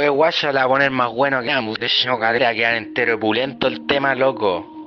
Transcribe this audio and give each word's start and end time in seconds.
Oye, 0.00 0.08
guacha, 0.08 0.50
la 0.50 0.60
va 0.60 0.64
a 0.64 0.68
poner 0.68 0.90
más 0.90 1.12
bueno 1.12 1.42
que 1.42 1.50
ambos. 1.50 1.78
De 1.78 1.84
hecho, 1.84 2.18
cadera, 2.18 2.54
quedar 2.54 2.74
entero 2.74 3.16
opulento 3.16 3.66
el 3.66 3.86
tema, 3.86 4.14
loco. 4.14 4.79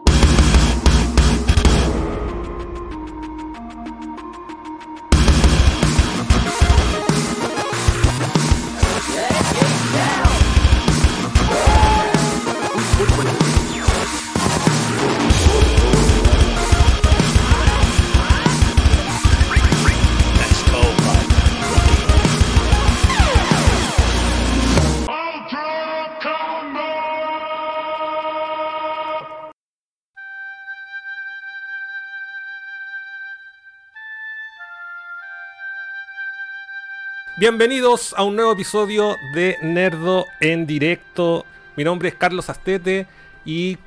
Bienvenidos 37.44 38.16
a 38.18 38.24
un 38.24 38.38
nuevo 38.38 38.54
episodio 38.54 39.18
de 39.34 39.58
Nerdo 39.62 40.28
en 40.40 40.66
directo. 40.66 41.46
Mi 41.76 41.84
nombre 41.84 42.08
es 42.08 42.16
Carlos 42.16 42.50
Astete 42.50 43.06
y 43.44 43.78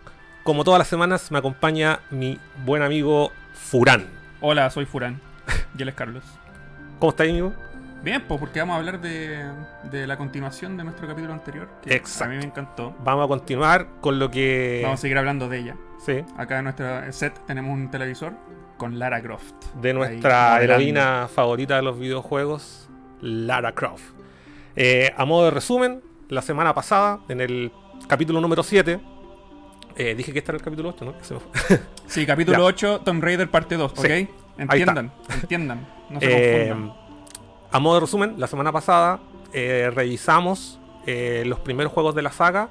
como 0.43 0.63
todas 0.63 0.79
las 0.79 0.89
semanas 0.89 1.31
me 1.31 1.39
acompaña 1.39 2.01
mi 2.11 2.39
buen 2.67 2.83
amigo 2.83 3.33
Furán. 3.55 4.09
Hola, 4.43 4.69
soy 4.69 4.85
Furán. 4.85 5.23
Y 5.75 5.81
él 5.81 5.89
es 5.89 5.95
Carlos. 5.95 6.23
¿Cómo 6.99 7.09
está, 7.13 7.23
amigo? 7.23 7.55
Bien, 8.03 8.23
pues 8.29 8.39
porque 8.39 8.59
vamos 8.61 8.75
a 8.75 8.79
hablar 8.79 9.01
de, 9.01 9.47
de 9.91 10.07
la 10.07 10.19
continuación 10.19 10.77
de 10.77 10.85
nuestro 10.85 11.09
capítulo 11.09 11.33
anterior. 11.33 11.67
Que 11.81 11.95
Exacto. 11.95 12.25
A 12.25 12.29
mí 12.35 12.37
me 12.37 12.45
encantó. 12.45 12.95
Vamos 13.05 13.25
a 13.25 13.29
continuar 13.29 13.87
con 14.03 14.19
lo 14.19 14.31
que... 14.31 14.81
Vamos 14.83 15.01
a 15.01 15.01
seguir 15.01 15.17
hablando 15.17 15.49
de 15.49 15.61
ella. 15.61 15.77
Sí, 16.05 16.23
Acá 16.37 16.59
en 16.59 16.65
nuestro 16.65 17.11
set 17.11 17.33
tenemos 17.47 17.73
un 17.73 17.91
televisor 17.91 18.35
con 18.77 18.99
Lara 18.99 19.23
Croft. 19.23 19.55
de 19.81 19.95
nuestra 19.95 20.63
heroína 20.63 21.29
favorita 21.35 21.77
de 21.77 21.83
los 21.83 21.99
videojuegos, 21.99 22.86
Lara 23.21 23.73
Croft. 23.75 24.03
Eh, 24.77 25.13
a 25.17 25.25
modo 25.25 25.47
de 25.47 25.51
resumen, 25.53 26.03
la 26.29 26.43
semana 26.43 26.75
pasada, 26.75 27.21
en 27.29 27.41
el 27.41 27.73
capítulo 28.09 28.41
número 28.41 28.63
7, 28.63 29.01
eh, 29.97 30.15
dije 30.15 30.33
que 30.33 30.41
este 30.41 30.51
era 30.51 30.59
el 30.59 30.63
capítulo 30.65 30.91
8, 30.91 31.05
¿no? 31.05 31.15
Se 31.23 31.35
me 31.35 31.41
fue. 31.41 31.81
Sí, 32.07 32.27
capítulo 32.27 32.59
Ya. 32.59 32.65
8, 32.65 33.01
Tomb 33.05 33.23
Raider 33.23 33.51
parte 33.51 33.77
2, 33.77 33.93
¿ok? 33.93 33.99
Sí. 34.07 34.29
Entiendan, 34.59 35.13
entiendan. 35.43 35.87
No 36.11 36.21
se 36.21 36.27
Eh, 36.29 36.69
confundan. 36.69 36.97
a 37.73 37.79
modo 37.79 37.95
de 37.97 38.01
resumen, 38.03 38.35
la 38.39 38.47
semana 38.47 38.73
pasada 38.73 39.21
eh, 39.53 39.91
revisamos 39.95 40.79
eh, 41.07 41.45
los 41.47 41.61
primeros 41.61 41.93
juegos 41.93 42.15
de 42.15 42.23
la 42.23 42.33
saga, 42.33 42.69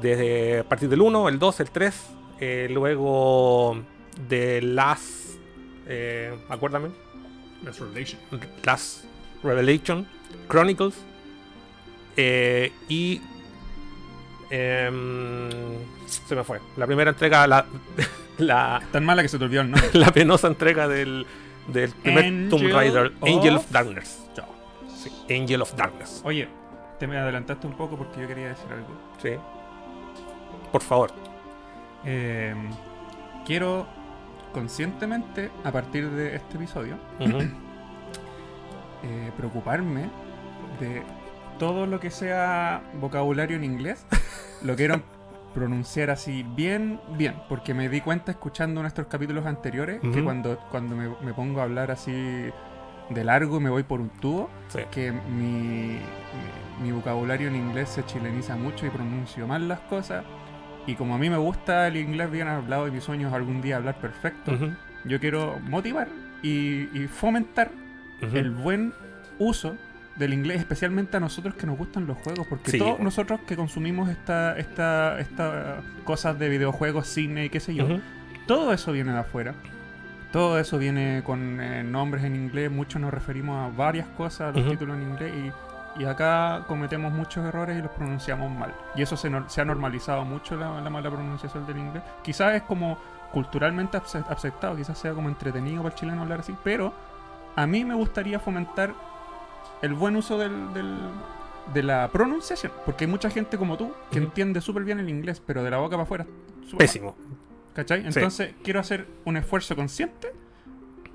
desde 0.00 0.60
a 0.60 0.64
partir 0.64 0.88
del 0.88 1.00
1, 1.02 1.28
el 1.28 1.38
2, 1.38 1.60
el 1.60 1.70
3, 1.70 2.06
eh, 2.40 2.68
luego 2.70 3.76
de 4.28 4.60
Last, 4.62 5.36
eh, 5.86 6.34
acuérdame, 6.48 6.88
Last 7.62 7.80
Relation. 7.80 8.20
Last 8.64 9.04
Revelation, 9.44 10.06
Chronicles, 10.48 10.94
eh, 12.16 12.72
y 12.88 13.20
em, 14.50 15.50
se 16.06 16.34
me 16.34 16.44
fue, 16.44 16.60
la 16.76 16.86
primera 16.86 17.10
entrega, 17.10 17.46
la, 17.46 17.66
la, 18.38 18.82
Tan 18.92 19.04
mala 19.04 19.22
que 19.22 19.28
se 19.28 19.38
te 19.38 19.44
olvidó 19.44 19.62
el 19.62 19.70
nombre. 19.70 19.90
la 19.98 20.12
penosa 20.12 20.48
entrega 20.48 20.88
del, 20.88 21.26
del 21.68 21.90
primer 21.90 22.24
Angel 22.24 22.48
Tomb 22.48 22.72
Raider, 22.72 23.12
Angel 23.22 23.56
of 23.56 23.70
Darkness. 23.70 24.20
Sí, 24.96 25.10
Angel 25.34 25.60
of 25.60 25.74
Darkness. 25.74 26.22
Oye, 26.24 26.48
te 26.98 27.06
me 27.06 27.18
adelantaste 27.18 27.66
un 27.66 27.74
poco 27.74 27.96
porque 27.96 28.20
yo 28.20 28.26
quería 28.26 28.48
decir 28.48 28.66
algo. 28.72 28.88
Sí. 29.22 29.30
Por 30.72 30.82
favor. 30.82 31.12
Eh, 32.06 32.54
quiero 33.44 33.86
conscientemente, 34.54 35.50
a 35.64 35.72
partir 35.72 36.08
de 36.10 36.36
este 36.36 36.56
episodio. 36.56 36.96
eh, 39.04 39.30
preocuparme 39.36 40.10
de 40.80 41.02
todo 41.58 41.86
lo 41.86 42.00
que 42.00 42.10
sea 42.10 42.82
vocabulario 43.00 43.56
en 43.56 43.64
inglés. 43.64 44.06
Lo 44.62 44.74
quiero 44.76 45.02
pronunciar 45.54 46.10
así 46.10 46.42
bien, 46.56 47.00
bien, 47.16 47.34
porque 47.48 47.74
me 47.74 47.88
di 47.88 48.00
cuenta 48.00 48.32
escuchando 48.32 48.80
nuestros 48.82 49.06
capítulos 49.06 49.46
anteriores 49.46 50.00
que 50.00 50.24
cuando, 50.24 50.58
cuando 50.70 50.96
me, 50.96 51.08
me 51.22 51.32
pongo 51.32 51.60
a 51.60 51.64
hablar 51.64 51.90
así 51.92 52.12
de 53.10 53.24
largo 53.24 53.58
y 53.58 53.60
me 53.60 53.70
voy 53.70 53.82
por 53.84 54.00
un 54.00 54.08
tubo, 54.08 54.50
Sí. 54.68 54.80
que 54.90 55.12
mi, 55.12 55.98
mi, 56.80 56.82
mi 56.82 56.90
vocabulario 56.92 57.48
en 57.48 57.54
inglés 57.56 57.90
se 57.90 58.04
chileniza 58.04 58.56
mucho 58.56 58.86
y 58.86 58.90
pronuncio 58.90 59.46
mal 59.46 59.68
las 59.68 59.78
cosas. 59.80 60.24
Y 60.86 60.94
como 60.96 61.14
a 61.14 61.18
mí 61.18 61.30
me 61.30 61.36
gusta 61.36 61.86
el 61.86 61.96
inglés 61.98 62.30
bien 62.30 62.48
hablado 62.48 62.88
y 62.88 62.90
mis 62.90 63.04
sueños 63.04 63.32
algún 63.32 63.62
día 63.62 63.76
hablar 63.76 63.98
perfecto, 64.00 64.52
yo 65.04 65.20
quiero 65.20 65.58
motivar 65.60 66.08
y, 66.42 66.88
y 66.98 67.06
fomentar 67.06 67.70
El 68.20 68.50
buen 68.50 68.92
uso 69.38 69.76
del 70.16 70.32
inglés, 70.32 70.58
especialmente 70.60 71.16
a 71.16 71.20
nosotros 71.20 71.54
que 71.56 71.66
nos 71.66 71.76
gustan 71.76 72.06
los 72.06 72.16
juegos, 72.18 72.46
porque 72.48 72.70
Sí. 72.70 72.78
todos 72.78 73.00
nosotros 73.00 73.40
que 73.46 73.56
consumimos 73.56 74.08
esta, 74.08 74.56
esta, 74.58 75.18
esta 75.18 75.78
cosas 76.04 76.38
de 76.38 76.48
videojuegos, 76.48 77.08
cine 77.08 77.46
y 77.46 77.50
qué 77.50 77.58
sé 77.60 77.74
yo, 77.74 77.86
todo 78.46 78.72
eso 78.72 78.92
viene 78.92 79.12
de 79.12 79.18
afuera. 79.18 79.54
Todo 80.30 80.58
eso 80.58 80.78
viene 80.78 81.22
con 81.24 81.60
eh, 81.60 81.82
nombres 81.84 82.24
en 82.24 82.34
inglés, 82.34 82.70
muchos 82.70 83.00
nos 83.00 83.12
referimos 83.14 83.72
a 83.72 83.76
varias 83.76 84.06
cosas, 84.16 84.54
los 84.54 84.68
títulos 84.68 84.96
en 84.96 85.02
inglés 85.02 85.32
y, 85.96 86.02
y 86.02 86.04
acá 86.06 86.64
cometemos 86.66 87.12
muchos 87.12 87.44
errores 87.46 87.78
y 87.78 87.82
los 87.82 87.90
pronunciamos 87.92 88.50
mal. 88.50 88.72
Y 88.96 89.02
eso 89.02 89.16
se, 89.16 89.28
ha 89.28 89.64
normalizado 89.64 90.24
mucho 90.24 90.56
la, 90.56 90.80
la 90.80 90.90
mala 90.90 91.08
pronunciación 91.10 91.66
del 91.66 91.78
inglés. 91.78 92.02
Quizás 92.22 92.54
es 92.54 92.62
como 92.62 92.98
culturalmente 93.32 93.96
ace- 93.96 94.24
aceptado, 94.28 94.74
quizás 94.76 94.98
sea 94.98 95.12
como 95.12 95.28
entretenido 95.28 95.82
para 95.82 95.94
el 95.94 96.00
chileno 96.00 96.22
hablar 96.22 96.40
así, 96.40 96.54
pero 96.64 96.92
a 97.56 97.66
mí 97.66 97.84
me 97.84 97.94
gustaría 97.94 98.38
fomentar 98.40 98.94
el 99.82 99.94
buen 99.94 100.16
uso 100.16 100.38
del, 100.38 100.72
del- 100.74 100.96
de 101.72 101.82
la 101.82 102.10
pronunciación, 102.12 102.72
porque 102.84 103.04
hay 103.04 103.10
mucha 103.10 103.30
gente 103.30 103.56
como 103.56 103.76
tú 103.76 103.92
que 104.10 104.18
entiende 104.18 104.60
súper 104.60 104.84
bien 104.84 104.98
el 104.98 105.08
inglés, 105.08 105.42
pero 105.44 105.62
de 105.62 105.70
la 105.70 105.78
boca 105.78 105.92
para 105.96 106.02
afuera. 106.02 106.24
mal. 106.26 106.76
Pésimo. 106.78 107.16
¿Cachai? 107.74 108.06
Entonces 108.06 108.54
quiero 108.62 108.80
hacer 108.80 109.06
un 109.24 109.36
esfuerzo 109.36 109.74
consciente 109.74 110.28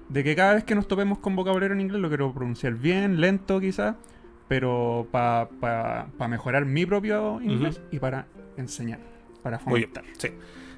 de 0.09 0.23
que 0.23 0.35
cada 0.35 0.55
vez 0.55 0.63
que 0.63 0.73
nos 0.75 0.87
topemos 0.87 1.19
con 1.19 1.35
vocabulario 1.35 1.73
en 1.75 1.81
inglés 1.81 2.01
lo 2.01 2.07
quiero 2.09 2.33
pronunciar 2.33 2.73
bien, 2.73 3.21
lento 3.21 3.59
quizás, 3.59 3.95
pero 4.47 5.07
para 5.11 6.07
mejorar 6.27 6.65
mi 6.65 6.85
propio 6.85 7.39
inglés 7.41 7.79
y 7.91 7.99
para 7.99 8.25
enseñar, 8.57 8.99
para 9.43 9.59
Muy 9.65 9.81
bien. 9.81 9.91
fomentar. 9.93 10.15
Sí. 10.17 10.29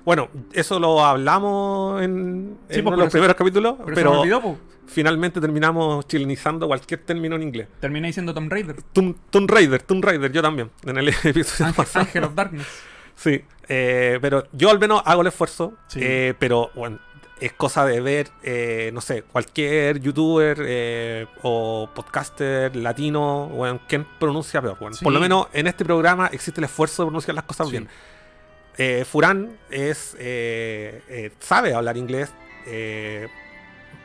Bueno, 0.06 0.30
eso 0.54 0.80
lo 0.80 1.04
hablamos 1.06 2.02
en, 2.02 2.58
Sí, 2.70 2.80
en 2.80 2.84
pues, 2.84 2.86
uno 2.86 2.92
de 2.92 2.96
por 2.96 2.98
los 3.06 3.12
primeros 3.12 3.36
capítulos, 3.36 3.76
Pero, 3.94 4.22
olvidó, 4.22 4.58
finalmente 4.88 5.40
terminamos 5.40 6.08
chilenizando 6.08 6.68
cualquier 6.68 7.02
término 7.02 7.36
en 7.36 7.44
inglés. 7.44 7.68
terminé 7.80 8.08
diciendo 8.08 8.34
Tomb 8.34 8.52
Raider, 8.52 8.82
Tomb, 8.94 9.16
Tomb 9.30 9.50
Raider, 9.50 9.82
Tomb 9.84 10.04
Raider, 10.04 10.32
yo 10.32 10.42
también, 10.42 10.70
en 10.86 10.98
el 10.98 11.08
episodio 11.24 11.66
Ángel, 11.68 11.74
pasado. 11.76 12.06
Ángel 12.06 12.24
of 12.24 12.36
Darkness. 12.36 12.68
Sí, 13.16 13.42
eh, 13.70 14.18
pero 14.22 14.46
yo 14.52 14.70
al 14.72 14.80
menos 14.80 15.02
hago 15.06 15.22
el 15.22 15.28
esfuerzo, 15.28 15.74
Sí. 15.88 16.00
eh, 16.02 16.34
pero 16.40 16.72
bueno, 16.74 16.98
es 17.40 17.54
cosa 17.54 17.86
de 17.86 18.02
ver, 18.02 18.30
eh, 18.44 18.90
no 18.94 19.02
sé, 19.02 19.24
cualquier 19.24 20.00
youtuber 20.00 20.58
eh, 20.64 21.26
o 21.44 21.90
podcaster 21.94 22.76
latino, 22.76 23.48
bueno, 23.50 23.80
¿quién 23.88 24.06
pronuncia 24.20 24.62
peor? 24.62 24.78
Bueno, 24.80 24.96
Sí. 24.96 25.04
Por 25.04 25.14
lo 25.14 25.20
menos 25.20 25.48
en 25.54 25.68
este 25.68 25.86
programa 25.86 26.28
existe 26.28 26.60
el 26.60 26.66
esfuerzo 26.66 27.04
de 27.04 27.08
pronunciar 27.08 27.36
las 27.36 27.46
cosas 27.46 27.68
Sí. 27.68 27.72
bien. 27.72 27.88
Eh, 28.78 29.06
Furán 29.06 29.58
es, 29.70 30.16
eh, 30.20 31.02
eh, 31.10 31.32
sabe 31.40 31.74
hablar 31.74 31.98
inglés 31.98 32.32
eh, 32.66 33.28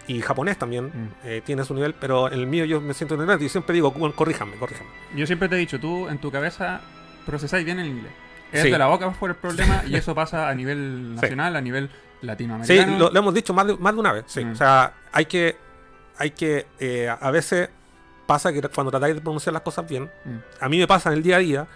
y 0.09 0.21
japonés 0.21 0.59
también, 0.59 0.87
Mm. 0.87 1.43
tiene 1.45 1.65
su 1.65 1.75
nivel, 1.75 1.95
pero 1.95 2.29
en 2.29 2.35
el 2.35 2.47
mío 2.47 2.65
yo 2.65 2.81
me 2.81 2.95
siento 2.95 3.15
ignorante 3.15 3.45
y 3.45 3.49
siempre 3.49 3.75
digo, 3.75 3.93
corríjame, 4.15 4.57
corríjame. 4.57 4.89
Yo 5.15 5.27
siempre 5.27 5.49
te 5.49 5.57
he 5.57 5.59
dicho, 5.59 5.79
tú 5.81 6.09
en 6.09 6.19
tu 6.19 6.31
cabeza 6.31 6.81
procesáis 7.25 7.65
bien 7.65 7.79
el 7.81 7.89
inglés. 7.89 8.13
Es 8.53 8.63
Sí. 8.63 8.71
de 8.71 8.79
la 8.79 8.87
boca 8.87 9.11
por 9.13 9.31
el 9.31 9.37
problema 9.37 9.83
y 9.87 9.95
eso 9.97 10.15
pasa 10.15 10.49
a 10.49 10.55
nivel 10.55 11.13
Sí. 11.17 11.21
nacional, 11.23 11.57
a 11.57 11.61
nivel 11.61 11.89
Sí, 12.21 12.27
latinoamericano. 12.27 12.99
lo, 12.99 13.11
lo 13.11 13.19
hemos 13.19 13.35
dicho 13.35 13.53
más 13.53 13.67
de, 13.67 13.77
más 13.77 13.93
de 13.95 14.01
una 14.01 14.13
vez. 14.13 14.25
Sí. 14.29 14.45
Mm. 14.45 14.53
O 14.53 14.55
sea, 14.57 14.93
hay 15.13 15.27
que. 15.27 15.57
Hay 16.19 16.31
que. 16.31 16.67
a 17.21 17.31
veces 17.31 17.69
pasa 18.27 18.53
que 18.53 18.63
cuando 18.63 18.91
tratáis 18.91 19.15
de 19.17 19.21
pronunciar 19.21 19.53
las 19.53 19.63
cosas 19.63 19.87
bien, 19.89 20.05
Mm. 20.25 20.37
a 20.61 20.69
mí 20.69 20.79
me 20.79 20.87
pasa 20.87 21.11
en 21.11 21.17
el 21.17 21.23
día 21.23 21.37
a 21.37 21.41
día. 21.41 21.67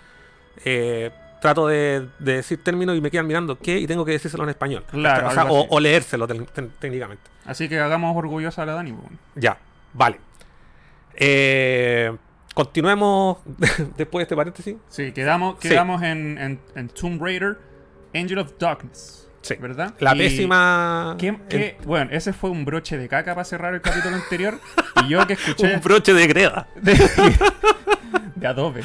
eh, 0.65 1.11
trato 1.41 1.67
de, 1.67 2.07
de 2.19 2.35
decir 2.37 2.63
términos 2.63 2.97
y 2.97 3.01
me 3.01 3.11
quedan 3.11 3.27
mirando 3.27 3.59
qué 3.59 3.79
y 3.79 3.87
tengo 3.87 4.05
que 4.05 4.13
decírselo 4.13 4.45
en 4.45 4.51
español. 4.51 4.85
Claro, 4.91 5.29
O 5.29 5.31
sea, 5.33 5.45
o, 5.49 5.81
leérselo 5.81 6.27
técnicamente. 6.29 7.23
Así 7.47 7.69
que 7.69 7.79
hagamos 7.81 8.17
orgullosa 8.17 8.63
a 8.63 8.67
la 8.67 8.75
Dani. 8.75 8.93
po. 8.93 9.03
Ya, 9.35 9.59
vale. 9.95 10.19
Eh, 11.15 12.15
continuemos 12.55 13.39
después 13.97 14.21
de 14.21 14.23
este 14.25 14.37
paréntesis. 14.37 14.77
Sí, 14.89 15.13
quedamos, 15.13 15.57
Sí. 15.61 15.69
quedamos 15.69 16.03
en, 16.03 16.39
en, 16.39 16.61
en 16.75 16.89
Tomb 16.89 17.23
Raider, 17.23 17.59
Angel 18.15 18.39
of 18.39 18.53
Darkness. 18.59 19.29
Sí. 19.43 19.55
¿Verdad? 19.59 19.95
La 20.01 20.15
Y 20.15 20.19
pésima. 20.19 21.17
¿qué- 21.19 21.39
qué- 21.49 21.79
bueno, 21.87 22.11
ese 22.13 22.35
fue 22.35 22.51
un 22.51 22.67
broche 22.67 22.99
de 22.99 23.09
caca 23.09 23.35
para 23.35 23.45
cerrar 23.47 23.73
el 23.75 23.81
capítulo 23.81 24.15
anterior. 24.17 24.61
Y 25.07 25.09
yo 25.09 25.27
que 25.27 25.33
escuché. 25.35 25.75
Un 25.77 25.81
broche 25.81 26.13
de 26.13 26.27
greda. 26.27 26.69
de- 26.77 26.93
de 28.35 28.47
Adobe. 28.47 28.83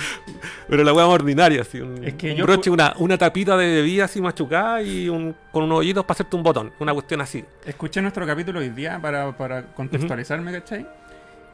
Pero 0.67 0.83
la 0.83 0.93
weá 0.93 1.05
más 1.05 1.15
ordinaria, 1.15 1.61
así. 1.61 1.79
Un, 1.81 2.03
Es 2.03 2.13
que 2.15 2.31
un 2.31 2.37
yo 2.37 2.45
broche, 2.45 2.69
una, 2.69 2.93
una 2.97 3.17
tapita 3.17 3.55
de 3.57 3.67
bebida 3.75 4.05
así 4.05 4.21
machucada 4.21 4.81
y 4.81 5.07
un, 5.09 5.35
con 5.51 5.63
unos 5.63 5.79
hoyitos 5.79 6.03
para 6.05 6.13
hacerte 6.15 6.35
un 6.35 6.43
botón. 6.43 6.71
Una 6.79 6.93
cuestión 6.93 7.21
así. 7.21 7.43
Escuché 7.65 8.01
nuestro 8.01 8.25
capítulo 8.25 8.59
hoy 8.59 8.69
día 8.69 8.99
para, 9.01 9.35
para 9.37 9.63
contextualizarme, 9.73 10.51
¿cachai? 10.51 10.85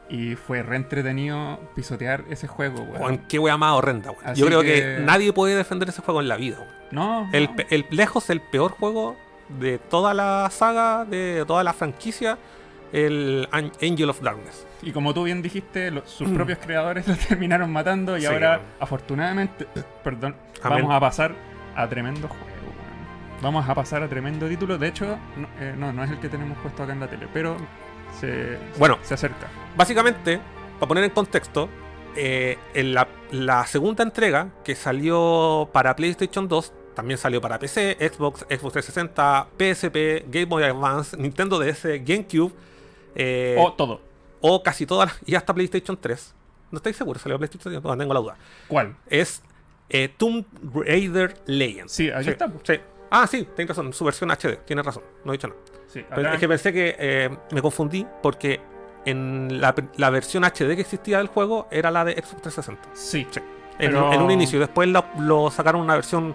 Y 0.08 0.34
fue 0.34 0.62
re 0.62 0.76
entretenido 0.76 1.58
pisotear 1.74 2.24
ese 2.28 2.46
juego, 2.46 2.82
weón. 2.82 2.98
Juan, 2.98 3.18
qué 3.28 3.38
weá 3.38 3.56
más 3.56 3.72
horrenda, 3.72 4.10
weón. 4.10 4.34
Yo 4.34 4.46
creo 4.46 4.60
que... 4.62 4.74
que- 4.74 4.98
nadie 5.02 5.32
puede 5.32 5.54
defender 5.54 5.88
ese 5.88 6.02
juego 6.02 6.20
en 6.20 6.28
la 6.28 6.36
vida, 6.36 6.58
weón. 6.58 6.72
No, 6.90 7.30
El, 7.32 7.44
no. 7.44 7.52
el- 7.70 7.86
lejos 7.90 8.28
el 8.30 8.40
peor 8.42 8.72
juego 8.72 9.16
de 9.60 9.78
toda 9.78 10.12
la 10.12 10.48
saga, 10.50 11.04
de 11.06 11.44
toda 11.46 11.64
la 11.64 11.72
franquicia, 11.72 12.36
el 12.92 13.48
An- 13.50 13.72
Angel 13.80 14.10
of 14.10 14.20
Darkness. 14.20 14.66
Y 14.82 14.90
como 14.92 15.14
tú 15.14 15.24
bien 15.24 15.42
dijiste, 15.42 15.92
sus 16.06 16.28
propios 16.30 16.58
creadores 16.58 17.06
lo 17.08 17.14
terminaron 17.16 17.70
matando 17.72 18.16
y 18.16 18.22
Sí, 18.22 18.26
ahora, 18.26 18.60
afortunadamente, 18.80 19.66
perdón, 20.04 20.34
Amén. 20.62 20.80
vamos 20.82 20.94
a 20.96 21.00
pasar 21.00 21.34
a 21.76 21.88
tremendo 21.88 22.28
juego. 22.28 22.44
Vamos 23.40 23.68
a 23.68 23.74
pasar 23.74 24.02
a 24.02 24.08
tremendo 24.08 24.48
título. 24.48 24.78
De 24.78 24.88
hecho, 24.88 25.18
no, 25.36 25.48
eh, 25.60 25.74
no, 25.76 25.92
no 25.92 26.04
es 26.04 26.10
el 26.10 26.18
que 26.20 26.28
tenemos 26.28 26.58
puesto 26.58 26.82
acá 26.82 26.92
en 26.92 27.00
la 27.00 27.08
tele, 27.08 27.26
pero 27.32 27.56
se, 28.20 28.56
Bueno. 28.78 28.98
se 29.02 29.14
acerca. 29.14 29.48
Básicamente, 29.76 30.38
para 30.78 30.88
poner 30.88 31.04
en 31.04 31.10
contexto, 31.10 31.68
eh, 32.14 32.58
en 32.74 32.94
la, 32.94 33.08
la 33.30 33.66
segunda 33.66 34.02
entrega 34.04 34.48
que 34.64 34.74
salió 34.74 35.68
para 35.72 35.96
PlayStation 35.96 36.46
2, 36.46 36.72
también 36.94 37.18
salió 37.18 37.40
para 37.40 37.58
PC, 37.58 37.96
Xbox, 38.00 38.40
Xbox 38.48 38.74
360, 38.74 39.46
PSP, 39.58 40.24
Game 40.30 40.44
Boy 40.44 40.62
Advance, 40.64 41.16
Nintendo 41.16 41.58
DS, 41.58 41.84
GameCube, 42.04 42.52
eh, 43.14 43.56
o 43.58 43.72
todo. 43.72 44.00
O 44.42 44.62
casi 44.62 44.84
todas, 44.84 45.08
las- 45.08 45.28
y 45.28 45.34
hasta 45.34 45.54
PlayStation 45.54 45.96
3. 45.98 46.34
No 46.70 46.76
estoy 46.76 46.92
seguro, 46.92 47.18
salió 47.18 47.38
PlayStation 47.38 47.72
3, 47.72 47.82
no 47.82 47.96
tengo 47.96 48.12
la 48.14 48.20
duda. 48.20 48.36
¿Cuál? 48.68 48.94
Es 49.08 49.42
eh, 49.88 50.08
Tomb 50.16 50.44
Raider 50.74 51.34
Legends. 51.46 51.92
Sí, 51.92 52.10
aquí 52.10 52.28
está. 52.30 52.50
Sí. 52.62 52.74
Ah, 53.10 53.26
sí, 53.26 53.46
tienes 53.56 53.68
razón, 53.76 53.92
su 53.92 54.04
versión 54.04 54.30
HD, 54.30 54.56
tienes 54.64 54.84
razón, 54.86 55.02
no 55.24 55.32
he 55.32 55.36
dicho 55.36 55.48
nada. 55.48 55.60
Sí, 55.88 56.02
Pero 56.08 56.32
es 56.32 56.40
que 56.40 56.48
pensé 56.48 56.72
que 56.72 56.96
eh, 56.98 57.30
me 57.52 57.60
confundí 57.60 58.06
porque 58.22 58.60
en 59.04 59.60
la, 59.60 59.74
la 59.96 60.08
versión 60.10 60.44
HD 60.44 60.74
que 60.74 60.80
existía 60.80 61.18
del 61.18 61.26
juego 61.26 61.68
era 61.70 61.90
la 61.90 62.04
de 62.06 62.12
Xbox 62.14 62.42
360. 62.42 62.88
sí. 62.94 63.26
Sí. 63.30 63.40
En, 63.78 63.90
Pero- 63.90 64.12
en 64.12 64.22
un 64.22 64.30
inicio. 64.30 64.58
Después 64.60 64.88
lo, 64.88 65.04
lo 65.18 65.50
sacaron 65.50 65.80
una 65.82 65.94
versión 65.94 66.34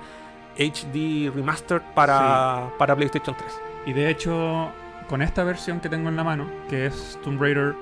HD 0.58 1.32
remastered 1.34 1.82
para, 1.96 2.72
para 2.78 2.96
PlayStation 2.96 3.36
3. 3.38 3.52
Y 3.86 3.94
de 3.94 4.10
hecho, 4.10 4.70
con 5.08 5.22
esta 5.22 5.44
versión 5.44 5.80
que 5.80 5.88
tengo 5.90 6.10
en 6.10 6.16
la 6.16 6.24
mano, 6.24 6.48
que 6.70 6.88
es 6.88 7.18
Tomb 7.24 7.42
Raider 7.42 7.74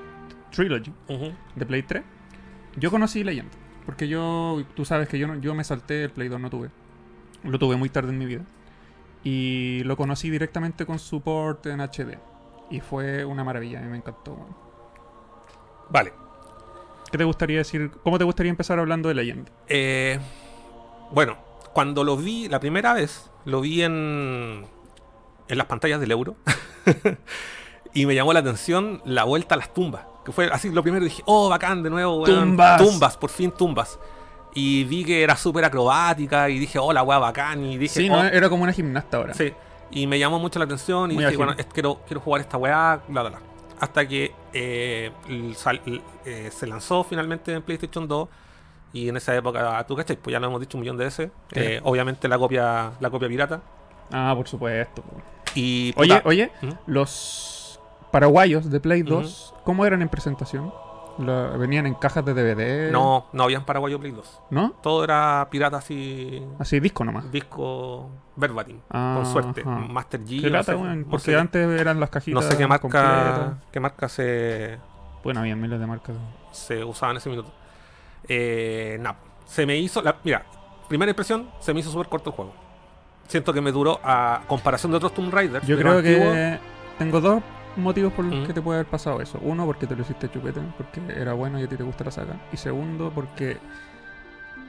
Trilogy 0.56 0.92
de 1.56 1.66
Play 1.66 1.84
3, 1.84 2.04
yo 2.78 2.92
conocí 2.92 3.24
Legend. 3.24 3.50
Porque 3.86 4.08
yo, 4.08 4.64
tú 4.76 4.84
sabes 4.84 5.08
que 5.08 5.20
yo, 5.20 5.28
no- 5.28 5.36
yo 5.40 5.54
me 5.54 5.64
salté 5.64 6.06
el 6.06 6.10
Play 6.10 6.28
2, 6.28 6.40
no 6.40 6.50
tuve. 6.50 6.70
Lo 7.44 7.60
tuve 7.60 7.76
muy 7.76 7.90
tarde 7.90 8.10
en 8.10 8.18
mi 8.18 8.26
vida. 8.26 8.42
Y 9.24 9.82
lo 9.86 9.96
conocí 9.98 10.30
directamente 10.30 10.86
con 10.86 10.98
support 11.00 11.66
en 11.68 11.82
HD. 11.82 12.18
Y 12.72 12.80
fue 12.80 13.24
una 13.26 13.44
maravilla, 13.44 13.80
a 13.80 13.82
mí 13.84 13.90
me 13.90 13.98
encantó. 13.98 14.38
Vale. 15.90 16.14
¿Qué 17.12 17.18
te 17.20 17.24
gustaría 17.24 17.60
decir? 17.60 17.92
¿Cómo 18.04 18.18
te 18.18 18.24
gustaría 18.24 18.50
empezar 18.50 18.80
hablando 18.80 19.10
de 19.10 19.16
Legend? 19.16 19.50
Eh, 19.68 20.20
bueno, 21.12 21.38
cuando 21.74 22.04
lo 22.04 22.18
vi 22.18 22.48
la 22.50 22.60
primera 22.60 22.94
vez, 22.94 23.30
lo 23.46 23.62
vi 23.62 23.84
en, 23.84 24.66
en 25.48 25.58
las 25.58 25.68
pantallas 25.68 26.00
del 26.00 26.12
euro. 26.12 26.36
y 27.94 28.06
me 28.08 28.16
llamó 28.16 28.34
la 28.34 28.40
atención 28.40 29.02
la 29.06 29.24
vuelta 29.26 29.54
a 29.56 29.58
las 29.60 29.74
tumbas. 29.74 30.06
Que 30.26 30.32
fue 30.32 30.50
así, 30.52 30.70
lo 30.72 30.82
primero 30.82 31.04
dije, 31.06 31.22
oh, 31.26 31.48
bacán, 31.50 31.84
de 31.84 31.90
nuevo, 31.90 32.16
weón. 32.24 32.40
Tumbas. 32.50 32.82
Tumbas, 32.82 33.16
por 33.18 33.30
fin 33.30 33.52
tumbas. 33.52 34.00
Y 34.54 34.84
vi 34.86 35.04
que 35.06 35.22
era 35.22 35.36
súper 35.38 35.64
acrobática 35.66 36.50
y 36.50 36.58
dije, 36.60 36.80
oh, 36.80 36.92
la 36.94 37.04
weá 37.04 37.20
bacán. 37.20 37.64
Y 37.66 37.78
dije, 37.78 37.94
Sí, 38.02 38.10
oh, 38.10 38.16
¿no? 38.24 38.24
era 38.26 38.50
como 38.50 38.64
una 38.64 38.72
gimnasta 38.74 39.18
ahora. 39.18 39.34
Sí. 39.34 39.54
Y 39.92 40.08
me 40.08 40.18
llamó 40.18 40.40
mucho 40.40 40.58
la 40.60 40.66
atención 40.66 41.12
y 41.12 41.14
Muy 41.14 41.24
dije, 41.24 41.28
ágil. 41.28 41.38
bueno, 41.38 41.54
es- 41.58 41.66
quiero, 41.68 42.02
quiero 42.08 42.20
jugar 42.22 42.42
esta 42.42 42.58
weá, 42.58 43.02
bla, 43.08 43.22
bla, 43.22 43.30
bla. 43.30 43.40
Hasta 43.80 44.08
que 44.08 44.34
eh, 44.54 45.12
sal- 45.56 45.82
eh, 46.26 46.50
se 46.52 46.66
lanzó 46.68 47.04
finalmente 47.04 47.54
en 47.54 47.62
PlayStation 47.62 48.08
2. 48.08 48.28
Y 48.94 49.10
en 49.10 49.18
esa 49.18 49.36
época, 49.36 49.86
tú 49.86 49.96
cachai, 49.96 50.16
pues 50.16 50.32
ya 50.32 50.40
lo 50.40 50.48
hemos 50.48 50.62
dicho 50.62 50.78
un 50.78 50.82
millón 50.82 50.98
de 50.98 51.04
veces. 51.04 51.30
Sí. 51.54 51.60
eh, 51.60 51.82
obviamente 51.84 52.28
la 52.30 52.38
copia, 52.40 52.92
la 53.00 53.10
copia 53.10 53.28
pirata. 53.28 53.62
Ah, 54.12 54.34
por 54.36 54.48
supuesto. 54.48 55.04
Y 55.54 55.94
Oye, 55.98 56.22
oye, 56.24 56.52
¿Mm? 56.62 56.70
los 56.88 57.55
paraguayos 58.20 58.70
de 58.72 58.80
Play 58.80 59.02
2, 59.02 59.56
¿cómo 59.66 59.86
eran 59.86 60.02
en 60.02 60.08
presentación? 60.08 60.74
¿Venían 61.18 61.86
en 61.86 61.96
cajas 61.96 62.24
de 62.24 62.34
DVD? 62.34 62.90
no, 62.90 63.26
no 63.34 63.44
habían 63.44 63.66
paraguayo 63.66 64.00
Play 64.00 64.14
2. 64.14 64.42
¿No? 64.52 64.72
Todo 64.82 65.04
era 65.04 65.46
pirata 65.52 65.76
así, 65.78 66.42
Así 66.58 66.80
disco 66.80 67.04
nomás. 67.04 67.30
disco 67.30 68.10
verbatim, 68.38 68.80
Ah, 68.90 69.16
con 69.18 69.26
suerte. 69.26 69.62
ajá. 69.66 69.70
Master 69.90 70.22
G. 70.22 70.42
Qué 70.42 70.50
no 70.50 71.10
porque 71.10 71.26
sé- 71.32 71.36
antes 71.38 71.82
eran 71.82 72.00
las 72.00 72.10
cajitas 72.10 72.42
no 72.42 72.50
sé 72.50 72.56
qué 72.58 72.66
marca, 72.68 72.82
completas. 72.84 73.54
qué 73.74 73.80
marca 73.82 74.08
se, 74.08 74.78
Bueno, 75.22 75.42
había 75.42 75.58
miles 75.58 75.78
de 75.78 75.86
marcas. 75.86 76.16
se 76.54 76.86
usaba 76.86 77.12
en 77.12 77.18
ese 77.18 77.30
minuto. 77.30 77.52
Eh, 78.30 78.96
nada, 79.02 79.18
se 79.46 79.66
me 79.66 79.76
hizo. 79.78 80.02
La, 80.02 80.16
mira, 80.24 80.46
primera 80.88 81.10
impresión, 81.10 81.50
se 81.60 81.74
me 81.74 81.82
hizo 81.82 81.92
súper 81.92 82.08
corto 82.08 82.30
el 82.30 82.36
juego. 82.38 82.54
Siento 83.28 83.52
que 83.52 83.60
me 83.60 83.74
duró, 83.74 84.00
a 84.06 84.42
comparación 84.48 84.92
de 84.94 84.98
otros 85.00 85.14
Tomb 85.14 85.34
Raider. 85.34 85.66
Yo 85.66 85.78
creo 85.78 85.96
los 85.96 85.98
antiguos, 85.98 86.34
que 86.34 86.60
tengo 86.98 87.20
dos 87.20 87.44
motivos 87.78 88.14
por 88.14 88.26
los 88.26 88.36
Mm. 88.36 88.46
que 88.48 88.54
te 88.54 88.62
puede 88.62 88.80
haber 88.80 88.90
pasado 88.90 89.22
eso. 89.22 89.40
Uno, 89.42 89.66
porque 89.66 89.88
te 89.88 89.96
lo 89.96 90.02
hiciste 90.02 90.30
chupete, 90.30 90.62
porque 90.78 91.02
era 91.16 91.34
bueno 91.34 91.60
y 91.60 91.64
a 91.64 91.68
ti 91.68 91.76
te 91.76 91.84
gusta 91.84 92.04
la 92.04 92.12
saga. 92.12 92.36
Y 92.54 92.58
segundo, 92.58 93.12
porque 93.14 93.58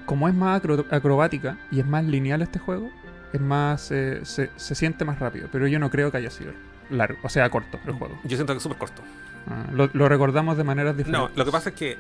como 0.07 0.29
es 0.29 0.35
más 0.35 0.61
acro- 0.63 0.85
acrobática 0.91 1.59
y 1.71 1.81
es 1.81 1.87
más 1.87 2.05
lineal 2.05 2.43
este 2.43 2.59
juego, 2.59 2.91
es 3.33 3.41
más 3.41 3.91
eh, 3.91 4.21
se, 4.25 4.51
se 4.57 4.75
siente 4.75 5.05
más 5.05 5.19
rápido. 5.19 5.49
Pero 5.51 5.67
yo 5.67 5.79
no 5.79 5.91
creo 5.91 6.11
que 6.11 6.19
haya 6.19 6.31
sido 6.31 6.53
largo, 6.91 7.19
o 7.23 7.29
sea, 7.29 7.49
corto 7.51 7.79
el 7.87 7.93
juego. 7.95 8.17
Yo 8.25 8.37
siento 8.37 8.53
que 8.53 8.59
es 8.59 8.63
súper 8.63 8.79
corto. 8.79 9.03
Ah, 9.49 9.65
lo, 9.73 9.89
lo 9.93 10.09
recordamos 10.09 10.57
de 10.57 10.65
maneras 10.65 10.97
diferentes. 10.97 11.31
No, 11.31 11.37
lo 11.37 11.45
que 11.45 11.51
pasa 11.53 11.71
es 11.71 11.75
que 11.75 11.97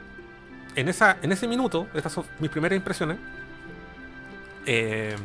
en, 0.76 0.88
esa, 0.88 1.17
en 1.23 1.32
ese 1.32 1.47
minuto, 1.49 1.88
estas 1.94 2.12
son 2.12 2.25
mis 2.41 2.50
primeras 2.50 2.76
impresiones, 2.76 3.17
eh, 4.67 5.17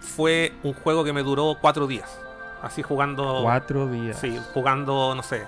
fue 0.00 0.52
un 0.62 0.72
juego 0.72 1.04
que 1.04 1.12
me 1.12 1.22
duró 1.22 1.56
cuatro 1.60 1.86
días. 1.86 2.18
Así 2.62 2.82
jugando. 2.82 3.40
Cuatro 3.42 3.86
días. 3.88 4.18
Sí, 4.18 4.38
jugando, 4.54 5.14
no 5.14 5.22
sé, 5.22 5.46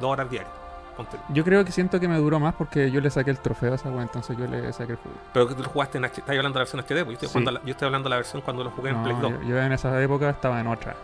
dos 0.00 0.10
horas 0.12 0.30
diarias. 0.30 0.52
ponte. 0.96 1.16
Yo 1.30 1.42
creo 1.42 1.64
que 1.64 1.72
siento 1.72 1.98
que 1.98 2.06
me 2.06 2.16
duró 2.18 2.38
más 2.38 2.54
porque 2.54 2.88
yo 2.90 3.00
le 3.00 3.10
saqué 3.10 3.30
el 3.30 3.38
trofeo 3.40 3.72
a 3.72 3.74
esa 3.74 3.90
wea, 3.90 4.02
entonces 4.02 4.36
yo 4.36 4.46
le 4.46 4.72
saqué 4.72 4.92
el 4.92 4.98
juego. 4.98 5.16
Pero 5.32 5.48
que 5.48 5.54
tú 5.54 5.62
lo 5.64 5.68
jugaste 5.68 5.98
en 5.98 6.04
HD. 6.04 6.18
Estás 6.20 6.28
hablando 6.36 6.50
de 6.50 6.54
la 6.54 6.58
versión 6.60 6.80
HD, 6.82 7.04
pues 7.04 7.06
yo 7.06 7.12
estoy, 7.14 7.28
Sí. 7.28 7.32
jugando 7.32 7.50
la- 7.50 7.60
yo 7.64 7.70
estoy 7.72 7.86
hablando 7.86 8.06
de 8.08 8.10
la 8.10 8.16
versión 8.16 8.42
cuando 8.42 8.62
lo 8.64 8.70
jugué 8.70 8.90
en 8.90 9.02
Play 9.02 9.16
2. 9.20 9.32
yo, 9.32 9.42
yo 9.42 9.58
en 9.60 9.72
esa 9.72 10.00
época 10.00 10.30
estaba 10.30 10.60
en 10.60 10.66
otra. 10.68 10.94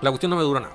La 0.00 0.10
cuestión 0.10 0.30
no 0.30 0.36
me 0.36 0.42
duró 0.42 0.60
nada. 0.60 0.74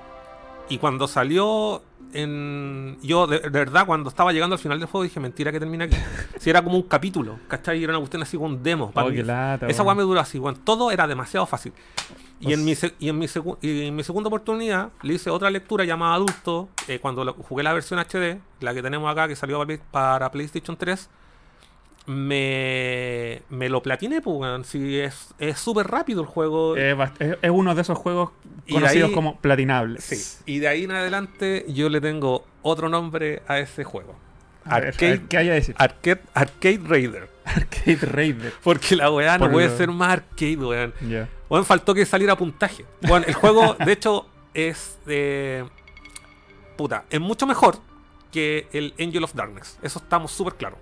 Y 0.70 0.78
cuando 0.80 1.08
salió 1.08 1.82
en. 2.14 2.98
Yo, 3.02 3.28
de, 3.28 3.40
de 3.40 3.50
verdad, 3.50 3.86
cuando 3.86 4.10
estaba 4.10 4.32
llegando 4.34 4.56
al 4.56 4.60
final 4.60 4.80
del 4.80 4.88
juego, 4.88 5.04
dije, 5.04 5.20
mentira 5.20 5.52
que 5.52 5.60
termina 5.60 5.86
aquí. 5.86 5.96
si 6.40 6.50
era 6.50 6.62
como 6.62 6.76
un 6.78 6.84
capítulo, 6.84 7.40
¿cachai? 7.48 7.84
Era 7.84 7.92
una 7.94 8.00
cuestión 8.00 8.22
así 8.22 8.38
con 8.38 8.52
un 8.54 8.64
demo. 8.64 8.92
para 8.92 9.08
Oh, 9.08 9.10
mí. 9.10 9.16
qué 9.16 9.24
lata, 9.24 9.68
Esa 9.68 9.84
weá 9.84 9.96
me 9.96 10.04
duró 10.04 10.20
así, 10.20 10.40
weón. 10.40 10.56
Todo 10.58 10.92
era 10.92 11.08
demasiado 11.08 11.46
fácil. 11.46 11.74
Y, 12.42 12.54
en 12.54 12.64
mi, 12.64 12.74
y, 13.00 13.10
en 13.10 13.18
mi 13.20 13.26
secu- 13.26 13.58
y 13.62 13.88
en 13.88 13.96
mi 13.96 14.04
segunda 14.04 14.28
oportunidad 14.30 14.92
le 15.02 15.16
hice 15.16 15.30
otra 15.30 15.50
lectura 15.50 15.84
llamada 15.84 16.14
Adulto. 16.16 16.70
eh, 16.88 17.00
cuando 17.00 17.26
lo- 17.26 17.34
jugué 17.34 17.64
la 17.64 17.74
versión 17.74 18.00
HD, 18.00 18.40
la 18.62 18.74
que 18.74 18.82
tenemos 18.82 19.12
acá, 19.12 19.28
que 19.28 19.36
salió 19.36 19.66
para 19.92 20.32
PlayStation 20.32 20.78
3, 20.78 21.10
me, 22.10 23.42
me 23.50 23.70
lo 23.70 23.82
platiné, 23.84 24.22
pues, 24.22 24.36
weón. 24.38 24.64
Sí, 24.66 25.00
es 25.00 25.30
es 25.38 25.60
súper 25.60 25.88
rápido 25.88 26.22
el 26.22 26.28
juego. 26.28 26.76
Es, 26.76 26.96
es- 27.20 27.38
es 27.42 27.50
uno 27.52 27.76
de 27.76 27.82
esos 27.82 27.98
juegos 27.98 28.32
conocidos 28.70 29.10
ahí- 29.10 29.16
como 29.16 29.38
platinables. 29.40 30.04
Sí, 30.04 30.44
y 30.54 30.60
de 30.60 30.68
ahí 30.68 30.84
en 30.86 30.92
adelante 30.92 31.66
yo 31.70 31.90
le 31.90 32.02
tengo 32.02 32.46
otro 32.62 32.90
nombre 32.90 33.42
a 33.48 33.60
ese 33.60 33.84
juego. 33.84 34.16
A 34.66 34.76
Arcade, 34.76 35.12
ver, 35.12 35.22
¿Qué 35.28 35.38
hay 35.38 35.50
a 35.50 35.54
decir? 35.54 35.76
Arcade, 35.78 36.22
Arcade 36.34 36.82
Raider. 36.86 37.30
Arcade 37.46 37.96
Raider. 38.02 38.54
Porque 38.64 38.96
la 38.96 39.10
weá 39.12 39.38
no 39.38 39.46
Por 39.46 39.54
puede 39.54 39.68
lo- 39.70 39.78
ser 39.78 39.90
más 39.90 40.10
arcade, 40.14 40.58
weón. 40.58 40.94
Ya. 41.08 41.28
Weón, 41.50 41.66
faltó 41.66 41.94
que 41.94 42.06
saliera 42.06 42.36
puntaje. 42.38 42.86
Bueno, 43.02 43.26
el 43.28 43.34
juego, 43.34 43.76
de 43.84 43.92
hecho, 43.92 44.26
es. 44.54 44.98
Puta, 46.76 47.06
es 47.10 47.20
mucho 47.20 47.46
mejor 47.46 47.78
que 48.32 48.68
el 48.72 48.94
Angel 49.00 49.24
of 49.24 49.34
Darkness. 49.34 49.78
Eso 49.82 50.00
estamos 50.00 50.32
súper 50.32 50.54
claros. 50.56 50.80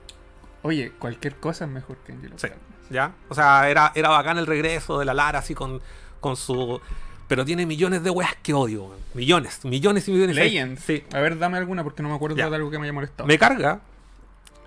Oye, 0.67 0.91
cualquier 0.99 1.35
cosa 1.37 1.63
es 1.65 1.71
mejor 1.71 1.95
que 2.05 2.11
Angel 2.11 2.33
of 2.33 2.41
Sí. 2.41 2.47
¿Ya? 2.89 3.13
O 3.29 3.35
sea, 3.35 3.69
era, 3.69 3.91
era 3.95 4.09
bacán 4.09 4.37
el 4.37 4.45
regreso 4.45 4.99
de 4.99 5.05
la 5.05 5.13
Lara 5.13 5.39
así 5.39 5.55
con, 5.55 5.81
con 6.19 6.35
su. 6.35 6.81
Pero 7.29 7.45
tiene 7.45 7.65
millones 7.65 8.03
de 8.03 8.09
weas 8.09 8.35
que 8.43 8.53
odio. 8.53 8.91
Millones, 9.13 9.63
millones 9.63 10.07
y 10.07 10.11
millones. 10.11 10.35
Legend. 10.35 10.77
Sí. 10.79 11.03
A 11.13 11.19
ver, 11.19 11.37
dame 11.39 11.57
alguna 11.57 11.83
porque 11.83 12.03
no 12.03 12.09
me 12.09 12.15
acuerdo 12.15 12.35
Ya. 12.35 12.49
de 12.49 12.55
algo 12.57 12.69
que 12.69 12.77
me 12.79 12.83
haya 12.85 12.93
molestado. 12.93 13.27
Me 13.27 13.37
carga 13.39 13.79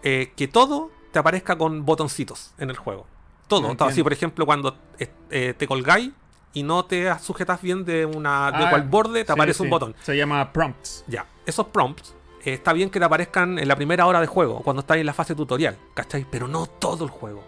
eh, 0.02 0.33
que 0.37 0.49
todo 0.49 0.90
te 1.12 1.19
aparezca 1.19 1.57
con 1.59 1.85
botoncitos 1.85 2.52
en 2.59 2.71
el 2.71 2.76
juego. 2.76 3.07
Todo. 3.47 3.75
No 3.75 3.85
así, 3.87 4.02
por 4.02 4.12
ejemplo, 4.14 4.47
cuando 4.47 4.78
eh, 4.99 5.09
eh, 5.30 5.54
te 5.57 5.66
colgáis 5.66 6.12
y 6.54 6.62
no 6.62 6.85
te 6.87 7.12
sujetas 7.19 7.61
bien 7.61 7.85
de 7.85 8.07
una 8.07 8.50
de 8.52 8.64
Ah, 8.64 8.71
cual 8.71 8.83
borde, 8.85 9.21
te 9.25 9.26
sí, 9.26 9.33
aparece 9.33 9.62
un 9.62 9.71
botón. 9.71 9.95
Se 10.02 10.16
llama 10.16 10.52
prompts. 10.52 11.04
Ya, 11.09 11.26
esos 11.47 11.66
prompts 11.66 12.14
eh, 12.44 12.52
está 12.54 12.73
bien 12.73 12.90
que 12.90 12.99
te 12.99 13.04
aparezcan 13.04 13.59
en 13.59 13.68
la 13.68 13.76
primera 13.76 14.06
hora 14.06 14.20
de 14.20 14.26
juego, 14.26 14.61
cuando 14.62 14.80
estás 14.80 14.97
en 14.99 15.06
la 15.06 15.12
fase 15.14 15.35
tutorial, 15.35 15.76
¿cachai? 15.94 16.26
Pero 16.30 16.49
no 16.49 16.66
todo 16.66 17.04
el 17.04 17.11
juego. 17.11 17.42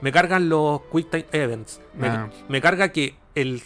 Me 0.00 0.12
cargan 0.12 0.48
los 0.48 0.82
Quick 0.92 1.10
Time 1.10 1.26
Events. 1.32 1.80
Me, 1.94 2.08
Ah. 2.08 2.28
me 2.48 2.60
carga 2.60 2.90
que 2.90 3.14
el 3.34 3.62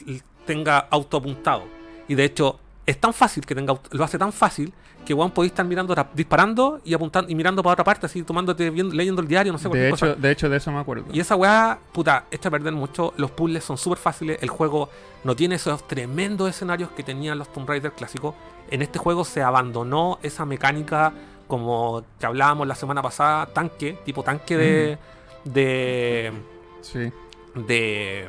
tenga 0.46 0.78
auto 0.90 1.16
apuntado. 1.16 1.64
Y 2.08 2.14
de 2.14 2.24
hecho, 2.24 2.58
es 2.86 2.98
tan 2.98 3.12
fácil 3.12 3.44
que 3.46 3.54
tenga 3.54 3.74
lo 3.90 4.04
hace 4.04 4.18
tan 4.18 4.32
fácil 4.32 4.72
que 5.04 5.14
Juan 5.14 5.30
podéis 5.30 5.52
estar 5.52 5.64
mirando, 5.64 5.94
ra- 5.94 6.10
disparando 6.12 6.80
y 6.84 6.92
apuntando 6.92 7.30
y 7.30 7.34
mirando 7.34 7.62
para 7.62 7.72
otra 7.72 7.84
parte, 7.84 8.06
así 8.06 8.22
tomándote, 8.22 8.68
viendo- 8.70 8.94
leyendo 8.94 9.22
el 9.22 9.28
diario, 9.28 9.50
no 9.52 9.58
sé, 9.58 9.64
De 9.64 9.68
cualquier 9.70 9.90
cosa. 9.92 10.06
hecho, 10.10 10.20
de 10.20 10.30
hecho, 10.30 10.48
de 10.48 10.56
eso 10.58 10.70
me 10.72 10.78
acuerdo. 10.78 11.04
Y 11.12 11.20
esa 11.20 11.36
weá, 11.36 11.78
puta, 11.92 12.26
echa 12.30 12.48
a 12.48 12.50
perder 12.50 12.72
mucho. 12.74 13.14
Los 13.16 13.30
puzzles 13.30 13.64
son 13.64 13.78
súper 13.78 13.98
fáciles. 13.98 14.38
El 14.42 14.50
juego 14.50 14.90
no 15.24 15.34
tiene 15.34 15.54
esos 15.54 15.86
tremendos 15.88 16.50
escenarios 16.50 16.90
que 16.90 17.02
tenían 17.02 17.38
los 17.38 17.50
Tomb 17.52 17.66
Raider 17.68 17.92
clásicos. 17.92 18.34
En 18.70 18.82
este 18.82 18.98
juego 18.98 19.24
se 19.24 19.42
abandonó 19.42 20.18
esa 20.22 20.44
mecánica 20.44 21.12
como 21.48 22.04
que 22.18 22.26
hablábamos 22.26 22.66
la 22.66 22.74
semana 22.74 23.02
pasada, 23.02 23.46
tanque, 23.46 23.98
tipo 24.04 24.22
tanque 24.22 24.56
de. 24.56 24.98
de. 25.44 26.32
Sí, 26.80 27.12
de. 27.54 28.28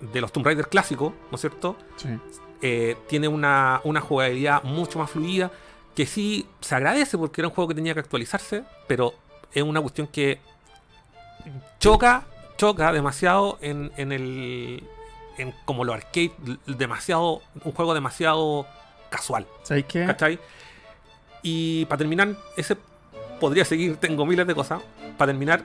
de 0.00 0.20
los 0.20 0.30
Tomb 0.30 0.46
Raider 0.46 0.68
clásicos, 0.68 1.12
¿no 1.30 1.34
es 1.34 1.40
cierto? 1.40 1.76
sí. 1.96 2.08
eh, 2.62 2.96
tiene 3.08 3.28
una, 3.28 3.80
una 3.84 4.00
jugabilidad 4.00 4.62
mucho 4.62 4.98
más 4.98 5.10
fluida, 5.10 5.50
que 5.94 6.06
sí 6.06 6.46
se 6.60 6.74
agradece 6.74 7.18
porque 7.18 7.40
era 7.40 7.48
un 7.48 7.54
juego 7.54 7.68
que 7.68 7.74
tenía 7.74 7.94
que 7.94 8.00
actualizarse, 8.00 8.62
pero 8.86 9.14
es 9.52 9.62
una 9.62 9.80
cuestión 9.80 10.06
que 10.06 10.38
choca, 11.78 12.24
choca 12.56 12.92
demasiado 12.92 13.58
en, 13.60 13.90
en 13.96 14.12
el 14.12 14.84
en 15.38 15.54
como 15.64 15.84
lo 15.84 15.94
arcade, 15.94 16.32
demasiado, 16.66 17.40
un 17.64 17.72
juego 17.72 17.94
demasiado 17.94 18.66
casual, 19.10 19.46
¿Sabéis 19.62 19.86
qué? 19.86 20.06
¿cachai? 20.06 20.38
Y 21.42 21.84
para 21.86 21.98
terminar, 21.98 22.36
ese 22.56 22.76
podría 23.40 23.64
seguir, 23.64 23.96
tengo 23.96 24.24
miles 24.26 24.46
de 24.46 24.54
cosas. 24.54 24.80
Para 25.18 25.32
terminar, 25.32 25.62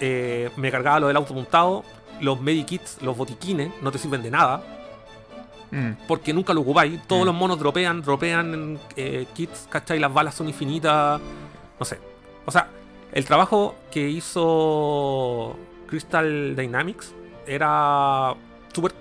eh, 0.00 0.50
me 0.56 0.70
cargaba 0.70 1.00
lo 1.00 1.08
del 1.08 1.16
auto 1.16 1.34
montado, 1.34 1.84
los 2.20 2.40
medikits, 2.40 3.02
los 3.02 3.16
botiquines, 3.16 3.70
no 3.82 3.90
te 3.92 3.98
sirven 3.98 4.22
de 4.22 4.30
nada 4.30 4.62
Mm. 5.72 5.92
porque 6.06 6.32
nunca 6.32 6.54
lo 6.54 6.60
ocupáis. 6.60 7.02
Todos 7.08 7.22
Mm. 7.22 7.26
los 7.26 7.34
monos 7.34 7.58
dropean, 7.58 8.00
dropean 8.02 8.78
eh, 8.96 9.26
kits, 9.34 9.66
¿cachai? 9.68 9.98
Las 9.98 10.14
balas 10.14 10.34
son 10.36 10.46
infinitas. 10.48 11.20
No 11.80 11.84
sé. 11.84 11.98
O 12.44 12.52
sea, 12.52 12.68
el 13.12 13.24
trabajo 13.24 13.74
que 13.90 14.08
hizo 14.08 15.56
Crystal 15.88 16.54
Dynamics 16.54 17.12
era 17.46 18.32
súper 18.72 18.92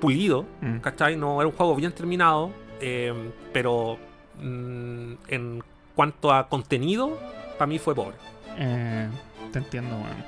pulido, 0.00 0.44
Mm. 0.60 0.78
¿cachai? 0.78 1.16
No 1.16 1.40
era 1.40 1.48
un 1.48 1.54
juego 1.56 1.76
bien 1.76 1.92
terminado, 1.92 2.50
eh, 2.80 3.12
pero 3.52 3.98
mm, 4.40 5.12
en 5.28 5.62
cuanto 5.94 6.32
a 6.32 6.48
contenido, 6.48 7.18
para 7.58 7.66
mí 7.66 7.78
fue 7.78 7.94
pobre. 7.94 8.16
Eh, 8.56 9.08
te 9.52 9.58
entiendo, 9.58 9.96
weón. 9.96 10.24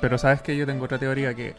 Pero 0.00 0.18
sabes 0.18 0.40
que 0.42 0.56
yo 0.56 0.66
tengo 0.66 0.84
otra 0.86 0.98
teoría 0.98 1.34
que 1.34 1.54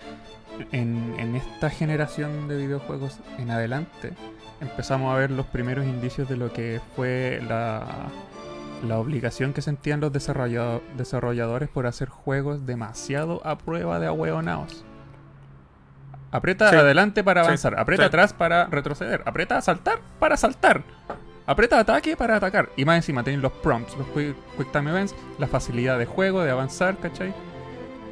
en, 0.71 1.15
en 1.17 1.35
esta 1.35 1.69
generación 1.69 2.47
de 2.47 2.57
videojuegos 2.57 3.19
en 3.37 3.51
adelante 3.51 4.13
empezamos 4.59 5.13
a 5.13 5.17
ver 5.17 5.31
los 5.31 5.45
primeros 5.47 5.85
indicios 5.85 6.27
de 6.27 6.37
lo 6.37 6.51
que 6.51 6.81
fue 6.95 7.41
la, 7.47 7.85
la 8.87 8.99
obligación 8.99 9.53
que 9.53 9.61
sentían 9.61 9.99
los 10.01 10.11
desarrollado- 10.11 10.81
desarrolladores 10.97 11.69
por 11.69 11.85
hacer 11.87 12.09
juegos 12.09 12.65
demasiado 12.65 13.41
a 13.45 13.57
prueba 13.57 13.99
de 13.99 14.07
ahueonados. 14.07 14.83
Aprieta 16.31 16.69
Sí. 16.69 16.75
adelante 16.77 17.23
para 17.23 17.41
Sí. 17.43 17.47
avanzar, 17.47 17.79
aprieta 17.79 18.03
Sí. 18.03 18.07
atrás 18.07 18.33
para 18.33 18.65
retroceder, 18.67 19.21
aprieta 19.25 19.57
a 19.57 19.61
saltar 19.61 19.99
para 20.19 20.37
saltar. 20.37 20.83
Aprieta 21.45 21.79
ataque 21.79 22.15
para 22.15 22.37
atacar. 22.37 22.69
Y 22.77 22.85
más 22.85 22.95
encima 22.97 23.23
tienen 23.23 23.41
los 23.41 23.51
prompts, 23.51 23.97
los 23.97 24.07
quick, 24.09 24.35
quick 24.57 24.71
time 24.71 24.89
events, 24.91 25.13
la 25.39 25.47
facilidad 25.47 25.97
de 25.99 26.05
juego, 26.05 26.41
de 26.43 26.51
avanzar, 26.51 26.97
¿cachai? 26.97 27.33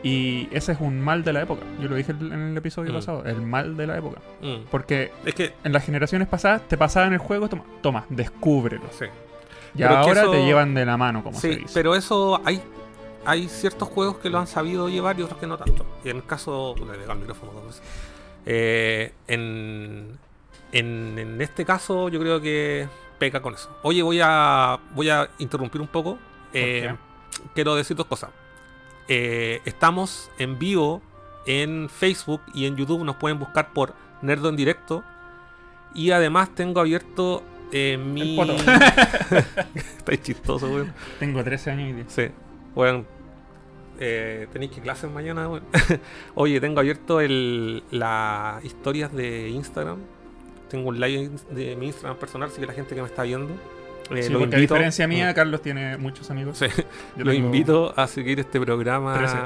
Y 0.03 0.47
ese 0.51 0.71
es 0.73 0.79
un 0.79 0.99
mal 1.01 1.23
de 1.23 1.33
la 1.33 1.41
época. 1.41 1.61
Yo 1.81 1.89
lo 1.89 1.95
dije 1.95 2.11
en 2.13 2.31
el 2.51 2.57
episodio 2.57 2.91
Mm. 2.91 2.95
pasado, 2.95 3.23
el 3.25 3.41
mal 3.41 3.75
de 3.77 3.87
la 3.87 3.97
época. 3.97 4.19
Mm. 4.41 4.65
Porque 4.71 5.11
Es 5.25 5.35
que, 5.35 5.53
en 5.63 5.73
las 5.73 5.85
generaciones 5.85 6.27
pasadas 6.27 6.61
te 6.67 6.77
pasaban 6.77 7.13
el 7.13 7.19
juego, 7.19 7.47
toma, 7.49 7.63
toma 7.81 8.05
descúbrelo. 8.09 8.83
sí. 8.97 9.05
Y 9.75 9.79
Pero 9.83 9.97
ahora 9.97 10.21
eso- 10.21 10.31
te 10.31 10.43
llevan 10.43 10.73
de 10.73 10.83
la 10.85 10.97
mano, 10.97 11.23
como 11.23 11.39
se 11.39 11.53
Sí, 11.53 11.59
dice. 11.59 11.71
pero 11.73 11.95
eso 11.95 12.41
hay 12.43 12.61
hay 13.25 13.49
ciertos 13.49 13.89
juegos 13.89 14.17
que 14.17 14.29
lo 14.29 14.39
han 14.39 14.47
sabido 14.47 14.87
llevar 14.89 15.19
y 15.19 15.23
otros 15.23 15.37
que 15.39 15.45
no 15.45 15.57
tanto. 15.57 15.85
Y 16.05 16.09
en 16.09 16.17
el 16.17 16.25
caso, 16.25 16.73
le 16.77 17.03
el 17.03 17.19
micrófono 17.19 17.51
dos 17.51 17.65
veces. 17.67 17.81
Eh, 18.45 19.13
en, 19.27 20.17
en, 20.71 21.19
en 21.19 21.41
este 21.41 21.65
caso, 21.65 22.09
yo 22.09 22.19
creo 22.19 22.41
que 22.41 22.87
peca 23.19 23.41
con 23.41 23.53
eso. 23.53 23.69
Oye, 23.83 24.01
voy 24.01 24.19
a 24.23 24.79
voy 24.95 25.09
a 25.09 25.29
interrumpir 25.37 25.81
un 25.81 25.87
poco. 25.87 26.17
Eh, 26.53 26.95
quiero 27.53 27.75
decir 27.75 27.95
dos 27.95 28.07
cosas. 28.07 28.31
Eh, 29.07 29.61
estamos 29.65 30.31
en 30.39 30.57
vivo 30.57 31.01
en 31.45 31.89
Facebook 31.89 32.41
y 32.53 32.65
en 32.65 32.75
YouTube. 32.75 33.03
Nos 33.03 33.17
pueden 33.17 33.37
buscar 33.37 33.73
por 33.73 33.93
Nerdo 34.21 34.49
en 34.49 34.55
directo. 34.55 35.03
Y 35.93 36.11
además 36.11 36.53
tengo 36.55 36.79
abierto 36.79 37.43
eh, 37.71 37.97
mi. 37.97 38.39
Está 39.75 40.17
chistoso, 40.21 40.67
weón. 40.67 40.93
Tengo 41.19 41.43
13 41.43 41.71
años 41.71 41.89
y 41.89 41.93
10. 41.93 42.05
Sí. 42.11 42.23
Bueno, 42.73 43.05
eh, 43.99 44.47
tenéis 44.53 44.71
que 44.71 44.81
clases 44.81 45.09
mañana. 45.11 45.49
Oye, 46.35 46.59
tengo 46.61 46.79
abierto 46.79 47.19
el, 47.21 47.83
las 47.91 48.63
historias 48.63 49.13
de 49.13 49.49
Instagram. 49.49 49.97
Tengo 50.69 50.89
un 50.89 50.99
live 50.99 51.31
de 51.49 51.75
mi 51.75 51.87
Instagram 51.87 52.17
personal, 52.17 52.49
así 52.49 52.59
que 52.61 52.67
la 52.67 52.73
gente 52.73 52.95
que 52.95 53.01
me 53.01 53.07
está 53.07 53.23
viendo. 53.23 53.53
eh, 54.11 54.23
Sí, 54.23 54.29
lo 54.31 54.39
porque 54.39 54.55
a 54.55 54.59
invito- 54.59 54.73
diferencia 54.75 55.07
mía, 55.07 55.33
Carlos 55.33 55.61
tiene 55.61 55.97
muchos 55.97 56.29
amigos. 56.31 56.57
Sí, 56.57 56.67
lo 57.17 57.33
invito 57.33 57.93
a 57.95 58.07
seguir 58.07 58.39
este 58.39 58.59
programa 58.59 59.17
13. 59.17 59.37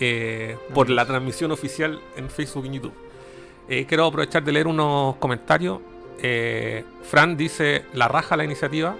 eh, 0.00 0.56
por 0.74 0.90
la 0.90 1.06
transmisión 1.06 1.50
oficial 1.52 2.00
en 2.16 2.28
Facebook 2.28 2.66
y 2.66 2.74
YouTube. 2.74 2.92
Eh, 3.68 3.86
quiero 3.88 4.04
aprovechar 4.06 4.42
de 4.44 4.52
leer 4.52 4.66
unos 4.66 5.16
comentarios. 5.16 5.78
Eh, 6.20 6.84
Fran 7.02 7.36
dice 7.36 7.84
la 7.94 8.08
raja 8.08 8.36
la 8.36 8.44
iniciativa, 8.44 8.94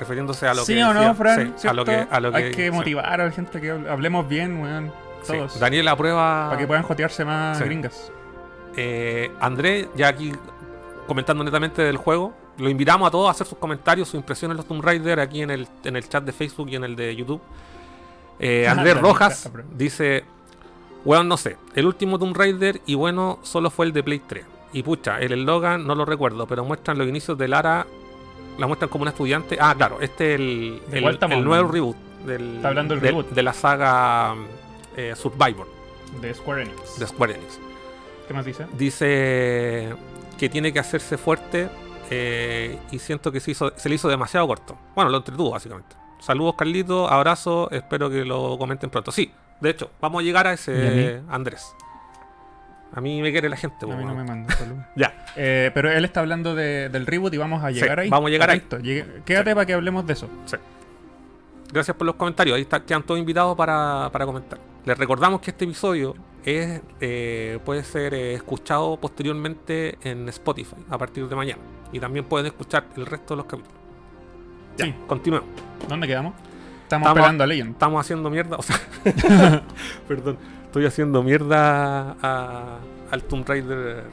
refiriéndose 0.00 0.48
a 0.48 0.54
lo 0.54 0.64
¿Sí 0.64 0.74
que 0.74 0.82
o 0.84 0.92
no, 0.92 1.14
Fran? 1.14 1.54
sí, 1.56 1.68
a 1.68 1.72
lo 1.72 1.84
que, 1.84 1.92
¿Cierto? 1.92 2.14
a 2.14 2.20
lo 2.20 2.34
Hay 2.34 2.50
que 2.50 2.66
sí. 2.66 2.70
motivar 2.72 3.20
a 3.20 3.24
la 3.26 3.30
gente 3.30 3.60
que 3.60 3.70
hable- 3.72 3.88
hablemos 3.88 4.26
bien, 4.28 4.60
weón. 4.60 4.92
Todos. 5.26 5.60
Daniel 5.60 5.86
aprueba. 5.88 6.46
Para 6.48 6.58
que 6.58 6.66
puedan 6.66 6.82
jotearse 6.82 7.24
más 7.24 7.60
gringas. 7.60 8.10
Eh, 8.76 9.30
Andrés, 9.40 9.88
ya 9.94 10.08
aquí 10.08 10.32
comentando 11.06 11.44
netamente 11.44 11.82
del 11.82 11.96
juego, 11.98 12.32
lo 12.56 12.68
invitamos 12.70 13.06
a 13.08 13.10
todos 13.10 13.28
a 13.28 13.32
hacer 13.32 13.46
sus 13.46 13.58
comentarios, 13.58 14.08
sus 14.08 14.14
impresiones 14.16 14.54
de 14.56 14.58
los 14.58 14.66
Tomb 14.66 14.82
Raider 14.84 15.20
aquí 15.20 15.42
en 15.42 15.50
el, 15.50 15.68
en 15.84 15.96
el 15.96 16.08
chat 16.08 16.24
de 16.24 16.32
Facebook 16.32 16.68
y 16.70 16.76
en 16.76 16.84
el 16.84 16.96
de 16.96 17.14
YouTube. 17.14 17.40
Eh, 18.38 18.66
Andrés 18.66 18.94
Daniel, 18.94 19.02
Rojas 19.12 19.50
dice: 19.76 20.24
Weón, 21.04 21.28
no 21.28 21.36
sé, 21.36 21.56
el 21.74 21.86
último 21.86 22.18
Tomb 22.18 22.36
Raider 22.36 22.80
y 22.86 22.94
bueno, 22.94 23.38
solo 23.42 23.70
fue 23.70 23.86
el 23.86 23.92
de 23.92 24.02
Play 24.02 24.20
3. 24.26 24.44
Y 24.72 24.82
pucha, 24.84 25.18
el 25.18 25.32
eslogan 25.32 25.84
no 25.86 25.94
lo 25.96 26.04
recuerdo, 26.04 26.46
pero 26.46 26.64
muestran 26.64 26.96
los 26.96 27.08
inicios 27.08 27.36
de 27.36 27.48
Lara, 27.48 27.86
la 28.58 28.66
muestran 28.66 28.88
como 28.88 29.02
una 29.02 29.10
estudiante. 29.10 29.56
Ah, 29.60 29.74
claro, 29.76 29.98
este 30.00 30.34
es 30.34 30.40
el, 30.40 30.82
¿De 30.90 30.98
el, 30.98 31.44
nuevo 31.44 31.68
reboot 31.70 31.96
del, 32.26 32.56
Está 32.56 32.68
hablando 32.68 32.94
del 32.94 33.02
reboot. 33.02 33.30
de 33.30 33.42
la 33.42 33.52
saga 33.52 34.34
eh, 34.96 35.14
Survivor 35.16 35.66
De 36.20 36.34
Square 36.34 36.62
Enix. 36.62 36.98
de 36.98 37.06
Square 37.06 37.34
Enix 37.34 37.58
¿Qué 38.28 38.34
más 38.34 38.44
dice? 38.44 38.66
dice 38.76 39.94
que 40.38 40.48
tiene 40.48 40.72
que 40.72 40.78
hacerse 40.78 41.16
fuerte 41.18 41.68
eh, 42.10 42.78
y 42.90 42.98
siento 42.98 43.30
que 43.32 43.40
se, 43.40 43.50
hizo, 43.52 43.72
se 43.76 43.88
le 43.88 43.94
hizo 43.94 44.08
demasiado 44.08 44.46
corto. 44.46 44.76
Bueno, 44.94 45.10
lo 45.10 45.18
entretuvo 45.18 45.50
básicamente. 45.50 45.96
Saludos 46.18 46.54
Carlito, 46.56 47.08
abrazo, 47.08 47.70
espero 47.70 48.10
que 48.10 48.24
lo 48.24 48.58
comenten 48.58 48.90
pronto. 48.90 49.10
Sí, 49.12 49.32
de 49.60 49.70
hecho, 49.70 49.90
vamos 50.00 50.20
a 50.20 50.24
llegar 50.24 50.46
a 50.46 50.50
¿Y 50.50 50.52
a 50.52 50.54
ese 50.54 51.20
Andrés. 51.28 51.74
A 52.92 53.00
mí 53.00 53.22
me 53.22 53.30
quiere 53.30 53.48
la 53.48 53.56
gente. 53.56 53.76
A 53.84 53.94
mí 53.96 54.04
no 54.04 54.14
me 54.14 54.24
manda 54.24 54.52
saludos. 54.56 54.84
Ya, 54.96 55.14
Eh, 55.36 55.70
pero 55.74 55.90
él 55.90 56.04
está 56.04 56.20
hablando 56.20 56.54
de- 56.54 56.88
del 56.88 57.06
reboot 57.06 57.32
y 57.34 57.36
vamos 57.36 57.62
a 57.62 57.68
Sí, 57.68 57.74
llegar 57.74 58.00
ahí. 58.00 58.08
vamos 58.10 58.28
a 58.28 58.30
llegar 58.30 58.50
ahí. 58.50 58.62
Quédate 59.24 59.54
para 59.54 59.64
que 59.66 59.74
hablemos 59.74 60.06
de 60.06 60.12
eso. 60.14 60.28
gracias 61.72 61.96
por 61.96 62.06
los 62.06 62.16
comentarios. 62.16 62.56
Ahí 62.56 62.62
está, 62.62 62.80
quedan 62.80 63.02
todos 63.04 63.20
invitados 63.20 63.56
para, 63.56 64.08
para 64.12 64.26
comentar. 64.26 64.58
Les 64.84 64.98
recordamos 64.98 65.40
que 65.40 65.50
este 65.52 65.64
episodio 65.66 66.14
es, 66.44 66.80
eh, 67.00 67.58
puede 67.64 67.84
ser 67.84 68.12
eh, 68.14 68.34
escuchado 68.34 68.96
posteriormente 68.96 69.96
en 70.02 70.28
Spotify 70.30 70.74
a 70.88 70.98
partir 70.98 71.28
de 71.28 71.36
mañana. 71.36 71.60
Y 71.92 72.00
también 72.00 72.24
pueden 72.24 72.46
escuchar 72.46 72.84
el 72.96 73.06
resto 73.06 73.34
de 73.34 73.36
los 73.38 73.46
capítulos. 73.46 73.78
Ya, 74.78 74.86
Sí. 74.86 74.94
continuemos. 75.06 75.48
¿Dónde 75.88 76.06
quedamos? 76.08 76.32
Estamos, 76.82 77.06
Estamos- 77.06 77.18
esperando 77.18 77.44
a 77.44 77.46
Legend. 77.46 77.70
estamos 77.72 78.00
haciendo 78.00 78.30
mierda, 78.30 78.56
o 78.56 78.62
sea, 78.62 78.76
perdón, 80.08 80.38
estoy 80.70 80.86
haciendo 80.86 81.20
mierda 81.24 82.16
a- 82.22 82.78
al 83.10 83.24
Tomb 83.24 83.44
Raider, 83.48 84.04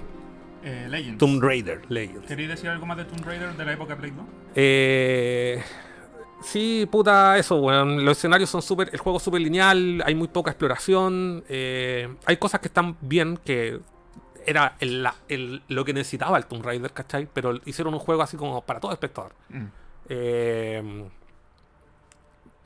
Eh, 0.63 0.87
Legends. 0.89 1.19
Tomb 1.19 1.41
Raider 1.41 1.81
Legends. 1.87 2.25
¿Queréis 2.27 2.49
decir 2.49 2.67
algo 2.69 2.85
más 2.87 2.97
de 2.97 3.05
Tomb 3.05 3.23
Raider 3.23 3.53
de 3.55 3.63
la 3.63 3.73
época 3.73 3.95
Play 3.95 4.09
2? 4.11 4.25
Eh, 4.55 5.61
sí, 6.41 6.87
puta, 6.91 7.37
eso, 7.37 7.57
weón. 7.61 8.03
Los 8.03 8.17
escenarios 8.17 8.49
son 8.49 8.63
súper, 8.63 8.89
el 8.91 8.97
juego 8.99 9.17
es 9.17 9.23
súper 9.23 9.39
lineal, 9.41 10.01
hay 10.03 10.15
muy 10.15 10.27
poca 10.29 10.49
exploración, 10.49 11.43
eh, 11.47 12.09
hay 12.25 12.37
cosas 12.37 12.59
que 12.59 12.69
están 12.69 12.97
bien, 13.01 13.37
que 13.45 13.79
era 14.45 14.75
el- 14.79 15.03
la- 15.03 15.15
el- 15.29 15.61
lo 15.67 15.85
que 15.85 15.93
necesitaba 15.93 16.39
el 16.39 16.47
Tomb 16.47 16.65
Raider, 16.65 16.91
¿cachai? 16.91 17.27
Pero 17.31 17.53
hicieron 17.65 17.93
un 17.93 17.99
juego 17.99 18.23
así 18.23 18.35
como 18.35 18.61
para 18.61 18.79
todo 18.79 18.91
espectador. 18.93 19.33
Mm. 19.49 19.65
Eh, 20.09 21.05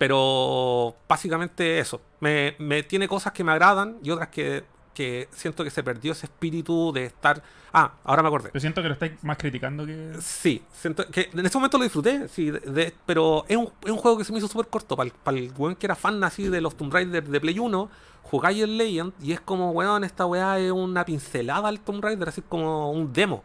pero 0.02 0.96
básicamente 1.08 1.78
eso. 1.78 2.02
Me, 2.22 2.56
me 2.58 2.82
tiene 2.82 3.08
cosas 3.08 3.34
que 3.34 3.44
me 3.44 3.52
agradan 3.52 4.00
y 4.02 4.10
otras 4.10 4.30
que, 4.30 4.64
que 4.96 5.30
siento 5.32 5.64
que 5.64 5.70
se 5.70 5.84
perdió 5.84 6.14
ese 6.14 6.26
espíritu 6.26 6.92
de 6.92 7.06
estar. 7.06 7.44
Ah, 7.72 7.94
ahora 8.04 8.24
me 8.24 8.30
acordé. 8.30 8.50
Yo 8.52 8.60
siento 8.60 8.82
que 8.82 8.88
lo 8.88 8.96
estáis 8.96 9.24
más 9.24 9.38
criticando 9.38 9.86
que. 9.86 10.14
Sí, 10.20 10.64
siento 10.74 11.06
que 11.06 11.30
en 11.32 11.46
ese 11.46 11.56
momento 11.56 11.78
lo 11.78 11.84
disfruté, 11.84 12.28
sí, 12.30 12.50
de- 12.50 12.60
de- 12.62 12.96
pero 13.06 13.46
es 13.48 13.56
un, 13.58 13.70
es 13.86 13.92
un 13.92 13.98
juego 13.98 14.18
que 14.18 14.24
se 14.24 14.32
me 14.32 14.40
hizo 14.40 14.48
súper 14.48 14.66
corto. 14.70 14.96
Para 14.96 15.38
el, 15.38 15.52
weón 15.56 15.76
que 15.76 15.86
era 15.86 15.96
fan 15.96 16.24
así 16.24 16.50
de 16.50 16.62
los 16.62 16.76
Tomb 16.76 16.92
Raider 16.92 17.24
de 17.24 17.40
Play 17.40 17.60
1, 17.60 17.90
jugáis 18.24 18.64
el 18.64 18.80
Legend 18.80 19.14
y 19.22 19.34
es 19.34 19.40
como, 19.40 19.70
weón, 19.70 20.04
esta 20.04 20.26
weá 20.26 20.58
es 20.58 20.72
una 20.72 21.06
pincelada 21.06 21.68
al 21.70 21.80
Tomb 21.80 22.04
Raider, 22.04 22.28
así 22.28 22.42
como 22.42 22.90
un 22.92 23.14
demo. 23.14 23.44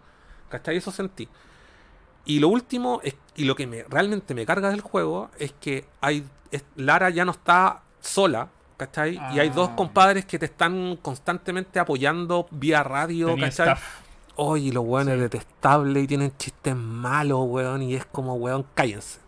¿Cachai? 0.48 0.78
Eso 0.78 0.90
sentí. 0.90 1.28
Y 2.26 2.40
lo 2.40 2.49
último, 2.49 3.00
es, 3.02 3.14
y 3.37 3.45
lo 3.45 3.54
que 3.56 3.66
me, 3.66 3.85
realmente 3.85 4.35
me 4.35 4.45
carga 4.45 4.68
del 4.71 4.80
juego, 4.83 5.30
es 5.38 5.52
que 5.61 5.87
hay 6.00 6.26
es- 6.50 6.64
Lara 6.76 7.09
ya 7.11 7.25
no 7.25 7.33
está 7.33 7.83
sola. 8.00 8.49
¿Cachai? 8.76 9.18
Y 9.33 9.38
hay 9.40 9.49
dos 9.49 9.71
Ah. 9.73 9.75
compadres 9.76 10.26
que 10.26 10.38
te 10.38 10.45
están 10.45 10.97
constantemente 11.00 11.78
apoyando 11.80 12.47
vía 12.50 12.83
radio, 12.83 13.28
Tenía 13.28 13.47
¿cachai? 13.47 13.68
staff. 13.68 14.00
Oye, 14.35 14.71
los 14.71 14.85
weones 14.85 15.14
Sí. 15.14 15.21
detestables 15.23 16.04
y 16.04 16.06
tienen 16.06 16.37
chistes 16.37 16.76
malos, 16.76 17.40
weón, 17.47 17.80
y 17.80 17.95
es 17.95 18.04
como, 18.04 18.35
weón, 18.35 18.66
cállense. 18.75 19.18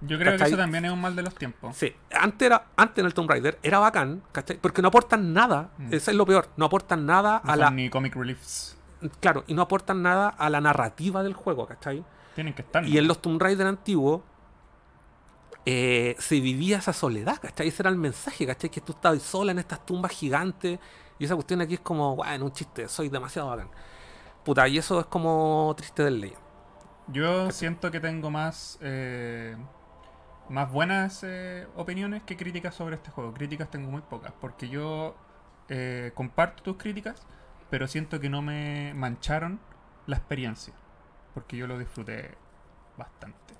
Yo 0.00 0.18
creo 0.18 0.38
que 0.38 0.44
eso 0.44 0.56
también 0.56 0.86
es 0.86 0.90
un 0.92 1.02
mal 1.02 1.14
de 1.14 1.22
los 1.22 1.34
tiempos. 1.34 1.76
Sí, 1.76 1.92
antes, 2.18 2.46
era, 2.46 2.64
antes 2.76 2.98
en 3.00 3.04
el 3.04 3.12
Tomb 3.12 3.28
Raider 3.28 3.58
era 3.62 3.78
bacán, 3.78 4.22
¿cachai? 4.32 4.56
Porque 4.56 4.80
no 4.80 4.88
aportan 4.88 5.34
nada, 5.34 5.68
Mm. 5.76 5.92
eso 5.92 6.10
es 6.10 6.16
lo 6.16 6.24
peor, 6.24 6.48
no 6.56 6.64
aportan 6.64 7.04
nada 7.04 7.42
No 7.44 7.52
a 7.52 7.56
la... 7.56 7.70
ni 7.70 7.90
comic 7.90 8.14
reliefs. 8.16 8.74
Claro, 9.20 9.44
y 9.46 9.52
no 9.52 9.60
aportan 9.60 10.00
nada 10.00 10.28
a 10.30 10.48
la 10.48 10.62
narrativa 10.62 11.22
del 11.22 11.34
juego, 11.34 11.66
¿cachai? 11.66 12.02
Tienen 12.34 12.54
que 12.54 12.62
estar. 12.62 12.84
Y 12.86 12.98
en 12.98 13.06
los 13.06 13.20
Tomb 13.20 13.40
Raider 13.40 13.66
antiguos 13.66 14.22
eh, 15.66 16.14
se 16.18 16.40
vivía 16.40 16.78
esa 16.78 16.92
soledad, 16.92 17.40
¿cachai? 17.40 17.68
Ese 17.68 17.82
era 17.82 17.90
el 17.90 17.96
mensaje, 17.96 18.46
¿cachai? 18.46 18.68
Que 18.68 18.82
tú 18.82 18.92
estabas 18.92 19.22
sola 19.22 19.52
en 19.52 19.58
estas 19.58 19.84
tumbas 19.86 20.12
gigantes 20.12 20.78
y 21.18 21.24
esa 21.24 21.34
cuestión 21.36 21.62
aquí 21.62 21.74
es 21.74 21.80
como, 21.80 22.16
bueno, 22.16 22.44
un 22.44 22.52
chiste, 22.52 22.86
soy 22.88 23.08
demasiado 23.08 23.48
bacán. 23.48 23.70
Puta, 24.44 24.68
y 24.68 24.76
eso 24.76 25.00
es 25.00 25.06
como 25.06 25.72
triste 25.76 26.02
del 26.04 26.20
ley. 26.20 26.34
Yo 27.08 27.50
siento 27.50 27.90
que 27.90 28.00
tengo 28.00 28.30
más 28.30 28.78
eh, 28.82 29.56
más 30.50 30.70
buenas 30.70 31.20
eh, 31.22 31.66
opiniones 31.76 32.22
que 32.24 32.36
críticas 32.36 32.74
sobre 32.74 32.96
este 32.96 33.10
juego. 33.10 33.32
Críticas 33.32 33.70
tengo 33.70 33.90
muy 33.90 34.02
pocas, 34.02 34.32
porque 34.40 34.68
yo 34.68 35.14
comparto 36.14 36.62
tus 36.62 36.76
críticas, 36.76 37.22
pero 37.70 37.88
siento 37.88 38.20
que 38.20 38.28
no 38.28 38.42
me 38.42 38.92
mancharon 38.94 39.58
la 40.06 40.16
experiencia, 40.16 40.74
porque 41.34 41.56
yo 41.56 41.66
lo 41.66 41.78
disfruté 41.78 42.30
bastante. 42.96 43.54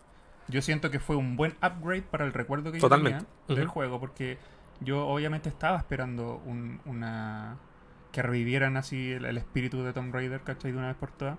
Yo 0.48 0.62
siento 0.62 0.90
que 0.90 1.00
fue 1.00 1.16
un 1.16 1.36
buen 1.36 1.52
upgrade 1.62 2.02
para 2.02 2.24
el 2.24 2.32
recuerdo 2.32 2.70
que 2.72 2.78
Totalmente. 2.78 3.20
yo 3.24 3.26
tenía 3.46 3.60
del 3.60 3.68
juego, 3.68 3.98
porque 4.00 4.38
yo 4.80 5.06
obviamente 5.06 5.48
estaba 5.48 5.76
esperando 5.78 6.42
un- 6.44 6.80
una 6.84 7.56
que 8.12 8.22
revivieran 8.22 8.76
así 8.76 9.12
el, 9.12 9.24
el 9.24 9.38
espíritu 9.38 9.82
de 9.82 9.92
Tomb 9.92 10.14
Raider, 10.14 10.40
¿cachai? 10.42 10.70
De 10.72 10.78
una 10.78 10.88
vez 10.88 10.96
por 10.96 11.10
todas. 11.10 11.36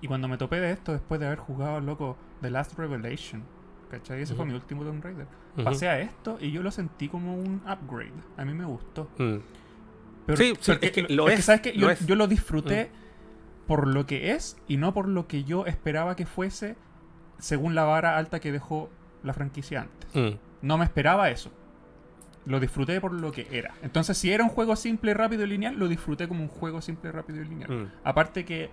Y 0.00 0.06
cuando 0.08 0.28
me 0.28 0.38
topé 0.38 0.60
de 0.60 0.70
esto, 0.70 0.92
después 0.92 1.20
de 1.20 1.26
haber 1.26 1.38
jugado, 1.38 1.80
loco, 1.80 2.16
The 2.42 2.50
Last 2.50 2.78
Revelation, 2.78 3.42
¿cachai? 3.90 4.22
Ese 4.22 4.34
fue 4.34 4.44
mi 4.46 4.54
último 4.54 4.84
Tomb 4.84 5.02
Raider. 5.02 5.26
Pasé 5.62 5.88
a 5.88 5.98
esto 6.00 6.38
y 6.40 6.50
yo 6.50 6.62
lo 6.62 6.70
sentí 6.70 7.08
como 7.08 7.34
un 7.36 7.60
upgrade. 7.70 8.12
A 8.36 8.44
mí 8.44 8.54
me 8.54 8.64
gustó. 8.64 9.08
Mm. 9.18 9.36
Pero, 10.26 10.36
Sí, 10.38 10.54
sí, 10.60 10.72
es 10.80 10.90
que 10.92 11.02
lo 11.02 11.28
es, 11.28 11.44
¿sabes 11.44 11.60
qué? 11.60 11.72
lo 11.74 11.80
Yo, 11.82 11.90
es. 11.90 12.02
Mm. 12.02 12.06
yo 12.06 12.14
lo 12.16 12.26
disfruté 12.26 12.90
por 13.66 13.86
lo 13.86 14.06
que 14.06 14.32
es 14.32 14.56
y 14.68 14.76
no 14.76 14.92
por 14.94 15.08
lo 15.08 15.26
que 15.26 15.44
yo 15.44 15.66
esperaba 15.66 16.16
que 16.16 16.26
fuese 16.26 16.76
según 17.38 17.74
la 17.74 17.84
vara 17.84 18.16
alta 18.16 18.40
que 18.40 18.52
dejó 18.52 18.90
la 19.22 19.32
franquicia 19.34 19.82
antes. 19.82 20.14
Mm. 20.14 20.38
No 20.66 20.78
me 20.78 20.84
esperaba 20.84 21.30
eso. 21.30 21.50
Lo 22.46 22.60
disfruté 22.60 23.00
por 23.00 23.12
lo 23.12 23.32
que 23.32 23.46
era. 23.50 23.74
Entonces, 23.82 24.18
si 24.18 24.30
era 24.30 24.44
un 24.44 24.50
juego 24.50 24.76
simple, 24.76 25.14
rápido 25.14 25.44
y 25.44 25.46
lineal, 25.48 25.76
lo 25.78 25.88
disfruté 25.88 26.28
como 26.28 26.42
un 26.42 26.48
juego 26.48 26.82
simple, 26.82 27.10
rápido 27.10 27.40
y 27.40 27.44
lineal. 27.46 27.70
Mm. 27.70 27.90
Aparte 28.04 28.44
que, 28.44 28.68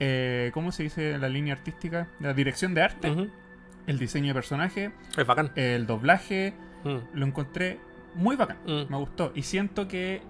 eh, 0.00 0.50
¿cómo 0.54 0.72
se 0.72 0.82
dice 0.82 1.16
la 1.18 1.28
línea 1.28 1.54
artística? 1.54 2.08
La 2.18 2.34
dirección 2.34 2.74
de 2.74 2.82
arte, 2.82 3.30
el 3.86 3.98
diseño 3.98 4.28
de 4.28 4.34
personaje, 4.34 4.92
Es 5.16 5.26
bacán. 5.26 5.52
el 5.54 5.86
doblaje, 5.86 6.54
Mm. 6.84 6.96
lo 7.14 7.26
encontré 7.26 7.78
muy 8.14 8.34
bacán. 8.34 8.58
Me 8.66 8.96
gustó. 8.96 9.30
Y 9.36 9.42
siento 9.42 9.86
que 9.86 10.20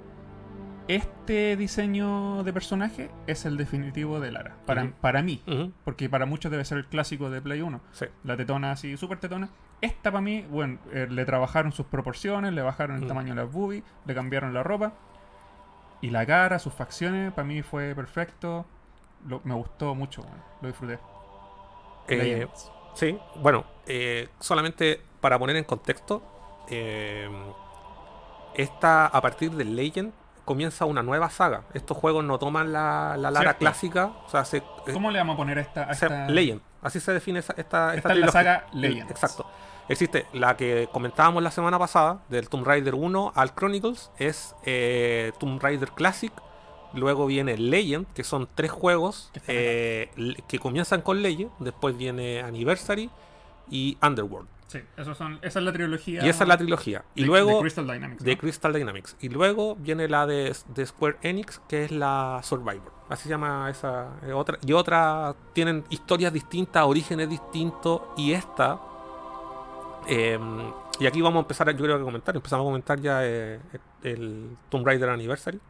este 0.88 1.56
diseño 1.56 2.42
de 2.42 2.52
personaje 2.52 3.10
es 3.26 3.44
el 3.44 3.56
definitivo 3.56 4.20
de 4.20 4.32
Lara. 4.32 4.56
Para, 4.66 4.90
para 5.00 5.22
mí. 5.22 5.42
Porque 5.84 6.08
para 6.10 6.26
muchos 6.26 6.50
debe 6.50 6.64
ser 6.64 6.78
el 6.78 6.86
clásico 6.86 7.30
de 7.30 7.40
Play 7.40 7.60
1. 7.62 7.80
Sí. 7.92 8.06
La 8.24 8.36
tetona 8.36 8.72
así, 8.72 8.96
súper 8.96 9.18
tetona. 9.20 9.48
Esta 9.80 10.10
para 10.12 10.20
mí, 10.22 10.44
bueno, 10.48 10.78
eh, 10.92 11.06
le 11.10 11.24
trabajaron 11.24 11.72
sus 11.72 11.86
proporciones, 11.86 12.52
le 12.52 12.62
bajaron 12.62 12.96
el 13.02 13.06
tamaño 13.08 13.34
de 13.34 13.42
las 13.42 13.52
boobies, 13.52 13.82
le 14.06 14.14
cambiaron 14.14 14.54
la 14.54 14.62
ropa. 14.62 14.92
Y 16.00 16.10
la 16.10 16.26
cara, 16.26 16.58
sus 16.58 16.72
facciones, 16.74 17.32
para 17.32 17.46
mí 17.46 17.62
fue 17.62 17.94
perfecto. 17.94 18.66
Lo- 19.26 19.40
me 19.44 19.54
gustó 19.54 19.94
mucho, 19.94 20.22
bueno, 20.22 20.42
lo 20.60 20.68
disfruté. 20.68 20.98
Eh, 22.08 22.46
sí, 22.94 23.16
bueno, 23.36 23.64
eh, 23.86 24.28
solamente 24.40 25.00
para 25.20 25.38
poner 25.38 25.54
en 25.56 25.64
contexto, 25.64 26.22
esta 28.54 29.06
a 29.06 29.20
partir 29.20 29.50
del 29.52 29.74
Legend 29.76 30.12
comienza 30.44 30.84
una 30.84 31.02
nueva 31.02 31.30
saga. 31.30 31.62
Estos 31.74 31.96
juegos 31.96 32.24
no 32.24 32.38
toman 32.38 32.72
la, 32.72 33.16
la 33.16 33.30
Lara 33.30 33.54
clásica, 33.54 34.12
o 34.26 34.28
sea, 34.28 34.44
se, 34.44 34.58
eh, 34.58 34.62
¿Cómo 34.92 35.10
le 35.10 35.18
vamos 35.18 35.34
a 35.34 35.36
poner 35.36 35.58
a 35.58 35.60
esta, 35.60 35.82
a 35.84 35.94
se- 35.94 36.06
esta- 36.06 36.28
Legend. 36.28 36.60
Así 36.82 36.98
se 37.00 37.12
define 37.12 37.38
esa, 37.38 37.54
esta, 37.56 37.94
esta 37.94 38.08
Esta 38.08 38.12
es 38.12 38.18
la 38.18 38.28
saga 38.32 38.66
Legends. 38.72 39.10
Exacto. 39.10 39.46
Existe 39.88 40.26
la 40.32 40.56
que 40.56 40.88
comentábamos 40.92 41.42
la 41.42 41.50
semana 41.50 41.78
pasada, 41.78 42.22
del 42.28 42.48
Tomb 42.48 42.66
Raider 42.66 42.94
1 42.94 43.32
al 43.34 43.54
Chronicles, 43.54 44.10
es 44.18 44.54
eh, 44.64 45.32
Tomb 45.38 45.60
Raider 45.62 45.90
Classic. 45.90 46.32
Luego 46.94 47.26
viene 47.26 47.56
Legend, 47.56 48.06
que 48.12 48.22
son 48.22 48.48
tres 48.54 48.70
juegos 48.70 49.30
Que 49.46 50.10
eh, 50.16 50.36
que 50.46 50.58
comienzan 50.58 51.00
con 51.02 51.22
Legend. 51.22 51.50
Después 51.58 51.96
viene 51.96 52.40
Anniversary 52.42 53.10
y 53.70 53.96
Underworld. 54.02 54.48
Sí, 54.72 54.80
esos 54.96 55.16
son, 55.18 55.38
esa 55.42 55.58
es 55.58 55.64
la 55.64 55.72
trilogía. 55.72 56.24
Y 56.24 56.28
esa 56.28 56.44
es 56.44 56.48
la 56.48 56.56
trilogía. 56.56 57.04
Y 57.14 57.20
de- 57.20 57.26
luego 57.26 57.50
de 57.56 57.60
Crystal 57.60 57.86
Dynamics. 57.86 58.24
Crystal 58.38 58.72
Dynamics. 58.72 59.16
Y 59.20 59.28
luego 59.28 59.76
viene 59.76 60.08
la 60.08 60.26
de, 60.26 60.56
de 60.74 60.86
Square 60.86 61.18
Enix, 61.22 61.60
que 61.68 61.84
es 61.84 61.90
la 61.90 62.40
Survivor. 62.42 62.90
Así 63.10 63.24
se 63.24 63.28
llama 63.28 63.68
esa. 63.70 64.08
eh, 64.26 64.32
otra, 64.32 64.58
y 64.66 64.72
otra 64.72 65.34
tienen 65.52 65.84
historias 65.90 66.32
distintas, 66.32 66.84
orígenes 66.84 67.28
distintos. 67.28 68.00
Y 68.16 68.32
esta. 68.32 68.80
eh, 70.08 70.38
y 70.98 71.06
aquí 71.06 71.20
vamos 71.20 71.38
a 71.40 71.42
empezar, 71.42 71.70
yo 71.70 71.84
creo 71.84 71.98
que 71.98 72.04
comentar. 72.04 72.34
Empezamos 72.34 72.64
a 72.64 72.66
comentar 72.66 73.00
ya 73.00 73.24
eh, 73.26 73.60
el 74.02 74.56
Tomb 74.68 74.86
Raider 74.86 75.08
Anniversary. 75.10 75.60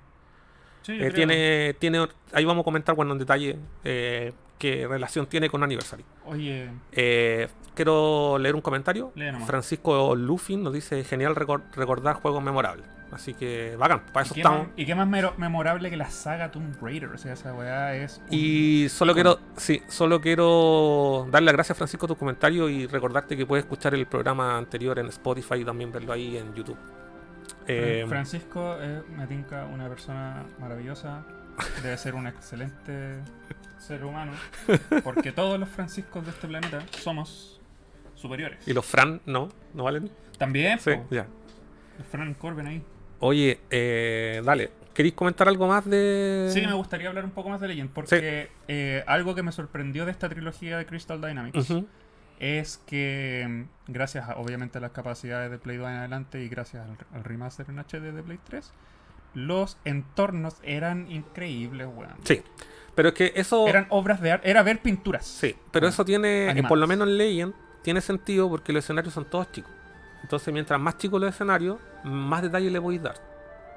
Sí, 0.83 0.99
Eh, 1.01 1.11
tiene, 1.12 1.75
tiene, 1.79 2.07
ahí 2.33 2.45
vamos 2.45 2.62
a 2.62 2.64
comentar 2.64 2.95
bueno 2.95 3.12
en 3.12 3.18
detalle 3.18 3.57
eh, 3.85 4.33
qué 4.59 4.87
relación 4.87 5.27
tiene 5.27 5.49
con 5.49 5.62
Anniversary. 5.62 6.05
Oye, 6.27 6.68
Eh, 6.92 7.49
quiero 7.75 8.38
leer 8.38 8.55
un 8.55 8.61
comentario. 8.61 9.12
Francisco 9.47 10.14
Lufin 10.16 10.62
nos 10.62 10.73
dice: 10.73 11.03
genial 11.05 11.35
recor- 11.35 11.62
recordar 11.75 12.16
juegos 12.16 12.42
memorables. 12.42 12.87
Así 13.12 13.35
que 13.35 13.77
bacán, 13.77 14.01
para 14.11 14.25
¿y 14.25 14.27
eso 14.27 14.35
qué, 14.35 14.40
estamos. 14.40 14.68
más, 14.68 14.68
y 14.75 14.87
qué 14.87 14.95
más 14.95 15.37
memorable 15.37 15.90
que 15.90 15.99
la 15.99 16.09
saga 16.11 16.51
Tomb 16.51 16.75
Raider? 16.81 17.11
O 17.11 17.18
sea, 17.18 17.35
esa 17.35 17.53
weá 17.53 17.95
es. 17.95 18.18
un- 18.18 18.25
Y 18.35 18.88
solo 18.88 19.12
quiero, 19.12 19.38
sí, 19.59 19.83
solo 19.88 20.18
quiero 20.23 21.27
darle 21.31 21.47
las 21.47 21.53
gracias, 21.55 21.77
Francisco, 21.77 22.07
a 22.07 22.09
tu 22.09 22.16
comentario 22.16 22.71
y 22.71 22.87
recordarte 22.87 23.37
que 23.37 23.45
puedes 23.45 23.64
escuchar 23.66 23.95
el 23.95 24.07
programa 24.07 24.57
anterior 24.57 24.99
en 24.99 25.09
Spotify 25.09 25.57
y 25.57 25.64
también 25.64 25.92
verlo 25.92 26.11
ahí 26.14 26.38
en 26.38 26.55
YouTube. 26.55 26.79
Eh, 27.68 28.05
Francisco 28.09 28.81
es, 28.81 29.07
me 29.16 29.27
tinca 29.27 29.64
una 29.66 29.88
persona 29.88 30.44
maravillosa. 30.61 31.25
Debe 31.83 31.96
ser 31.98 32.14
un 32.14 32.27
excelente 32.27 33.18
ser 33.79 34.05
humano. 34.05 34.33
Porque 35.05 35.33
todos 35.33 35.59
los 35.61 35.68
Franciscos 35.68 36.25
de 36.25 36.31
este 36.31 36.48
planeta 36.48 36.83
somos 37.01 37.61
superiores. 38.14 38.66
y 38.66 38.72
los 38.72 38.87
Fran, 38.87 39.20
¿no? 39.27 39.48
¿No 39.75 39.85
valen? 39.85 40.11
También, 40.38 40.79
Sí, 40.79 40.90
po, 40.94 41.07
ya. 41.14 41.27
los 41.98 42.07
Fran 42.09 42.35
Corben 42.35 42.66
ahí. 42.66 42.83
Oye, 43.20 43.61
eh, 43.70 44.40
dale, 44.44 44.70
¿queréis 44.94 45.14
comentar 45.14 45.46
algo 45.48 45.66
más 45.68 45.85
de...? 45.88 46.48
Sí, 46.53 46.61
me 46.66 46.72
gustaría 46.75 47.09
hablar 47.09 47.25
un 47.25 47.31
poco 47.31 47.51
más 47.51 47.61
de 47.61 47.68
Legend. 47.68 47.90
Porque 47.90 48.48
eh, 48.68 49.05
algo 49.07 49.35
que 49.35 49.42
me 49.42 49.53
sorprendió 49.53 50.05
de 50.05 50.11
esta 50.12 50.29
trilogía 50.29 50.79
de 50.79 50.87
Crystal 50.87 51.20
Dynamics 51.20 51.70
Ujú. 51.70 51.87
Es 52.42 52.78
que, 52.87 53.46
mm, 53.48 53.92
gracias 53.92 54.28
a, 54.28 54.37
obviamente 54.37 54.78
a 54.78 54.81
las 54.81 54.90
capacidades 54.90 55.50
de 55.50 55.59
Play 55.59 55.76
2 55.76 55.88
en 55.88 55.94
adelante 55.96 56.42
y 56.42 56.48
gracias 56.48 56.85
al, 56.87 56.96
al 57.16 57.24
remaster 57.24 57.66
en 57.70 57.78
HD 57.78 58.12
de 58.12 58.22
Play 58.22 58.38
3, 58.44 58.72
los 59.35 59.78
entornos 59.85 60.57
eran 60.64 61.11
increíbles, 61.11 61.87
weón. 61.94 62.14
Sí, 62.24 62.42
pero 62.94 63.11
es 63.11 63.14
que 63.14 63.33
eso... 63.37 63.66
Eran 63.68 63.87
obras 63.90 64.20
de 64.20 64.33
arte, 64.33 64.50
era 64.50 64.62
ver 64.62 64.81
pinturas. 64.83 65.24
Sí, 65.24 65.57
pero 65.70 65.87
Ah, 65.87 65.90
eso 65.90 66.05
tiene, 66.05 66.48
animadas. 66.50 66.68
por 66.68 66.78
lo 66.78 66.87
menos 66.87 67.07
en 67.09 67.16
Legend, 67.16 67.55
tiene 67.83 68.00
sentido 68.00 68.50
porque 68.50 68.72
los 68.72 68.85
escenarios 68.85 69.14
son 69.14 69.24
todos 69.24 69.50
chicos. 69.52 69.70
Entonces, 70.22 70.52
mientras 70.52 70.78
más 70.81 70.98
chicos 70.98 71.20
los 71.20 71.31
escenarios, 71.31 71.78
más 72.05 72.42
detalles 72.42 72.72
le 72.72 72.81
podéis 72.81 73.02
dar. 73.02 73.14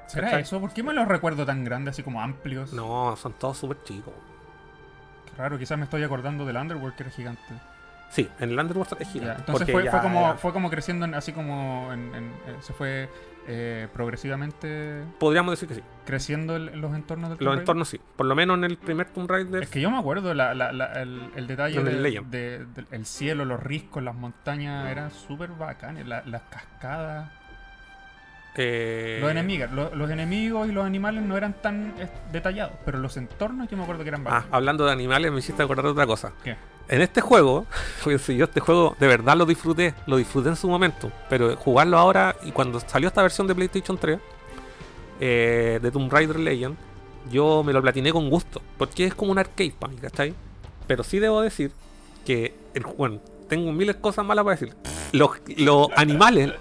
¿Será 0.07 0.27
¿Cachai? 0.27 0.41
eso? 0.41 0.59
¿Por 0.59 0.73
qué 0.73 0.83
me 0.83 0.93
los 0.93 1.07
recuerdo 1.07 1.45
tan 1.45 1.63
grandes, 1.63 1.93
así 1.93 2.03
como 2.03 2.21
amplios? 2.21 2.73
No, 2.73 3.15
son 3.15 3.33
todos 3.33 3.57
súper 3.57 3.81
chicos. 3.83 4.13
Qué 5.25 5.41
raro, 5.41 5.57
quizás 5.57 5.77
me 5.77 5.85
estoy 5.85 6.03
acordando 6.03 6.45
del 6.45 6.57
Underworld 6.57 6.95
que 6.95 7.03
era 7.03 7.11
gigante. 7.11 7.41
Sí, 8.09 8.29
en 8.39 8.51
el 8.51 8.59
Underworld 8.59 8.93
es 8.99 9.07
Ya, 9.07 9.13
gigante. 9.13 9.39
Entonces 9.41 9.61
porque 9.65 9.71
fue, 9.73 9.83
ya 9.83 9.91
fue 9.91 9.99
como, 10.01 10.19
era- 10.21 10.33
fue 10.35 10.53
como 10.53 10.69
creciendo 10.69 11.05
en- 11.05 11.15
así 11.15 11.31
como 11.33 11.91
en- 11.91 12.15
en- 12.15 12.25
eh, 12.47 12.55
se 12.61 12.71
fue 12.73 13.09
eh, 13.47 13.87
progresivamente 13.93 15.03
Podríamos 15.19 15.51
decir 15.51 15.67
que 15.69 15.75
sí. 15.75 15.81
creciendo 16.05 16.55
el- 16.55 16.69
en 16.69 16.81
los 16.81 16.95
entornos 16.95 17.29
del 17.29 17.37
Los 17.45 17.57
entornos 17.59 17.87
sí. 17.89 17.99
Por 18.15 18.25
lo 18.25 18.33
menos 18.35 18.57
en 18.57 18.63
el 18.63 18.77
primer 18.77 19.07
Tomb 19.09 19.29
Raider. 19.29 19.61
Es 19.63 19.69
que 19.69 19.79
yo 19.81 19.91
me 19.91 19.99
acuerdo 19.99 20.33
la- 20.33 20.55
la- 20.55 20.71
la- 20.71 20.93
el, 20.93 21.29
el 21.35 21.45
detalle 21.45 21.79
En 21.79 21.87
el 21.87 22.01
de- 22.31 22.65
del- 22.65 22.87
el 22.89 23.05
cielo, 23.05 23.45
los 23.45 23.61
riscos, 23.61 24.01
las 24.01 24.15
montañas, 24.15 24.89
eran 24.89 25.11
súper 25.11 25.49
bacanes, 25.51 26.07
la- 26.07 26.23
las 26.25 26.41
cascadas. 26.43 27.29
eh, 28.57 29.17
Los 29.21 29.31
enemigos, 29.31 29.69
lo- 29.71 29.93
los 29.93 30.09
enemigos 30.09 30.69
y 30.69 30.71
los 30.71 30.85
animales 30.85 31.21
no 31.23 31.35
eran 31.35 31.53
tan 31.61 31.93
eh, 31.99 32.07
detallados, 32.31 32.77
pero 32.85 32.99
los 32.99 33.17
entornos 33.17 33.67
yo 33.67 33.75
me 33.75 33.83
acuerdo 33.83 34.03
que 34.03 34.09
eran 34.09 34.21
Ah, 34.21 34.29
bacanes. 34.29 34.47
hablando 34.53 34.85
de 34.85 34.91
animales, 34.93 35.29
me 35.31 35.39
hiciste 35.39 35.61
acordar 35.61 35.83
de 35.85 35.91
otra 35.91 36.05
cosa. 36.07 36.31
¿Qué? 36.41 36.55
En 36.87 37.01
este 37.01 37.21
juego, 37.21 37.65
fíjense, 37.99 38.35
yo 38.35 38.45
este 38.45 38.59
juego 38.59 38.95
de 38.99 39.07
verdad 39.07 39.35
lo 39.35 39.45
disfruté, 39.45 39.93
lo 40.05 40.17
disfruté 40.17 40.49
en 40.49 40.55
su 40.55 40.67
momento, 40.67 41.11
pero 41.29 41.55
jugarlo 41.55 41.97
ahora 41.97 42.35
y 42.43 42.51
cuando 42.51 42.79
salió 42.79 43.07
esta 43.07 43.21
versión 43.21 43.47
de 43.47 43.55
PlayStation 43.55 43.97
3 43.97 44.19
eh, 45.19 45.79
de 45.81 45.91
Tomb 45.91 46.11
Raider 46.11 46.39
Legend, 46.39 46.75
yo 47.31 47.63
me 47.63 47.73
lo 47.73 47.81
platiné 47.81 48.11
con 48.11 48.29
gusto, 48.29 48.61
porque 48.77 49.05
es 49.05 49.15
como 49.15 49.31
un 49.31 49.39
arcade 49.39 49.73
para 49.77 49.93
mí, 49.93 49.99
¿cachai? 49.99 50.33
Pero 50.87 51.03
sí 51.03 51.19
debo 51.19 51.41
decir 51.41 51.71
que, 52.25 52.53
el, 52.73 52.83
bueno, 52.83 53.19
tengo 53.49 53.71
miles 53.71 53.95
de 53.95 54.01
cosas 54.01 54.25
malas 54.25 54.43
para 54.45 54.55
decir. 54.55 54.75
Los, 55.11 55.31
los 55.57 55.87
animales, 55.95 56.53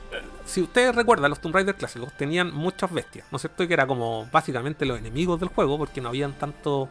si 0.46 0.62
ustedes 0.62 0.94
recuerdan, 0.94 1.30
los 1.30 1.40
Tomb 1.40 1.54
Raider 1.54 1.74
clásicos 1.74 2.12
tenían 2.16 2.54
muchas 2.54 2.92
bestias, 2.92 3.26
¿no 3.30 3.36
es 3.36 3.42
cierto? 3.42 3.66
Que 3.66 3.74
era 3.74 3.86
como 3.86 4.26
básicamente 4.32 4.86
los 4.86 4.98
enemigos 4.98 5.40
del 5.40 5.50
juego, 5.50 5.76
porque 5.76 6.00
no 6.00 6.08
habían 6.08 6.32
tanto 6.32 6.88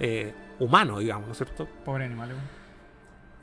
eh, 0.00 0.34
humanos, 0.58 1.00
digamos, 1.00 1.26
¿no 1.26 1.32
es 1.32 1.38
cierto? 1.38 1.66
Pobre 1.84 2.04
animales. 2.04 2.36
weón. 2.36 2.48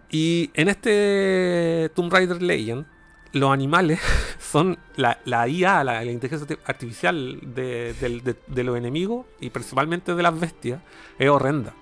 Y 0.09 0.51
en 0.53 0.67
este 0.69 1.89
Tomb 1.95 2.11
Raider 2.13 2.41
Legend, 2.41 2.85
los 3.31 3.51
animales 3.51 3.99
son 4.39 4.77
la, 4.95 5.17
la 5.25 5.47
IA, 5.47 5.83
la, 5.83 6.03
la 6.03 6.11
inteligencia 6.11 6.47
arti- 6.47 6.59
artificial 6.65 7.39
de, 7.41 7.93
del- 7.99 8.23
de- 8.23 8.35
de 8.45 8.63
los 8.63 8.77
enemigos 8.77 9.25
y 9.39 9.49
principalmente 9.49 10.13
de 10.13 10.21
las 10.23 10.39
bestias, 10.39 10.81
es 11.17 11.29
horrenda. 11.29 11.73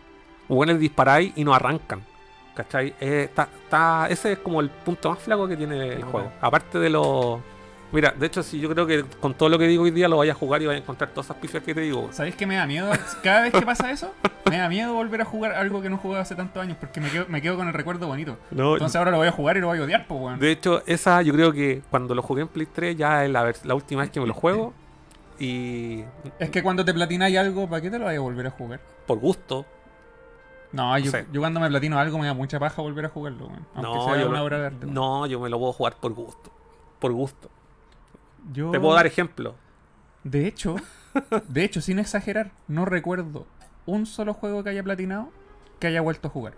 Buenos 0.48 0.80
disparáis 0.80 1.34
y 1.36 1.44
no 1.44 1.54
arrancan. 1.54 2.04
¿Cachai? 2.56 2.94
Eh, 3.00 3.30
ese 4.10 4.34
es 4.34 4.40
como 4.40 4.60
el 4.60 4.70
punto 4.70 5.10
más 5.10 5.20
flaco 5.20 5.48
que 5.48 5.56
tiene 5.56 5.94
el 5.94 6.04
juego. 6.04 6.32
Aparte 6.42 6.80
de 6.80 6.90
los. 6.90 7.40
Mira, 7.92 8.12
de 8.18 8.26
hecho, 8.26 8.42
si 8.42 8.60
yo 8.60 8.70
creo 8.70 8.88
que 8.88 9.04
con 9.20 9.34
todo 9.34 9.50
lo 9.50 9.60
que 9.60 9.68
digo 9.68 9.84
hoy 9.84 9.92
día 9.92 10.08
lo 10.08 10.18
vayas 10.18 10.36
a 10.38 10.40
jugar 10.40 10.62
y 10.62 10.66
vas 10.66 10.76
a 10.76 10.78
encontrar 10.78 11.10
todas 11.10 11.26
esas 11.26 11.38
pifias 11.38 11.62
que 11.64 11.74
te 11.76 11.82
digo. 11.82 12.08
¿Sabéis 12.14 12.36
que 12.36 12.46
me 12.46 12.56
da 12.56 12.66
miedo? 12.66 12.90
Cada 13.22 13.42
vez 13.42 13.52
que 13.54 13.62
pasa 13.64 13.92
eso, 13.92 14.14
me 14.50 14.58
da 14.58 14.70
miedo 14.70 14.94
volver 14.94 15.22
a 15.22 15.26
jugar 15.26 15.52
algo 15.54 15.82
que 15.82 15.90
no 15.90 15.98
jugué 15.98 16.18
hace 16.18 16.36
tantos 16.36 16.64
años 16.64 16.78
porque 16.80 17.02
me 17.02 17.10
quedo, 17.10 17.26
me 17.28 17.42
quedo 17.42 17.58
con 17.58 17.68
el 17.68 17.74
recuerdo 17.74 18.08
bonito. 18.08 18.38
No, 18.52 18.74
Entonces 18.74 18.96
ahora 18.96 19.12
lo 19.12 19.18
voy 19.18 19.28
a 19.28 19.32
jugar 19.34 19.58
y 19.58 19.60
lo 19.60 19.68
voy 19.68 19.80
a 19.80 19.84
odiar, 19.84 20.08
pues, 20.08 20.22
weón. 20.22 20.40
De 20.40 20.52
hecho, 20.52 20.84
esa 20.86 21.22
yo 21.22 21.34
creo 21.34 21.52
que 21.52 21.82
cuando 21.92 22.16
lo 22.16 22.22
jugué 22.22 22.44
en 22.44 22.48
Play 22.48 22.68
3 22.68 22.96
ya 22.96 23.26
es 23.26 23.32
la, 23.66 23.76
última 23.76 24.02
vez 24.04 24.12
que 24.12 24.22
me 24.22 24.28
lo 24.28 24.34
juego. 24.34 24.74
Y 25.38 26.04
Es 26.40 26.50
que 26.50 26.64
cuando 26.64 26.86
te 26.86 26.94
platináis 26.94 27.38
algo, 27.38 27.68
¿para 27.68 27.82
qué 27.82 27.90
te 27.92 28.00
lo 28.00 28.06
vayas 28.06 28.20
a 28.20 28.24
volver 28.24 28.48
a 28.48 28.52
jugar? 28.52 28.80
por 29.06 29.18
gusto. 29.20 29.66
No, 30.72 30.98
yo, 30.98 31.12
cuando 31.38 31.60
me 31.60 31.68
platino 31.68 32.00
algo 32.00 32.18
me 32.18 32.28
da 32.28 32.34
mucha 32.34 32.58
paja 32.58 32.82
volver 32.82 33.04
a 33.06 33.10
jugarlo, 33.10 33.48
weón. 33.48 33.66
Aunque 33.76 33.98
No, 33.98 34.06
sea 34.06 34.18
yo 34.22 34.30
una 34.30 34.38
me- 34.38 34.46
obra 34.46 34.60
de 34.60 34.66
arte. 34.68 34.86
weón. 34.86 34.94
No, 34.94 35.26
yo 35.26 35.40
me 35.42 35.50
lo 35.50 35.60
puedo 35.60 35.74
jugar 35.74 35.96
por 36.00 36.14
gusto. 36.14 36.50
Por 37.00 37.12
gusto. 37.12 37.50
Yo, 38.54 38.72
Te 38.72 38.80
puedo 38.80 38.94
dar 38.96 39.06
ejemplos. 39.08 39.56
De 40.24 40.48
hecho, 40.48 40.76
de 41.48 41.64
hecho, 41.64 41.82
sin 41.82 42.00
exagerar, 42.00 42.52
no 42.68 42.86
recuerdo 42.86 43.46
un 43.86 44.06
solo 44.06 44.34
juego 44.34 44.64
que 44.64 44.70
haya 44.70 44.84
platinado 44.84 45.30
que 45.80 45.88
haya 45.88 46.02
vuelto 46.02 46.28
a 46.28 46.32
jugar. 46.32 46.54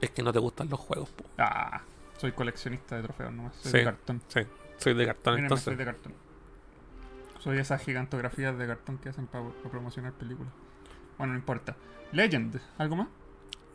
Es 0.00 0.10
que 0.10 0.22
no 0.22 0.32
te 0.32 0.38
gustan 0.38 0.68
los 0.68 0.78
juegos. 0.80 1.08
po. 1.10 1.24
Ah, 1.38 1.80
soy 2.18 2.32
coleccionista 2.32 2.96
de 2.96 3.02
trofeos 3.02 3.32
nomás. 3.32 3.54
Soy 3.56 3.72
Sí. 3.72 3.78
de 3.78 3.84
cartón. 3.84 4.22
Sí, 4.28 4.40
soy 4.78 4.94
de 4.94 5.06
cartón. 5.06 5.38
Entonces, 5.38 5.64
soy 5.64 5.76
de 5.76 5.84
cartón. 5.84 6.12
Soy 7.38 7.58
esas 7.58 7.82
gigantografías 7.82 8.56
de 8.58 8.66
cartón 8.66 8.98
que 8.98 9.08
hacen 9.08 9.26
para 9.26 9.44
promocionar 9.70 10.12
películas. 10.12 10.52
Bueno, 11.16 11.32
no 11.34 11.38
importa. 11.38 11.74
Legend, 12.12 12.60
¿algo 12.78 12.96
más? 12.96 13.08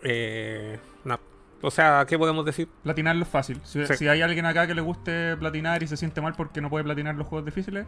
eh, 0.03 0.79
no. 1.03 1.19
O 1.61 1.71
sea, 1.71 2.05
¿qué 2.07 2.17
podemos 2.17 2.45
decir? 2.45 2.67
Platinarlo 2.83 3.23
es 3.23 3.29
fácil. 3.29 3.59
Si, 3.63 3.85
Sí. 3.87 3.95
si 3.95 4.07
hay 4.07 4.21
alguien 4.21 4.45
acá 4.45 4.67
que 4.67 4.75
le 4.75 4.81
guste 4.81 5.35
platinar 5.37 5.81
y 5.83 5.87
se 5.87 5.97
siente 5.97 6.21
mal 6.21 6.33
porque 6.35 6.61
no 6.61 6.69
puede 6.69 6.83
platinar 6.83 7.15
los 7.15 7.27
juegos 7.27 7.45
difíciles, 7.45 7.85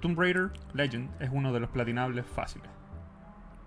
Tomb 0.00 0.18
Raider 0.18 0.50
Legend 0.74 1.10
es 1.20 1.30
uno 1.32 1.52
de 1.52 1.60
los 1.60 1.70
platinables 1.70 2.24
fáciles. 2.34 2.68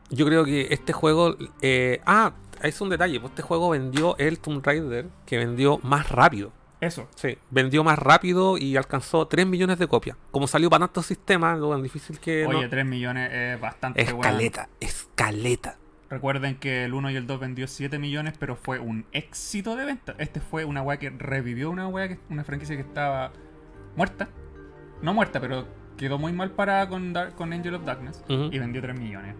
Yo 0.09 0.25
creo 0.25 0.43
que 0.45 0.67
este 0.71 0.93
juego. 0.93 1.35
eh, 1.61 2.01
ah, 2.05 2.33
es 2.61 2.79
un 2.81 2.89
detalle. 2.89 3.19
Pues 3.19 3.31
este 3.31 3.41
juego 3.41 3.69
vendió 3.69 4.15
el 4.17 4.39
Tomb 4.39 4.65
Raider 4.65 5.07
que 5.25 5.37
vendió 5.37 5.79
más 5.83 6.09
rápido. 6.09 6.51
Eso. 6.81 7.07
Sí, 7.15 7.37
vendió 7.51 7.83
más 7.83 7.97
rápido 7.99 8.57
y 8.57 8.75
alcanzó 8.75 9.27
3 9.27 9.45
millones 9.45 9.77
de 9.79 9.87
copias. 9.87 10.17
Como 10.31 10.47
salió 10.47 10.69
para 10.69 10.87
tantos 10.87 11.05
sistemas, 11.05 11.59
lo 11.59 11.71
tan 11.71 11.83
difícil 11.83 12.19
que. 12.19 12.45
Oye, 12.45 12.63
no- 12.63 12.69
3 12.69 12.85
millones 12.85 13.31
es 13.31 13.61
bastante 13.61 14.03
bueno. 14.03 14.19
Escaleta, 14.21 14.67
escaleta. 14.79 15.77
Recuerden 16.11 16.55
que 16.57 16.83
el 16.85 16.93
1 16.93 17.09
y 17.11 17.15
el 17.15 17.25
2 17.25 17.39
vendió 17.39 17.67
7 17.67 17.97
millones, 17.97 18.35
pero 18.37 18.55
fue 18.55 18.79
un 18.79 19.05
éxito 19.13 19.75
de 19.75 19.85
venta. 19.85 20.13
Este 20.19 20.41
fue 20.41 20.65
una 20.65 20.81
weá 20.83 20.97
que 20.97 21.09
revivió 21.09 21.71
una 21.71 21.87
weá, 21.87 22.09
que, 22.09 22.19
una 22.29 22.43
franquicia 22.43 22.75
que 22.75 22.81
estaba 22.81 23.31
muerta. 23.95 24.27
No 25.01 25.13
muerta, 25.13 25.39
pero 25.39 25.65
quedó 25.97 26.19
muy 26.19 26.33
mal 26.33 26.51
parada 26.51 26.87
con, 26.89 27.13
Dar- 27.13 27.33
con 27.33 27.53
Angel 27.53 27.75
of 27.75 27.85
Darkness. 27.85 28.23
Y 28.27 28.59
vendió 28.59 28.81
3 28.81 28.99
millones. 28.99 29.35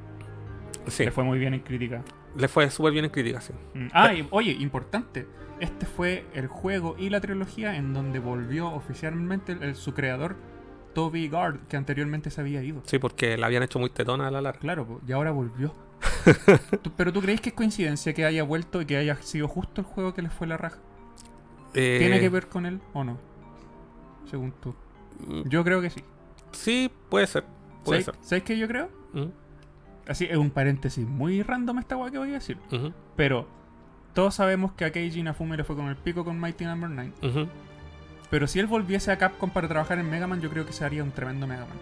Sí, 0.87 1.03
Le 1.05 1.11
fue 1.11 1.23
muy 1.23 1.37
bien 1.37 1.53
en 1.53 1.59
crítica. 1.59 2.01
le 2.35 2.47
fue 2.47 2.69
súper 2.71 2.93
bien 2.93 3.05
en 3.05 3.11
crítica, 3.11 3.41
sí. 3.41 3.53
Mm. 3.75 3.87
Ah, 3.93 4.13
y, 4.13 4.25
oye, 4.31 4.51
importante. 4.53 5.27
Este 5.59 5.85
fue 5.85 6.25
el 6.33 6.47
juego 6.47 6.95
y 6.97 7.09
la 7.09 7.19
trilogía 7.21 7.75
en 7.75 7.93
donde 7.93 8.17
volvió 8.19 8.67
oficialmente 8.71 9.51
el- 9.51 9.61
el- 9.63 9.75
su 9.75 9.93
creador, 9.93 10.37
Toby 10.95 11.27
Gard, 11.29 11.59
que 11.67 11.77
anteriormente 11.77 12.31
se 12.31 12.41
había 12.41 12.63
ido. 12.63 12.81
Sí, 12.85 12.97
porque 12.97 13.37
la 13.37 13.45
habían 13.47 13.61
hecho 13.63 13.77
muy 13.77 13.89
tetona 13.89 14.27
a 14.27 14.31
la 14.31 14.41
larga. 14.41 14.59
Claro, 14.61 15.01
y 15.05 15.11
ahora 15.11 15.31
volvió. 15.31 15.75
¿Pero 16.97 17.13
tú 17.13 17.21
crees 17.21 17.41
que 17.41 17.49
es 17.49 17.55
coincidencia 17.55 18.13
que 18.13 18.25
haya 18.25 18.43
vuelto 18.43 18.81
y 18.81 18.85
que 18.85 18.97
haya 18.97 19.15
sido 19.21 19.47
justo 19.47 19.81
el 19.81 19.87
juego 19.87 20.13
que 20.13 20.21
les 20.21 20.33
fue 20.33 20.47
la 20.47 20.57
raja? 20.57 20.79
Eh, 21.73 21.97
¿Tiene 21.99 22.19
que 22.19 22.29
ver 22.29 22.47
con 22.47 22.65
él 22.65 22.81
o 22.93 23.03
no? 23.03 23.17
Según 24.29 24.51
tú. 24.53 24.75
mm, 25.27 25.43
Yo 25.49 25.63
creo 25.63 25.81
que 25.81 25.89
sí. 25.89 26.03
Sí, 26.51 26.91
puede 27.09 27.27
ser. 27.27 27.43
Puede 27.83 28.03
¿Sabes, 28.03 28.19
ser. 28.19 28.27
¿Sabes 28.29 28.43
qué 28.43 28.57
yo 28.57 28.67
creo? 28.67 28.89
Mm, 29.13 29.25
Así 30.07 30.25
es 30.25 30.35
un 30.37 30.49
paréntesis 30.49 31.07
muy 31.07 31.41
random 31.43 31.79
esta 31.79 31.95
weá 31.95 32.11
que 32.11 32.17
voy 32.17 32.31
a 32.31 32.33
decir. 32.33 32.57
Pero 33.15 33.47
todos 34.13 34.35
sabemos 34.35 34.73
que 34.73 34.83
a 34.85 34.91
Keiji 34.91 35.19
Inafune 35.19 35.55
le 35.57 35.63
fue 35.63 35.75
con 35.75 35.87
el 35.87 35.95
pico 35.95 36.25
con 36.25 36.39
Mighty 36.39 36.65
Number 36.65 36.89
9. 36.89 37.13
ujú. 37.23 37.47
Pero 38.29 38.47
si 38.47 38.59
él 38.59 38.67
volviese 38.67 39.11
a 39.11 39.17
Capcom 39.17 39.49
para 39.49 39.67
trabajar 39.67 39.99
en 39.99 40.09
Mega 40.09 40.25
Man, 40.25 40.39
yo 40.41 40.49
creo 40.49 40.65
que 40.65 40.71
se 40.73 40.83
haría 40.85 41.03
un 41.03 41.11
tremendo 41.11 41.47
Mega 41.47 41.65
Man. 41.65 41.77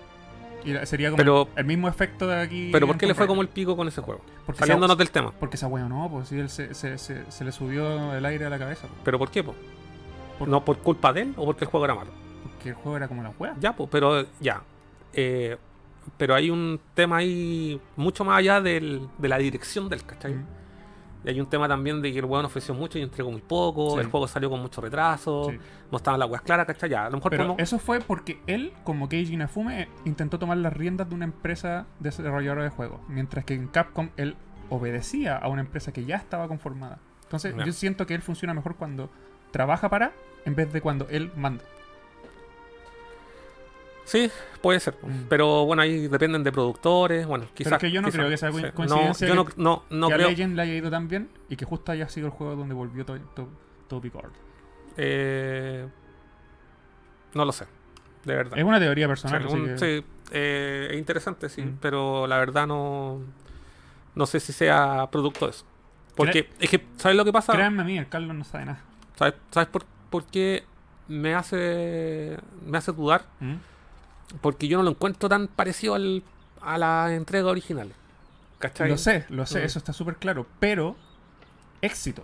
Y 0.66 0.74
sería 0.86 1.10
como 1.10 1.18
Pero- 1.18 1.48
el, 1.56 1.66
mismo 1.66 1.88
efecto 1.88 2.28
de 2.28 2.42
aquí. 2.42 2.70
Pero 2.72 2.86
¿por 2.88 2.98
qué 2.98 3.08
le 3.08 3.14
fue 3.16 3.28
como 3.28 3.42
el 3.42 3.48
pico 3.48 3.76
con 3.78 3.88
ese 3.88 4.02
juego? 4.02 4.22
Porque 4.46 4.60
Saliéndonos 4.60 4.96
se, 4.96 5.00
del 5.00 5.12
tema. 5.12 5.32
porque 5.40 5.56
esa 5.56 5.68
weá 5.68 5.88
no, 5.88 6.10
pues 6.12 6.28
si 6.30 6.38
él 6.40 6.50
se, 6.50 6.74
se, 6.74 7.44
le 7.46 7.52
subió 7.52 8.14
el 8.16 8.26
aire 8.26 8.46
a 8.46 8.50
la 8.50 8.60
cabeza. 8.60 8.88
po. 8.88 8.94
¿Pero 9.04 9.18
por 9.18 9.32
qué, 9.32 9.44
po? 9.44 9.56
Por- 10.38 10.48
¿No 10.48 10.64
por 10.66 10.78
culpa 10.80 11.14
de 11.14 11.22
él 11.22 11.34
o 11.38 11.46
porque 11.46 11.66
el 11.66 11.72
juego 11.72 11.86
era 11.86 11.96
malo? 11.96 12.12
Porque 12.44 12.70
el 12.70 12.76
juego 12.76 12.98
era 12.98 13.08
como 13.08 13.24
la 13.24 13.32
weá. 13.40 13.56
Ya, 13.60 13.74
pues, 13.76 13.90
pero 13.92 14.26
ya. 14.40 14.62
Eh, 15.14 15.58
pero 16.18 16.36
hay 16.36 16.50
un 16.50 16.80
tema 16.94 17.18
ahí 17.18 17.80
mucho 17.96 18.26
más 18.26 18.38
allá 18.40 18.60
del- 18.62 19.08
de 19.18 19.28
la 19.30 19.38
dirección 19.38 19.88
del, 19.90 20.04
¿cachai? 20.06 20.34
Mm. 20.34 20.46
Y 21.24 21.30
hay 21.30 21.40
un 21.42 21.48
tema 21.48 21.68
también 21.68 22.02
de 22.02 22.14
que 22.14 22.20
el 22.20 22.26
weón 22.26 22.46
ofreció 22.46 22.74
mucho 22.74 22.98
y 22.98 23.02
entregó 23.02 23.30
muy 23.32 23.42
poco, 23.42 23.96
Sí. 23.96 24.00
el 24.00 24.08
juego 24.08 24.28
salió 24.28 24.50
con 24.50 24.62
mucho 24.62 24.80
retraso, 24.80 25.50
Sí. 25.50 25.58
no 25.92 25.98
estaban 25.98 26.20
las 26.20 26.30
weas 26.30 26.42
claras, 26.44 26.66
¿cachai? 26.66 26.90
Ya, 26.90 27.06
a 27.06 27.10
lo 27.10 27.18
mejor 27.18 27.30
Pero 27.32 27.44
podemos- 27.44 27.62
eso 27.62 27.78
fue 27.78 28.00
porque 28.00 28.40
él, 28.48 28.72
como 28.86 29.10
Keiji 29.10 29.34
Inafune, 29.34 29.82
eh, 29.82 29.88
intentó 30.06 30.40
tomar 30.40 30.58
las 30.58 30.72
riendas 30.72 31.10
de 31.10 31.16
una 31.16 31.26
empresa 31.26 31.88
desarrolladora 32.00 32.64
de 32.64 32.70
juegos. 32.70 33.02
Mientras 33.10 33.44
que 33.44 33.54
en 33.54 33.68
Capcom 33.68 34.10
él 34.18 34.36
obedecía 34.70 35.36
a 35.38 35.48
una 35.50 35.62
empresa 35.62 35.92
que 35.92 36.06
ya 36.06 36.16
estaba 36.16 36.48
conformada. 36.48 37.00
Entonces 37.24 37.54
yo 37.66 37.72
siento 37.74 38.06
que 38.08 38.16
él 38.16 38.22
funciona 38.22 38.54
mejor 38.54 38.76
cuando 38.76 39.10
trabaja 39.52 39.90
para 39.90 40.12
en 40.46 40.56
vez 40.56 40.72
de 40.72 40.82
cuando 40.82 41.08
él 41.10 41.32
manda. 41.36 41.64
Sí, 44.10 44.32
puede 44.62 44.80
ser. 44.80 44.96
Mm. 45.04 45.28
Pero 45.30 45.66
bueno, 45.66 45.84
ahí 45.84 46.08
dependen 46.08 46.44
de 46.44 46.52
productores. 46.52 47.28
Bueno, 47.28 47.46
quizás. 47.54 47.74
es 47.74 47.80
que 47.80 47.92
yo 47.92 48.02
no 48.02 48.10
creo 48.10 48.28
que 48.28 48.38
sea 48.38 48.50
No, 48.50 48.74
coincidencia 48.74 49.28
yo 49.28 49.36
no, 49.36 49.46
que- 49.46 49.54
no, 49.58 49.84
no 49.92 50.08
que 50.08 50.14
a. 50.16 50.18
Legend 50.18 50.56
le 50.56 50.62
haya 50.64 50.74
ido 50.74 50.90
tan 50.90 51.08
bien 51.08 51.30
y 51.48 51.56
que 51.56 51.66
justo 51.66 51.92
haya 51.92 52.10
sido 52.10 52.26
el 52.28 52.32
juego 52.34 52.56
donde 52.56 52.74
volvió 52.74 53.06
To- 53.06 53.20
To- 53.88 54.02
eh, 54.98 55.88
no 57.34 57.46
lo 57.46 57.52
sé. 57.52 57.66
De 58.26 58.36
verdad. 58.36 58.58
Es 58.58 58.64
una 58.64 58.80
teoría 58.80 59.08
personal. 59.08 59.46
Un- 59.46 59.66
que- 59.66 59.78
sí, 59.78 60.06
eh, 60.32 60.88
es 60.92 60.98
interesante, 60.98 61.48
sí. 61.50 61.62
Mm. 61.62 61.78
Pero 61.80 62.26
la 62.28 62.38
verdad 62.38 62.66
no. 62.68 63.22
No 64.16 64.26
sé 64.26 64.40
si 64.40 64.52
sea 64.54 65.08
producto 65.12 65.46
de 65.46 65.52
eso. 65.52 65.66
Porque 66.16 66.50
es 66.60 66.70
que, 66.70 66.84
¿sabes 66.98 67.16
lo 67.16 67.24
que 67.24 67.32
pasa? 67.32 67.54
Créanme 67.54 67.84
a 67.84 67.86
mí, 67.86 67.98
el 67.98 68.10
Carlos 68.10 68.36
no 68.36 68.44
sabe 68.44 68.66
nada. 68.66 68.82
¿Sabes, 69.16 69.36
sabes 69.52 69.70
por, 69.70 69.86
por 70.10 70.26
qué 70.26 70.64
me 71.08 71.34
hace, 71.36 72.38
me 72.66 72.78
hace 72.78 72.92
dudar? 72.92 73.26
¿Mm? 73.40 73.54
Porque 74.42 74.68
yo 74.68 74.78
no 74.78 74.84
lo 74.84 74.92
encuentro 74.92 75.28
tan 75.30 75.48
parecido 75.48 75.96
al, 75.96 76.24
a 76.62 76.78
la 76.78 77.14
entrega 77.16 77.48
original. 77.50 77.92
¿Cachai? 78.60 78.90
Lo 78.90 78.98
sé, 78.98 79.26
lo 79.30 79.46
sé, 79.46 79.62
Mm. 79.62 79.66
eso 79.66 79.80
está 79.80 79.94
súper 79.94 80.16
claro. 80.18 80.46
Pero, 80.60 80.96
éxito. 81.82 82.24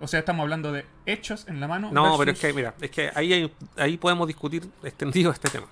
O 0.00 0.08
sea, 0.08 0.18
estamos 0.18 0.42
hablando 0.42 0.72
de 0.72 0.84
hechos 1.06 1.46
en 1.48 1.60
la 1.60 1.68
mano. 1.68 1.90
No, 1.92 2.18
pero 2.18 2.32
es 2.32 2.38
que, 2.40 2.52
mira, 2.52 2.74
es 2.80 2.90
que 2.90 3.10
ahí, 3.14 3.32
hay- 3.32 3.52
ahí 3.76 3.96
podemos 3.96 4.26
discutir 4.26 4.68
extendido 4.82 5.30
este 5.30 5.48
tema. 5.48 5.66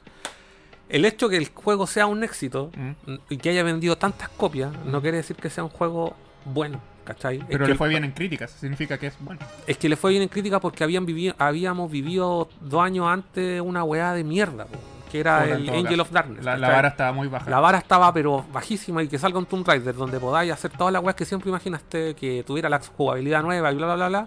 El 0.88 1.04
hecho 1.04 1.28
que 1.28 1.36
el 1.36 1.48
juego 1.52 1.86
sea 1.86 2.06
un 2.06 2.22
éxito 2.24 2.70
Mm. 2.76 3.14
y 3.28 3.36
que 3.38 3.50
haya 3.50 3.62
vendido 3.64 3.96
tantas 3.98 4.28
copias 4.28 4.72
no 4.86 5.00
quiere 5.02 5.18
decir 5.18 5.36
que 5.36 5.50
sea 5.50 5.64
un 5.64 5.70
juego 5.70 6.16
bueno, 6.44 6.80
¿cachai? 7.04 7.38
Es 7.38 7.44
Pero 7.48 7.58
que 7.60 7.66
le 7.66 7.72
el- 7.72 7.78
fue 7.78 7.88
bien 7.88 8.04
en 8.04 8.12
críticas, 8.12 8.50
significa 8.52 8.98
que 8.98 9.08
es 9.08 9.14
bueno. 9.20 9.40
Es 9.66 9.76
que 9.76 9.88
le 9.88 9.96
fue 9.96 10.12
bien 10.12 10.22
en 10.22 10.28
crítica 10.28 10.60
porque 10.60 10.84
habían 10.84 11.04
vivido, 11.06 11.34
habíamos 11.38 11.90
vivido 11.90 12.48
dos 12.60 12.82
años 12.82 13.06
antes 13.08 13.60
una 13.60 13.82
weá 13.84 14.12
de 14.14 14.22
mierda, 14.24 14.64
po, 14.66 14.78
que 15.10 15.20
era 15.20 15.44
el 15.44 15.68
Angel 15.68 15.84
caso. 15.84 16.02
of 16.02 16.10
Darkness. 16.12 16.44
La, 16.44 16.56
vara 16.56 16.88
estaba 16.88 17.12
muy 17.12 17.28
baja. 17.28 17.50
La 17.50 17.60
vara 17.60 17.78
estaba 17.78 18.12
pero 18.14 18.44
bajísima 18.52 19.02
y 19.02 19.08
que 19.08 19.18
salga 19.18 19.38
un 19.38 19.46
Tomb 19.46 19.66
Raider 19.66 19.94
donde 19.94 20.18
podáis 20.20 20.52
hacer 20.52 20.70
todas 20.70 20.92
las 20.92 21.02
weas 21.02 21.16
que 21.16 21.24
siempre 21.24 21.48
imaginaste, 21.50 22.14
que 22.14 22.44
tuviera 22.46 22.68
la 22.68 22.80
jugabilidad 22.96 23.42
nueva 23.42 23.72
y 23.72 23.76
bla 23.76 23.86
bla 23.86 23.94
bla 23.96 24.08
bla. 24.08 24.26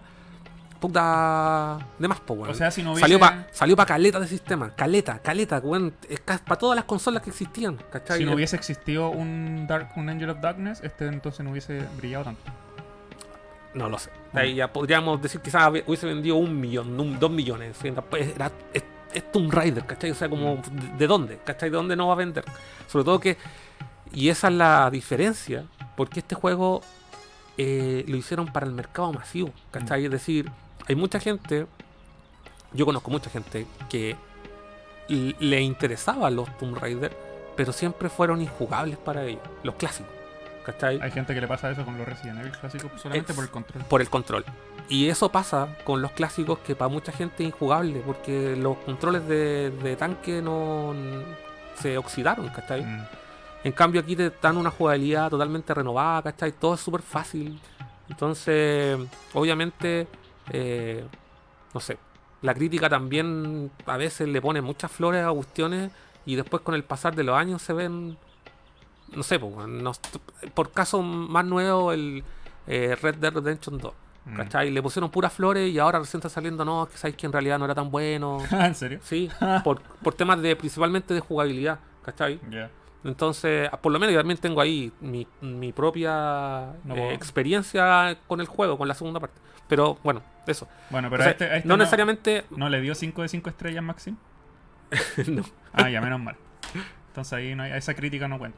Puta 0.79 1.79
de 1.97 2.07
más, 2.09 2.19
po, 2.19 2.33
weón. 2.33 2.49
O 2.49 2.53
sea, 2.53 2.69
si 2.69 2.83
no 2.83 2.89
hubiese... 2.91 3.01
Salió 3.05 3.17
para 3.19 3.47
salió 3.51 3.75
pa 3.77 3.85
caleta 3.85 4.19
de 4.19 4.27
sistema, 4.27 4.69
caleta, 4.75 5.19
caleta, 5.19 5.59
weón. 5.59 5.93
Para 6.25 6.57
todas 6.59 6.75
las 6.75 6.83
consolas 6.83 7.23
que 7.23 7.29
existían, 7.29 7.77
¿cachai? 7.89 8.17
Si 8.17 8.25
no 8.25 8.33
hubiese 8.33 8.57
existido 8.57 9.09
un 9.09 9.65
Dark, 9.65 9.91
un 9.95 10.09
Angel 10.09 10.29
of 10.31 10.41
Darkness, 10.41 10.81
este 10.83 11.07
entonces 11.07 11.45
no 11.45 11.51
hubiese 11.51 11.83
brillado 11.97 12.25
tanto. 12.25 12.51
No 13.73 13.87
lo 13.89 13.97
sé. 13.97 14.09
Ahí 14.33 14.55
ya 14.55 14.71
podríamos 14.73 15.21
decir 15.21 15.39
quizás 15.39 15.69
hubiese 15.69 16.05
vendido 16.05 16.35
un 16.35 16.59
millón, 16.59 16.99
un- 16.99 17.17
dos 17.17 17.31
millones. 17.31 17.75
Pues 18.09 18.35
Era, 18.35 18.51
es, 19.13 19.31
Tomb 19.31 19.51
Raider, 19.51 19.85
¿cachai? 19.85 20.11
O 20.11 20.15
sea, 20.15 20.29
como, 20.29 20.55
¿de- 20.57 20.97
¿de 20.97 21.07
dónde? 21.07 21.39
¿Cachai? 21.43 21.69
¿De 21.69 21.75
dónde 21.77 21.95
no 21.95 22.07
va 22.07 22.13
a 22.13 22.17
vender? 22.17 22.43
Sobre 22.87 23.05
todo 23.05 23.19
que, 23.19 23.37
y 24.13 24.29
esa 24.29 24.47
es 24.47 24.53
la 24.53 24.89
diferencia, 24.91 25.65
porque 25.95 26.19
este 26.19 26.35
juego 26.35 26.81
eh, 27.57 28.03
lo 28.07 28.17
hicieron 28.17 28.47
para 28.51 28.65
el 28.65 28.71
mercado 28.73 29.11
masivo, 29.13 29.51
¿cachai? 29.71 30.05
Es 30.05 30.11
decir, 30.11 30.49
hay 30.87 30.95
mucha 30.95 31.19
gente, 31.19 31.65
yo 32.73 32.85
conozco 32.85 33.11
mucha 33.11 33.29
gente 33.29 33.65
que 33.89 34.15
le 35.07 35.61
interesaban 35.61 36.35
los 36.35 36.55
Tomb 36.57 36.77
Raider, 36.77 37.15
pero 37.55 37.71
siempre 37.73 38.09
fueron 38.09 38.41
injugables 38.41 38.97
para 38.97 39.23
ellos, 39.25 39.43
los 39.63 39.75
clásicos, 39.75 40.11
¿cachai? 40.63 40.99
Hay 41.01 41.11
gente 41.11 41.33
que 41.33 41.41
le 41.41 41.47
pasa 41.47 41.71
eso 41.71 41.85
con 41.85 41.97
los 41.97 42.07
Resident 42.07 42.39
Evil 42.39 42.51
clásicos 42.51 42.91
solamente 43.01 43.33
por 43.33 43.43
el 43.43 43.49
control. 43.49 43.83
por 43.85 44.01
el 44.01 44.09
control. 44.09 44.45
Y 44.89 45.09
eso 45.09 45.29
pasa 45.29 45.69
con 45.83 46.01
los 46.01 46.11
clásicos 46.11 46.59
que 46.59 46.75
para 46.75 46.89
mucha 46.89 47.11
gente 47.11 47.43
es 47.43 47.49
injugable, 47.49 48.01
porque 48.05 48.55
los 48.55 48.77
controles 48.77 49.27
de, 49.27 49.71
de 49.71 49.95
tanque 49.95 50.41
no 50.41 50.93
se 51.75 51.97
oxidaron, 51.97 52.49
¿cachai? 52.49 52.83
Mm. 52.83 53.05
En 53.63 53.71
cambio 53.71 54.01
aquí 54.01 54.15
te 54.15 54.29
dan 54.41 54.57
una 54.57 54.71
jugabilidad 54.71 55.29
totalmente 55.29 55.73
renovada, 55.73 56.23
¿cachai? 56.23 56.51
Todo 56.51 56.73
es 56.75 56.81
súper 56.81 57.01
fácil. 57.01 57.59
Entonces, 58.09 58.99
obviamente, 59.33 60.07
eh, 60.51 61.05
no 61.73 61.79
sé, 61.79 61.97
la 62.41 62.53
crítica 62.53 62.89
también 62.89 63.71
a 63.85 63.97
veces 63.97 64.27
le 64.27 64.41
pone 64.41 64.61
muchas 64.61 64.91
flores 64.91 65.25
a 65.25 65.31
cuestiones 65.31 65.91
y 66.25 66.35
después 66.35 66.61
con 66.61 66.75
el 66.75 66.83
pasar 66.83 67.15
de 67.15 67.23
los 67.23 67.37
años 67.37 67.61
se 67.61 67.73
ven, 67.73 68.17
no 69.15 69.23
sé, 69.23 69.39
pues, 69.39 69.67
no- 69.67 69.91
por 70.53 70.71
caso 70.71 71.01
más 71.01 71.45
nuevo 71.45 71.91
el 71.93 72.23
eh, 72.67 72.95
Red 73.01 73.15
Dead 73.15 73.33
Redemption 73.33 73.77
2. 73.77 73.93
Mm. 74.25 74.35
¿Cachai? 74.37 74.71
Le 74.71 74.81
pusieron 74.81 75.09
puras 75.11 75.33
flores 75.33 75.69
y 75.69 75.79
ahora 75.79 75.99
recién 75.99 76.19
está 76.19 76.29
saliendo, 76.29 76.63
no, 76.63 76.87
que 76.89 76.97
sabéis 76.97 77.17
que 77.17 77.25
en 77.25 77.33
realidad 77.33 77.59
no 77.59 77.65
era 77.65 77.75
tan 77.75 77.91
bueno. 77.91 78.37
¿En 78.51 78.73
serio? 78.73 78.99
Sí, 79.03 79.29
por, 79.65 79.81
por 79.81 80.13
temas 80.13 80.41
de 80.41 80.55
principalmente 80.55 81.13
de 81.13 81.19
jugabilidad, 81.19 81.79
¿cachai? 82.05 82.39
Ya. 82.49 82.69
Entonces, 83.03 83.69
por 83.81 83.91
lo 83.91 83.99
menos 83.99 84.13
yo 84.13 84.19
también 84.21 84.37
tengo 84.39 84.61
ahí 84.61 84.93
mi, 85.01 85.27
mi 85.41 85.73
propia 85.73 86.71
No 86.85 86.95
eh, 86.95 87.13
experiencia 87.13 88.17
con 88.27 88.39
el 88.39 88.47
juego, 88.47 88.77
con 88.77 88.87
la 88.87 88.93
segunda 88.93 89.19
parte. 89.19 89.37
Pero 89.67 89.97
bueno, 90.03 90.21
eso. 90.47 90.69
Bueno, 90.89 91.09
O 91.09 91.11
pero 91.11 91.23
sea, 91.23 91.29
a 91.29 91.31
este, 91.33 91.43
a 91.45 91.55
este 91.57 91.67
no, 91.67 91.75
necesariamente. 91.75 92.45
¿No 92.51 92.69
le 92.69 92.79
dio 92.79 92.95
5 92.95 93.23
de 93.23 93.27
5 93.27 93.49
estrellas, 93.49 93.83
Maxim? 93.83 94.15
no. 95.27 95.43
Ah, 95.73 95.89
ya, 95.89 95.99
menos 95.99 96.21
mal. 96.21 96.37
Entonces 97.09 97.33
ahí 97.33 97.55
no 97.55 97.63
hay- 97.63 97.73
esa 97.73 97.93
crítica 97.93 98.29
no 98.29 98.39
cuenta. 98.39 98.57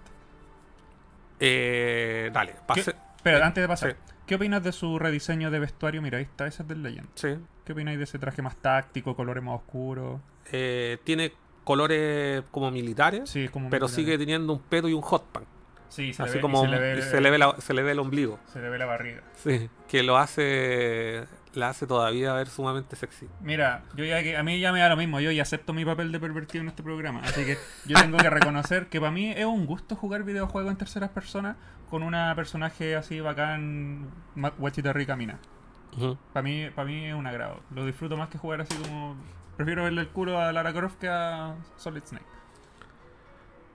Eh, 1.39 2.29
dale, 2.33 2.55
pase. 2.65 2.95
Pero 3.23 3.43
antes 3.43 3.61
de 3.63 3.67
pasar, 3.67 3.91
Sí. 3.91 4.13
¿qué 4.27 4.35
opinas 4.35 4.63
de 4.63 4.71
su 4.71 4.99
rediseño 4.99 5.49
de 5.51 5.59
vestuario? 5.59 6.01
Mira, 6.01 6.17
ahí 6.19 6.23
está, 6.23 6.45
ese 6.47 6.61
es 6.63 6.67
del 6.69 6.83
Legend. 6.83 7.07
Sí. 7.15 7.35
¿Qué 7.65 7.73
opináis 7.73 7.97
de 7.97 8.03
ese 8.03 8.19
traje 8.19 8.41
más 8.41 8.55
táctico, 8.57 9.15
colores 9.15 9.43
más 9.43 9.55
oscuros? 9.55 10.21
Eh, 10.51 10.97
tiene 11.03 11.33
colores 11.63 12.43
como 12.51 12.69
militares, 12.69 13.29
Sí, 13.29 13.47
como. 13.49 13.69
pero 13.71 13.87
sigue 13.87 14.17
teniendo 14.19 14.53
un 14.53 14.59
pedo 14.59 14.87
y 14.87 14.93
un 14.93 15.01
hot 15.01 15.25
pan. 15.31 15.43
Sí, 15.89 16.13
se, 16.13 16.21
le 16.23 16.29
Así 16.29 16.33
ve, 16.35 16.39
y 16.39 16.41
como 16.41 16.61
se, 16.61 16.67
le 16.67 16.79
ve, 16.79 17.01
se 17.01 17.21
le 17.21 17.29
ve 17.31 17.37
la- 17.37 17.55
se 17.59 17.73
le 17.73 17.81
ve 17.83 17.91
el 17.93 17.99
ombligo. 17.99 18.39
se 18.51 18.59
le 18.59 18.69
ve 18.69 18.77
la 18.77 18.85
barriga. 18.85 19.21
Sí, 19.43 19.69
que 19.87 20.03
lo 20.03 20.17
hace. 20.17 21.23
La 21.55 21.69
hace 21.69 21.87
todavía 21.87 22.33
ver 22.33 22.47
sumamente 22.47 22.95
sexy. 22.95 23.27
Mira, 23.41 23.83
yo 23.95 24.03
ya 24.03 24.21
que 24.21 24.35
a 24.35 24.43
mí 24.43 24.59
ya 24.59 24.71
me 24.71 24.79
da 24.79 24.89
lo 24.89 24.97
mismo, 24.97 25.19
yo 25.21 25.31
ya 25.31 25.41
acepto 25.41 25.73
mi 25.73 25.85
papel 25.85 26.11
de 26.11 26.19
pervertido 26.19 26.61
en 26.61 26.67
este 26.67 26.83
programa, 26.83 27.21
así 27.23 27.45
que 27.45 27.57
yo 27.85 27.97
tengo 27.99 28.17
que 28.17 28.29
reconocer 28.29 28.87
que 28.87 28.99
para 28.99 29.11
mí 29.11 29.31
es 29.31 29.45
un 29.45 29.65
gusto 29.65 29.95
jugar 29.95 30.23
videojuegos 30.23 30.69
en 30.71 30.77
terceras 30.77 31.09
personas 31.11 31.55
con 31.89 32.03
una 32.03 32.35
personaje 32.35 32.95
así 32.95 33.21
bacán, 33.21 34.09
guachita 34.57 34.91
rica 34.91 35.15
mina. 35.15 35.39
Para 36.33 36.43
mí, 36.43 36.69
para 36.75 36.85
mí 36.85 37.05
es 37.05 37.13
un 37.15 37.25
agrado. 37.25 37.61
Lo 37.73 37.85
disfruto 37.85 38.17
más 38.17 38.27
que 38.27 38.37
jugar 38.37 38.59
así 38.59 38.75
como 38.75 39.15
prefiero 39.55 39.83
verle 39.83 40.01
el 40.01 40.09
culo 40.09 40.39
a 40.39 40.51
Lara 40.51 40.73
Croft 40.73 40.97
que 40.99 41.07
a 41.07 41.55
Solid 41.77 42.03
Snake. 42.03 42.34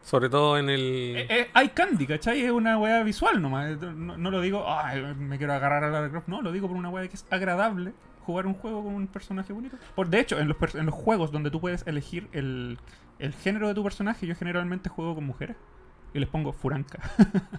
Sobre 0.02 0.28
todo 0.28 0.58
en 0.58 0.70
el. 0.70 1.14
Eh, 1.16 1.26
eh, 1.28 1.50
hay 1.52 1.68
candy, 1.70 2.06
¿cachai? 2.06 2.40
Es 2.40 2.50
una 2.50 2.78
weá 2.78 3.02
visual 3.02 3.40
nomás. 3.40 3.72
Eh, 3.72 3.76
No, 3.94 4.16
no 4.16 4.30
lo 4.30 4.40
digo, 4.40 4.64
"Ay, 4.66 5.02
me 5.18 5.38
quiero 5.38 5.52
agarrar 5.52 5.84
a 5.84 5.90
Lara 5.90 6.08
Croft. 6.10 6.28
No, 6.28 6.42
lo 6.42 6.52
digo 6.52 6.68
por 6.68 6.76
una 6.76 6.88
weá 6.88 7.06
que 7.08 7.16
es 7.16 7.26
agradable 7.30 7.92
jugar 8.24 8.46
un 8.46 8.54
juego 8.54 8.84
con 8.84 8.94
un 8.94 9.06
personaje 9.06 9.52
bonito. 9.52 9.76
Por, 9.94 10.08
de 10.08 10.20
hecho, 10.20 10.38
en 10.38 10.48
los, 10.48 10.74
en 10.74 10.86
los 10.86 10.94
juegos 10.94 11.32
donde 11.32 11.50
tú 11.50 11.60
puedes 11.60 11.86
elegir 11.86 12.28
el, 12.32 12.78
el 13.18 13.32
género 13.34 13.68
de 13.68 13.74
tu 13.74 13.82
personaje, 13.82 14.26
yo 14.26 14.34
generalmente 14.34 14.88
juego 14.88 15.14
con 15.14 15.24
mujeres. 15.24 15.56
Y 16.14 16.18
les 16.18 16.28
pongo 16.28 16.52
Furanca. 16.52 16.98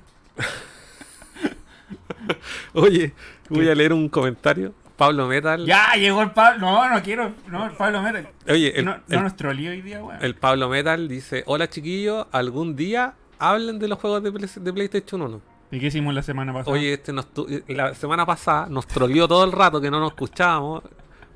Oye, 2.74 3.14
voy 3.50 3.70
a 3.70 3.76
leer 3.76 3.94
un 3.94 4.10
comentario. 4.10 4.74
Pablo 5.02 5.28
Metal. 5.28 5.66
¡Ya! 5.66 5.94
Llegó 5.96 6.22
el 6.22 6.32
Pablo. 6.32 6.60
No, 6.60 6.90
no 6.90 7.02
quiero. 7.02 7.32
No, 7.48 7.66
el 7.66 7.72
Pablo 7.72 8.02
Mera. 8.04 8.24
Oye, 8.48 8.80
el, 8.80 8.86
no, 8.86 8.94
el- 8.94 9.02
no 9.08 9.22
nos 9.24 9.36
troleó 9.36 9.72
hoy 9.72 9.82
día, 9.82 10.04
weón. 10.04 10.24
el 10.24 10.36
Pablo 10.36 10.70
Metal 10.70 11.08
dice: 11.08 11.44
Hola 11.48 11.68
chiquillos, 11.70 12.28
algún 12.32 12.76
día 12.76 13.14
hablen 13.40 13.80
de 13.80 13.88
los 13.88 13.98
juegos 14.00 14.22
de, 14.24 14.32
Play- 14.32 14.50
de 14.56 14.74
PlayStation 14.74 15.22
1. 15.24 15.42
¿Y 15.72 15.80
qué 15.80 15.88
hicimos 15.88 16.14
la 16.14 16.22
semana 16.22 16.54
pasada? 16.54 16.72
Oye, 16.76 16.94
este 16.94 17.14
nos 17.14 17.28
la 17.68 17.96
semana 17.96 18.26
pasada 18.26 18.68
nos 18.70 18.86
troleó 18.88 19.28
todo 19.28 19.44
el 19.44 19.52
rato 19.52 19.80
que 19.82 19.90
no 19.90 20.00
nos 20.00 20.12
escuchábamos. 20.12 20.84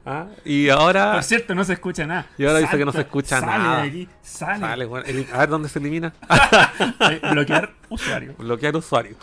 ¿ah? 0.05 0.27
Y 0.43 0.69
ahora. 0.69 1.13
Por 1.13 1.23
cierto, 1.23 1.55
no 1.55 1.63
se 1.63 1.73
escucha 1.73 2.05
nada. 2.05 2.27
Y 2.37 2.45
ahora 2.45 2.59
dice 2.59 2.77
que 2.77 2.85
no 2.85 2.91
se 2.91 3.01
escucha 3.01 3.39
sale 3.39 3.63
nada. 3.63 3.81
de 3.81 3.87
aquí, 3.87 4.09
sale. 4.21 4.59
Sale, 4.59 4.85
bueno, 4.85 5.05
el- 5.07 5.25
a 5.33 5.37
ver 5.39 5.49
dónde 5.49 5.69
se 5.69 5.79
elimina. 5.79 6.13
Bloquear 7.31 7.71
usuario. 7.89 8.35
Bloquear 8.37 8.75
usuario. 8.75 9.15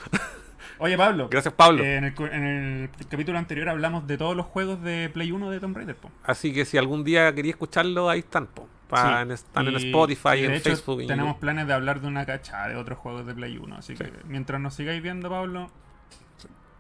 Oye, 0.78 0.96
Pablo. 0.96 1.28
Gracias, 1.30 1.54
Pablo. 1.54 1.82
eh, 1.84 1.96
en, 1.96 2.04
el, 2.04 2.14
cu- 2.14 2.24
en 2.26 2.42
el 2.44 2.90
capítulo 3.08 3.38
anterior 3.38 3.68
hablamos 3.68 4.06
de 4.06 4.18
todos 4.18 4.36
los 4.36 4.46
juegos 4.46 4.82
de 4.82 5.10
Play 5.12 5.30
1 5.32 5.50
de 5.50 5.60
Tomb 5.60 5.76
Raider. 5.76 5.96
po. 5.96 6.10
Así 6.24 6.52
que 6.52 6.64
si 6.64 6.78
algún 6.78 7.04
día 7.04 7.32
quería 7.34 7.50
escucharlo, 7.52 8.08
ahí 8.10 8.20
están. 8.20 8.46
po. 8.46 8.68
Pa- 8.88 9.02
Sí. 9.18 9.22
en- 9.22 9.30
están 9.30 9.68
en 9.68 9.76
Spotify, 9.76 10.36
y 10.40 10.44
en 10.44 10.52
hecho, 10.52 10.70
Facebook. 10.70 11.06
Tenemos 11.06 11.36
planes 11.38 11.66
de 11.66 11.72
hablar 11.72 12.00
de 12.00 12.08
una 12.08 12.26
cachada 12.26 12.68
de 12.68 12.76
otros 12.76 12.98
juegos 12.98 13.24
de 13.26 13.34
Play 13.34 13.56
1. 13.56 13.76
Así 13.76 13.96
Sí. 13.96 14.04
que 14.04 14.12
mientras 14.26 14.60
nos 14.60 14.74
sigáis 14.74 15.02
viendo, 15.02 15.30
Pablo, 15.30 15.70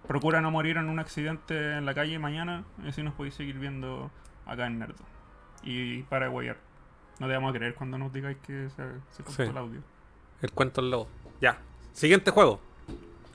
procura 0.06 0.40
no 0.40 0.50
morir 0.50 0.76
en 0.76 0.88
un 0.88 0.98
accidente 0.98 1.78
en 1.78 1.86
la 1.86 1.94
calle 1.94 2.18
mañana. 2.18 2.64
Y 2.84 2.88
así 2.88 3.02
nos 3.02 3.14
podéis 3.14 3.34
seguir 3.34 3.58
viendo 3.58 4.10
acá 4.46 4.66
en 4.66 4.78
Nerdo. 4.78 5.04
Y 5.62 6.02
para 6.04 6.28
guayar. 6.28 6.56
No 7.18 7.28
te 7.28 7.34
vamos 7.34 7.54
a 7.54 7.56
creer 7.58 7.74
cuando 7.74 7.96
nos 7.98 8.12
digáis 8.12 8.36
que 8.46 8.68
se, 8.70 8.82
se 9.10 9.22
cortó 9.22 9.44
Sí. 9.44 9.48
el 9.50 9.56
audio. 9.56 9.80
El 10.42 10.50
cuento 10.52 10.80
del 10.82 10.90
lobo. 10.90 11.08
Ya. 11.40 11.58
Siguiente 11.92 12.30
juego. 12.30 12.60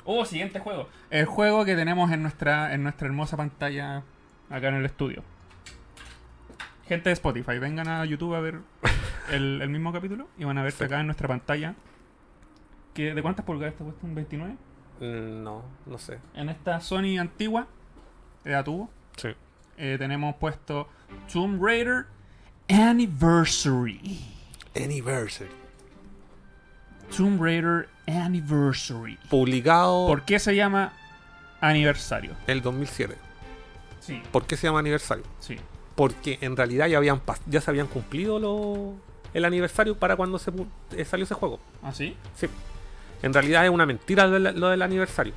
Oh, 0.10 0.24
siguiente 0.24 0.60
juego. 0.60 0.88
El 1.10 1.26
juego 1.26 1.66
que 1.66 1.76
tenemos 1.76 2.10
en 2.14 2.22
nuestra, 2.22 2.74
en 2.74 2.82
nuestra 2.84 3.08
hermosa 3.08 3.36
pantalla 3.36 4.04
acá 4.50 4.70
en 4.70 4.76
el 4.76 4.86
estudio. 4.86 5.22
Gente 6.88 7.10
de 7.10 7.14
Spotify, 7.14 7.60
vengan 7.60 7.90
a 7.90 8.06
YouTube 8.06 8.34
a 8.34 8.40
ver 8.40 8.60
el, 9.32 9.62
el 9.62 9.70
mismo 9.70 9.92
capítulo 9.92 10.30
y 10.38 10.46
van 10.46 10.58
a 10.58 10.64
ver 10.64 10.72
que 10.72 10.78
Sí. 10.80 10.84
acá 10.86 11.02
en 11.02 11.08
nuestra 11.08 11.28
pantalla. 11.28 11.76
Que, 12.94 13.14
¿De 13.14 13.22
cuántas 13.22 13.46
pulgadas 13.46 13.74
está 13.74 13.84
puesto? 13.84 14.08
¿Un 14.08 14.16
29? 14.16 14.54
Mm, 15.02 15.44
No, 15.44 15.64
no 15.86 15.98
sé. 15.98 16.20
En 16.34 16.48
esta 16.48 16.80
Sony 16.80 17.20
antigua, 17.20 17.68
era 18.46 18.64
tubo, 18.64 18.90
Sí. 19.18 19.30
eh, 19.78 19.98
tenemos 20.00 20.36
puesto 20.38 20.88
Tomb 21.32 21.62
Raider 21.62 22.06
Anniversary. 22.70 24.22
Anniversary. 24.74 25.52
Tomb 27.16 27.42
Raider 27.42 27.90
Anniversary. 28.08 29.18
Publicado 29.30 30.08
¿Por 30.08 30.24
qué 30.24 30.40
se 30.40 30.56
llama 30.56 30.94
aniversario? 31.62 32.34
el 32.48 32.62
2007. 32.62 33.16
Sí, 34.00 34.22
¿Por 34.32 34.46
qué 34.46 34.56
se 34.58 34.68
llama 34.68 34.80
aniversario? 34.80 35.24
sí. 35.40 35.58
Porque 35.96 36.38
en 36.42 36.56
realidad 36.56 36.86
ya 36.86 36.98
habían 37.00 37.22
ya 37.48 37.60
se 37.60 37.72
habían 37.72 37.88
cumplido 37.88 38.38
el 39.34 39.46
aniversario 39.46 39.98
para 39.98 40.16
cuando 40.16 40.38
se 40.38 40.52
eh, 40.96 41.06
salió 41.06 41.24
ese 41.24 41.34
juego. 41.34 41.60
¿Ah, 41.82 41.92
sí? 41.92 42.16
Sí. 42.36 42.46
En 43.24 43.34
realidad 43.34 43.66
es 43.66 43.72
una 43.72 43.88
mentira 43.88 44.28
lo 44.28 44.40
del, 44.40 44.60
lo 44.60 44.70
del 44.70 44.84
aniversario. 44.84 45.34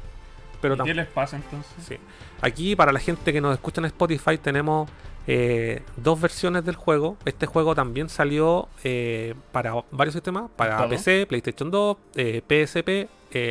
pero 0.61 0.75
¿Y 0.75 0.77
tam- 0.77 0.85
¿Qué 0.85 0.93
les 0.95 1.07
pasa 1.07 1.37
entonces? 1.37 1.73
Sí. 1.89 1.97
Aquí, 2.43 2.77
para 2.77 2.93
la 2.93 2.99
gente 3.01 3.33
que 3.33 3.41
nos 3.41 3.55
escucha 3.55 3.81
en 3.81 3.87
Spotify, 3.87 4.37
tenemos 4.37 4.91
eh, 5.27 5.83
dos 5.97 6.21
versiones 6.21 6.65
del 6.65 6.75
juego. 6.77 7.17
Este 7.25 7.47
juego 7.47 7.75
también 7.75 8.09
salió 8.09 8.69
eh, 8.85 9.35
para 9.53 9.75
varios 9.91 10.15
sistemas: 10.15 10.45
para. 10.57 10.89
PC, 10.89 11.27
PlayStation 11.29 11.71
2, 11.71 11.97
eh, 12.17 12.43
PSP, 12.47 13.09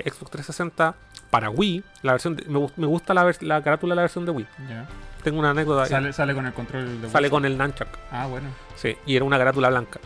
Xbox 0.09 0.31
360, 0.31 0.95
para 1.29 1.49
Wii. 1.49 1.83
La 2.01 2.13
versión 2.13 2.35
de- 2.35 2.43
me, 2.45 2.59
gu- 2.59 2.71
me 2.75 2.87
gusta 2.87 3.13
la, 3.13 3.31
la 3.41 3.61
carátula 3.63 3.93
de 3.93 3.95
la 3.97 4.01
versión 4.03 4.25
de 4.25 4.31
Wii. 4.31 4.47
Ya. 4.69 4.87
Tengo 5.23 5.39
una 5.39 5.51
anécdota. 5.51 5.85
Sale, 5.85 6.13
sale 6.13 6.33
con 6.33 6.45
el 6.45 6.53
control 6.53 7.01
de 7.01 7.09
Sale 7.09 7.27
Wii. 7.27 7.31
con 7.31 7.45
el 7.45 7.57
Nunchuck. 7.57 7.87
Ah, 8.11 8.25
bueno. 8.27 8.47
Sí, 8.75 8.95
y 9.05 9.15
era 9.15 9.25
una 9.25 9.37
carátula 9.37 9.69
blanca. 9.69 9.99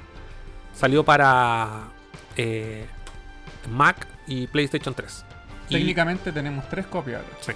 Salió 0.73 1.03
para 1.03 1.83
Mac 3.69 4.07
y 4.27 4.47
PlayStation 4.47 4.93
3. 4.93 5.25
Y- 5.69 5.73
Técnicamente 5.75 6.31
tenemos 6.31 6.67
tres 6.69 6.85
copias. 6.87 7.21
Sí. 7.41 7.53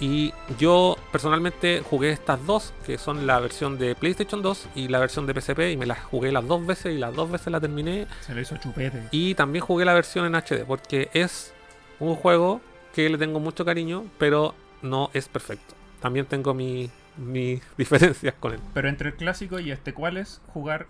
Y 0.00 0.32
yo 0.58 0.96
personalmente 1.12 1.82
jugué 1.88 2.10
estas 2.10 2.44
dos, 2.46 2.72
que 2.86 2.96
son 2.96 3.26
la 3.26 3.38
versión 3.38 3.78
de 3.78 3.94
PlayStation 3.94 4.40
2 4.40 4.68
y 4.74 4.88
la 4.88 4.98
versión 4.98 5.26
de 5.26 5.38
PSP, 5.38 5.72
y 5.72 5.76
me 5.76 5.84
las 5.86 6.00
jugué 6.04 6.32
las 6.32 6.46
dos 6.48 6.64
veces 6.66 6.94
y 6.94 6.98
las 6.98 7.14
dos 7.14 7.30
veces 7.30 7.48
la 7.52 7.60
terminé. 7.60 8.06
Se 8.22 8.34
le 8.34 8.40
hizo 8.42 8.56
chupete. 8.56 9.08
Y 9.10 9.34
también 9.34 9.62
jugué 9.64 9.84
la 9.84 9.92
versión 9.92 10.24
en 10.24 10.34
HD, 10.34 10.64
porque 10.66 11.10
es 11.12 11.52
un 11.98 12.16
juego 12.16 12.62
que 12.94 13.10
le 13.10 13.18
tengo 13.18 13.40
mucho 13.40 13.64
cariño, 13.66 14.06
pero 14.18 14.54
no 14.80 15.10
es 15.12 15.28
perfecto. 15.28 15.74
También 16.00 16.24
tengo 16.24 16.54
mi- 16.54 16.90
mis 17.18 17.60
diferencias 17.76 18.34
con 18.40 18.54
él. 18.54 18.60
Pero 18.72 18.88
entre 18.88 19.10
el 19.10 19.16
clásico 19.16 19.60
y 19.60 19.70
este, 19.70 19.92
¿cuál 19.92 20.16
es 20.16 20.40
jugar 20.54 20.86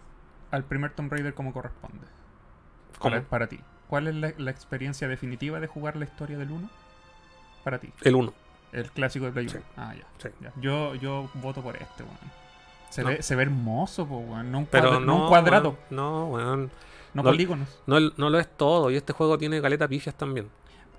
al 0.53 0.63
primer 0.65 0.93
Tomb 0.93 1.11
Raider 1.13 1.35
como 1.35 1.53
corresponde? 1.53 2.07
¿Cómo? 3.01 3.17
Para, 3.17 3.23
para 3.29 3.47
ti. 3.49 3.59
¿Cuál 3.89 4.07
es 4.07 4.15
la, 4.15 4.33
la 4.39 4.51
experiencia 4.53 5.09
definitiva 5.09 5.59
de 5.59 5.67
jugar 5.67 5.97
la 5.97 6.05
historia 6.05 6.39
del 6.39 6.53
1? 6.53 6.71
Para 7.65 7.79
ti. 7.81 7.93
El 8.03 8.15
1. 8.15 8.33
El 8.73 8.91
clásico 8.91 9.25
de 9.27 9.33
Play 9.33 9.49
Sí. 9.49 9.57
1. 9.57 9.65
Ah, 9.77 9.95
ya. 9.95 10.05
Sí. 10.19 10.29
ya. 10.41 10.53
Yo, 10.61 10.95
yo 10.95 11.29
voto 11.35 11.63
por 11.63 11.77
este, 11.77 12.03
weón. 12.05 12.17
Se, 12.91 13.03
No. 13.03 13.09
ve, 13.11 13.23
se 13.23 13.37
ve 13.37 13.43
hermoso, 13.43 14.07
po, 14.07 14.19
weón. 14.19 14.51
No 14.53 14.59
un, 14.59 14.67
Pero 14.67 14.89
cuadra- 14.91 15.01
no, 15.01 15.07
no 15.07 15.23
un 15.23 15.29
cuadrado, 15.29 15.69
weón, 15.71 15.79
no, 15.91 16.27
weón. 16.27 16.61
no, 17.15 17.23
no- 17.23 17.31
polígonos. 17.31 17.81
No, 17.87 17.99
no 18.01 18.31
lo 18.31 18.39
es 18.39 18.49
todo. 18.57 18.91
Y 18.91 18.97
este 18.97 19.13
juego 19.13 19.39
tiene 19.39 19.61
caleta 19.61 19.87
pifias 19.89 20.15
también. 20.17 20.49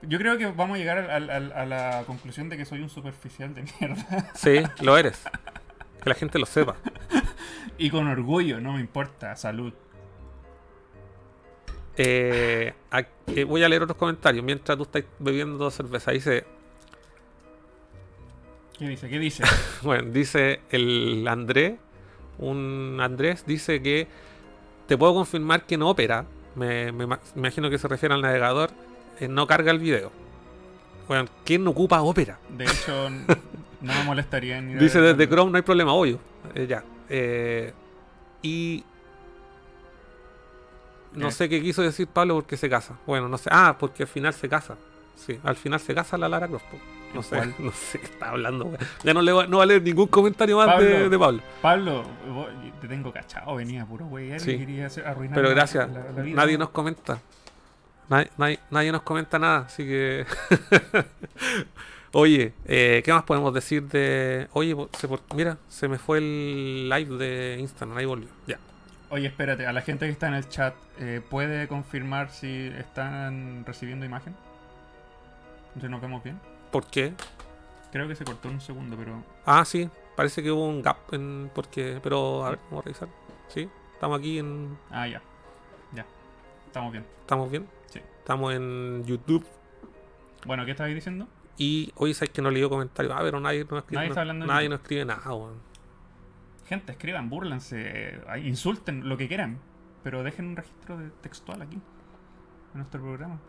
Yo 0.04 0.18
creo 0.18 0.38
que 0.38 0.48
vamos 0.48 0.76
a 0.76 0.80
llegar 0.80 0.98
a 1.12 1.66
la 1.66 2.04
conclusión 2.08 2.50
de 2.50 2.58
que 2.58 2.66
soy 2.66 2.82
un 2.82 2.90
superficial 2.90 3.54
de 3.54 3.64
mierda. 3.80 4.32
Sí, 4.34 4.64
lo 4.82 4.98
eres. 4.98 5.24
Que 6.04 6.10
la 6.10 6.16
gente 6.16 6.40
lo 6.40 6.46
sepa. 6.48 6.76
y 7.78 7.90
con 7.92 8.08
orgullo, 8.08 8.60
no 8.60 8.74
me 8.74 8.80
importa. 8.82 9.36
Salud. 9.36 9.72
Eh, 11.98 12.74
eh, 13.28 13.44
voy 13.44 13.64
a 13.64 13.70
leer 13.70 13.84
otros 13.84 13.98
comentarios 13.98 14.44
mientras 14.44 14.78
tú 14.78 14.84
estás 14.84 15.04
bebiendo 15.20 15.70
cerveza. 15.70 16.12
Dice, 16.12 16.46
¿Qué 18.82 18.88
dice? 18.88 19.10
¿Qué 19.10 19.20
dice? 19.20 19.44
bueno, 19.84 20.10
dice 20.12 20.62
el 20.72 21.24
Andrés, 21.28 21.76
un 22.40 22.98
Andrés 23.00 23.46
dice 23.46 23.80
que 23.84 24.08
te 24.88 24.98
puedo 24.98 25.14
confirmar 25.14 25.68
que 25.68 25.76
en 25.76 25.84
Opera, 25.84 26.26
me, 26.56 26.92
me 26.92 27.06
ima- 27.06 27.20
me 27.36 27.42
imagino 27.42 27.70
que 27.70 27.78
se 27.78 27.88
refiere 27.88 28.16
al 28.16 28.22
navegador, 28.24 28.72
eh, 29.20 29.28
no 29.28 29.46
carga 29.46 29.70
el 29.72 29.78
video. 29.78 30.12
Bueno, 31.08 31.30
¿quién 31.46 31.64
no 31.64 31.70
ocupa 31.70 32.02
Opera? 32.02 32.40
De 32.50 32.66
hecho, 32.66 33.08
no 33.82 33.94
me 33.94 34.04
molestaría 34.04 34.58
a 34.58 34.62
Dice 34.64 35.00
desde 35.00 35.30
Chrome 35.30 35.52
no 35.52 35.58
hay 35.58 35.62
problema, 35.64 35.94
obvio. 35.94 36.18
Eh, 36.56 36.66
ya. 36.68 36.84
Eh, 37.08 37.72
y 38.42 38.84
no 41.14 41.28
¿Qué? 41.28 41.32
sé 41.34 41.50
qué 41.50 41.62
quiso 41.62 41.84
decir 41.84 42.08
Pablo 42.08 42.34
porque 42.34 42.58
se 42.58 42.68
casa. 42.68 42.98
Bueno, 43.06 43.28
no 43.30 43.38
sé. 43.38 43.48
Ah, 43.54 43.76
porque 43.80 44.02
al 44.04 44.10
final 44.10 44.34
se 44.34 44.50
casa. 44.50 44.76
Sí, 45.16 45.40
al 45.44 45.56
final 45.56 45.80
se 45.80 45.94
casa 45.94 46.18
la 46.18 46.28
Lara 46.28 46.48
Croft. 46.48 46.66
No 47.14 47.24
sé, 47.24 47.54
no 47.60 47.72
sé 47.72 48.00
qué 48.00 48.06
está 48.06 48.30
hablando. 48.30 48.66
weón. 48.66 48.78
Ya 49.04 49.14
no, 49.14 49.22
le 49.22 49.32
va, 49.32 49.48
no 49.48 49.58
va 49.58 49.64
a 49.64 49.66
leer 49.68 49.82
ningún 49.82 50.08
comentario 50.08 50.58
más 50.58 50.68
de, 50.80 50.90
Pablo. 50.92 51.10
de 51.10 51.20
Pablo. 51.20 51.42
Pablo, 51.62 52.04
vos- 52.34 52.50
te 52.82 52.88
tengo 52.88 53.12
cachado, 53.12 53.56
venía 53.56 53.86
puro 53.86 54.06
güey. 54.06 54.40
Sí. 54.40 54.58
quería 54.58 54.88
hacer- 54.88 55.06
arruinar 55.06 55.36
Pero 55.36 55.50
la- 55.50 55.54
gracias, 55.56 55.92
la- 55.92 56.12
la 56.16 56.22
vida. 56.22 56.36
nadie 56.36 56.58
nos 56.58 56.70
comenta. 56.70 57.20
Nadie, 58.10 58.30
nadie- 58.38 58.60
nadie 58.72 58.92
nos 58.92 59.02
comenta 59.04 59.40
nada, 59.40 59.60
así 59.68 59.84
que... 59.86 60.26
Oye, 62.14 62.52
eh, 62.66 63.02
¿qué 63.06 63.14
más 63.14 63.24
podemos 63.24 63.54
decir 63.54 63.84
de... 63.84 64.48
Oye, 64.52 64.76
po- 64.76 64.90
se 65.00 65.08
por- 65.08 65.22
mira, 65.34 65.58
se 65.70 65.88
me 65.88 65.98
fue 65.98 66.18
el 66.18 66.90
live 66.90 67.16
de 67.18 67.58
Instagram, 67.60 67.98
ahí 67.98 68.06
volvió. 68.06 68.28
Ya. 68.48 68.58
Oye, 69.12 69.28
espérate, 69.28 69.66
a 69.66 69.72
la 69.72 69.82
gente 69.82 70.06
que 70.08 70.12
está 70.12 70.28
en 70.28 70.34
el 70.34 70.50
chat, 70.50 70.74
eh, 71.00 71.22
¿puede 71.30 71.68
confirmar 71.70 72.30
si 72.32 72.68
están 72.78 73.64
recibiendo 73.66 74.06
imagen? 74.06 74.36
Entonces 75.70 75.90
nos 75.90 76.02
vemos 76.02 76.22
bien. 76.22 76.38
¿Por 76.72 76.86
qué? 76.88 77.14
Creo 77.92 78.08
que 78.08 78.16
se 78.16 78.24
cortó 78.24 78.50
un 78.50 78.62
segundo, 78.62 78.96
pero. 78.98 79.24
Ah, 79.46 79.66
sí, 79.66 79.90
parece 80.16 80.42
que 80.42 80.52
hubo 80.52 80.66
un 80.68 80.82
gap 80.82 80.98
en... 81.14 81.52
Porque... 81.54 82.00
Pero, 82.02 82.46
a 82.46 82.52
ver, 82.52 82.60
vamos 82.70 82.84
a 82.84 82.86
revisar. 82.86 83.10
Sí, 83.50 83.70
estamos 83.94 84.20
aquí 84.20 84.40
en... 84.40 84.78
Ah, 84.90 85.08
ya. 85.08 85.22
Ya. 85.94 86.06
Estamos 86.68 86.92
bien. 86.94 87.06
¿Estamos 87.20 87.52
bien? 87.52 87.68
Sí. 87.88 88.00
Estamos 88.20 88.54
en 88.54 89.04
YouTube. 89.06 89.46
Bueno, 90.46 90.64
¿qué 90.66 90.72
estabais 90.72 90.96
diciendo? 90.96 91.28
Y 91.58 91.92
hoy 91.96 92.14
sabes 92.14 92.30
que 92.30 92.42
no 92.42 92.50
leí 92.50 92.68
comentarios. 92.68 93.14
Ah, 93.16 93.20
pero 93.22 93.40
nadie 93.42 93.66
nos 93.70 93.80
escribe, 93.80 93.98
Nadie 93.98 94.08
no- 94.08 94.12
está 94.14 94.22
hablando 94.22 94.46
nadie 94.48 94.70
nos 94.70 94.80
escribe 94.80 95.06
nada, 95.06 95.34
weón. 95.34 95.56
Gente, 96.68 96.94
escriban, 96.94 97.30
búrlense, 97.30 97.76
eh, 97.84 98.22
insulten 98.46 99.10
lo 99.10 99.18
que 99.18 99.28
quieran, 99.28 99.60
pero 100.04 100.24
dejen 100.24 100.48
un 100.48 100.56
registro 100.56 100.98
de 100.98 101.10
textual 101.22 101.62
aquí, 101.62 101.76
en 101.76 102.78
nuestro 102.80 103.02
programa. 103.02 103.40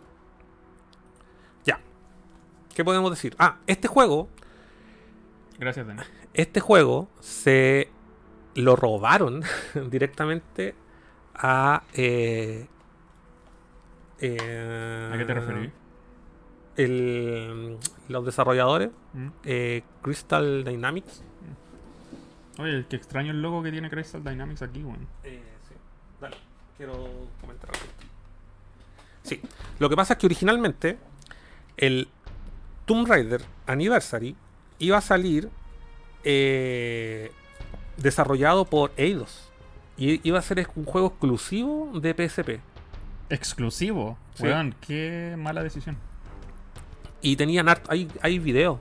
¿Qué 2.74 2.84
podemos 2.84 3.10
decir? 3.10 3.34
Ah, 3.38 3.58
este 3.66 3.88
juego, 3.88 4.28
Gracias, 5.58 5.86
Dani. 5.86 6.00
este 6.34 6.60
juego 6.60 7.08
se 7.20 7.88
lo 8.54 8.76
robaron 8.76 9.42
directamente 9.90 10.74
a. 11.34 11.82
eh, 11.94 12.66
eh, 14.20 15.10
¿A 15.12 15.18
qué 15.18 15.24
te 15.24 15.34
referís? 15.34 15.70
el- 16.76 17.76
los 18.08 18.24
desarrolladores, 18.24 18.90
¿Mm? 19.12 19.28
eh, 19.44 19.82
Crystal 20.02 20.64
Dynamics. 20.64 21.22
Oye, 22.58 22.84
qué 22.88 22.96
extraño 22.96 23.30
el 23.32 23.42
logo 23.42 23.62
que 23.62 23.70
tiene 23.72 23.90
Crystal 23.90 24.22
Dynamics 24.22 24.62
aquí, 24.62 24.82
weón. 24.82 25.06
Eh, 25.24 25.42
sí. 25.68 25.74
Dale, 26.20 26.36
quiero 26.76 26.92
comentar 27.40 27.70
algo. 27.70 27.86
Sí, 29.22 29.40
lo 29.78 29.88
que 29.88 29.96
pasa 29.96 30.14
es 30.14 30.18
que 30.18 30.26
originalmente 30.26 30.98
el 31.76 32.08
Tomb 32.84 33.06
Raider 33.06 33.42
Anniversary 33.66 34.34
iba 34.78 34.98
a 34.98 35.00
salir 35.00 35.48
eh, 36.24 37.30
desarrollado 37.96 38.64
por 38.64 38.92
Eidos. 38.96 39.48
Y 39.96 40.26
iba 40.26 40.38
a 40.38 40.42
ser 40.42 40.66
un 40.74 40.84
juego 40.84 41.08
exclusivo 41.08 41.92
de 42.00 42.14
PSP. 42.14 42.60
Exclusivo. 43.28 44.18
Sí. 44.34 44.44
Weón, 44.44 44.74
qué 44.80 45.34
mala 45.38 45.62
decisión. 45.62 45.96
Y 47.20 47.36
tenían 47.36 47.68
art- 47.68 47.86
hay, 47.88 48.08
hay 48.20 48.38
videos. 48.38 48.78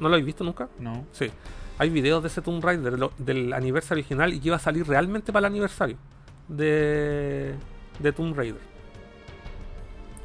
¿No 0.00 0.08
lo 0.08 0.14
habéis 0.14 0.26
visto 0.26 0.44
nunca? 0.44 0.68
No. 0.78 1.04
Sí. 1.12 1.30
Hay 1.78 1.90
videos 1.90 2.22
de 2.22 2.28
ese 2.28 2.40
Tomb 2.42 2.62
Raider 2.62 2.98
lo- 2.98 3.12
del 3.18 3.52
aniversario 3.52 4.02
original 4.02 4.32
y 4.32 4.40
que 4.40 4.48
iba 4.48 4.56
a 4.56 4.60
salir 4.60 4.86
realmente 4.86 5.32
para 5.32 5.46
el 5.48 5.52
aniversario 5.52 5.96
de, 6.48 7.54
de 7.98 8.12
Tomb 8.12 8.36
Raider. 8.36 8.60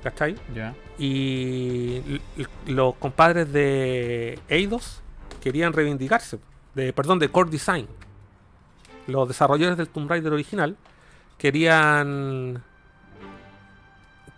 ¿Cachai? 0.04 0.36
Ya. 0.54 0.74
Y 0.98 2.22
los 2.68 2.96
compadres 2.96 3.52
de 3.52 4.40
Eidos 4.48 5.02
querían 5.42 5.74
reivindicarse. 5.74 6.40
De, 6.76 6.94
perdón, 6.94 7.20
de 7.20 7.30
Core 7.30 7.50
Design. 7.50 7.88
Los 9.08 9.28
desarrolladores 9.28 9.78
del 9.78 9.90
Tomb 9.90 10.10
Raider 10.10 10.32
original 10.32 10.78
querían 11.38 12.64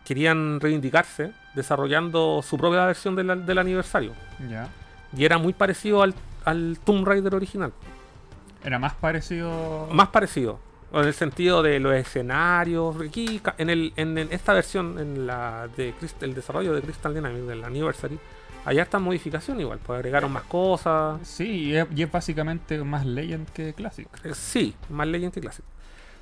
querían 0.06 0.60
reivindicarse 0.60 1.32
desarrollando 1.56 2.41
su 2.41 2.58
propia 2.58 2.86
versión 2.86 3.15
del, 3.15 3.45
del 3.45 3.58
aniversario. 3.58 4.13
Ya. 4.50 4.67
Y 5.15 5.26
era 5.26 5.38
muy 5.38 5.54
parecido 5.54 6.02
al, 6.02 6.15
al 6.45 6.80
Tomb 6.84 7.05
Raider 7.05 7.36
original. 7.36 7.74
Era 8.64 8.80
más 8.80 8.93
parecido. 8.93 9.88
Más 9.91 10.09
parecido. 10.09 10.59
En 10.94 11.06
el 11.06 11.14
sentido 11.14 11.64
de 11.64 11.80
los 11.80 11.94
escenarios. 11.96 12.96
Aquí, 13.02 13.42
en, 13.58 13.70
el, 13.70 13.94
en, 13.96 14.18
en 14.18 14.28
esta 14.32 14.54
versión, 14.54 15.00
en 15.00 15.26
la 15.28 15.68
de 15.78 15.94
el 16.22 16.34
desarrollo 16.34 16.74
de 16.74 16.82
Crystal 16.82 17.14
Dynamics 17.14 17.48
del 17.48 17.64
Anniversary, 17.64 18.20
allá 18.66 18.84
está 18.84 19.00
modificación 19.00 19.60
igual, 19.62 19.80
pues 19.86 19.98
agregaron 19.98 20.32
más 20.34 20.44
cosas. 20.44 21.20
Sí, 21.28 21.68
y 21.70 21.76
es, 21.76 21.88
y 21.96 22.04
es 22.04 22.12
básicamente 22.12 22.78
más 22.84 23.06
Legend 23.06 23.48
que 23.50 23.74
Classic. 23.74 24.08
Eh, 24.26 24.32
Sí, 24.34 24.76
más 24.89 25.08
Legend 25.08 25.34
que 25.34 25.39
Classic. 25.42 25.64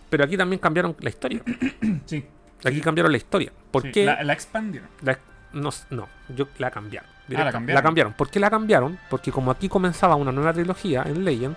Pero 0.09 0.23
aquí 0.23 0.37
también 0.37 0.59
cambiaron 0.59 0.95
la 0.99 1.09
historia. 1.09 1.41
Sí. 2.05 2.25
Aquí 2.65 2.81
cambiaron 2.81 3.11
la 3.11 3.17
historia. 3.17 3.51
¿Por 3.71 3.83
sí. 3.83 3.91
qué? 3.91 4.05
La, 4.05 4.21
la 4.23 4.33
expandieron. 4.33 4.89
La- 5.01 5.17
no, 5.53 5.69
no, 5.89 6.07
yo 6.35 6.47
la 6.59 6.69
cambiaron. 6.69 7.09
Ah, 7.09 7.43
la 7.45 7.51
cambiaron. 7.51 7.75
La 7.75 7.81
cambiaron. 7.81 8.13
¿Por 8.13 8.29
qué 8.29 8.39
la 8.39 8.49
cambiaron? 8.49 8.99
Porque 9.09 9.31
como 9.31 9.49
aquí 9.49 9.69
comenzaba 9.69 10.15
una 10.15 10.31
nueva 10.31 10.51
trilogía 10.53 11.03
en 11.07 11.23
Legend, 11.23 11.55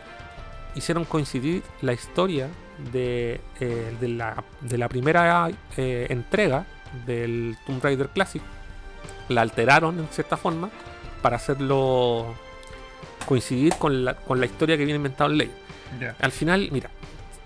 hicieron 0.74 1.04
coincidir 1.04 1.62
la 1.82 1.92
historia 1.92 2.48
de, 2.92 3.40
eh, 3.60 3.96
de, 4.00 4.08
la, 4.08 4.42
de 4.60 4.78
la 4.78 4.88
primera 4.88 5.50
eh, 5.76 6.06
entrega 6.10 6.66
del 7.06 7.56
Tomb 7.66 7.82
Raider 7.82 8.08
Classic. 8.08 8.42
La 9.28 9.42
alteraron 9.42 9.98
en 9.98 10.08
cierta 10.08 10.36
forma 10.36 10.70
para 11.22 11.36
hacerlo 11.36 12.34
coincidir 13.26 13.74
con 13.76 14.04
la, 14.04 14.14
con 14.14 14.40
la 14.40 14.46
historia 14.46 14.76
que 14.76 14.84
viene 14.84 14.96
inventado 14.96 15.30
en 15.30 15.38
ley. 15.38 15.50
Ya. 16.00 16.16
Al 16.20 16.32
final, 16.32 16.68
mira, 16.72 16.90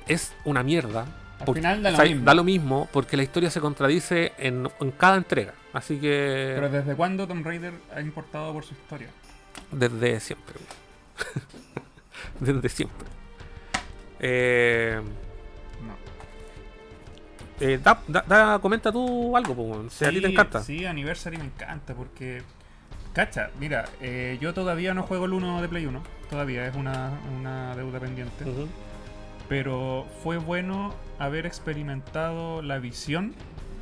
es 0.06 0.32
una 0.44 0.62
mierda. 0.62 1.02
Al 1.38 1.44
porque- 1.44 1.60
final 1.60 1.82
da 1.82 1.90
lo 1.90 1.96
o 1.96 2.00
sea, 2.00 2.06
mismo. 2.10 2.24
da 2.24 2.34
lo 2.34 2.44
mismo 2.44 2.88
porque 2.92 3.16
la 3.16 3.22
historia 3.24 3.50
se 3.50 3.60
contradice 3.60 4.32
en, 4.38 4.68
en 4.80 4.90
cada 4.92 5.16
entrega. 5.16 5.52
Así 5.74 5.98
que 5.98 6.52
Pero 6.54 6.70
¿desde 6.70 6.94
cuándo 6.94 7.26
Tomb 7.28 7.44
Raider 7.44 7.74
ha 7.94 8.00
importado 8.00 8.52
por 8.54 8.64
su 8.64 8.72
historia? 8.72 9.08
desde 9.70 10.20
siempre. 10.20 10.54
desde 12.40 12.68
siempre. 12.68 13.06
Eh, 14.20 15.00
No. 15.86 15.94
eh, 17.66 17.78
da, 17.82 18.00
da- 18.08 18.24
da- 18.26 18.58
comenta 18.60 18.90
tú 18.92 19.36
algo, 19.36 19.52
weón, 19.54 19.90
si 19.90 20.04
a 20.04 20.10
ti 20.10 20.20
te 20.20 20.28
encanta. 20.28 20.62
Sí, 20.62 20.84
Anniversary 20.86 21.36
me 21.38 21.44
encanta 21.44 21.94
porque. 21.94 22.42
Cacha, 23.12 23.48
mira, 23.58 23.86
eh, 24.02 24.36
yo 24.42 24.52
todavía 24.52 24.92
no 24.92 25.02
juego 25.02 25.24
el 25.24 25.32
1 25.32 25.62
de 25.62 25.68
Play 25.68 25.86
1. 25.86 26.02
Todavía 26.28 26.66
es 26.66 26.76
una, 26.76 27.12
una 27.38 27.74
deuda 27.74 27.98
pendiente. 27.98 28.44
Pero 29.48 30.06
fue 30.22 30.36
bueno 30.36 30.92
haber 31.18 31.46
experimentado 31.46 32.60
la 32.60 32.78
visión 32.78 33.32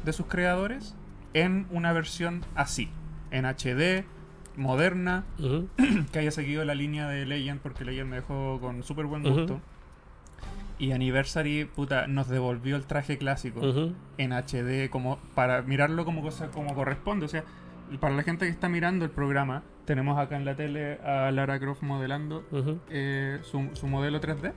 de 0.04 0.12
sus 0.12 0.26
creadores 0.26 0.94
en 1.32 1.66
una 1.70 1.92
versión 1.92 2.44
así. 2.54 2.90
En 3.32 3.44
HD, 3.44 4.04
moderna, 4.56 5.24
que 6.12 6.18
haya 6.20 6.30
seguido 6.30 6.64
la 6.64 6.76
línea 6.76 7.08
de 7.08 7.26
Legend, 7.26 7.60
porque 7.60 7.84
Legend 7.84 8.10
me 8.10 8.16
dejó 8.16 8.60
con 8.60 8.84
súper 8.84 9.06
buen 9.06 9.22
gusto. 9.24 9.60
Y 10.78 10.92
Anniversary, 10.92 11.66
puta, 11.66 12.06
nos 12.06 12.28
devolvió 12.28 12.76
el 12.76 12.84
traje 12.84 13.16
clásico 13.16 13.60
en 14.18 14.32
HD 14.32 14.90
como 14.90 15.18
para 15.34 15.62
mirarlo 15.62 16.04
como 16.04 16.22
cosa 16.22 16.48
como 16.48 16.74
corresponde. 16.74 17.26
O 17.26 17.28
sea, 17.28 17.44
para 18.00 18.14
la 18.14 18.22
gente 18.22 18.44
que 18.44 18.50
está 18.50 18.68
mirando 18.68 19.04
el 19.04 19.10
programa, 19.10 19.62
tenemos 19.84 20.18
acá 20.18 20.36
en 20.36 20.44
la 20.44 20.56
tele 20.56 20.98
a 21.04 21.30
Lara 21.30 21.58
Croft 21.58 21.82
modelando 21.82 22.44
eh, 22.90 23.38
su, 23.42 23.70
su 23.74 23.86
modelo 23.86 24.20
3D. 24.20 24.52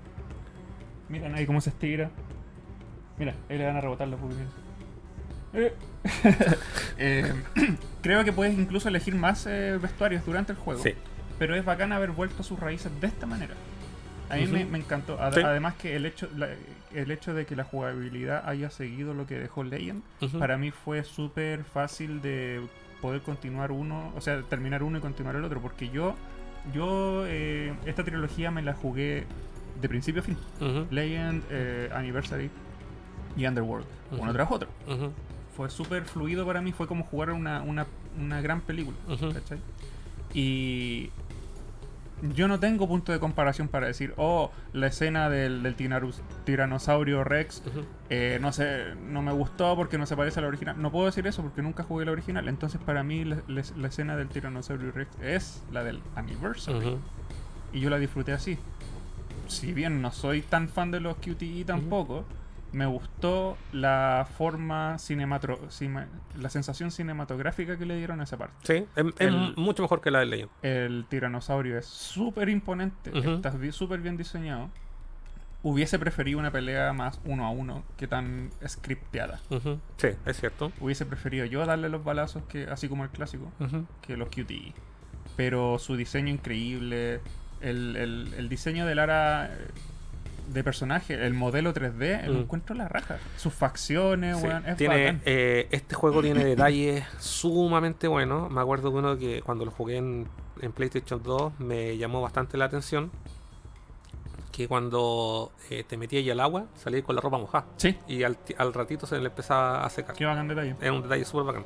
Miren 1.09 1.35
ahí 1.35 1.45
cómo 1.45 1.61
se 1.61 1.69
estira. 1.69 2.09
Mira, 3.17 3.33
ahí 3.49 3.57
le 3.57 3.65
van 3.65 3.77
a 3.77 3.81
rebotar 3.81 4.07
los 4.07 4.19
pupilines. 4.19 4.49
Eh. 5.53 5.73
Eh, 6.99 7.31
creo 8.01 8.23
que 8.23 8.33
puedes 8.33 8.57
incluso 8.57 8.89
elegir 8.89 9.13
más 9.13 9.45
vestuarios 9.45 10.25
durante 10.25 10.53
el 10.53 10.57
juego. 10.57 10.81
Sí. 10.81 10.93
Pero 11.37 11.55
es 11.55 11.63
bacán 11.63 11.93
haber 11.93 12.09
vuelto 12.09 12.41
a 12.41 12.43
sus 12.43 12.59
raíces 12.59 12.91
de 12.99 13.05
esta 13.05 13.27
manera. 13.27 13.53
A 14.29 14.35
mí 14.35 14.47
me, 14.65 14.77
encantó. 14.77 15.19
Ad- 15.21 15.33
Sí. 15.33 15.41
Además 15.41 15.75
que 15.75 15.95
el 15.95 16.05
hecho, 16.05 16.29
la- 16.35 16.49
el 16.93 17.11
hecho 17.11 17.33
de 17.33 17.45
que 17.45 17.55
la 17.55 17.63
jugabilidad 17.63 18.47
haya 18.47 18.69
seguido 18.69 19.13
lo 19.13 19.25
que 19.27 19.37
dejó 19.39 19.63
Legend, 19.63 20.01
para 20.39 20.57
mí 20.57 20.71
fue 20.71 21.03
súper 21.03 21.63
fácil 21.63 22.21
de 22.21 22.61
poder 23.01 23.21
continuar 23.21 23.71
uno, 23.71 24.11
o 24.15 24.21
sea, 24.21 24.41
terminar 24.43 24.83
uno 24.83 24.97
y 24.97 25.01
continuar 25.01 25.35
el 25.35 25.43
otro. 25.43 25.61
Porque 25.61 25.89
yo, 25.89 26.15
yo 26.73 27.23
eh, 27.27 27.73
esta 27.85 28.03
trilogía 28.03 28.51
me 28.51 28.61
la 28.61 28.73
jugué 28.73 29.25
de 29.81 29.87
principio 29.89 30.21
a 30.21 30.25
fin. 30.25 30.37
Ujú. 30.59 30.87
Legend, 30.91 31.43
eh, 31.51 31.89
Anniversary 31.93 32.49
y 33.35 33.45
Underworld. 33.45 33.85
Uno 34.11 34.33
tras 34.33 34.49
otro. 34.51 34.69
Fue 35.55 35.69
súper 35.69 36.03
fluido 36.05 36.45
para 36.45 36.61
mí, 36.61 36.71
fue 36.71 36.87
como 36.87 37.03
jugar 37.03 37.31
una, 37.31 37.61
una, 37.61 37.85
una 38.19 38.41
gran 38.41 38.61
película. 38.61 38.97
¿cachai? 39.33 39.59
Y 40.33 41.09
yo 42.33 42.47
no 42.47 42.59
tengo 42.59 42.87
punto 42.87 43.11
de 43.11 43.19
comparación 43.19 43.67
para 43.67 43.87
decir, 43.87 44.13
oh, 44.17 44.51
la 44.73 44.87
escena 44.87 45.29
del, 45.29 45.61
tiranosaurio 46.45 47.23
Rex, 47.23 47.61
eh, 48.09 48.39
no 48.41 48.51
sé, 48.51 48.95
no 49.09 49.21
me 49.21 49.31
gustó 49.31 49.75
porque 49.75 49.97
no 49.97 50.05
se 50.05 50.15
parece 50.15 50.39
a 50.39 50.41
la 50.41 50.47
original. 50.47 50.75
No 50.81 50.91
puedo 50.91 51.05
decir 51.05 51.27
eso 51.27 51.41
porque 51.43 51.61
nunca 51.61 51.83
jugué 51.83 52.05
la 52.05 52.11
original. 52.11 52.47
Entonces, 52.47 52.79
para 52.83 53.03
mí, 53.03 53.23
la, 53.23 53.37
la- 53.47 53.63
la 53.77 53.87
escena 53.87 54.15
del 54.17 54.29
tiranosaurio 54.29 54.91
Rex 54.91 55.11
es 55.21 55.63
la 55.71 55.83
del 55.83 55.99
Anniversary. 56.15 56.77
Y 57.73 57.79
yo 57.81 57.89
la 57.89 57.99
disfruté 57.99 58.33
así. 58.33 58.57
Si 59.47 59.73
bien 59.73 60.01
no 60.01 60.11
soy 60.11 60.41
tan 60.41 60.69
fan 60.69 60.91
de 60.91 60.99
los 60.99 61.17
QTE 61.17 61.63
tampoco, 61.65 62.25
me 62.73 62.85
gustó 62.85 63.57
la 63.71 64.27
forma 64.37 64.97
cinematro 64.99 65.59
cine- 65.69 66.07
la 66.37 66.49
sensación 66.49 66.91
cinematográfica 66.91 67.77
que 67.77 67.85
le 67.85 67.95
dieron 67.97 68.19
a 68.21 68.25
esa 68.25 68.37
parte. 68.37 68.55
Sí, 68.63 68.85
es, 68.95 69.05
mucho 69.57 69.81
mejor 69.83 70.01
que 70.01 70.11
la 70.11 70.19
de 70.19 70.25
Legend. 70.25 70.49
El 70.63 71.05
tiranosaurio 71.09 71.77
es 71.77 71.85
súper 71.85 72.49
imponente, 72.49 73.11
está 73.35 73.53
súper 73.71 74.01
bien 74.01 74.17
diseñado. 74.17 74.69
Hubiese 75.63 75.97
preferido 75.97 76.39
una 76.39 76.51
pelea 76.51 76.93
más 76.93 77.19
uno 77.25 77.45
a 77.45 77.49
uno 77.49 77.83
que 77.97 78.07
tan 78.07 78.51
scripteada. 78.65 79.41
Ujú. 79.49 79.79
Sí, 79.97 80.09
es 80.25 80.39
cierto. 80.39 80.71
Hubiese 80.79 81.05
preferido 81.05 81.45
yo 81.45 81.65
darle 81.65 81.89
los 81.89 82.03
balazos 82.03 82.43
que 82.43 82.67
así 82.67 82.87
como 82.87 83.03
el 83.03 83.09
clásico 83.09 83.51
que 84.01 84.15
los 84.17 84.29
QTE. 84.29 84.73
Pero 85.35 85.79
su 85.79 85.95
diseño 85.95 86.29
increíble, 86.31 87.21
el, 87.61 87.95
el- 87.95 88.33
el 88.37 88.49
diseño 88.49 88.85
de 88.85 88.95
Lara 88.95 89.49
de 90.47 90.63
personaje, 90.63 91.13
el 91.13 91.33
modelo 91.33 91.73
3D, 91.73 92.23
lo 92.27 92.33
Mm. 92.33 92.37
encuentro 92.41 92.75
la 92.75 92.87
raja. 92.87 93.17
Sus 93.37 93.53
facciones, 93.53 94.37
Sí, 94.39 94.47
weón, 94.47 94.65
es 94.67 94.77
tiene, 94.77 95.19
eh, 95.25 95.67
este 95.71 95.95
juego 95.95 96.21
tiene 96.21 96.43
detalles 96.45 97.03
sumamente 97.19 98.07
buenos. 98.07 98.49
Me 98.51 98.61
acuerdo 98.61 98.89
de 98.91 98.97
uno 98.97 99.17
que 99.17 99.41
cuando 99.41 99.65
lo 99.65 99.71
jugué 99.71 99.97
en, 99.97 100.27
en 100.61 100.71
PlayStation 100.71 101.21
2 101.21 101.59
me 101.59 101.97
llamó 101.97 102.21
bastante 102.21 102.57
la 102.57 102.65
atención. 102.65 103.11
Que 104.51 104.67
cuando 104.67 105.51
eh, 105.69 105.83
te 105.87 105.97
metías 105.97 106.23
ahí 106.23 106.29
al 106.31 106.39
agua, 106.39 106.65
salías 106.75 107.03
con 107.03 107.13
la 107.15 107.21
ropa 107.21 107.37
mojada. 107.37 107.65
Sí, 107.77 107.95
Y 108.07 108.23
al, 108.23 108.37
al 108.57 108.73
ratito 108.73 109.05
se 109.05 109.19
le 109.19 109.27
empezaba 109.27 109.85
a 109.85 109.89
secar. 109.89 110.15
qué 110.15 110.25
bacán 110.25 110.47
detalle. 110.47 110.75
Es 110.81 110.89
un 110.89 111.03
detalle 111.03 111.25
súper 111.25 111.45
bacán. 111.45 111.65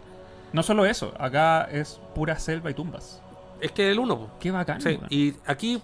No 0.52 0.62
solo 0.64 0.86
eso, 0.86 1.14
acá 1.18 1.64
es 1.72 2.02
pura 2.14 2.38
selva 2.38 2.70
y 2.70 2.74
tumbas. 2.74 3.22
Es 3.62 3.72
que 3.72 3.92
el 3.92 4.00
uno, 4.00 4.28
Qué 4.40 4.52
bacán. 4.52 4.82
Sí, 4.82 5.00
y 5.10 5.34
aquí 5.46 5.82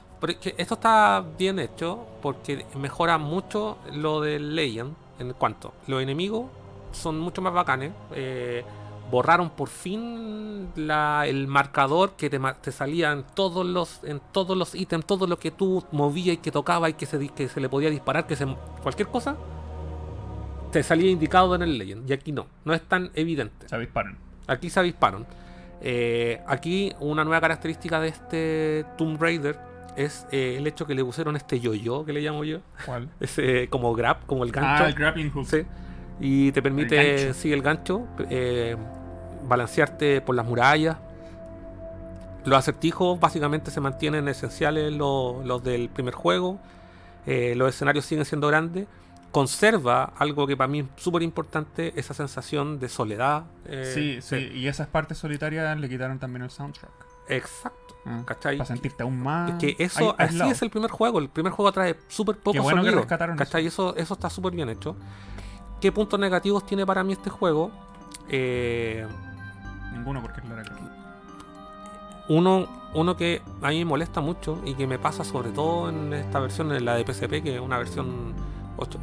esto 0.58 0.74
está 0.74 1.24
bien 1.38 1.60
hecho 1.60 2.06
porque 2.22 2.66
mejora 2.76 3.18
mucho 3.18 3.78
lo 3.94 4.20
del 4.22 4.56
Legend 4.56 4.94
en 5.20 5.34
cuanto 5.34 5.74
los 5.88 6.02
enemigos 6.02 6.46
son 6.92 7.20
mucho 7.20 7.42
más 7.42 7.54
bacanes. 7.54 7.92
eh, 8.14 8.64
borraron 9.10 9.52
por 9.52 9.70
fin 9.70 10.68
la- 10.76 11.26
el 11.28 11.48
marcador 11.48 12.12
que 12.18 12.30
te, 12.30 12.72
salía 12.74 13.14
en 13.14 13.24
todos 13.36 13.66
los 13.66 14.04
en 14.04 14.20
todos 14.34 14.58
los 14.58 14.76
ítems, 14.76 15.06
todo 15.06 15.28
lo 15.28 15.40
que 15.40 15.50
tú 15.52 15.82
movías 15.94 16.34
y 16.34 16.38
que 16.40 16.52
tocabas 16.52 16.90
y 16.90 16.94
que 16.94 17.06
se, 17.06 17.30
que 17.30 17.48
se 17.48 17.62
le 17.62 17.70
podía 17.70 17.90
disparar, 17.90 18.28
que 18.28 18.36
se 18.36 18.46
cualquier 18.84 19.08
cosa 19.08 19.38
te 20.72 20.84
salía 20.84 21.10
indicado 21.10 21.56
en 21.56 21.62
el 21.62 21.78
Legend 21.78 22.10
y 22.10 22.14
aquí 22.14 22.34
no, 22.34 22.48
no 22.66 22.74
es 22.74 22.82
tan 22.82 23.10
evidente. 23.14 23.70
Se 23.70 23.76
avisparan. 23.76 24.18
Aquí 24.48 24.70
se 24.70 24.80
avisparon. 24.82 25.26
Eh, 25.82 26.42
aquí 26.48 26.94
una 27.00 27.24
nueva 27.24 27.40
característica 27.42 28.00
de 28.00 28.08
este 28.10 28.86
Tomb 28.98 29.22
Raider 29.22 29.58
es 29.96 30.26
eh, 30.32 30.56
el 30.58 30.68
hecho 30.68 30.86
que 30.86 30.96
le 30.96 31.04
pusieron 31.04 31.36
este 31.36 31.60
yo-yo 31.60 32.06
que 32.06 32.14
le 32.14 32.22
llamo 32.22 32.44
yo. 32.44 32.60
¿Cuál? 32.86 33.10
Ese 33.20 33.68
como 33.70 33.94
grab, 33.94 34.26
como 34.26 34.44
el 34.44 34.52
gancho. 34.52 34.84
Ah, 34.84 34.88
el 34.88 34.94
grappling 34.96 35.32
hook. 35.32 35.46
Sí. 35.48 35.64
Y 36.20 36.52
te 36.52 36.60
El 36.60 36.64
permite, 36.64 36.96
gancho. 37.18 37.34
sí, 37.34 37.54
el 37.54 37.62
gancho, 37.62 38.08
eh, 38.30 38.76
balancearte 39.48 40.22
por 40.22 40.36
las 40.36 40.46
murallas. 40.46 40.98
Los 42.46 42.58
acertijos 42.60 43.20
básicamente 43.20 43.72
se 43.72 43.82
mantienen 43.82 44.28
esenciales 44.28 44.94
los, 44.94 45.46
los 45.46 45.64
del 45.64 45.90
primer 45.90 46.14
juego. 46.14 46.60
Los 47.26 47.76
escenarios 47.76 48.06
siguen 48.06 48.24
siendo 48.24 48.48
grandes. 48.48 48.88
Conserva 49.32 50.14
algo 50.18 50.48
que 50.48 50.56
para 50.58 50.68
mí 50.68 50.80
es 50.80 50.86
súper 50.96 51.22
importante, 51.22 51.94
esa 52.00 52.14
sensación 52.14 52.80
de 52.80 52.90
soledad. 52.90 53.44
eh, 53.66 53.92
Sí, 53.94 54.22
sí, 54.22 54.52
y 54.54 54.68
esas 54.68 54.88
partes 54.88 55.18
solitarias 55.18 55.78
le 55.80 55.90
quitaron 55.90 56.18
también 56.20 56.44
el 56.44 56.50
soundtrack. 56.50 56.92
Exacto. 57.30 57.96
Ah, 58.06 58.22
¿Cachai? 58.26 58.58
Para 58.58 58.68
sentirte 58.68 59.04
aún 59.04 59.22
más. 59.22 59.52
Es 59.52 59.58
que 59.58 59.84
eso, 59.84 60.16
así 60.18 60.40
es 60.50 60.62
el 60.62 60.70
primer 60.70 60.90
juego. 60.90 61.20
El 61.20 61.28
primer 61.30 61.52
juego 61.52 61.72
trae 61.74 61.98
súper 62.08 62.38
poco 62.38 62.54
Qué 62.54 62.60
bueno 62.62 62.78
que 62.82 62.86
sonido. 62.88 63.02
rescataron 63.02 63.36
¿cachai? 63.38 63.66
Eso, 63.68 63.96
eso 63.98 64.14
está 64.14 64.30
súper 64.30 64.54
bien 64.54 64.70
hecho. 64.70 64.96
¿Qué 65.82 65.92
puntos 65.92 66.18
negativos 66.20 66.66
tiene 66.66 66.86
para 66.86 67.04
mí 67.04 67.14
este 67.14 67.30
juego? 67.30 67.70
Eh, 68.30 69.06
Ninguno 69.92 70.22
porque 70.22 70.40
es 70.40 70.48
Lara 70.48 70.64
Croft. 70.64 70.82
uno, 72.30 72.68
uno 72.94 73.18
que 73.18 73.42
a 73.62 73.70
mí 73.70 73.80
me 73.80 73.86
molesta 73.86 74.22
mucho 74.22 74.62
y 74.66 74.74
que 74.76 74.88
me 74.88 75.00
pasa 75.00 75.24
sobre 75.26 75.50
todo 75.52 75.90
en 75.90 76.14
esta 76.14 76.40
versión, 76.40 76.72
en 76.72 76.86
la 76.86 76.96
de 76.96 77.04
PSP, 77.06 77.42
que 77.44 77.56
es 77.56 77.62
una 77.62 77.78
versión 77.78 78.34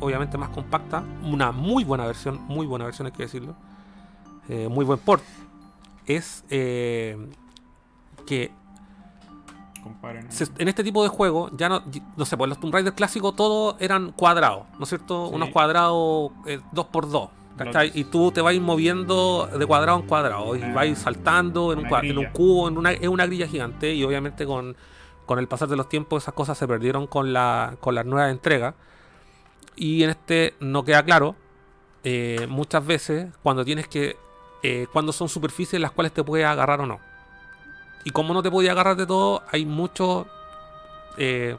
obviamente 0.00 0.38
más 0.38 0.50
compacta. 0.50 1.02
Una 1.22 1.52
muy 1.52 1.84
buena 1.84 2.06
versión, 2.06 2.40
muy 2.46 2.66
buena 2.66 2.84
versión 2.86 3.06
hay 3.06 3.12
que 3.12 3.24
decirlo. 3.24 3.54
Eh, 4.48 4.68
muy 4.68 4.84
buen 4.84 4.98
port. 4.98 5.22
Es 6.06 6.44
eh, 6.50 7.16
que 8.26 8.50
Comparen. 9.82 10.30
se- 10.30 10.48
en 10.58 10.68
este 10.68 10.82
tipo 10.84 11.02
de 11.02 11.08
juego, 11.08 11.50
ya 11.56 11.68
no, 11.68 11.82
no 12.16 12.24
sé, 12.24 12.36
pues 12.36 12.48
los 12.48 12.58
Tomb 12.58 12.72
Raider 12.72 12.94
clásicos 12.94 13.36
todos 13.36 13.76
eran 13.80 14.12
cuadrados, 14.12 14.64
¿no 14.78 14.84
es 14.84 14.88
cierto? 14.88 15.28
Sí. 15.28 15.34
Unos 15.34 15.48
cuadrados 15.50 16.30
2x2, 16.72 17.28
¿cachai? 17.56 17.86
Bloques. 17.88 17.96
Y 17.96 18.04
tú 18.04 18.30
te 18.32 18.40
vas 18.40 18.54
moviendo 18.60 19.46
de 19.46 19.66
cuadrado 19.66 19.98
en 20.00 20.06
cuadrado 20.06 20.56
y 20.56 20.60
vas 20.72 20.98
saltando 20.98 21.72
en 21.72 21.80
un, 21.80 21.86
en 21.86 22.18
un 22.18 22.26
cubo, 22.26 22.68
en 22.68 22.78
una, 22.78 22.92
es 22.92 23.08
una 23.08 23.26
grilla 23.26 23.46
gigante 23.46 23.94
y 23.94 24.02
obviamente 24.04 24.46
con, 24.46 24.74
con 25.26 25.38
el 25.38 25.48
pasar 25.48 25.68
de 25.68 25.76
los 25.76 25.88
tiempos 25.88 26.22
esas 26.22 26.34
cosas 26.34 26.56
se 26.56 26.66
perdieron 26.66 27.06
con, 27.06 27.32
la, 27.32 27.76
con 27.80 27.94
las 27.94 28.06
nuevas 28.06 28.30
entregas. 28.30 28.74
Y 29.76 30.02
en 30.02 30.10
este 30.10 30.54
no 30.60 30.84
queda 30.84 31.02
claro 31.04 31.34
eh, 32.04 32.46
muchas 32.48 32.84
veces 32.86 33.28
cuando 33.42 33.64
tienes 33.64 33.88
que, 33.88 34.16
eh, 34.62 34.86
cuando 34.92 35.12
son 35.12 35.28
superficies 35.28 35.74
en 35.74 35.82
las 35.82 35.90
cuales 35.90 36.12
te 36.12 36.22
puedes 36.22 36.46
agarrar 36.46 36.80
o 36.80 36.86
no. 36.86 37.00
Y 38.04 38.10
como 38.10 38.34
no 38.34 38.42
te 38.42 38.50
podía 38.50 38.72
agarrar 38.72 38.96
de 38.96 39.06
todo, 39.06 39.42
hay 39.50 39.64
muchos 39.66 40.26
eh, 41.16 41.56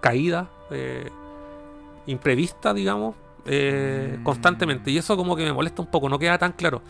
caídas 0.00 0.46
eh, 0.70 1.10
imprevistas, 2.06 2.74
digamos, 2.74 3.14
Mm. 3.44 4.24
constantemente. 4.24 4.90
Y 4.90 4.98
eso 4.98 5.16
como 5.16 5.34
que 5.34 5.42
me 5.44 5.52
molesta 5.54 5.80
un 5.80 5.88
poco, 5.90 6.08
no 6.10 6.18
queda 6.18 6.36
tan 6.36 6.52
claro. 6.52 6.82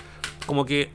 Como 0.44 0.64
que 0.64 0.90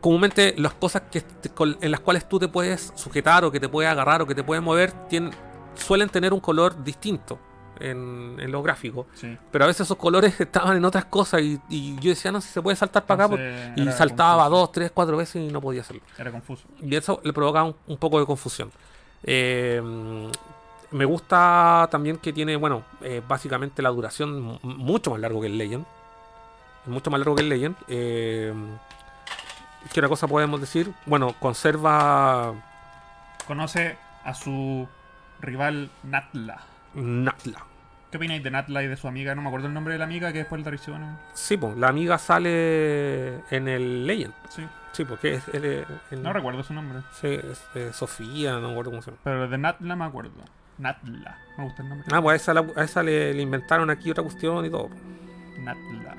comúnmente 0.00 0.54
las 0.58 0.74
cosas 0.74 1.02
que 1.10 1.20
te- 1.22 1.48
con- 1.50 1.78
en 1.80 1.90
las 1.90 2.00
cuales 2.00 2.28
tú 2.28 2.38
te 2.38 2.48
puedes 2.48 2.92
sujetar 2.94 3.44
o 3.44 3.50
que 3.50 3.58
te 3.60 3.68
puedes 3.70 3.90
agarrar 3.90 4.20
o 4.22 4.26
que 4.26 4.34
te 4.34 4.42
puedes 4.42 4.62
mover 4.62 4.92
tienen, 5.08 5.32
suelen 5.76 6.08
tener 6.10 6.32
un 6.34 6.40
color 6.40 6.82
distinto 6.84 7.38
en, 7.80 8.36
en 8.38 8.52
los 8.52 8.62
gráficos. 8.62 9.06
Sí. 9.14 9.36
Pero 9.50 9.64
a 9.64 9.66
veces 9.66 9.82
esos 9.86 9.96
colores 9.96 10.40
estaban 10.40 10.76
en 10.76 10.84
otras 10.84 11.06
cosas 11.06 11.40
y, 11.42 11.60
y 11.68 11.96
yo 12.00 12.10
decía, 12.10 12.30
no, 12.32 12.40
si 12.40 12.48
se 12.48 12.62
puede 12.62 12.76
saltar 12.76 13.04
para 13.06 13.24
acá. 13.24 13.34
Entonces, 13.34 13.94
y 13.94 13.98
saltaba 13.98 14.44
confuso. 14.44 14.60
dos, 14.60 14.72
tres, 14.72 14.90
cuatro 14.92 15.16
veces 15.16 15.36
y 15.36 15.52
no 15.52 15.60
podía 15.60 15.80
hacerlo. 15.80 16.02
Era 16.18 16.30
confuso. 16.30 16.64
Y 16.80 16.94
eso 16.94 17.20
le 17.24 17.32
provocaba 17.32 17.64
un, 17.68 17.76
un 17.86 17.96
poco 17.96 18.20
de 18.20 18.26
confusión. 18.26 18.70
Eh, 19.22 19.80
me 20.90 21.04
gusta 21.04 21.88
también 21.90 22.16
que 22.18 22.32
tiene, 22.32 22.56
bueno, 22.56 22.82
eh, 23.02 23.22
básicamente 23.26 23.82
la 23.82 23.90
duración 23.90 24.58
mucho 24.62 25.10
más 25.12 25.20
largo 25.20 25.40
que 25.40 25.46
el 25.46 25.58
Legend. 25.58 25.86
Mucho 26.86 27.10
más 27.10 27.20
largo 27.20 27.34
que 27.36 27.42
el 27.42 27.48
Legend. 27.48 27.76
Eh, 27.88 28.52
¿Qué 29.92 30.00
otra 30.00 30.08
cosa 30.08 30.26
podemos 30.26 30.60
decir? 30.60 30.92
Bueno, 31.06 31.34
conserva 31.38 32.54
Conoce 33.46 33.96
a 34.24 34.34
su 34.34 34.86
rival 35.40 35.90
Natla. 36.02 36.62
Natla. 36.94 37.66
¿Qué 38.10 38.16
opináis 38.16 38.42
de 38.42 38.50
Natla 38.50 38.82
y 38.82 38.88
de 38.88 38.96
su 38.96 39.06
amiga? 39.06 39.34
No 39.34 39.42
me 39.42 39.48
acuerdo 39.48 39.68
el 39.68 39.74
nombre 39.74 39.92
de 39.94 39.98
la 39.98 40.04
amiga 40.04 40.32
que 40.32 40.38
después 40.38 40.58
le 40.60 40.64
traiciona. 40.64 41.16
Sí, 41.32 41.56
pues, 41.56 41.76
la 41.76 41.88
amiga 41.88 42.18
sale 42.18 43.36
en 43.54 43.68
el 43.68 44.06
Legend. 44.06 44.34
Sí. 44.48 44.66
Sí, 44.92 45.04
porque 45.04 45.34
es. 45.34 45.48
el- 45.54 45.86
el- 46.10 46.22
No 46.22 46.32
recuerdo 46.32 46.62
su 46.64 46.74
nombre. 46.74 46.98
Sí, 47.20 47.28
es, 47.28 47.62
eh, 47.76 47.90
Sofía, 47.92 48.54
no 48.54 48.62
me 48.62 48.70
acuerdo 48.72 48.90
cómo 48.90 49.02
se 49.02 49.10
llama. 49.12 49.20
Pero 49.22 49.48
de 49.48 49.58
Natla 49.58 49.94
me 49.96 50.04
acuerdo. 50.04 50.32
Natla. 50.78 51.38
Me 51.56 51.64
gusta 51.64 51.82
el 51.82 51.88
nombre. 51.88 52.08
Ah, 52.10 52.20
pues 52.20 52.32
a 52.32 52.36
esa, 52.36 52.54
la- 52.54 52.72
a 52.74 52.84
esa 52.84 53.02
le, 53.04 53.32
le 53.32 53.42
inventaron 53.42 53.88
aquí 53.90 54.10
otra 54.10 54.24
cuestión 54.24 54.64
y 54.66 54.70
todo. 54.70 54.88
Natla. 55.60 56.16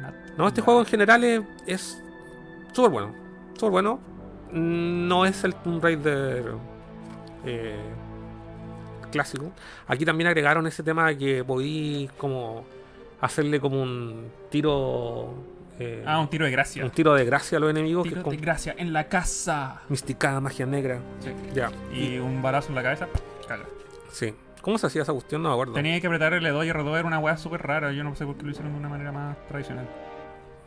Natla. 0.00 0.34
No, 0.38 0.46
este 0.46 0.60
juego 0.60 0.80
en 0.80 0.86
general 0.86 1.24
es- 1.24 1.42
es 1.66 2.02
súper 2.72 2.90
bueno. 2.92 3.12
Súper 3.54 3.70
bueno. 3.70 3.98
Mm, 4.52 5.08
No 5.08 5.26
es 5.26 5.42
el 5.42 5.54
Tomb 5.56 5.82
Raider 5.82 6.52
eh, 7.44 7.76
clásico. 9.14 9.50
Aquí 9.88 10.04
también 10.04 10.28
agregaron 10.28 10.66
ese 10.66 10.82
tema 10.82 11.08
de 11.08 11.16
que 11.18 11.44
podí 11.44 12.08
como 12.18 12.64
hacerle 13.20 13.58
como 13.60 13.80
un 13.82 14.28
tiro. 14.50 15.34
eh, 15.78 16.04
Ah, 16.06 16.20
un 16.20 16.28
tiro 16.28 16.44
de 16.44 16.50
gracia. 16.50 16.84
un 16.84 16.90
tiro 16.90 17.14
de 17.14 17.24
gracia 17.24 17.56
a 17.58 17.60
los 17.60 17.70
enemigos. 17.70 18.06
tiro 18.06 18.22
que 18.22 18.30
de 18.30 18.36
gracia 18.36 18.74
en 18.78 18.92
la 18.92 19.08
casa. 19.08 19.80
misticada, 19.88 20.40
magia 20.40 20.66
negra. 20.66 20.98
Sí. 21.20 21.30
Ya. 21.54 21.70
Y 21.92 22.18
un 22.18 22.42
balazo 22.42 22.68
en 22.68 22.74
la 22.74 22.82
cabeza. 22.82 23.08
Caga. 23.48 23.64
Sí. 24.12 24.34
¿Cómo 24.60 24.78
se 24.78 24.86
hacía 24.86 25.02
esa 25.02 25.12
cuestión? 25.12 25.42
No 25.42 25.48
me 25.50 25.54
acuerdo. 25.54 25.72
Tenía 25.74 26.00
que 26.00 26.06
apretar 26.06 26.32
L2 26.32 26.66
y 26.66 26.70
R2 26.70 26.98
era 26.98 27.06
una 27.06 27.18
weá 27.18 27.36
súper 27.36 27.62
rara. 27.62 27.92
Yo 27.92 28.02
no 28.04 28.14
sé 28.14 28.24
por 28.24 28.36
qué 28.36 28.44
lo 28.44 28.50
hicieron 28.50 28.72
de 28.72 28.78
una 28.78 28.88
manera 28.88 29.12
más 29.12 29.36
tradicional. 29.48 29.86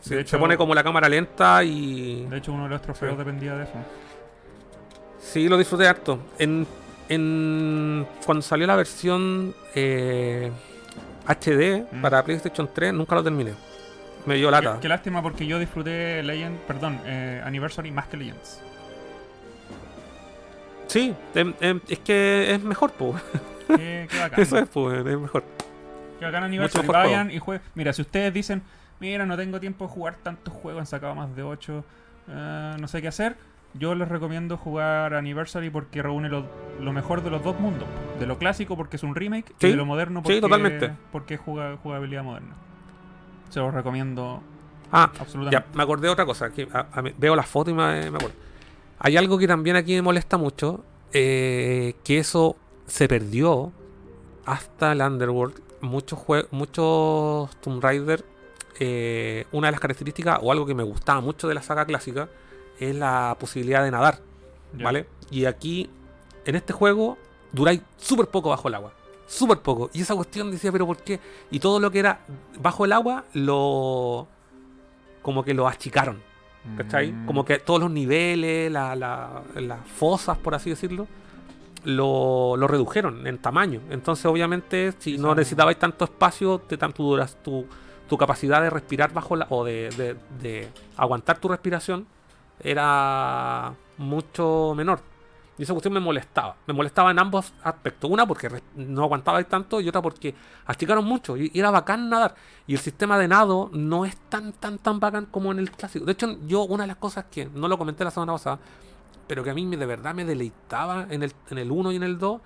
Sí, 0.02 0.12
de 0.12 0.16
se 0.18 0.22
hecho- 0.22 0.40
pone 0.40 0.56
como 0.58 0.76
la 0.76 0.84
cámara 0.84 1.10
lenta 1.10 1.64
y. 1.64 2.26
De 2.30 2.38
hecho, 2.38 2.52
uno 2.54 2.64
de 2.66 2.70
los 2.70 2.82
trofeos 2.82 3.14
Sí. 3.14 3.18
dependía 3.18 3.56
de 3.56 3.64
eso. 3.64 3.74
Sí, 5.20 5.48
lo 5.50 5.58
disfruté 5.58 5.88
harto. 5.88 6.20
En, 6.38 6.66
en- 7.10 8.08
cuando 8.26 8.42
salió 8.42 8.68
la 8.68 8.76
versión 8.76 9.54
eh, 9.76 10.52
HD 11.26 11.86
Mm. 11.92 12.02
para 12.02 12.24
PlayStation 12.24 12.70
3, 12.74 12.94
nunca 12.94 13.16
lo 13.16 13.24
terminé. 13.24 13.54
Me 14.26 14.36
dio 14.36 14.48
Qué, 14.48 14.52
lata. 14.52 14.78
qué 14.82 14.88
lástima 14.90 15.22
porque 15.22 15.46
yo 15.46 15.58
disfruté 15.60 16.22
Legend, 16.24 16.58
perdón, 16.60 17.00
eh, 17.06 17.42
Anniversary 17.46 17.92
más 17.92 18.08
que 18.08 18.18
Legends. 18.18 18.62
Sí, 20.88 21.14
em- 21.36 21.54
em, 21.60 21.82
es 21.90 22.00
que 22.00 22.54
es 22.54 22.62
mejor, 22.64 22.92
pues. 22.94 23.22
Qué, 23.68 24.08
qué 24.10 24.20
bacán. 24.20 24.40
Eso 24.40 24.58
es, 24.58 24.70
pues, 24.70 25.06
es 25.06 25.18
mejor. 25.20 25.44
Que 26.20 26.26
bacán 26.26 26.44
Anniversary. 26.46 26.88
Vayan 26.88 27.32
y 27.32 27.40
jueguen. 27.40 27.62
Mira, 27.76 27.92
si 27.92 28.02
ustedes 28.02 28.34
dicen, 28.34 28.62
mira, 29.00 29.26
no 29.26 29.36
tengo 29.36 29.60
tiempo 29.60 29.86
de 29.88 29.92
jugar 29.94 30.16
tantos 30.24 30.54
juegos, 30.54 30.80
han 30.80 30.88
sacado 30.88 31.14
más 31.16 31.36
de 31.36 31.44
8, 31.44 31.84
no 32.80 32.88
sé 32.88 33.02
qué 33.02 33.10
hacer. 33.10 33.36
Yo 33.80 33.96
les 33.96 34.08
recomiendo 34.08 34.58
jugar 34.58 35.14
Anniversary 35.14 35.70
porque 35.70 36.02
reúne 36.02 36.30
lo, 36.30 36.46
lo 36.80 36.94
mejor 36.94 37.24
de 37.24 37.30
los 37.30 37.44
dos 37.44 37.60
mundos. 37.60 37.88
De 38.20 38.26
lo 38.26 38.38
clásico 38.38 38.76
porque 38.76 38.96
es 38.98 39.04
un 39.04 39.14
remake 39.16 39.54
Sí, 39.60 39.68
y 39.68 39.70
de 39.72 39.76
lo 39.76 39.86
moderno 39.86 40.20
sí, 40.20 40.24
porque, 40.24 40.42
totalmente. 40.42 40.92
porque 41.12 41.34
es 41.36 41.40
juga- 41.40 41.78
jugabilidad 41.84 42.24
moderna. 42.24 42.56
Se 43.50 43.60
los 43.60 43.74
recomiendo 43.74 44.42
Ah, 44.92 45.12
absolutamente. 45.20 45.52
ya, 45.72 45.76
me 45.78 45.84
acordé 45.84 46.08
de 46.08 46.14
otra 46.14 46.26
cosa. 46.26 46.50
Que 46.52 46.68
a- 46.74 46.88
a- 46.94 47.04
veo 47.18 47.36
la 47.36 47.44
foto 47.44 47.70
y 47.72 47.74
me, 47.74 48.10
me 48.10 48.18
acuerdo. 48.18 48.36
Hay 49.00 49.16
algo 49.18 49.38
que 49.38 49.48
también 49.48 49.76
aquí 49.76 49.94
me 49.96 50.02
molesta 50.02 50.38
mucho. 50.38 50.84
eh, 51.14 51.96
que 52.04 52.18
eso 52.20 52.58
se 52.86 53.08
perdió 53.08 53.72
hasta 54.46 54.92
el 54.92 55.02
Underworld. 55.02 55.56
Muchos 55.82 56.20
muchos 56.52 57.56
Tomb 57.62 57.82
Raider. 57.82 58.26
eh, 58.80 59.46
una 59.54 59.68
de 59.70 59.72
las 59.72 59.80
características 59.80 60.40
o 60.42 60.52
algo 60.52 60.66
que 60.66 60.76
me 60.76 60.84
gustaba 60.84 61.20
mucho 61.22 61.48
de 61.48 61.56
la 61.56 61.62
saga 61.64 61.86
clásica 61.86 62.28
es 62.80 62.96
la 62.96 63.36
posibilidad 63.40 63.84
de 63.84 63.92
nadar. 63.92 64.20
¿Vale? 64.74 65.08
Y 65.32 65.46
aquí, 65.46 65.90
en 66.46 66.56
este 66.56 66.74
juego, 66.74 67.18
duráis 67.52 67.82
súper 67.98 68.28
poco 68.28 68.50
bajo 68.50 68.68
el 68.68 68.76
agua. 68.76 68.94
Súper 69.28 69.60
poco. 69.60 69.90
Y 69.94 70.02
esa 70.02 70.16
cuestión 70.16 70.52
decía, 70.52 70.72
pero 70.72 70.86
¿por 70.86 70.98
qué? 70.98 71.20
Y 71.52 71.60
todo 71.60 71.80
lo 71.80 71.90
que 71.92 72.00
era 72.00 72.20
bajo 72.62 72.86
el 72.86 72.94
agua, 72.94 73.26
lo. 73.34 74.28
como 75.22 75.44
que 75.44 75.54
lo 75.54 75.68
achicaron. 75.68 76.22
¿Cachai? 76.78 77.12
Mm. 77.14 77.26
Como 77.26 77.46
que 77.46 77.60
todos 77.60 77.80
los 77.80 77.92
niveles, 77.92 78.70
la- 78.72 78.94
la- 78.96 79.42
las 79.56 79.80
fosas, 79.88 80.38
por 80.38 80.54
así 80.54 80.70
decirlo, 80.70 81.08
lo, 81.86 82.58
lo 82.58 82.68
redujeron 82.68 83.26
en 83.26 83.38
tamaño. 83.38 83.80
Entonces, 83.90 84.26
obviamente, 84.26 84.94
si 85.00 85.18
no 85.18 85.34
necesitabais 85.34 85.80
tanto 85.80 86.04
espacio, 86.06 86.60
te 86.60 86.78
tanto 86.78 87.04
duras 87.04 87.38
tu, 87.42 87.66
tu 88.10 88.18
capacidad 88.18 88.62
de 88.62 88.70
respirar 88.70 89.14
bajo 89.14 89.36
la. 89.38 89.48
o 89.50 89.64
de, 89.64 89.90
de- 89.98 90.16
de 90.42 90.68
aguantar 90.98 91.38
tu 91.40 91.48
respiración 91.48 92.06
era 92.60 93.74
mucho 93.98 94.74
menor. 94.76 95.02
Y 95.58 95.64
esa 95.64 95.74
cuestión 95.74 95.94
me 95.94 96.00
molestaba. 96.00 96.56
Me 96.68 96.74
molestaba 96.74 97.10
en 97.10 97.20
ambos 97.20 97.52
aspectos. 97.64 98.10
Una 98.10 98.28
porque 98.28 98.50
no 98.76 99.04
aguantaba 99.04 99.44
tanto 99.44 99.82
y 99.82 99.90
otra 99.90 100.02
porque 100.02 100.36
achicaron 100.66 101.04
mucho. 101.04 101.36
Y, 101.36 101.52
era 101.54 101.72
bacán 101.72 102.10
nadar. 102.10 102.36
Y 102.68 102.74
el 102.74 102.80
sistema 102.80 103.18
de 103.18 103.28
nado 103.28 103.72
no 103.74 104.06
es 104.06 104.16
tan, 104.30 104.54
tan, 104.54 104.78
tan 104.78 105.00
bacán 105.00 105.26
como 105.26 105.52
en 105.52 105.60
el 105.60 105.72
clásico. 105.72 106.06
De 106.06 106.12
hecho, 106.12 106.38
yo 106.46 106.64
una 106.64 106.84
de 106.84 106.88
las 106.88 106.98
cosas 106.98 107.26
que 107.32 107.46
no 107.46 107.68
lo 107.68 107.78
comenté 107.78 108.04
la 108.04 108.12
semana 108.12 108.34
pasada, 108.34 108.60
pero 109.28 109.44
que 109.44 109.50
a 109.50 109.54
mí 109.56 109.66
me, 109.66 109.78
de 109.78 109.86
verdad 109.88 110.14
me 110.14 110.26
deleitaba 110.26 111.08
en 111.10 111.24
el, 111.24 111.34
en 111.50 111.58
el 111.58 111.72
1 111.72 111.92
y 111.92 111.96
en 111.96 112.04
el 112.04 112.20
2, 112.20 112.42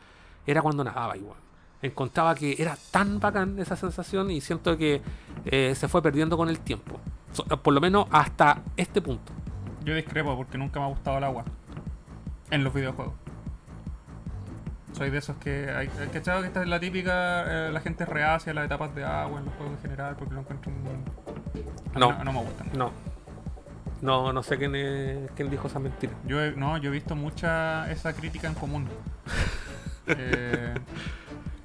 era 0.47 0.61
cuando 0.61 0.83
nadaba 0.83 1.17
igual. 1.17 1.37
Encontraba 1.81 2.33
que 2.35 2.55
era 2.57 2.77
tan 2.91 3.19
bacán 3.19 3.59
esa 3.59 3.75
sensación 3.75 4.31
y 4.31 4.39
siento 4.39 4.77
que 4.77 5.01
eh, 5.45 5.73
se 5.75 5.87
fue 5.89 6.01
perdiendo 6.01 6.37
con 6.37 6.47
el 6.47 6.59
tiempo. 6.59 6.99
Por 7.61 7.73
lo 7.73 7.81
menos 7.81 8.07
hasta 8.11 8.61
este 8.77 9.01
punto. 9.01 9.33
Yo 9.83 9.95
discrepo 9.95 10.35
porque 10.35 10.57
nunca 10.57 10.79
me 10.79 10.85
ha 10.85 10.89
gustado 10.89 11.17
el 11.17 11.23
agua 11.23 11.43
en 12.51 12.63
los 12.63 12.73
videojuegos. 12.73 13.13
Soy 14.93 15.09
de 15.09 15.17
esos 15.17 15.37
que 15.37 15.69
hay 15.71 15.87
cachado 16.11 16.41
que 16.41 16.47
esta 16.47 16.61
es 16.61 16.67
la 16.67 16.79
típica 16.79 17.67
eh, 17.67 17.71
la 17.71 17.79
gente 17.79 18.05
reacia 18.05 18.51
a 18.51 18.55
las 18.55 18.65
etapas 18.65 18.93
de 18.93 19.03
agua 19.05 19.39
en 19.39 19.45
los 19.45 19.53
juegos 19.55 19.75
en 19.77 19.81
general 19.81 20.15
porque 20.19 20.33
lo 20.35 20.41
encuentro 20.41 20.71
un- 20.71 21.99
No. 21.99 22.11
no, 22.13 22.23
no 22.25 22.33
me 22.33 22.39
gustan. 22.41 22.67
No. 22.75 22.91
No, 24.01 24.33
no 24.33 24.43
sé 24.43 24.57
quién, 24.57 24.75
es- 24.75 25.31
quién 25.35 25.49
dijo 25.49 25.67
esa 25.67 25.79
mentira. 25.79 26.13
Yo 26.27 26.41
he, 26.43 26.51
no, 26.51 26.77
yo 26.77 26.89
he 26.89 26.93
visto 26.93 27.15
mucha 27.15 27.89
esa 27.91 28.13
crítica 28.13 28.47
en 28.47 28.53
común. 28.55 28.87
Eh, 30.07 30.73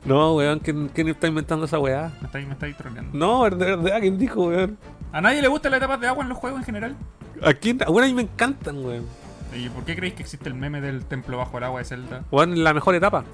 No, 0.05 0.35
weón, 0.37 0.61
¿quién, 0.61 0.89
quién 0.89 1.09
está 1.09 1.27
inventando 1.27 1.65
esa 1.65 1.79
weá? 1.81 2.13
me 2.21 2.27
estáis 2.27 2.47
me 2.47 2.53
estáis 2.53 2.77
troleando. 2.77 3.17
No, 3.19 3.45
de 3.51 3.77
verdad, 3.77 3.99
¿quién 4.01 4.19
dijo, 4.19 4.45
weón? 4.49 4.79
¿A 5.13 5.21
nadie 5.21 5.41
le 5.43 5.49
gustan 5.49 5.71
las 5.73 5.79
etapas 5.79 6.01
de 6.01 6.09
agua 6.09 6.23
en 6.25 6.29
los 6.29 6.39
juegos 6.39 6.61
en 6.61 6.65
general? 6.67 6.97
¿A 7.43 7.53
quién? 7.55 7.79
Bueno, 7.79 8.05
a 8.05 8.09
mí 8.09 8.15
me 8.15 8.23
encantan, 8.23 8.85
weón. 8.85 9.07
¿Y 9.55 9.69
por 9.71 9.85
qué 9.85 9.95
creéis 9.97 10.15
que 10.15 10.23
existe 10.23 10.49
el 10.49 10.55
meme 10.55 10.81
del 10.81 11.05
templo 11.05 11.39
bajo 11.39 11.57
el 11.59 11.65
agua 11.65 11.79
de 11.81 11.85
Zelda? 11.87 12.23
Weón, 12.31 12.63
la 12.63 12.75
mejor 12.75 12.95
etapa. 12.95 13.25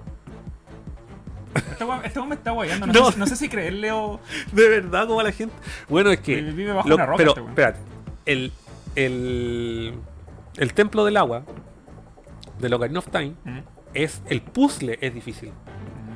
Este 1.54 1.84
weón 1.84 2.04
este 2.04 2.18
weón 2.18 2.28
me 2.30 2.34
está 2.36 2.50
guayando, 2.52 2.86
no, 2.86 2.92
No. 2.92 3.10
Sé, 3.12 3.18
no 3.18 3.26
sé 3.26 3.36
si 3.36 3.48
creerle 3.48 3.92
o. 3.92 4.20
De 4.52 4.68
verdad, 4.68 5.06
como 5.06 5.22
la 5.22 5.32
gente. 5.32 5.54
Bueno, 5.88 6.10
es 6.10 6.20
que. 6.20 6.40
Vive 6.40 6.72
bajo 6.72 6.88
lo- 6.88 6.94
una 6.96 7.06
roca 7.06 7.16
pero, 7.18 7.30
este 7.30 7.42
espérate. 7.42 7.78
El, 8.26 8.52
el, 8.94 9.94
el 10.56 10.74
templo 10.74 11.04
del 11.04 11.16
agua 11.16 11.42
de 12.58 12.74
Ocarina 12.74 12.98
of 13.00 13.08
Time 13.08 13.34
Mm. 13.44 13.58
es. 13.94 14.22
El 14.28 14.40
puzzle 14.42 14.98
es 15.00 15.12
difícil. 15.14 15.52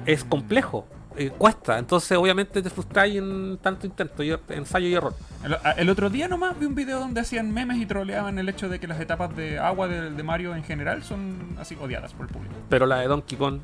Es 0.07 0.25
complejo. 0.25 0.87
Eh, 1.17 1.31
cuesta. 1.37 1.79
Entonces, 1.79 2.17
obviamente, 2.17 2.63
te 2.63 2.71
frustráis 2.71 3.17
en 3.17 3.59
tanto 3.63 3.87
intento, 3.87 4.23
y- 4.23 4.37
ensayo 4.51 4.87
y 4.89 4.95
error. 4.95 5.15
El, 5.45 5.55
a- 5.55 5.73
el 5.77 5.89
otro 5.91 6.11
día 6.11 6.29
nomás 6.29 6.59
vi 6.59 6.67
un 6.67 6.75
video 6.75 7.01
donde 7.01 7.21
hacían 7.21 7.53
memes 7.53 7.79
y 7.79 7.87
troleaban 7.87 8.39
el 8.39 8.49
hecho 8.49 8.69
de 8.69 8.79
que 8.81 8.87
las 8.87 9.01
etapas 9.01 9.35
de 9.37 9.59
agua 9.59 9.89
de, 9.89 10.11
de 10.11 10.23
Mario 10.23 10.55
en 10.55 10.65
general 10.65 11.03
son 11.03 11.57
así 11.61 11.77
odiadas 11.81 12.13
por 12.15 12.27
el 12.27 12.33
público. 12.33 12.55
Pero 12.69 12.87
la 12.87 12.99
de 12.99 13.09
Donkey 13.09 13.37
Kong. 13.39 13.61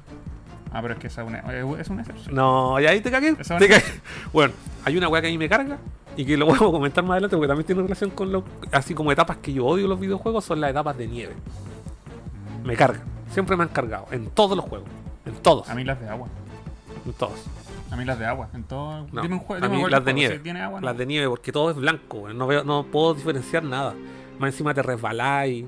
Ah, 0.75 0.81
pero 0.81 0.95
es 0.95 1.01
que 1.01 1.09
esa 1.09 1.21
es 1.23 1.29
una, 1.29 1.39
es 1.81 1.91
una 1.91 2.01
excepción. 2.03 2.35
No, 2.35 2.81
y 2.81 2.87
ahí 2.87 3.01
te 3.03 3.11
cagué. 3.11 3.35
Te. 3.35 3.83
Bueno, 4.33 4.55
hay 4.87 4.97
una 4.97 5.09
weá 5.09 5.21
que 5.21 5.29
a 5.29 5.31
mí 5.31 5.37
me 5.37 5.49
carga. 5.49 5.77
y 6.17 6.25
que 6.25 6.37
lo 6.39 6.47
voy 6.47 6.55
a 6.57 6.59
comentar 6.59 7.05
más 7.05 7.13
adelante 7.13 7.37
porque 7.37 7.49
también 7.49 7.67
tiene 7.67 7.83
relación 7.83 8.09
con 8.11 8.33
lo, 8.33 8.43
así 8.73 8.95
como 8.95 9.13
etapas 9.13 9.37
que 9.37 9.53
yo 9.53 9.67
odio 9.67 9.87
los 9.87 10.01
videojuegos, 10.01 10.45
son 10.47 10.61
las 10.63 10.71
etapas 10.71 10.97
de 10.97 11.07
nieve. 11.09 11.35
Me 12.65 12.77
cargan, 12.77 13.03
siempre 13.31 13.57
me 13.57 13.65
han 13.65 13.69
cargado, 13.71 14.07
en 14.13 14.31
todos 14.31 14.57
los 14.57 14.65
juegos, 14.67 14.89
en 15.27 15.35
todos, 15.43 15.69
A 15.69 15.75
mí 15.75 15.85
las 15.85 16.01
de 16.01 16.09
agua. 16.09 16.29
En 17.07 17.13
todos. 17.15 17.45
A 17.91 17.97
mí 17.97 18.05
las 18.05 18.19
de 18.19 18.27
agua. 18.27 18.49
En 18.55 18.65
todo. 18.65 19.07
No, 19.13 19.23
dime 19.23 19.35
un 19.35 19.41
jue- 19.41 19.57
a 19.57 19.61
dime 19.61 19.69
mí 19.69 19.81
cualquier 19.81 19.91
las 19.93 20.01
de 20.05 20.13
juego, 20.13 20.17
nieve, 20.17 20.37
si 20.37 20.43
tiene 20.43 20.61
agua, 20.63 20.81
no. 20.81 20.87
las 20.87 20.97
de 20.97 21.07
nieve 21.07 21.29
porque 21.29 21.53
todo 21.53 21.71
es 21.71 21.77
blanco, 21.77 22.29
no 22.33 22.47
veo, 22.47 22.65
no 22.65 22.85
puedo 22.85 23.15
diferenciar 23.15 23.63
nada. 23.65 23.95
Más 24.39 24.53
encima 24.53 24.73
te 24.75 24.83
resbaláis. 24.83 25.67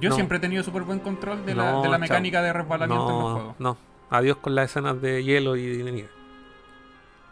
Yo 0.00 0.08
no. 0.10 0.14
siempre 0.16 0.38
he 0.38 0.40
tenido 0.40 0.62
súper 0.64 0.82
buen 0.82 0.98
control 0.98 1.46
de 1.46 1.54
la, 1.54 1.70
No, 1.70 1.82
de 1.82 1.88
la 1.88 1.92
chao. 1.96 2.00
mecánica 2.00 2.42
de 2.42 2.52
resbalamiento 2.52 3.08
en 3.08 3.18
los 3.22 3.32
juegos. 3.32 3.54
no. 3.58 3.76
Adiós 4.10 4.36
con 4.38 4.54
las 4.54 4.70
escenas 4.70 5.00
de 5.00 5.24
hielo 5.24 5.56
y 5.56 5.78
de 5.78 5.90
nieve. 5.92 6.08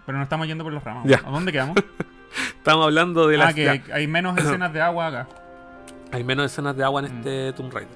Pero 0.06 0.18
nos 0.18 0.24
estamos 0.26 0.46
yendo 0.46 0.64
por 0.64 0.72
los 0.72 0.82
ramos. 0.82 1.04
Ya. 1.08 1.20
¿A 1.24 1.30
dónde 1.30 1.52
quedamos? 1.52 1.76
Estamos 2.56 2.84
hablando 2.86 3.26
de 3.28 3.36
las 3.36 3.50
ah, 3.50 3.54
que 3.54 3.64
ya. 3.64 3.94
hay 3.94 4.06
menos 4.06 4.36
escenas 4.38 4.72
de 4.72 4.80
agua 4.80 5.06
acá. 5.08 5.28
Hay 6.12 6.24
menos 6.24 6.46
escenas 6.52 6.76
de 6.76 6.84
agua 6.84 7.00
en 7.04 7.06
Mm. 7.12 7.18
este 7.18 7.52
Tomb 7.54 7.72
Raider. 7.72 7.94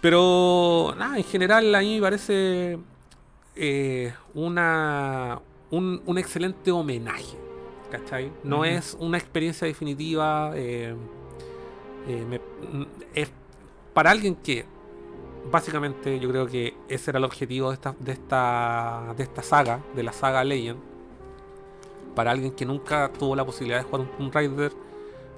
Pero, 0.00 0.94
nada, 0.98 1.16
en 1.18 1.24
general 1.24 1.74
a 1.74 1.80
mí 1.80 1.96
me 1.96 2.00
parece 2.02 2.78
eh, 3.56 4.12
una, 4.34 5.40
un, 5.70 6.02
un 6.06 6.18
excelente 6.18 6.70
homenaje. 6.70 7.36
¿Cachai? 7.90 8.30
No 8.42 8.64
es 8.64 8.96
una 9.00 9.16
experiencia 9.18 9.66
definitiva. 9.66 10.52
eh, 10.54 10.94
eh, 12.08 12.24
me- 12.28 12.38
mm, 12.38 12.86
es 13.14 13.30
para 13.94 14.10
alguien 14.10 14.34
que, 14.36 14.64
básicamente, 15.50 16.18
yo 16.20 16.28
creo 16.28 16.46
que 16.46 16.74
ese 16.88 17.10
era 17.10 17.18
el 17.18 17.24
objetivo 17.24 17.68
de 17.68 17.74
esta, 17.74 17.94
de 17.98 18.12
esta, 18.12 19.14
de 19.16 19.22
esta 19.22 19.42
saga, 19.42 19.80
de 19.94 20.02
la 20.02 20.12
saga 20.12 20.44
Legend. 20.44 20.78
Para 22.14 22.30
alguien 22.32 22.52
que 22.52 22.64
nunca 22.64 23.10
tuvo 23.18 23.36
la 23.36 23.44
posibilidad 23.44 23.78
de 23.78 23.84
jugar 23.84 24.06
un 24.18 24.32
Raider, 24.32 24.72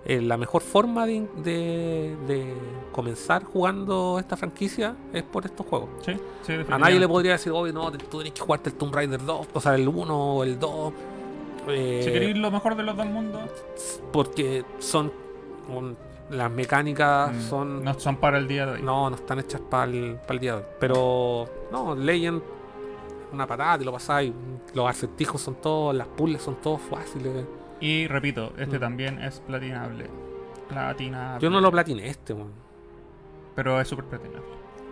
eh, 0.08 0.20
la 0.22 0.36
mejor 0.36 0.62
forma 0.62 1.06
de, 1.06 1.28
de- 1.44 2.16
de 2.26 2.54
comenzar 2.92 3.44
jugando 3.44 4.18
esta 4.18 4.36
franquicia 4.36 4.96
es 5.12 5.22
por 5.22 5.44
estos 5.44 5.64
juegos. 5.66 5.90
Sí, 6.04 6.14
sí, 6.46 6.54
A 6.70 6.78
nadie 6.78 6.98
le 6.98 7.06
podría 7.06 7.32
decir, 7.32 7.52
oye, 7.52 7.72
no, 7.72 7.92
tú 7.92 8.16
tienes 8.18 8.32
que 8.32 8.40
jugarte 8.40 8.70
el 8.70 8.76
Tomb 8.76 8.94
Raider 8.94 9.22
2, 9.24 9.48
o 9.52 9.60
sea, 9.60 9.74
el 9.74 9.86
1 9.86 10.34
o 10.36 10.42
el 10.44 10.58
2. 10.58 10.92
eh, 11.68 12.00
Si 12.04 12.10
queréis 12.12 12.36
lo 12.38 12.50
mejor 12.50 12.74
de 12.74 12.82
los 12.82 12.96
dos 12.96 13.06
mundos, 13.06 13.42
porque 14.12 14.64
son. 14.78 15.12
un- 15.68 15.96
las 16.30 16.50
mecánicas 16.50 17.34
mm, 17.34 17.40
son. 17.48 17.84
no 17.84 17.98
son 17.98 18.16
para 18.16 18.36
el 18.38 18.46
día 18.48 18.66
de 18.66 18.72
hoy. 18.72 18.82
No, 18.82 19.08
no 19.08 19.16
están 19.16 19.38
hechas 19.38 19.60
para 19.62 19.84
el, 19.84 20.18
día 20.40 20.52
de 20.56 20.58
hoy. 20.58 20.64
Pero, 20.78 21.48
no, 21.72 21.94
Legend, 21.94 22.42
una 23.32 23.46
patada, 23.46 23.78
te 23.78 23.84
lo 23.86 23.92
pasáis. 23.92 24.32
Los 24.74 24.88
acertijos 24.90 25.40
son 25.40 25.54
todos, 25.54 25.94
las 25.94 26.06
puzzles 26.06 26.42
son 26.42 26.56
todos 26.56 26.80
fáciles. 26.82 27.46
Y 27.80 28.06
repito, 28.08 28.52
este 28.58 28.76
Mm. 28.78 28.80
también 28.80 29.18
es 29.22 29.40
platinable. 29.40 30.06
Platinable. 30.68 31.40
Yo 31.42 31.50
no 31.50 31.60
lo 31.60 31.70
platiné 31.70 32.08
este, 32.08 32.32
weón. 32.32 32.52
Pero 33.54 33.80
es 33.80 33.88
súper 33.88 34.04
platinable. 34.06 34.46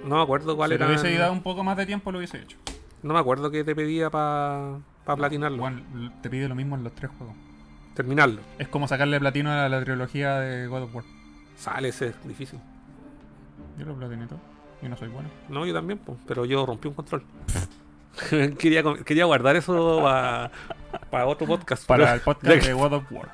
No 0.05 0.16
me 0.16 0.22
acuerdo 0.22 0.57
cuál 0.57 0.70
Si 0.70 0.74
era. 0.76 0.87
hubiese 0.87 1.14
dado 1.16 1.32
un 1.32 1.43
poco 1.43 1.64
más 1.64 1.76
de 1.76 1.87
tiempo, 1.87 2.12
lo 2.12 2.18
hubiese 2.18 2.39
hecho. 2.39 2.57
No 3.03 3.14
me 3.14 3.20
acuerdo 3.20 3.51
qué 3.51 3.64
te 3.64 3.74
pedía 3.74 4.09
para 4.11 4.78
platinarlo. 5.05 5.57
Igual, 5.57 5.82
te 6.22 6.30
pide 6.30 6.49
lo 6.49 6.55
mismo 6.55 6.76
en 6.76 6.84
los 6.84 6.93
tres 6.95 7.11
juegos. 7.16 7.34
Terminarlo. 7.95 8.41
Es 8.59 8.68
como 8.68 8.87
sacarle 8.89 9.18
platino 9.20 9.51
a 9.51 9.68
la 9.68 9.82
trilogía 9.84 10.39
de 10.41 10.66
God 10.66 10.82
of 10.82 10.95
War. 10.95 11.05
Sale 11.57 11.89
ese 11.89 12.09
es 12.09 12.28
difícil. 12.28 12.59
Yo 13.78 13.87
lo 13.87 13.95
platiné 13.95 14.26
todo. 14.26 14.39
Y 14.82 14.89
no 14.89 14.97
soy 14.97 15.09
bueno. 15.09 15.28
No, 15.49 15.64
yo 15.64 15.72
también, 15.72 15.99
pues, 15.99 16.18
pero 16.26 16.45
yo 16.45 16.64
rompí 16.66 16.89
un 16.89 16.95
control. 16.95 17.22
quería, 18.59 18.83
quería 19.05 19.25
guardar 19.25 19.57
eso 19.57 20.03
para 21.11 21.27
otro 21.27 21.47
podcast. 21.47 21.87
Para 21.87 22.14
el 22.14 22.21
podcast 22.21 22.67
de 22.67 22.73
God 22.75 22.93
of 22.95 23.12
War. 23.12 23.29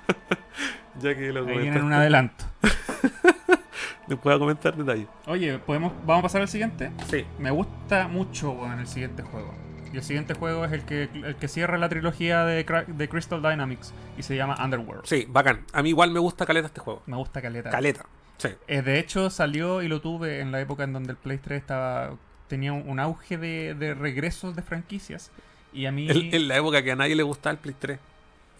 ya 1.01 1.14
que 1.14 1.33
lo 1.33 1.47
Ahí 1.47 1.61
tienen 1.61 1.85
un 1.85 1.93
adelanto. 1.93 2.45
les 4.09 4.18
puedo 4.18 4.39
comentar 4.39 4.76
detalles. 4.76 5.07
Oye, 5.26 5.59
¿podemos, 5.59 5.93
¿vamos 6.05 6.20
a 6.20 6.22
pasar 6.22 6.43
al 6.43 6.49
siguiente? 6.49 6.91
Sí. 7.11 7.24
Me 7.39 7.51
gusta 7.51 8.09
mucho 8.09 8.53
weón, 8.53 8.80
el 8.80 8.87
siguiente 8.87 9.22
juego. 9.22 9.55
Y 9.93 9.97
el 9.97 10.03
siguiente 10.03 10.33
juego 10.35 10.64
es 10.64 10.72
el 10.72 10.83
que, 10.83 11.11
el 11.12 11.37
que 11.37 11.49
cierra 11.49 11.76
la 11.76 11.89
trilogía 11.89 12.45
de, 12.45 12.64
de 12.87 13.09
Crystal 13.09 13.43
Dynamics 13.43 13.93
y 14.16 14.22
se 14.22 14.37
llama 14.37 14.57
Underworld. 14.62 15.05
Sí, 15.05 15.26
bacán. 15.28 15.66
A 15.72 15.83
mí 15.83 15.91
igual 15.91 16.11
me 16.11 16.18
gusta 16.18 16.47
caleta 16.47 16.68
este 16.68 16.80
juego. 16.80 17.03
Me 17.07 17.16
gusta 17.16 17.43
Caleta. 17.43 17.70
Caleta. 17.70 18.07
Sí. 18.39 18.49
Eh, 18.68 18.80
de 18.80 18.99
hecho, 18.99 19.28
salió 19.28 19.83
y 19.83 19.89
lo 19.89 20.01
tuve 20.01 20.41
en 20.41 20.51
la 20.51 20.61
época 20.61 20.85
en 20.85 20.95
donde 20.95 21.12
el 21.12 21.18
Play 21.18 21.39
3 21.39 21.61
estaba, 21.61 22.16
tenía 22.53 22.74
un, 22.74 22.86
un 22.86 23.00
auge 23.00 23.38
de, 23.38 23.74
de 23.74 23.94
regresos 23.94 24.55
de 24.55 24.61
franquicias. 24.61 25.30
Y 25.72 25.86
a 25.86 25.92
mí. 25.92 26.07
En, 26.11 26.34
en 26.34 26.48
la 26.48 26.59
época 26.59 26.82
que 26.82 26.92
a 26.92 26.96
nadie 26.96 27.16
le 27.16 27.22
gustaba 27.22 27.53
el 27.53 27.59
Play 27.59 27.74
3. 27.78 27.98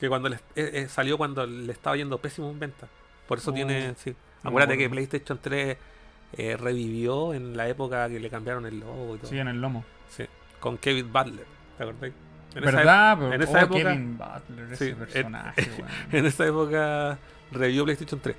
Que 0.01 0.09
cuando 0.09 0.31
le- 0.31 0.37
eh, 0.57 0.71
eh, 0.73 0.87
salió 0.89 1.19
cuando 1.19 1.47
le 1.47 1.71
estaba 1.71 1.95
yendo 1.95 2.17
pésimo 2.17 2.51
en 2.51 2.59
venta. 2.59 2.89
Por 3.29 3.37
eso 3.37 3.51
Oh, 3.51 3.55
tiene. 3.55 3.95
Sí. 4.03 4.11
no 4.11 4.17
me 4.45 4.49
Acuérdate 4.49 4.79
que. 4.79 4.89
PlayStation 4.89 5.39
3 5.43 5.77
eh, 6.39 6.57
revivió 6.57 7.35
en 7.35 7.55
la 7.55 7.69
época 7.69 8.09
que 8.09 8.19
le 8.19 8.31
cambiaron 8.31 8.65
el 8.65 8.81
logo 8.81 9.17
y 9.17 9.19
todo. 9.19 9.29
Sí, 9.31 9.39
en 9.39 9.49
el 9.49 9.61
lomo. 9.61 9.85
Sí, 10.09 10.25
con 10.59 10.79
Kevin 10.79 11.13
Butler, 11.13 11.45
¿te 11.77 11.83
acordás? 11.85 12.13
En 12.55 12.65
esa 12.65 12.77
¿Verdad? 12.77 13.17
Pero, 13.21 13.33
en 13.35 13.43
esa 13.43 13.53
oh, 13.59 13.65
época- 13.65 13.79
Kevin 13.83 14.19
Butler, 14.19 14.73
ese 14.73 14.85
Sí, 14.85 14.91
en- 14.93 14.97
personaje, 14.97 15.71
weón. 15.79 15.91
En 16.13 16.27
esa 16.27 16.47
época 16.47 17.19
revivió 17.53 17.85
PlayStation 17.85 18.21
3. 18.21 18.37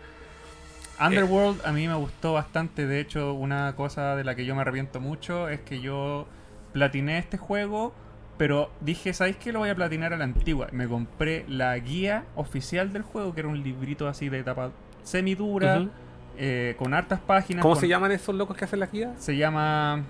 Underworld 1.00 1.62
a 1.66 1.72
mí 1.72 1.88
me 1.88 1.96
gustó 1.96 2.34
bastante. 2.34 2.86
De 2.88 3.00
hecho, 3.00 3.34
una 3.34 3.76
cosa 3.76 4.16
de 4.16 4.24
la 4.24 4.36
que 4.36 4.46
yo 4.46 4.56
me 4.56 4.62
arrepiento 4.62 5.00
mucho 5.00 5.50
es 5.50 5.60
que 5.62 5.80
yo 5.82 6.28
platiné 6.72 7.18
este 7.18 7.38
juego, 7.38 7.94
pero 8.38 8.72
dije, 8.82 9.14
¿sabéis 9.14 9.38
qué? 9.38 9.52
Lo 9.52 9.60
voy 9.60 9.70
a 9.70 9.76
platinar 9.76 10.14
a 10.14 10.18
la 10.18 10.24
antigua. 10.24 10.68
Me 10.72 10.88
compré 10.88 11.46
la 11.48 11.78
guía 11.78 12.24
oficial 12.36 12.94
del 12.94 13.02
juego, 13.04 13.34
que 13.34 13.42
era 13.42 13.50
un 13.50 13.62
librito 13.64 14.08
así 14.08 14.30
de 14.30 14.44
tapa 14.44 14.72
semidura, 15.04 15.80
Ujú. 15.82 15.90
eh, 16.38 16.76
con 16.78 16.94
hartas 16.94 17.20
páginas. 17.20 17.62
¿Cómo 17.62 17.74
con- 17.76 17.82
se 17.82 17.88
llaman 17.88 18.12
esos 18.12 18.34
locos 18.36 18.56
que 18.58 18.66
hacen 18.66 18.80
la 18.80 18.88
guía? 18.88 19.14
Se 19.18 19.36
llama... 19.38 20.04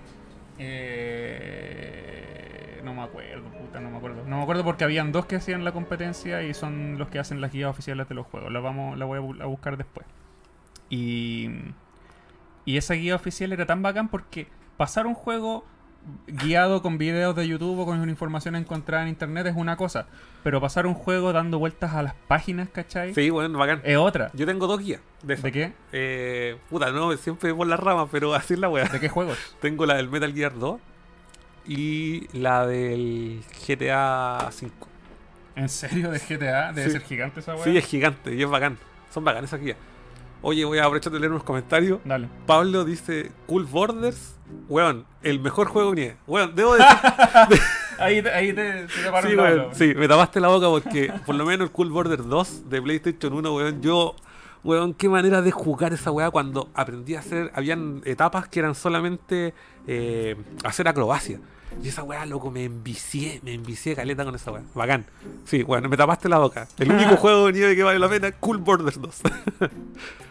eh, 1.54 2.82
no 2.84 2.94
me 2.94 3.02
acuerdo, 3.04 3.44
puta, 3.50 3.80
no 3.80 3.90
me 3.90 3.98
acuerdo. 3.98 4.24
No 4.26 4.38
me 4.38 4.44
acuerdo 4.44 4.64
porque 4.64 4.84
habían 4.84 5.12
dos 5.12 5.26
que 5.26 5.38
hacían 5.38 5.64
la 5.64 5.72
competencia 5.72 6.44
y 6.44 6.54
son 6.54 6.98
los 6.98 7.08
que 7.10 7.20
hacen 7.20 7.40
las 7.42 7.52
guías 7.52 7.70
oficiales 7.70 8.08
de 8.10 8.16
los 8.16 8.26
juegos. 8.28 8.52
La, 8.52 8.60
vamos, 8.60 8.98
la 8.98 9.06
voy 9.06 9.18
a 9.42 9.46
buscar 9.46 9.78
después. 9.78 10.06
Y, 10.94 11.50
y 12.66 12.78
esa 12.78 12.94
guía 12.94 13.16
oficial 13.16 13.52
era 13.54 13.66
tan 13.66 13.82
bacán 13.82 14.10
porque 14.10 14.48
pasar 14.78 15.08
un 15.08 15.16
juego 15.16 15.66
guiado 16.28 16.82
con 16.82 16.98
videos 16.98 17.34
de 17.36 17.48
YouTube 17.48 17.80
o 17.80 17.86
con 17.86 18.08
información 18.10 18.56
encontrada 18.58 19.04
en 19.04 19.10
internet 19.10 19.48
es 19.48 19.56
una 19.56 19.76
cosa. 19.78 20.06
Pero 20.44 20.60
pasar 20.62 20.86
un 20.86 20.94
juego 20.94 21.32
dando 21.34 21.58
vueltas 21.60 21.94
a 21.94 22.04
las 22.04 22.14
páginas, 22.28 22.68
¿cachai? 22.70 23.14
Sí, 23.14 23.30
bueno, 23.30 23.58
bacán. 23.58 23.82
Es 23.86 23.98
otra. 23.98 24.30
Yo 24.34 24.46
tengo 24.46 24.68
dos 24.68 24.80
guías 24.82 25.00
de. 25.24 25.36
¿De 25.38 25.52
qué? 25.52 25.74
Eh, 25.94 26.58
puta, 26.70 26.91
no, 26.91 27.16
siempre 27.18 27.54
por 27.56 27.66
las 27.68 27.80
ramas, 27.80 28.10
pero 28.12 28.34
así 28.36 28.54
es 28.54 28.60
la 28.60 28.70
wea. 28.70 28.86
¿De 28.89 29.00
qué 29.00 29.10
juegos? 29.10 29.38
Tengo 29.62 29.86
la 29.86 29.96
del 29.96 30.10
Metal 30.10 30.34
Gear 30.34 30.54
2 30.60 30.80
y 31.68 32.28
la 32.38 32.68
del 32.68 33.41
GTA 33.68 34.50
5. 34.52 34.88
¿En 35.56 35.70
serio? 35.70 36.12
¿De 36.12 36.20
GTA? 36.20 36.74
Debe 36.74 36.88
Sí. 36.88 36.91
ser 36.91 37.02
gigante 37.04 37.39
esa 37.39 37.56
weá. 37.56 37.64
Sí, 37.64 37.78
es 37.78 37.86
gigante 37.86 38.36
y 38.36 38.44
es 38.44 38.50
bacán. 38.50 38.78
Son 39.14 39.24
bacanas 39.24 39.50
esas 39.50 39.62
guías. 39.62 39.78
Oye, 40.46 40.66
voy 40.66 40.78
a 40.78 40.84
aprovechar 40.84 41.14
de 41.14 41.20
leer 41.22 41.32
unos 41.32 41.44
comentarios. 41.44 42.02
Dale. 42.04 42.28
Pablo 42.46 42.84
dice, 42.84 43.32
Cool 43.48 43.64
Borders, 43.64 44.36
weón, 44.68 45.06
el 45.22 45.39
mejor 45.39 45.68
juego 45.68 45.96
ni 45.96 46.12
Weón, 46.28 46.54
debo 46.54 46.76
decir... 46.76 46.89
Ahí 48.00 48.24
te, 48.24 48.32
ahí 48.32 48.52
te, 48.52 48.88
sí, 48.89 49.36
weón, 49.36 49.68
sí, 49.74 49.94
me 49.96 50.08
tapaste 50.08 50.39
la 50.39 50.48
boca 50.48 50.68
porque 50.68 51.14
por 51.28 51.36
lo 51.36 51.46
menos 51.46 51.68
el 51.68 51.72
Cool 51.72 51.91
Border 51.91 52.26
2 52.26 52.70
de 52.70 52.82
PlayStation 52.82 53.34
1, 53.34 53.56
weón, 53.56 53.82
yo... 53.82 54.16
Weón, 54.64 54.94
qué 54.94 55.10
manera 55.10 55.41
de 55.41 55.52
jugar 55.52 55.94
esa 55.94 56.12
weá 56.12 56.30
cuando 56.32 56.70
aprendí 56.74 57.16
a 57.16 57.20
hacer... 57.20 57.52
Habían 57.54 58.02
etapas 58.06 58.48
que 58.48 58.60
eran 58.60 58.76
solamente 58.76 59.54
eh, 59.88 60.36
hacer 60.64 60.88
acrobacia. 60.88 61.39
Y 61.82 61.89
esa 61.89 62.04
weá, 62.04 62.26
loco, 62.26 62.50
me 62.50 62.66
envicié, 62.66 63.39
me 63.44 63.54
envicié 63.54 63.96
caleta 63.96 64.26
con 64.26 64.36
esa 64.36 64.52
weá. 64.52 64.64
Bacán. 64.74 65.06
Sí, 65.46 65.64
bueno, 65.64 65.88
me 65.88 65.98
tapaste 65.98 66.30
la 66.30 66.39
boca. 66.39 66.68
El 66.80 66.91
único 66.91 67.16
juego 67.18 67.48
de 67.48 67.54
nieve 67.54 67.76
que 67.76 67.84
vale 67.84 68.00
la 68.00 68.10
pena 68.10 68.32
Cool 68.32 68.58
Borders 68.58 69.00
2. 69.00 69.22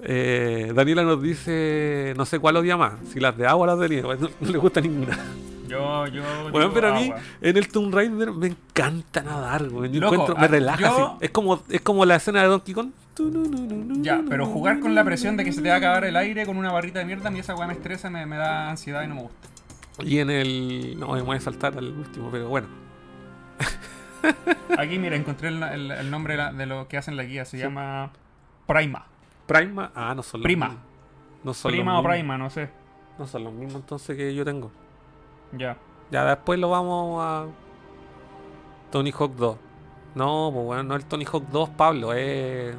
Eh, 0.00 0.72
Daniela 0.74 1.02
nos 1.02 1.20
dice, 1.22 2.14
no 2.16 2.24
sé 2.24 2.38
cuál 2.38 2.56
odia 2.56 2.76
más, 2.76 2.94
si 3.12 3.18
las 3.20 3.36
de 3.36 3.46
agua 3.46 3.64
o 3.64 3.66
las 3.66 3.78
de 3.80 3.88
nieve, 3.88 4.16
no, 4.20 4.28
no 4.40 4.50
le 4.52 4.58
gusta 4.58 4.80
ninguna. 4.80 5.18
Yo, 5.66 6.06
yo. 6.06 6.22
Bueno, 6.50 6.72
pero 6.72 6.88
a 6.94 6.98
mí 6.98 7.12
en 7.42 7.56
el 7.56 7.68
Tomb 7.68 7.92
Raider 7.94 8.32
me 8.32 8.46
encanta 8.46 9.22
nadar, 9.22 9.68
güey. 9.68 9.90
Yo 9.90 10.00
Loco, 10.00 10.14
encuentro, 10.14 10.36
me 10.36 10.44
ah, 10.46 10.48
relaja. 10.48 10.80
yo- 10.80 11.06
así. 11.16 11.16
Es 11.26 11.30
como 11.30 11.62
es 11.68 11.80
como 11.82 12.04
la 12.06 12.16
escena 12.16 12.40
de 12.42 12.48
Donkey 12.48 12.72
Kong. 12.74 12.90
Ya, 14.00 14.22
pero 14.28 14.46
jugar 14.46 14.78
con 14.80 14.94
la 14.94 15.02
presión 15.04 15.36
de 15.36 15.44
que 15.44 15.52
se 15.52 15.60
te 15.60 15.68
va 15.68 15.74
a 15.74 15.78
acabar 15.78 16.04
el 16.04 16.16
aire 16.16 16.46
con 16.46 16.56
una 16.56 16.70
barrita 16.72 17.00
de 17.00 17.04
mierda, 17.04 17.28
a 17.28 17.30
mí 17.32 17.40
esa 17.40 17.54
weá 17.56 17.66
me 17.66 17.72
estresa, 17.74 18.08
me, 18.08 18.24
me 18.26 18.36
da 18.36 18.70
ansiedad 18.70 19.02
y 19.02 19.08
no 19.08 19.16
me 19.16 19.22
gusta. 19.22 19.48
Y 20.04 20.18
en 20.20 20.30
el. 20.30 20.96
No, 20.98 21.08
me 21.12 21.20
voy 21.22 21.36
a 21.36 21.40
saltar 21.40 21.76
al 21.76 21.88
último, 21.88 22.30
pero 22.30 22.48
bueno. 22.48 22.68
Aquí, 24.78 24.98
mira, 24.98 25.16
encontré 25.16 25.48
el, 25.48 25.62
el- 25.62 25.90
el 25.90 26.10
nombre 26.10 26.34
de, 26.34 26.38
la- 26.38 26.52
de 26.52 26.66
lo 26.66 26.88
que 26.88 26.96
hacen 26.96 27.16
la 27.16 27.24
guía, 27.24 27.44
se 27.44 27.58
llama 27.58 28.10
Prima. 28.66 29.04
Prima. 29.48 29.90
Ah, 29.96 30.14
no 30.14 30.22
son 30.22 30.40
los 30.40 30.44
Prima. 30.44 30.66
mismos. 30.68 30.84
No 31.42 31.54
son 31.54 31.72
Prima 31.72 31.92
los 31.94 31.98
o 31.98 32.02
mismos. 32.02 32.14
Prima, 32.16 32.38
no 32.38 32.50
sé. 32.50 32.70
No 33.18 33.26
son 33.26 33.42
los 33.44 33.52
mismos 33.52 33.82
entonces 33.82 34.16
que 34.16 34.32
yo 34.32 34.44
tengo. 34.44 34.70
Ya. 35.52 35.76
Ya 36.12 36.24
después 36.24 36.60
lo 36.60 36.70
vamos 36.70 37.20
a. 37.24 37.46
Tony 38.92 39.10
Hawk 39.10 39.34
2. 39.34 39.56
No, 40.14 40.50
pues 40.52 40.64
bueno, 40.64 40.82
no 40.84 40.94
el 40.94 41.04
Tony 41.04 41.24
Hawk 41.24 41.44
2, 41.50 41.68
Pablo. 41.70 42.12
eh, 42.14 42.74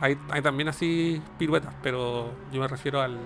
hay, 0.00 0.18
hay 0.30 0.42
también 0.42 0.68
así 0.68 1.22
piruetas, 1.38 1.72
pero 1.82 2.30
yo 2.52 2.60
me 2.60 2.68
refiero 2.68 3.00
al 3.00 3.16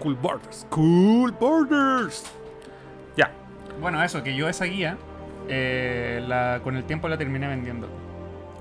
Cool 0.00 0.14
Borders. 0.16 0.66
Cool 0.70 1.30
Borders. 1.32 2.24
Ya. 3.16 3.30
Bueno, 3.80 4.02
eso, 4.02 4.22
que 4.24 4.34
yo 4.34 4.48
esa 4.48 4.64
guía, 4.64 4.96
eh, 5.48 6.24
la, 6.26 6.60
con 6.64 6.76
el 6.76 6.84
tiempo 6.84 7.08
la 7.08 7.16
terminé 7.16 7.46
vendiendo. 7.46 7.86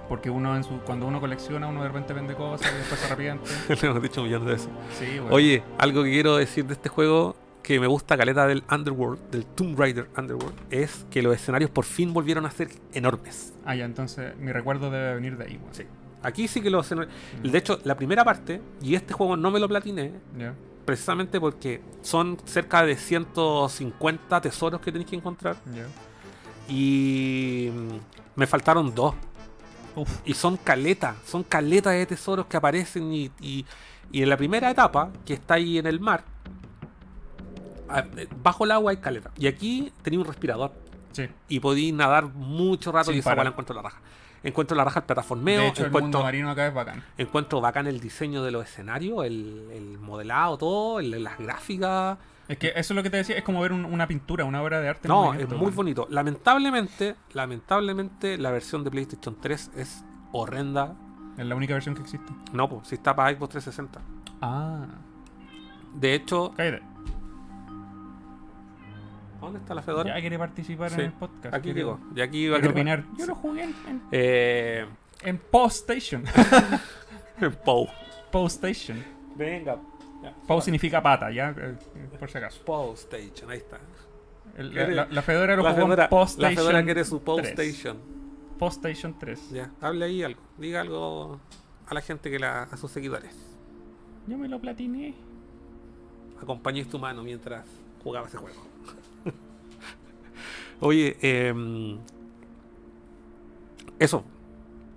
Porque 0.08 0.30
uno 0.30 0.56
en 0.56 0.64
su, 0.64 0.80
cuando 0.82 1.08
uno 1.08 1.20
colecciona, 1.20 1.68
uno 1.68 1.82
de 1.82 1.88
repente 1.88 2.14
vende 2.14 2.36
cosas 2.36 2.72
y 2.72 2.78
después 2.78 3.00
se 3.00 3.06
arrepiente. 3.08 3.50
Le 3.82 3.88
hemos 3.88 4.02
dicho 4.02 4.22
millones 4.24 4.46
de 4.46 4.54
veces. 4.54 4.70
Sí, 5.00 5.20
bueno. 5.20 5.36
Oye, 5.36 5.64
algo 5.78 6.04
que 6.04 6.12
quiero 6.12 6.38
decir 6.38 6.66
de 6.66 6.74
este 6.74 6.90
juego 6.90 7.36
que 7.64 7.80
me 7.80 7.88
gusta 7.88 8.16
caleta 8.16 8.46
del 8.46 8.64
Underworld, 8.70 9.32
del 9.32 9.44
Tomb 9.44 9.80
Raider 9.80 10.08
Underworld, 10.16 10.56
es 10.70 11.08
que 11.10 11.24
los 11.24 11.34
escenarios 11.34 11.72
por 11.72 11.84
fin 11.84 12.14
volvieron 12.14 12.46
a 12.46 12.52
ser 12.52 12.70
enormes. 12.94 13.54
Ah, 13.66 13.76
ya, 13.76 13.86
entonces 13.86 14.38
mi 14.38 14.52
recuerdo 14.52 14.92
debe 14.92 15.16
venir 15.16 15.36
de 15.36 15.46
ahí, 15.46 15.58
weón. 15.58 15.74
Sí. 15.74 15.84
Aquí 16.22 16.48
sí 16.48 16.62
que 16.62 16.70
los 16.70 16.86
escenarios... 16.86 17.12
De 17.42 17.58
hecho, 17.58 17.80
la 17.84 17.96
primera 17.96 18.24
parte, 18.24 18.62
y 18.84 18.94
este 18.94 19.14
juego 19.16 19.36
no 19.36 19.50
me 19.50 19.60
lo 19.60 19.68
platiné, 19.68 20.12
precisamente 20.86 21.40
porque 21.40 21.82
son 22.04 22.38
cerca 22.46 22.86
de 22.86 22.96
150 22.96 24.42
tesoros 24.42 24.80
que 24.80 24.92
tenéis 24.92 25.10
que 25.10 25.16
encontrar, 25.16 25.56
y 26.70 27.72
me 28.36 28.46
faltaron 28.46 28.94
dos. 28.94 29.16
Uf. 29.96 30.10
Y 30.26 30.34
son 30.34 30.58
caletas, 30.58 31.16
son 31.26 31.44
caletas 31.44 31.94
de 31.94 32.06
tesoros 32.06 32.46
que 32.48 32.58
aparecen 32.58 33.12
y, 33.14 33.32
y- 33.40 33.66
y 34.12 34.22
en 34.24 34.30
la 34.30 34.38
primera 34.38 34.70
etapa, 34.70 35.10
que 35.26 35.34
está 35.34 35.56
ahí 35.56 35.78
en 35.78 35.88
el 35.88 36.00
mar, 36.00 36.24
eh, 38.18 38.28
bajo 38.42 38.66
el 38.66 38.72
agua 38.72 38.92
hay 38.92 38.98
caleta. 38.98 39.32
Y 39.38 39.48
aquí 39.48 39.92
tenía 40.02 40.20
un 40.20 40.26
respirador 40.26 40.72
Sí. 41.12 41.28
y 41.48 41.60
podí 41.60 41.92
nadar 41.92 42.26
mucho 42.26 42.92
rato 42.92 43.06
Sin 43.06 43.16
y 43.16 43.20
esa 43.20 43.36
la 43.36 43.50
encuentro 43.50 43.76
la 43.76 43.82
raja. 43.82 44.00
Encuentro 44.44 44.78
la 44.78 44.84
raja 44.84 45.00
el 45.00 45.06
plataformeo, 45.06 45.62
de 45.62 45.68
hecho, 45.70 45.86
el 45.86 45.92
mundo 45.92 45.98
encuentro, 46.08 46.24
marino 46.24 46.50
acá 46.52 46.68
es 46.68 46.74
bacán. 46.74 47.04
encuentro 47.18 47.62
bacán 47.62 47.88
el 47.88 48.00
diseño 48.00 48.44
de 48.44 48.52
los 48.52 48.66
escenarios, 48.66 49.26
el, 49.26 49.70
el 49.74 49.98
modelado, 49.98 50.58
todo, 50.58 51.00
el- 51.00 51.24
las 51.24 51.38
gráficas. 51.40 52.18
Es 52.48 52.58
que 52.60 52.68
eso 52.70 52.80
es 52.80 52.92
lo 52.92 53.02
que 53.04 53.10
te 53.10 53.18
decía, 53.18 53.36
es 53.38 53.44
como 53.44 53.60
ver 53.62 53.72
un- 53.74 53.86
una 53.86 54.08
pintura, 54.08 54.46
una 54.46 54.62
obra 54.62 54.80
de 54.80 54.88
arte. 54.90 55.08
No, 55.08 55.34
es 55.34 55.50
muy 55.50 55.72
bonito. 55.72 56.08
Lamentablemente, 56.12 57.16
lamentablemente 57.34 58.38
la 58.38 58.52
versión 58.52 58.84
de 58.84 58.92
PlayStation 58.92 59.36
3 59.42 59.72
es 59.76 60.04
horrenda. 60.32 60.96
Es 61.38 61.46
la 61.46 61.56
única 61.56 61.74
versión 61.74 61.96
que 61.96 62.02
existe. 62.02 62.32
No, 62.54 62.70
pues 62.70 62.88
si 62.88 62.96
está 62.96 63.16
para 63.16 63.36
Xbox 63.36 63.52
360. 63.54 64.00
Ah. 64.42 64.86
De 65.96 66.14
hecho, 66.14 66.54
Cállate. 66.56 66.84
¿dónde 69.42 69.60
está 69.60 69.74
la 69.76 69.82
Fedora? 69.82 70.14
Ya 70.16 70.20
quiere 70.22 70.38
participar 70.40 70.90
Sí, 70.92 70.96
en 71.02 71.06
el 71.08 71.12
podcast. 71.14 71.54
Aquí 71.54 71.74
llegó. 71.74 72.00
Y 72.16 72.22
aquí 72.22 72.38
iba 72.46 72.58
a 72.58 72.68
opinar. 72.68 73.04
Yo 73.18 73.26
lo 73.28 73.36
jugué 73.36 73.64
en, 73.64 73.76
en, 73.88 74.02
Eh, 74.12 74.86
en 75.24 75.38
Post 75.38 75.90
Station. 75.90 76.24
Pou. 77.66 77.88
Post 78.32 78.64
Station. 78.64 79.04
Venga. 79.36 79.78
Post 80.48 80.66
significa 80.66 81.02
pata, 81.02 81.32
ya, 81.32 81.50
eh, 81.58 81.76
por 82.20 82.30
si 82.30 82.38
acaso. 82.38 82.62
Pou 82.64 82.94
Station, 82.94 83.50
ahí 83.52 83.58
está. 83.58 83.80
El- 84.58 84.72
Quiere- 84.72 84.96
la, 84.96 85.08
la 85.12 85.22
Fedora 85.22 85.56
lo 85.56 85.64
La 85.64 85.70
jugó 85.72 85.82
en 85.84 85.88
Fedora, 85.90 86.10
Post 86.10 86.40
la 86.40 86.50
Station. 86.50 86.68
Fedora 86.68 86.86
quiere 86.86 87.04
su 87.06 87.20
3. 87.20 87.48
Station. 87.50 87.98
Station 88.62 89.20
3. 89.20 89.50
Ya, 89.52 89.70
hable 89.82 90.06
ahí 90.06 90.24
algo. 90.24 90.42
Diga 90.58 90.82
algo 90.82 91.40
a 91.88 91.94
la 91.94 92.02
gente 92.02 92.32
que 92.32 92.40
la, 92.40 92.64
a 92.64 92.78
sus 92.78 92.90
seguidores. 92.92 93.36
Yo 94.28 94.38
me 94.38 94.48
lo 94.48 94.60
platiné. 94.60 95.14
Acompañes 96.42 96.88
tu 96.88 96.98
mano 97.00 97.22
mientras 97.24 97.66
jugaba 98.04 98.28
ese 98.28 98.38
juego. 98.38 98.62
Oye, 100.80 101.18
em, 101.22 101.98
eso, 104.00 104.24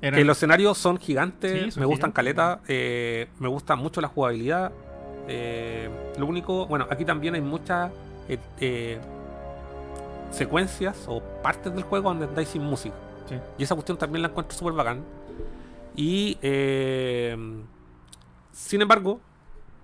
Era- 0.00 0.16
que 0.16 0.24
los 0.24 0.36
escenarios 0.36 0.78
son 0.78 0.98
gigantes, 0.98 1.74
Sí, 1.74 1.80
me 1.80 1.86
gustan 1.86 2.12
caleta, 2.12 2.60
eh, 2.68 3.28
me 3.38 3.48
gusta 3.48 3.76
mucho 3.76 4.00
la 4.00 4.08
jugabilidad. 4.08 4.72
Eh, 5.28 5.88
lo 6.18 6.26
único, 6.26 6.66
bueno, 6.66 6.86
aquí 6.90 7.04
también 7.04 7.34
hay 7.34 7.40
muchas 7.40 7.90
eh, 8.28 8.38
eh, 8.60 8.98
secuencias 10.30 11.04
o 11.06 11.20
partes 11.42 11.72
del 11.74 11.84
juego 11.84 12.08
donde 12.08 12.26
andáis 12.26 12.48
sin 12.48 12.62
música. 12.62 12.94
Sí. 13.28 13.36
Y 13.58 13.62
esa 13.62 13.74
cuestión 13.74 13.96
también 13.98 14.22
la 14.22 14.28
encuentro 14.28 14.56
súper 14.56 14.72
bacán. 14.74 15.02
Y 15.96 16.36
sin 18.52 18.82
embargo, 18.82 19.20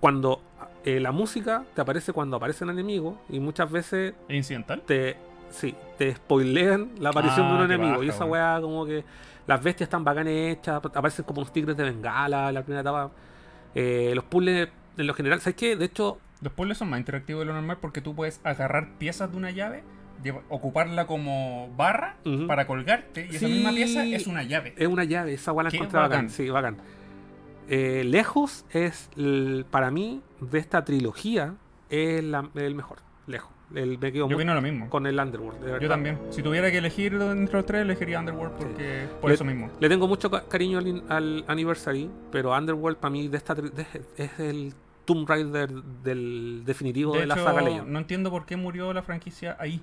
cuando 0.00 0.40
eh, 0.84 1.00
la 1.00 1.12
música 1.12 1.64
te 1.74 1.80
aparece 1.80 2.12
cuando 2.12 2.36
aparecen 2.36 2.68
enemigos 2.70 3.14
y 3.28 3.40
muchas 3.40 3.70
veces 3.70 4.14
¿Es 4.28 4.36
incidental? 4.36 4.82
te, 4.82 5.16
sí, 5.50 5.74
te 5.98 6.14
spoilean 6.14 6.90
la 6.98 7.10
aparición 7.10 7.46
Ah, 7.46 7.48
de 7.48 7.54
un 7.62 7.68
qué 7.68 7.74
enemigo. 7.74 7.92
baja, 7.94 8.04
y 8.04 8.08
esa 8.10 8.24
weá 8.24 8.58
como 8.60 8.84
que 8.84 9.04
las 9.46 9.62
bestias 9.62 9.86
están 9.86 10.04
bacán 10.04 10.28
hechas, 10.28 10.76
aparecen 10.84 11.24
como 11.24 11.40
unos 11.40 11.52
tigres 11.52 11.76
de 11.76 11.84
bengala 11.84 12.48
en 12.48 12.54
la 12.54 12.62
primera 12.62 12.80
etapa. 12.82 13.10
Eh, 13.74 14.12
los 14.14 14.24
puzzles 14.24 14.68
en 14.96 15.06
lo 15.06 15.14
general, 15.14 15.40
¿sabes 15.40 15.56
qué? 15.56 15.76
De 15.76 15.84
hecho, 15.86 16.18
Los 16.40 16.52
puzzles 16.52 16.76
son 16.78 16.90
más 16.90 16.98
interactivos 16.98 17.40
de 17.40 17.46
lo 17.46 17.52
normal 17.54 17.78
porque 17.80 18.00
tú 18.00 18.14
puedes 18.14 18.40
agarrar 18.44 18.90
piezas 18.98 19.30
de 19.30 19.36
una 19.38 19.50
llave, 19.50 19.82
ocuparla 20.48 21.06
como 21.06 21.72
barra 21.76 22.16
para 22.46 22.66
colgarte 22.66 23.26
y 23.30 23.36
esa 23.36 23.46
Sí. 23.46 23.52
misma 23.52 23.70
pieza 23.70 24.04
es 24.04 24.26
una 24.26 24.42
llave. 24.42 24.74
es 24.76 24.88
una 24.88 25.04
llave, 25.04 25.34
esa 25.34 25.52
weá 25.52 25.64
la 25.64 25.70
Qué 25.70 25.76
encontré 25.76 25.98
bacán. 25.98 26.10
bacán. 26.26 26.30
Sí, 26.30 26.48
bacán. 26.50 26.76
Eh, 27.68 28.04
lejos 28.04 28.64
es, 28.72 29.08
el- 29.16 29.64
para 29.70 29.90
mí, 29.90 30.20
de 30.40 30.58
esta 30.58 30.84
trilogía, 30.84 31.54
es 31.88 32.22
la- 32.22 32.48
el 32.54 32.74
mejor. 32.74 32.98
Lejos. 33.26 33.50
El, 33.74 33.98
me 33.98 34.12
quedo 34.12 34.28
Yo 34.28 34.36
opino 34.36 34.54
lo 34.54 34.60
mismo. 34.60 34.88
con 34.90 35.06
el 35.06 35.18
Underworld. 35.18 35.60
de 35.64 35.80
Yo 35.80 35.88
también. 35.88 36.18
Si 36.30 36.42
tuviera 36.42 36.70
que 36.70 36.78
elegir 36.78 37.14
entre 37.14 37.54
los 37.54 37.64
tres, 37.66 37.82
elegiría 37.82 38.20
Underworld 38.20 38.54
porque 38.56 39.06
por 39.20 39.30
Le- 39.30 39.34
eso 39.34 39.44
mismo. 39.44 39.70
Le 39.80 39.88
tengo 39.88 40.06
mucho 40.06 40.30
ca- 40.30 40.44
cariño 40.46 40.78
al, 40.78 41.02
al 41.08 41.44
Anniversary, 41.48 42.10
pero 42.30 42.56
Underworld 42.56 42.98
para 42.98 43.10
mí 43.10 43.28
de 43.28 43.36
esta 43.38 43.54
de- 43.54 43.72
es 44.18 44.38
el 44.38 44.74
Tomb 45.04 45.28
Raider 45.28 45.70
del 45.72 46.62
definitivo 46.64 47.12
de, 47.14 47.20
De 47.20 47.26
la 47.26 47.36
saga 47.36 47.60
Legend. 47.62 47.88
no 47.88 47.98
entiendo 47.98 48.30
por 48.30 48.46
qué 48.46 48.56
murió 48.56 48.92
la 48.92 49.02
franquicia 49.02 49.56
ahí. 49.60 49.80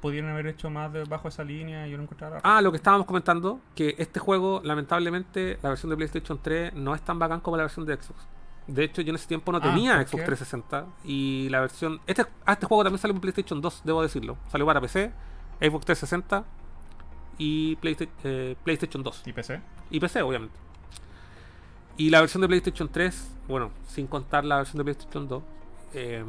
Podrían 0.00 0.28
haber 0.28 0.48
hecho 0.48 0.68
más 0.68 0.92
debajo 0.92 1.22
de 1.24 1.28
esa 1.30 1.44
línea 1.44 1.86
y 1.86 1.90
yo 1.92 1.96
lo 1.96 2.02
encontraba. 2.02 2.40
Ah, 2.42 2.60
lo 2.60 2.70
que 2.70 2.76
estábamos 2.76 3.06
comentando, 3.06 3.60
que 3.74 3.94
este 3.98 4.20
juego, 4.20 4.60
lamentablemente, 4.62 5.58
la 5.62 5.70
versión 5.70 5.88
de 5.90 5.96
PlayStation 5.96 6.38
3 6.42 6.74
no 6.74 6.94
es 6.94 7.00
tan 7.00 7.18
bacán 7.18 7.40
como 7.40 7.56
la 7.56 7.62
versión 7.62 7.86
de 7.86 7.94
Xbox. 7.96 8.26
De 8.66 8.84
hecho, 8.84 9.00
yo 9.02 9.10
en 9.10 9.16
ese 9.16 9.26
tiempo 9.28 9.50
no 9.52 9.58
Ah, 9.58 9.62
tenía 9.62 9.92
¿por 9.96 10.02
Xbox 10.08 10.20
qué? 10.22 10.26
360 10.26 10.86
y 11.04 11.48
la 11.50 11.60
versión... 11.60 12.00
Este, 12.06 12.26
ah, 12.44 12.52
este 12.52 12.66
juego 12.66 12.82
también 12.84 12.98
salió 12.98 13.14
en 13.14 13.20
PlayStation 13.20 13.60
2, 13.62 13.82
debo 13.84 14.02
decirlo. 14.02 14.36
Salió 14.48 14.66
para 14.66 14.80
PC, 14.80 15.10
Xbox 15.60 15.86
360 15.86 16.44
y 17.38 17.76
Playsta- 17.76 18.08
eh, 18.24 18.56
PlayStation 18.62 19.02
2. 19.02 19.22
¿Y 19.26 19.32
PC? 19.32 19.60
Y 19.90 20.00
PC, 20.00 20.20
obviamente. 20.22 20.54
Y 21.96 22.10
la 22.10 22.20
versión 22.20 22.40
de 22.42 22.48
PlayStation 22.48 22.88
3, 22.90 23.33
bueno, 23.48 23.70
sin 23.88 24.06
contar 24.06 24.44
la 24.44 24.56
versión 24.56 24.78
de 24.78 24.84
PlayStation 24.84 25.28
2, 25.28 25.42
eh, 25.94 26.24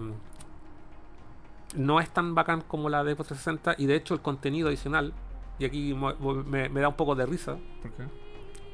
no 1.75 1.99
es 1.99 2.09
tan 2.09 2.35
bacán 2.35 2.61
como 2.61 2.89
la 2.89 3.03
de 3.03 3.13
Xbox 3.15 3.29
360 3.29 3.75
y 3.81 3.85
de 3.87 3.95
hecho 3.95 4.13
el 4.13 4.21
contenido 4.21 4.67
adicional, 4.69 5.13
y 5.59 5.65
aquí 5.65 5.93
me, 5.93 6.69
me 6.69 6.81
da 6.81 6.89
un 6.89 6.95
poco 6.95 7.15
de 7.15 7.25
risa, 7.25 7.57
¿Por 7.81 7.91
qué? 7.91 8.03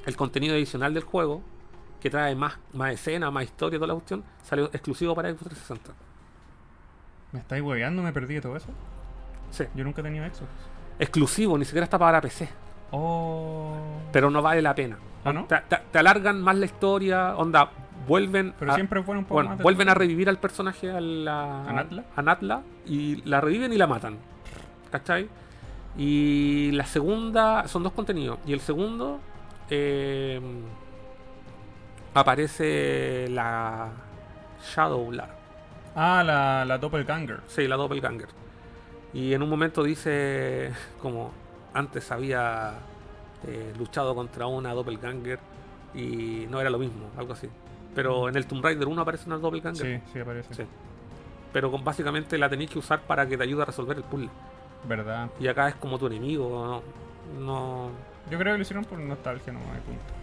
el 0.05 0.15
contenido 0.15 0.53
adicional 0.55 0.93
del 0.93 1.03
juego, 1.03 1.41
que 1.99 2.09
trae 2.09 2.35
más, 2.35 2.57
más 2.73 2.93
escena, 2.93 3.29
más 3.31 3.43
historia, 3.43 3.77
toda 3.77 3.87
la 3.89 3.93
cuestión, 3.93 4.23
salió 4.43 4.65
exclusivo 4.65 5.13
para 5.15 5.29
Xbox 5.29 5.49
360. 5.49 5.91
¿Me 7.31 7.39
estáis 7.39 7.63
hueveando? 7.63 8.01
¿Me 8.01 8.11
perdí 8.11 8.35
de 8.35 8.41
todo 8.41 8.55
eso? 8.57 8.67
Sí. 9.51 9.65
Yo 9.75 9.83
nunca 9.83 10.01
he 10.01 10.03
tenido 10.03 10.25
Xbox. 10.25 10.49
Exclusivo, 10.99 11.57
ni 11.57 11.65
siquiera 11.65 11.83
está 11.85 11.97
para 11.99 12.19
PC, 12.21 12.49
Oh. 12.91 13.73
pero 14.11 14.29
no 14.29 14.41
vale 14.41 14.61
la 14.61 14.75
pena. 14.75 14.97
¿Ah, 15.23 15.31
no? 15.31 15.45
Te, 15.45 15.55
te- 15.69 15.79
te 15.91 15.99
alargan 15.99 16.41
más 16.41 16.55
la 16.57 16.65
historia, 16.65 17.35
onda, 17.37 17.69
vuelven 18.07 18.53
Pero 18.59 18.71
a- 18.71 18.75
siempre 18.75 18.99
bueno 19.01 19.25
vuelven 19.61 19.89
a 19.89 19.93
revivir 19.93 20.29
al 20.29 20.37
personaje, 20.37 20.89
a 20.91 20.99
la, 21.01 21.67
¿A 21.67 21.73
Natla? 21.73 22.03
a 22.15 22.21
Natla, 22.21 22.61
y 22.85 23.17
la 23.29 23.41
reviven 23.41 23.71
y 23.73 23.77
la 23.77 23.87
matan. 23.87 24.17
¿Cachai? 24.91 25.27
Y 25.97 26.71
la 26.71 26.85
segunda, 26.85 27.67
son 27.67 27.83
dos 27.83 27.91
contenidos. 27.93 28.39
Y 28.45 28.53
el 28.53 28.59
segundo, 28.61 29.19
eh, 29.69 30.39
aparece 32.13 33.27
la 33.29 33.89
Shadow 34.73 35.11
Lara. 35.11 35.35
Ah, 35.95 36.23
la, 36.25 36.65
la 36.65 36.77
Doppelganger. 36.77 37.41
Sí, 37.47 37.67
la 37.67 37.75
Doppelganger. 37.75 38.27
Y 39.13 39.33
en 39.33 39.41
un 39.43 39.49
momento 39.49 39.83
dice, 39.83 40.71
como 41.01 41.31
antes 41.73 42.11
había 42.11 42.73
eh, 43.47 43.73
luchado 43.77 44.15
contra 44.15 44.47
una 44.47 44.73
Doppelganger 44.73 45.39
y 45.93 46.45
no 46.49 46.59
era 46.61 46.69
lo 46.69 46.79
mismo, 46.79 47.09
algo 47.17 47.33
así. 47.33 47.47
Pero 47.95 48.29
en 48.29 48.35
el 48.35 48.45
Tomb 48.45 48.63
Raider 48.63 48.87
1 48.87 49.01
aparece 49.01 49.27
una 49.27 49.37
Doppelganger. 49.37 49.99
Sí, 49.99 50.03
sí 50.13 50.19
aparece. 50.19 50.53
Sí. 50.53 50.63
Pero 51.51 51.69
con, 51.69 51.83
básicamente 51.83 52.37
la 52.37 52.47
tenéis 52.49 52.69
que 52.69 52.79
usar 52.79 53.01
para 53.01 53.27
que 53.27 53.37
te 53.37 53.43
ayude 53.43 53.61
a 53.63 53.65
resolver 53.65 53.97
el 53.97 54.03
puzzle. 54.03 54.29
¿Verdad? 54.87 55.29
Y 55.39 55.47
acá 55.47 55.67
es 55.69 55.75
como 55.75 55.99
tu 55.99 56.07
enemigo. 56.07 56.81
No. 57.37 57.41
no- 57.45 57.89
Yo 58.29 58.37
creo 58.39 58.53
que 58.53 58.57
lo 58.57 58.61
hicieron 58.61 58.85
por 58.85 58.97
nostalgia 58.99 59.51
nomás, 59.53 59.77
y 59.77 59.81
punto. 59.81 60.13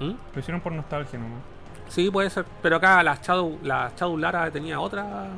¿Mm? 0.00 0.34
Lo 0.34 0.40
hicieron 0.40 0.60
por 0.60 0.72
nostalgia 0.72 1.18
nomás. 1.18 1.40
Sí, 1.88 2.10
puede 2.10 2.30
ser. 2.30 2.44
Pero 2.62 2.76
acá 2.76 3.02
la 3.02 3.14
Shadow, 3.16 3.58
la 3.62 3.90
Shadow 3.96 4.16
Lara 4.18 4.50
tenía 4.50 4.80
otra. 4.80 5.28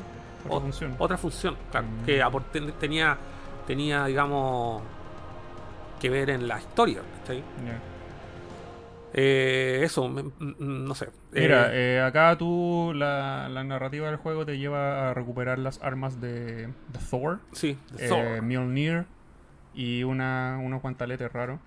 Otra 0.45 0.57
o- 0.57 0.61
función. 0.61 0.97
Otra 0.99 1.17
función, 1.17 1.57
claro. 1.71 1.87
Mm. 1.87 2.05
Que 2.05 2.23
aport- 2.23 2.51
ten- 2.53 2.73
tenía. 2.73 3.17
Tenía, 3.67 4.05
digamos. 4.07 4.83
que 6.01 6.11
ver 6.11 6.29
en 6.31 6.47
la 6.47 6.59
historia. 6.59 7.01
¿cachai? 7.21 7.39
Ya. 7.39 7.79
Eh, 9.17 9.81
eso, 9.85 10.09
me- 10.09 10.25
mm, 10.25 10.29
mm, 10.59 10.85
no 10.87 10.95
sé. 10.97 11.09
Mira, 11.33 11.69
Eh, 11.73 11.97
eh, 11.97 12.01
acá 12.01 12.37
tú, 12.37 12.93
la, 12.95 13.49
la 13.49 13.63
narrativa 13.63 14.09
del 14.09 14.17
juego 14.17 14.45
te 14.45 14.59
lleva 14.59 15.11
a 15.11 15.15
recuperar 15.15 15.59
las 15.61 15.81
armas 15.83 16.21
de, 16.21 16.67
de 16.67 16.99
Thor, 17.11 17.39
sí, 17.53 17.79
eh, 17.99 18.09
Thor. 18.09 18.43
Mjolnir 18.43 19.05
y 19.73 20.03
una, 20.03 20.59
unos 20.63 20.83
guantaletes 20.83 21.33
raros. 21.33 21.61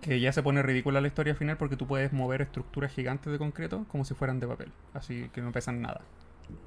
Que 0.00 0.18
ya 0.18 0.32
se 0.32 0.42
pone 0.42 0.62
ridícula 0.62 1.00
la 1.02 1.08
historia 1.08 1.34
final 1.34 1.58
porque 1.58 1.76
tú 1.76 1.86
puedes 1.86 2.12
mover 2.12 2.40
estructuras 2.40 2.90
gigantes 2.92 3.30
de 3.30 3.38
concreto 3.38 3.84
como 3.88 4.04
si 4.06 4.14
fueran 4.14 4.40
de 4.40 4.46
papel. 4.46 4.72
Así 4.94 5.28
que 5.34 5.42
no 5.42 5.52
pesan 5.52 5.82
nada. 5.82 6.00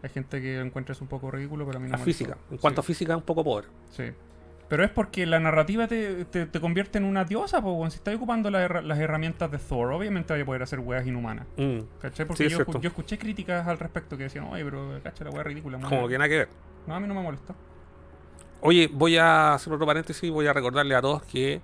Hay 0.04 0.10
gente 0.10 0.40
que 0.42 0.60
encuentra 0.60 0.94
eso 0.94 1.04
un 1.04 1.10
poco 1.10 1.32
ridículo, 1.32 1.66
pero 1.66 1.78
a 1.78 1.82
mí 1.82 1.88
no 1.88 1.94
la 1.94 1.98
me 1.98 2.04
física. 2.06 2.38
En 2.52 2.58
cuanto 2.58 2.82
Sí. 2.84 2.86
a 2.86 2.88
física, 2.88 3.18
un 3.18 3.24
poco 3.24 3.44
pobre. 3.44 3.68
Sí. 3.92 4.04
Pero 4.74 4.86
es 4.86 4.90
porque 4.90 5.28
la 5.28 5.40
narrativa 5.40 5.88
te, 5.88 6.26
te, 6.26 6.48
te 6.48 6.60
convierte 6.60 6.98
en 6.98 7.04
una 7.04 7.26
diosa, 7.26 7.62
po, 7.62 7.88
si 7.92 7.98
estás 7.98 8.16
ocupando 8.16 8.50
la 8.50 8.82
las 8.82 8.98
herramientas 8.98 9.52
de 9.52 9.60
Thor, 9.60 9.94
obviamente 9.94 10.34
vaya 10.34 10.42
a 10.42 10.46
poder 10.48 10.64
hacer 10.64 10.80
weas 10.80 11.06
inhumanas. 11.06 11.46
Mm, 11.58 11.82
¿Cachai? 12.02 12.26
Porque 12.26 12.50
yo, 12.50 12.66
escuché 12.82 13.20
críticas 13.20 13.68
al 13.68 13.78
respecto 13.78 14.18
que 14.18 14.24
decían, 14.24 14.46
oye, 14.46 14.66
pero 14.66 15.00
cacha 15.04 15.26
la 15.26 15.30
wea 15.30 15.44
ridícula. 15.44 15.78
Como 15.78 16.02
mal". 16.02 16.10
que 16.10 16.18
nada 16.18 16.28
que 16.28 16.38
ver. 16.38 16.50
No, 16.88 16.96
a 16.96 17.00
mí 17.00 17.08
no 17.08 17.14
me 17.14 17.22
molestó. 17.22 17.54
Oye, 18.62 18.90
voy 18.92 19.16
a 19.18 19.54
hacer 19.54 19.72
otro 19.72 19.86
paréntesis. 19.86 20.32
Voy 20.32 20.48
a 20.48 20.54
recordarle 20.54 20.96
a 20.96 21.02
todos 21.02 21.22
que 21.22 21.62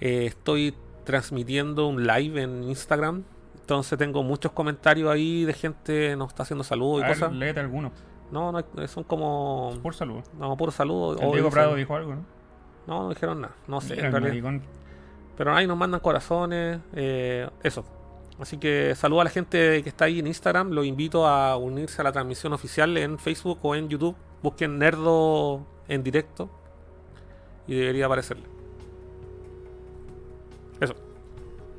eh, 0.00 0.24
estoy 0.24 0.74
transmitiendo 1.04 1.88
un 1.88 2.06
live 2.06 2.40
en 2.40 2.64
Instagram. 2.64 3.22
Entonces 3.60 3.98
tengo 3.98 4.22
muchos 4.22 4.52
comentarios 4.52 5.12
ahí 5.12 5.44
de 5.44 5.52
gente 5.52 6.16
nos 6.16 6.28
está 6.28 6.44
haciendo 6.44 6.64
saludos 6.64 7.02
y 7.02 7.04
A 7.04 7.08
ver, 7.08 7.18
cosas. 7.18 7.34
léete 7.34 7.60
algunos, 7.60 7.92
No, 8.30 8.52
no, 8.52 8.62
son 8.86 9.04
como. 9.04 9.74
por 9.82 9.94
salud. 9.94 10.22
No, 10.38 10.56
puro 10.56 10.70
saludos. 10.70 11.20
El 11.20 11.32
Diego 11.32 11.50
Prado 11.50 11.74
dijo 11.74 11.94
algo, 11.96 12.14
¿no? 12.14 12.24
No, 12.86 13.02
no 13.04 13.08
dijeron 13.10 13.40
nada. 13.40 13.54
No 13.66 13.80
sé, 13.80 14.10
maricón. 14.10 14.62
Pero 15.36 15.54
ahí 15.54 15.66
nos 15.66 15.76
mandan 15.76 16.00
corazones. 16.00 16.80
eh, 16.94 17.48
eso. 17.62 17.84
Así 18.40 18.56
que 18.56 18.94
saludo 18.94 19.20
a 19.20 19.24
la 19.24 19.30
gente 19.30 19.82
que 19.82 19.88
está 19.88 20.06
ahí 20.06 20.18
en 20.18 20.26
Instagram. 20.26 20.70
Los 20.70 20.86
invito 20.86 21.26
a 21.26 21.56
unirse 21.56 22.00
a 22.00 22.04
la 22.04 22.12
transmisión 22.12 22.52
oficial 22.54 22.96
en 22.96 23.18
Facebook 23.18 23.58
o 23.62 23.74
en 23.74 23.88
YouTube. 23.88 24.16
Busquen 24.42 24.78
Nerdo 24.78 25.66
en 25.88 26.02
directo. 26.02 26.48
Y 27.66 27.74
debería 27.74 28.06
aparecerle. 28.06 28.44
Eso. 30.80 30.94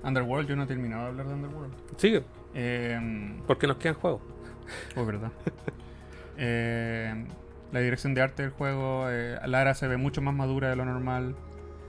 Underworld, 0.03 0.47
yo 0.47 0.55
no 0.55 0.63
he 0.63 0.67
terminado 0.67 1.03
de 1.03 1.09
hablar 1.09 1.27
de 1.27 1.33
Underworld. 1.33 1.73
Sigue. 1.97 2.23
Eh, 2.53 3.39
Porque 3.47 3.65
nos 3.67 3.77
quedan 3.77 3.95
juegos. 3.95 4.21
oh, 4.95 5.05
verdad. 5.05 5.31
Eh, 6.43 7.13
la 7.71 7.79
dirección 7.79 8.13
de 8.15 8.21
arte 8.21 8.41
del 8.43 8.51
juego, 8.51 9.05
eh, 9.09 9.37
Lara 9.45 9.73
se 9.75 9.87
ve 9.87 9.95
mucho 9.97 10.21
más 10.21 10.33
madura 10.33 10.69
de 10.69 10.75
lo 10.75 10.83
normal. 10.85 11.35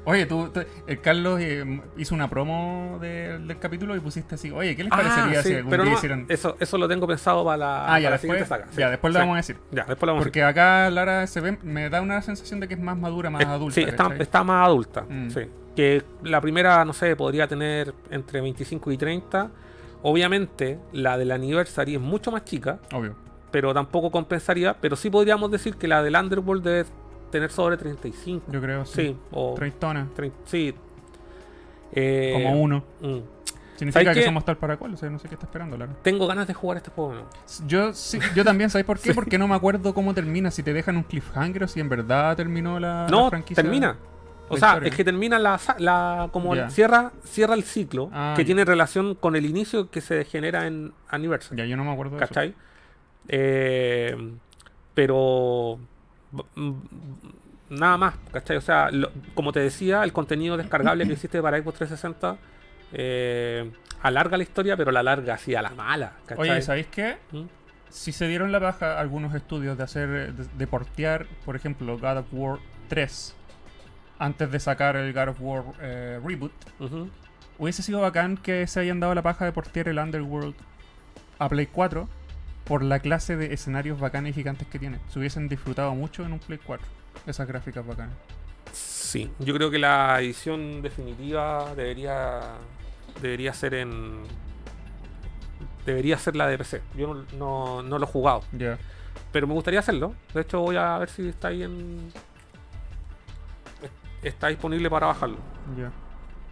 Oye, 0.05 0.27
tú, 0.27 0.49
tú- 0.51 0.61
el 0.87 1.01
Carlos 1.01 1.39
eh, 1.41 1.81
hizo 1.97 2.15
una 2.15 2.29
promo 2.29 2.99
de- 3.01 3.39
del 3.39 3.59
capítulo 3.59 3.95
y 3.97 4.01
pusiste 4.01 4.35
así, 4.35 4.51
oye, 4.51 4.75
¿qué 4.77 4.83
les 4.85 4.91
parecería 4.91 5.39
Ah, 5.39 5.43
sí, 5.43 5.49
si 5.51 5.55
algún 5.55 5.71
pero 5.71 5.85
día 5.85 5.93
no, 5.93 5.99
hicieran... 5.99 6.27
eso, 6.29 6.57
eso 6.61 6.77
lo 6.77 6.89
tengo 6.89 7.07
pensado 7.07 7.45
para 7.45 7.57
la, 7.57 7.85
Ah, 7.85 7.87
para 7.87 7.99
ya 8.01 8.11
la 8.11 8.17
después, 8.19 8.21
siguiente 8.21 8.49
saga. 8.49 8.67
Sí, 8.73 8.81
ya, 8.81 8.91
después 8.91 9.13
lo 9.13 9.19
sí. 9.19 9.23
vamos 9.23 9.35
a 9.35 9.37
decir. 9.39 9.57
Ya, 9.71 9.85
después 9.85 10.03
lo 10.03 10.07
vamos 10.13 10.23
a 10.23 10.25
Porque 10.25 10.43
acá 10.43 10.91
Lara 10.91 11.27
se 11.29 11.41
ve, 11.41 11.57
me 11.63 11.89
da 11.89 12.03
una 12.03 12.21
sensación 12.21 12.59
de 12.61 12.69
que 12.69 12.75
es 12.75 12.81
más 12.81 12.97
madura, 12.99 13.31
más 13.31 13.45
adulta. 13.47 13.75
Sí, 13.77 13.83
está, 13.83 14.13
está 14.19 14.43
más 14.45 14.67
adulta. 14.67 15.03
Mm. 15.09 15.31
Sí. 15.31 15.41
Que 15.77 16.03
la 16.25 16.41
primera, 16.41 16.85
no 16.85 16.93
sé, 16.93 17.15
podría 17.17 17.47
tener 17.49 17.95
entre 18.11 18.41
25 18.41 18.91
y 18.93 18.99
30. 18.99 19.51
Obviamente, 20.03 20.79
la 20.93 21.17
del 21.17 21.31
Anniversary 21.31 21.95
es 21.95 22.01
mucho 22.01 22.33
más 22.33 22.45
chica, 22.45 22.81
Obvio. 22.93 23.15
Pero 23.53 23.73
tampoco 23.73 24.11
compensaría. 24.11 24.75
Pero 24.81 24.97
sí 24.97 25.09
podríamos 25.11 25.51
decir 25.53 25.77
que 25.77 25.87
la 25.87 26.03
del 26.03 26.17
Underworld 26.17 26.65
debe 26.65 26.85
tener 27.31 27.51
sobre 27.53 27.77
35. 27.77 28.51
Yo 28.51 28.61
creo, 28.61 28.85
sí. 28.85 28.93
Sí, 29.09 29.17
o 29.31 29.55
Treintona, 29.55 30.09
30, 30.17 30.37
sí. 30.45 30.75
Eh, 31.93 32.33
como 32.35 32.61
uno. 32.63 32.83
mm. 33.01 33.19
Significa 33.77 34.05
¿sabes 34.05 34.19
que 34.19 34.25
somos 34.25 34.45
tal 34.45 34.57
para 34.59 34.77
cual, 34.77 34.95
o 34.95 34.97
sea, 34.97 35.11
no 35.11 35.19
sé 35.19 35.29
qué 35.29 35.35
está 35.35 35.47
esperando, 35.47 35.77
Lara. 35.77 35.93
Tengo 36.03 36.27
ganas 36.29 36.47
de 36.47 36.55
jugar 36.55 36.77
este 36.77 36.91
juego. 36.91 37.15
¿no? 37.15 37.23
Yo, 37.67 37.93
sí, 37.95 38.21
yo 38.35 38.45
también, 38.45 38.71
¿sabes 38.71 38.85
por 38.85 38.99
qué? 39.01 39.13
Porque 39.15 39.39
no 39.39 39.49
me 39.49 39.55
acuerdo 39.57 39.93
cómo 39.93 40.15
termina, 40.15 40.51
si 40.53 40.63
te 40.63 40.73
dejan 40.73 40.97
un 40.99 41.03
cliffhanger 41.03 41.65
o 41.65 41.69
si 41.69 41.81
en 41.81 41.89
verdad 41.89 42.37
terminó 42.37 42.79
la, 42.79 43.05
la 43.05 43.09
No, 43.11 43.29
franquicia. 43.31 43.61
termina. 43.63 43.97
O 44.49 44.57
sea, 44.57 44.69
historia. 44.75 44.89
es 44.91 44.95
que 44.97 45.05
termina 45.05 45.39
la, 45.39 45.59
la 45.79 46.29
como 46.31 46.55
cierra 46.69 47.11
cierra 47.25 47.55
el 47.55 47.63
ciclo 47.65 48.11
Ah, 48.13 48.35
que 48.37 48.45
tiene 48.45 48.65
relación 48.67 49.15
con 49.15 49.35
el 49.35 49.47
inicio 49.47 49.91
que 49.91 50.01
se 50.03 50.25
genera 50.27 50.67
en 50.67 50.93
Anniversary. 51.09 51.57
Ya, 51.57 51.65
yo 51.65 51.77
no 51.77 51.85
me 51.85 51.93
acuerdo 51.93 52.19
de 52.19 52.25
eso. 52.25 52.35
Eh, 53.29 54.16
pero 54.95 55.79
b- 56.33 56.43
m- 56.57 56.75
nada 57.70 57.97
más, 57.97 58.14
¿cachai? 58.33 58.57
O 58.57 58.61
sea, 58.61 58.91
lo- 58.91 59.11
como 59.35 59.53
te 59.53 59.61
decía, 59.61 60.03
el 60.05 60.12
contenido 60.12 60.57
descargable 60.57 61.07
que 61.07 61.12
existe 61.14 61.41
para 61.41 61.59
Xbox 61.59 61.79
360 61.79 62.37
eh, 62.93 63.70
alarga 64.03 64.37
la 64.37 64.43
historia, 64.43 64.77
pero 64.77 64.91
la 64.93 65.01
alarga 65.01 65.35
así 65.35 65.55
a 65.55 65.62
la 65.62 65.70
mala, 65.70 66.12
¿cachai? 66.27 66.51
Oye, 66.51 66.62
¿sabéis 66.62 66.87
qué? 66.89 67.16
¿Mm? 67.33 67.43
Si 67.89 68.12
se 68.12 68.27
dieron 68.27 68.53
la 68.53 68.59
baja 68.59 68.99
algunos 68.99 69.35
estudios 69.35 69.77
de 69.79 69.85
hacer, 69.85 70.33
de, 70.35 70.45
de 70.57 70.66
portear, 70.66 71.27
por 71.45 71.57
ejemplo, 71.57 71.99
God 71.99 72.18
of 72.18 72.27
War 72.33 72.59
3, 72.89 73.35
antes 74.18 74.51
de 74.51 74.61
sacar 74.61 74.97
el 74.97 75.12
God 75.12 75.29
of 75.29 75.37
War 75.41 75.64
eh, 75.81 76.20
Reboot, 76.25 76.53
hubiese 77.59 77.83
sido 77.83 78.01
bacán 78.01 78.37
que 78.37 78.66
se 78.66 78.81
hayan 78.81 78.99
dado 79.01 79.14
la 79.14 79.23
paja 79.23 79.45
de 79.45 79.53
portear 79.53 79.89
el 79.89 79.99
Underworld 79.99 80.55
a 81.39 81.49
Play 81.49 81.66
4 81.66 82.09
por 82.65 82.83
la 82.83 83.01
clase 83.01 83.37
de 83.37 83.53
escenarios 83.53 83.99
bacanes 84.01 84.31
y 84.31 84.35
gigantes 84.35 84.67
que 84.69 84.79
tiene. 84.79 84.99
Se 85.09 85.19
hubiesen 85.19 85.49
disfrutado 85.49 85.95
mucho 85.95 86.25
en 86.25 86.33
un 86.33 86.39
Play 86.39 86.59
4. 86.65 86.87
Esas 87.27 87.47
gráficas 87.49 87.87
bacanas. 87.87 88.15
Sí, 88.73 89.31
yo 89.41 89.53
creo 89.55 89.71
que 89.71 89.79
la 89.79 90.19
edición 90.21 90.81
definitiva 90.83 91.75
debería 91.75 92.41
debería 93.21 93.53
ser 93.53 93.75
en 93.75 94.23
debería 95.85 96.17
ser 96.17 96.37
la 96.37 96.47
de 96.47 96.57
PC. 96.59 96.81
Yo 96.97 97.13
no, 97.15 97.25
no, 97.37 97.83
no 97.83 97.99
lo 97.99 98.05
he 98.07 98.09
jugado, 98.09 98.43
Ya. 98.53 98.79
pero 99.33 99.47
me 99.47 99.53
gustaría 99.53 99.81
hacerlo. 99.81 100.15
De 100.33 100.41
hecho, 100.43 100.61
voy 100.61 100.77
a 100.77 100.97
ver 100.99 101.11
si 101.11 101.29
está 101.29 101.49
ahí 101.49 101.63
en 101.65 102.11
está 104.23 104.49
disponible 104.49 104.89
para 104.89 105.09
bajarlo. 105.09 105.37
Ya. 105.77 105.91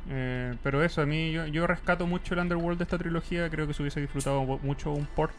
Eh, 0.09 0.55
pero 0.63 0.83
eso, 0.83 1.01
a 1.03 1.07
mí 1.07 1.31
yo, 1.33 1.47
yo 1.47 1.67
rescato 1.67 2.07
mucho 2.07 2.35
el 2.35 2.41
Underworld 2.41 2.79
de 2.79 2.85
esta 2.85 2.99
trilogía. 2.99 3.49
Creo 3.49 3.67
que 3.67 3.75
se 3.75 3.83
hubiese 3.83 4.01
disfrutado 4.01 4.43
mu- 4.45 4.59
mucho 4.63 4.91
un 4.91 5.07
port 5.07 5.33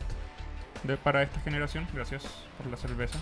de, 0.84 0.98
para 0.98 1.24
esta 1.24 1.40
generación. 1.42 1.88
Gracias 1.94 2.24
por 2.58 2.68
la 2.68 2.78
cerveza. 2.78 3.20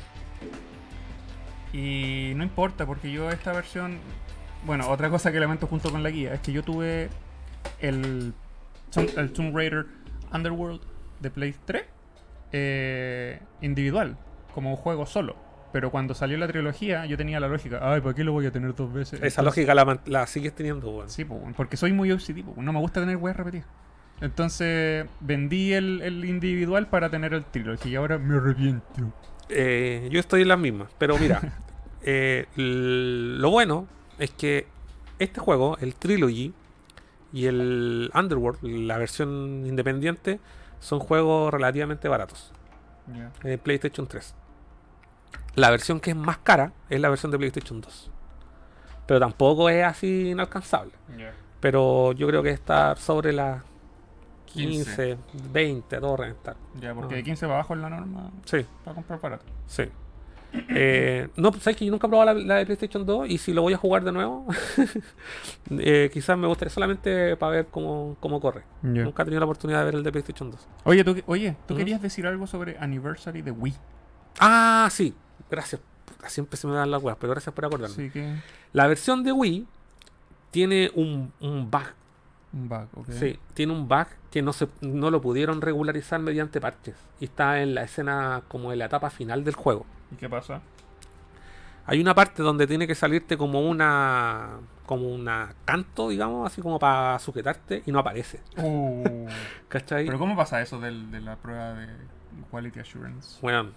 Y 1.73 2.33
no 2.35 2.43
importa, 2.43 2.85
porque 2.85 3.11
yo 3.11 3.29
esta 3.29 3.51
versión. 3.53 3.99
Bueno, 4.65 4.89
otra 4.89 5.09
cosa 5.09 5.31
que 5.31 5.39
lamento 5.39 5.67
junto 5.67 5.91
con 5.91 6.03
la 6.03 6.09
guía 6.09 6.33
es 6.33 6.39
que 6.41 6.51
yo 6.51 6.63
tuve 6.63 7.09
el, 7.79 8.33
Tomb- 8.91 9.17
el 9.17 9.31
Tomb 9.31 9.55
Raider 9.55 9.85
Underworld 10.33 10.81
de 11.21 11.29
Play 11.29 11.55
3 11.65 11.83
eh, 12.51 13.39
individual, 13.61 14.17
como 14.53 14.75
juego 14.75 15.05
solo. 15.05 15.35
Pero 15.71 15.91
cuando 15.91 16.15
salió 16.15 16.37
la 16.39 16.47
trilogía, 16.47 17.05
yo 17.05 17.15
tenía 17.15 17.39
la 17.39 17.47
lógica, 17.47 17.79
ay, 17.83 18.01
¿para 18.01 18.15
qué 18.15 18.23
lo 18.23 18.31
voy 18.31 18.47
a 18.47 18.51
tener 18.51 18.73
dos 18.73 18.91
veces? 18.91 19.21
Esa 19.21 19.41
Entonces- 19.41 19.45
lógica 19.45 19.75
la, 19.75 19.99
la 20.07 20.25
sigues 20.27 20.53
teniendo, 20.55 20.89
weón. 20.89 21.09
Sí, 21.09 21.23
porque 21.55 21.77
soy 21.77 21.93
muy 21.93 22.11
OCD, 22.11 22.43
no 22.57 22.73
me 22.73 22.79
gusta 22.79 22.99
tener 22.99 23.15
weas 23.17 23.37
repetidas. 23.37 23.67
Entonces 24.21 25.05
vendí 25.21 25.73
el, 25.73 26.01
el 26.01 26.25
individual 26.25 26.87
para 26.87 27.09
tener 27.09 27.33
el 27.33 27.45
trilogy 27.45 27.89
y 27.89 27.95
ahora 27.95 28.17
me 28.17 28.37
arrepiento. 28.37 29.13
Eh, 29.49 30.07
yo 30.11 30.19
estoy 30.19 30.43
en 30.43 30.47
las 30.47 30.59
mismas, 30.59 30.89
pero 30.97 31.17
mira, 31.17 31.41
eh, 32.03 32.45
lo 32.55 33.49
bueno 33.49 33.87
es 34.19 34.29
que 34.31 34.67
este 35.17 35.39
juego, 35.39 35.77
el 35.81 35.95
Trilogy 35.95 36.53
y 37.33 37.45
el 37.47 38.11
Underworld, 38.13 38.63
la 38.63 38.97
versión 38.97 39.65
independiente, 39.65 40.39
son 40.79 40.99
juegos 40.99 41.51
relativamente 41.53 42.07
baratos. 42.07 42.51
Ya. 43.07 43.31
de 43.41 43.57
PlayStation 43.57 44.05
3. 44.05 44.35
La 45.55 45.71
versión 45.71 45.99
que 45.99 46.11
es 46.11 46.15
más 46.15 46.37
cara 46.37 46.73
es 46.89 47.01
la 47.01 47.09
versión 47.09 47.31
de 47.31 47.39
PlayStation 47.39 47.81
2. 47.81 48.11
Pero 49.07 49.19
tampoco 49.19 49.67
es 49.67 49.83
así 49.83 50.29
inalcanzable. 50.29 50.91
Pero 51.59 52.11
yo 52.11 52.27
creo 52.27 52.43
que 52.43 52.51
está 52.51 52.95
sobre 52.95 53.33
las 53.33 53.63
15, 54.53 55.17
20, 55.51 55.95
a 55.95 55.99
todo 55.99 56.17
reventar. 56.17 56.55
Ya, 56.79 56.93
porque 56.93 57.15
de 57.15 57.23
15 57.23 57.45
para 57.45 57.55
abajo 57.59 57.73
es 57.75 57.79
la 57.81 57.89
norma 57.89 58.31
Sí, 58.45 58.65
para 58.83 58.95
comprar 58.95 59.21
barato. 59.21 59.45
sí. 59.67 59.83
Eh, 60.51 61.27
no, 61.35 61.53
sabes 61.53 61.77
que 61.77 61.85
yo 61.85 61.91
nunca 61.91 62.07
he 62.07 62.09
probado 62.09 62.33
la, 62.33 62.43
la 62.43 62.55
de 62.55 62.65
PlayStation 62.65 63.05
2 63.05 63.29
y 63.29 63.37
si 63.37 63.53
lo 63.53 63.61
voy 63.61 63.73
a 63.73 63.77
jugar 63.77 64.03
de 64.03 64.11
nuevo, 64.11 64.47
eh, 65.77 66.09
quizás 66.11 66.37
me 66.39 66.47
gustaría 66.47 66.71
solamente 66.73 67.35
para 67.37 67.51
ver 67.51 67.67
cómo, 67.67 68.17
cómo 68.19 68.39
corre. 68.41 68.63
Nunca 68.81 69.21
he 69.21 69.25
tenido 69.25 69.39
la 69.41 69.45
oportunidad 69.45 69.79
de 69.79 69.85
ver 69.85 69.95
el 69.95 70.03
de 70.03 70.11
PlayStation 70.11 70.49
2. 70.49 70.67
Oye, 70.85 71.03
tú, 71.03 71.15
oye, 71.27 71.55
tú 71.67 71.75
querías 71.75 72.01
decir 72.01 72.25
algo 72.25 72.47
sobre 72.47 72.77
Anniversary 72.79 73.43
de 73.43 73.51
Wii. 73.51 73.75
Ah, 74.39 74.87
sí, 74.91 75.13
gracias. 75.51 75.81
Siempre 76.27 76.57
se 76.57 76.65
me 76.65 76.73
dan 76.73 76.89
las 76.89 77.03
weas, 77.03 77.17
pero 77.19 77.31
gracias 77.31 77.53
por 77.53 77.65
acordarme. 77.65 77.93
Así 77.93 78.09
que. 78.09 78.35
La 78.73 78.87
versión 78.87 79.23
de 79.23 79.31
Wii 79.31 79.67
tiene 80.51 80.89
un, 80.95 81.31
un 81.39 81.69
bug. 81.69 81.83
Un 82.51 82.67
bug, 82.67 82.87
ok. 82.95 83.09
Sí, 83.11 83.37
tiene 83.53 83.73
un 83.73 83.87
bug 83.87 84.07
que 84.31 84.41
no, 84.41 84.53
se, 84.53 84.67
no 84.81 85.11
lo 85.11 85.21
pudieron 85.21 85.61
regularizar 85.61 86.19
mediante 86.19 86.59
parches. 86.59 86.95
Y 87.19 87.25
está 87.25 87.61
en 87.61 87.75
la 87.75 87.83
escena 87.83 88.41
como 88.47 88.71
en 88.73 88.79
la 88.79 88.85
etapa 88.85 89.09
final 89.09 89.43
del 89.43 89.53
juego. 89.55 89.85
¿Y 90.11 90.15
qué 90.15 90.27
pasa? 90.29 90.61
Hay 91.85 91.99
una 92.01 92.13
parte 92.13 92.43
donde 92.43 92.67
tiene 92.67 92.85
que 92.87 92.95
salirte 92.95 93.37
como 93.37 93.61
una 93.61 94.57
como 94.85 95.07
una 95.09 95.53
canto, 95.65 96.09
digamos, 96.09 96.51
así 96.51 96.61
como 96.63 96.79
para 96.79 97.17
sujetarte 97.19 97.83
y 97.85 97.91
no 97.91 97.99
aparece. 97.99 98.39
Uh. 98.57 99.27
¿Cachai? 99.69 100.05
Pero 100.05 100.17
¿cómo 100.17 100.35
pasa 100.35 100.61
eso 100.61 100.79
del- 100.79 101.11
de 101.11 101.21
la 101.21 101.35
prueba 101.35 101.73
de 101.73 101.87
Quality 102.49 102.79
Assurance? 102.79 103.37
Bueno, 103.41 103.67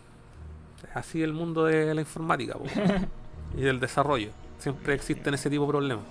es 0.89 0.97
así 0.97 1.23
el 1.23 1.35
mundo 1.35 1.65
de 1.67 1.95
la 1.95 2.01
informática 2.01 2.55
po, 2.55 2.65
y 3.57 3.61
del 3.61 3.79
desarrollo. 3.81 4.31
Siempre 4.59 4.95
existen 4.95 5.35
ese 5.35 5.51
tipo 5.51 5.65
de 5.67 5.69
problemas. 5.71 6.05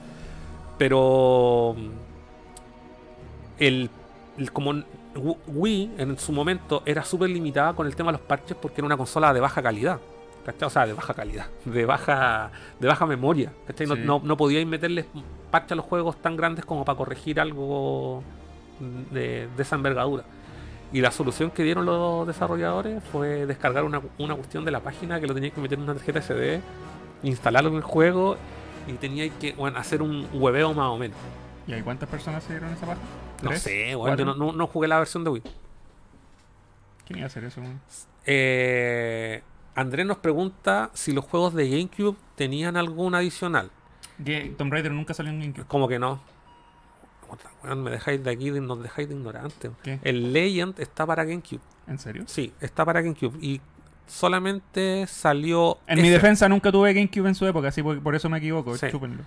Pero 0.77 1.75
el, 3.59 3.89
el- 4.37 4.51
como 4.51 4.73
Wii 5.47 5.91
en 5.97 6.17
su 6.17 6.31
momento 6.31 6.83
era 6.85 7.03
súper 7.03 7.29
limitada 7.29 7.73
con 7.73 7.85
el 7.87 7.95
tema 7.95 8.11
de 8.11 8.17
los 8.17 8.27
parches 8.27 8.55
porque 8.61 8.81
era 8.81 8.85
una 8.85 8.97
consola 8.97 9.33
de 9.33 9.39
baja 9.39 9.61
calidad. 9.61 9.99
¿cachai? 10.45 10.65
O 10.67 10.69
sea, 10.71 10.87
de 10.87 10.93
baja 10.93 11.13
calidad, 11.13 11.45
de 11.65 11.85
baja, 11.85 12.49
de 12.79 12.87
baja 12.87 13.05
memoria. 13.05 13.51
¿cachai? 13.67 13.85
No, 13.87 13.95
Sí. 13.95 14.01
no, 14.05 14.21
no 14.23 14.37
podíais 14.37 14.65
meterles 14.65 15.05
parches 15.51 15.73
a 15.73 15.75
los 15.75 15.85
juegos 15.85 16.15
tan 16.21 16.35
grandes 16.37 16.65
como 16.65 16.83
para 16.85 16.97
corregir 16.97 17.39
algo 17.39 18.23
de, 19.11 19.47
de 19.55 19.61
esa 19.63 19.75
envergadura. 19.75 20.23
Y 20.93 20.99
la 21.01 21.11
solución 21.11 21.51
que 21.51 21.63
dieron 21.63 21.85
los 21.85 22.27
desarrolladores 22.27 23.01
fue 23.11 23.45
descargar 23.45 23.83
una, 23.85 24.01
una 24.17 24.35
cuestión 24.35 24.65
de 24.65 24.71
la 24.71 24.79
página 24.81 25.21
que 25.21 25.27
lo 25.27 25.33
teníais 25.33 25.53
que 25.53 25.61
meter 25.61 25.77
en 25.77 25.83
una 25.85 25.93
tarjeta 25.93 26.19
SD, 26.21 26.59
instalarlo 27.23 27.69
en 27.69 27.75
el 27.77 27.81
juego 27.83 28.35
y 28.87 28.93
teníais 28.93 29.31
que 29.39 29.53
bueno, 29.53 29.77
hacer 29.77 30.01
un 30.01 30.27
hueveo 30.33 30.73
más 30.73 30.87
o 30.87 30.97
menos. 30.97 31.17
¿Y 31.67 31.73
hay 31.73 31.81
cuántas 31.81 32.09
personas 32.09 32.43
se 32.43 32.53
dieron 32.53 32.71
esa 32.73 32.87
paja? 32.87 32.99
No 33.41 33.55
sé, 33.57 33.91
yo 33.91 33.99
¿Cuatro? 33.99 34.25
no, 34.25 34.35
no- 34.35 34.51
no 34.53 34.67
jugué 34.67 34.87
la 34.87 34.99
versión 34.99 35.23
de 35.23 35.29
Wii. 35.31 35.43
¿Quién 37.05 37.19
iba 37.19 37.25
a 37.25 37.27
hacer 37.27 37.43
eso? 37.43 37.61
weón? 37.61 37.79
Eh, 38.25 39.41
Andrés 39.75 40.05
nos 40.05 40.17
pregunta 40.17 40.89
si 40.93 41.11
los 41.11 41.25
juegos 41.25 41.53
de 41.53 41.69
GameCube 41.69 42.15
tenían 42.35 42.77
algún 42.77 43.15
adicional. 43.15 43.69
Tomb 44.57 44.71
Raider 44.71 44.91
nunca 44.91 45.13
salió 45.13 45.31
en 45.31 45.39
GameCube. 45.39 45.65
Como 45.65 45.87
que 45.87 45.97
no. 45.99 46.21
Weón, 47.63 47.83
me 47.83 47.91
dejáis 47.91 48.23
de 48.23 48.31
aquí, 48.31 48.51
nos 48.51 48.81
dejáis 48.83 49.07
de 49.09 49.15
ignorante. 49.15 49.71
¿Qué? 49.83 49.99
El 50.03 50.33
Legend 50.33 50.79
está 50.79 51.05
para 51.05 51.23
GameCube. 51.23 51.61
¿En 51.87 51.97
serio? 51.97 52.23
Sí, 52.27 52.53
está 52.59 52.83
para 52.85 53.01
GameCube. 53.01 53.37
Y 53.41 53.61
solamente 54.07 55.07
salió. 55.07 55.77
En 55.87 56.01
mi 56.01 56.09
defensa 56.09 56.47
nunca 56.49 56.71
tuve 56.71 56.93
GameCube 56.93 57.27
en 57.29 57.35
su 57.35 57.45
época, 57.47 57.69
así 57.69 57.81
por, 57.81 58.01
por 58.03 58.13
eso 58.15 58.29
me 58.29 58.37
equivoco. 58.37 58.77
Sí. 58.77 58.87
Chúpenlo. 58.91 59.23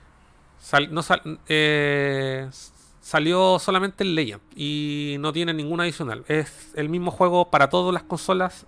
Sal- 0.61 0.93
no 0.93 1.03
sal- 1.03 1.39
eh, 1.49 2.49
salió 3.05 3.59
solamente 3.59 4.03
el 4.03 4.15
Legend 4.15 4.41
y 4.57 5.17
no 5.21 5.31
tiene 5.31 5.53
ningún 5.53 5.79
adicional. 5.79 6.25
Es 6.27 6.73
el 6.75 6.89
mismo 6.89 7.11
juego 7.11 7.51
para 7.51 7.69
todas 7.69 7.93
las 7.93 8.03
consolas, 8.03 8.67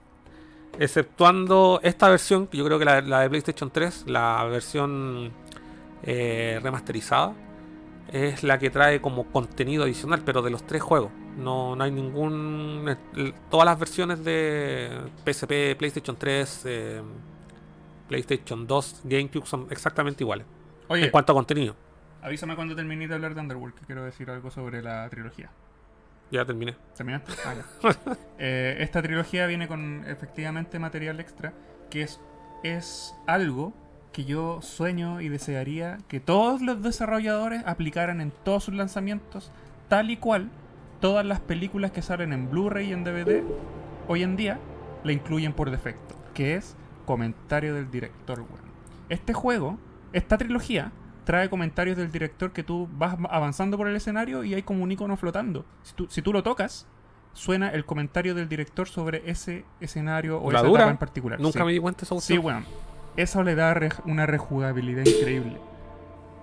exceptuando 0.78 1.80
esta 1.82 2.10
versión, 2.10 2.46
que 2.46 2.58
yo 2.58 2.64
creo 2.66 2.78
que 2.78 2.84
la, 2.84 3.00
la 3.00 3.20
de 3.20 3.30
PlayStation 3.30 3.70
3, 3.70 4.04
la 4.08 4.44
versión 4.44 5.32
eh, 6.02 6.60
remasterizada, 6.62 7.32
es 8.12 8.42
la 8.42 8.58
que 8.58 8.68
trae 8.68 9.00
como 9.00 9.24
contenido 9.24 9.84
adicional, 9.84 10.20
pero 10.22 10.42
de 10.42 10.50
los 10.50 10.66
tres 10.66 10.82
juegos. 10.82 11.10
No, 11.38 11.74
no 11.74 11.82
hay 11.82 11.90
ningún... 11.90 12.94
Todas 13.50 13.64
las 13.64 13.78
versiones 13.78 14.22
de 14.22 14.90
PSP, 15.24 15.78
PlayStation 15.78 16.14
3, 16.14 16.62
eh, 16.66 17.02
PlayStation 18.06 18.66
2, 18.66 19.00
GameCube 19.04 19.46
son 19.46 19.66
exactamente 19.70 20.22
iguales 20.22 20.46
Oye, 20.88 21.06
en 21.06 21.10
cuanto 21.10 21.32
a 21.32 21.34
contenido. 21.34 21.74
Avísame 22.26 22.56
cuando 22.56 22.74
termine 22.74 23.06
de 23.06 23.14
hablar 23.14 23.36
de 23.36 23.40
Underworld, 23.40 23.76
que 23.76 23.86
quiero 23.86 24.04
decir 24.04 24.28
algo 24.30 24.50
sobre 24.50 24.82
la 24.82 25.08
trilogía. 25.08 25.48
Ya 26.32 26.44
terminé. 26.44 26.74
¿Terminaste? 26.96 27.32
Ah, 27.44 27.54
ya. 27.54 28.16
Eh, 28.38 28.76
esta 28.80 29.00
trilogía 29.00 29.46
viene 29.46 29.66
con 29.66 30.04
efectivamente 30.06 30.78
material 30.78 31.20
extra, 31.20 31.54
que 31.88 32.02
es, 32.02 32.20
es 32.62 33.14
algo 33.26 33.72
que 34.12 34.26
yo 34.26 34.60
sueño 34.60 35.22
y 35.22 35.30
desearía 35.30 35.98
que 36.08 36.20
todos 36.20 36.60
los 36.60 36.82
desarrolladores 36.82 37.62
aplicaran 37.64 38.20
en 38.20 38.30
todos 38.44 38.64
sus 38.64 38.74
lanzamientos, 38.74 39.50
tal 39.88 40.10
y 40.10 40.18
cual 40.18 40.50
todas 41.00 41.24
las 41.24 41.40
películas 41.40 41.92
que 41.92 42.02
salen 42.02 42.34
en 42.34 42.50
Blu-ray 42.50 42.90
y 42.90 42.92
en 42.92 43.04
DVD 43.04 43.42
hoy 44.06 44.22
en 44.22 44.36
día 44.36 44.58
la 45.02 45.12
incluyen 45.12 45.54
por 45.54 45.70
defecto, 45.70 46.14
que 46.34 46.56
es 46.56 46.76
comentario 47.06 47.74
del 47.74 47.90
director. 47.90 48.40
weón. 48.40 48.66
Este 49.08 49.32
juego, 49.32 49.78
esta 50.12 50.36
trilogía, 50.36 50.92
trae 51.26 51.50
comentarios 51.50 51.98
del 51.98 52.10
director 52.10 52.52
que 52.52 52.62
tú 52.62 52.88
vas 52.92 53.18
avanzando 53.28 53.76
por 53.76 53.88
el 53.88 53.96
escenario 53.96 54.44
y 54.44 54.54
hay 54.54 54.62
como 54.62 54.82
un 54.82 54.90
icono 54.92 55.16
flotando. 55.18 55.66
Si 55.82 55.92
tú, 55.94 56.06
si 56.08 56.22
tú 56.22 56.32
lo 56.32 56.42
tocas, 56.42 56.86
suena 57.34 57.68
el 57.70 57.84
comentario 57.84 58.34
del 58.34 58.48
director 58.48 58.88
sobre 58.88 59.28
ese 59.28 59.64
escenario 59.80 60.40
o 60.40 60.50
¿La 60.52 60.60
esa 60.60 60.68
dura? 60.68 60.80
etapa 60.82 60.92
en 60.92 60.96
particular. 60.98 61.40
Nunca 61.40 61.58
Sí. 61.58 61.64
me 61.66 61.72
di 61.72 61.78
cuenta 61.80 62.04
esa 62.04 62.18
Sí, 62.20 62.38
weón. 62.38 62.64
Eso 63.16 63.42
le 63.42 63.54
da 63.56 63.74
re- 63.74 63.90
una 64.04 64.24
rejugabilidad 64.24 65.04
increíble. 65.04 65.58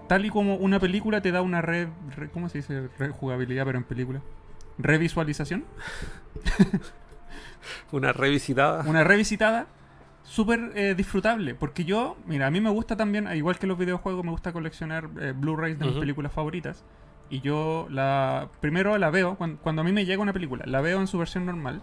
Tal 0.09 0.25
y 0.25 0.29
como 0.29 0.55
una 0.57 0.79
película 0.81 1.21
te 1.21 1.31
da 1.31 1.41
una 1.41 1.61
re, 1.61 1.87
re- 2.15 2.29
¿Cómo 2.29 2.49
se 2.49 2.57
dice 2.57 2.89
rejugabilidad, 2.99 3.65
pero 3.65 3.77
en 3.77 3.85
película? 3.85 4.21
Revisualización. 4.77 5.63
Una 7.91 8.11
revisitada. 8.11 8.83
Una 8.87 9.03
revisitada 9.03 9.67
súper 10.23 10.71
eh, 10.75 10.95
disfrutable. 10.95 11.55
Porque 11.55 11.85
yo, 11.85 12.17
mira, 12.25 12.47
a 12.47 12.51
mí 12.51 12.61
me 12.61 12.69
gusta 12.69 12.95
también, 12.95 13.27
al 13.27 13.37
igual 13.37 13.57
que 13.59 13.67
los 13.67 13.77
videojuegos, 13.77 14.23
me 14.23 14.31
gusta 14.31 14.51
coleccionar 14.53 15.09
eh, 15.19 15.33
Blu-rays 15.35 15.77
de 15.79 15.85
mis 15.85 15.95
películas 15.99 16.31
favoritas. 16.31 16.83
Y 17.29 17.41
yo 17.41 17.87
la. 17.89 18.47
Primero 18.59 18.97
la 18.97 19.09
veo, 19.09 19.35
cuan- 19.35 19.57
cuando, 19.61 19.81
a 19.81 19.85
mí 19.85 19.91
me 19.91 20.05
llega 20.05 20.21
una 20.21 20.33
película, 20.33 20.65
la 20.67 20.81
veo 20.81 20.99
en 20.99 21.07
su 21.07 21.17
versión 21.17 21.45
normal. 21.45 21.81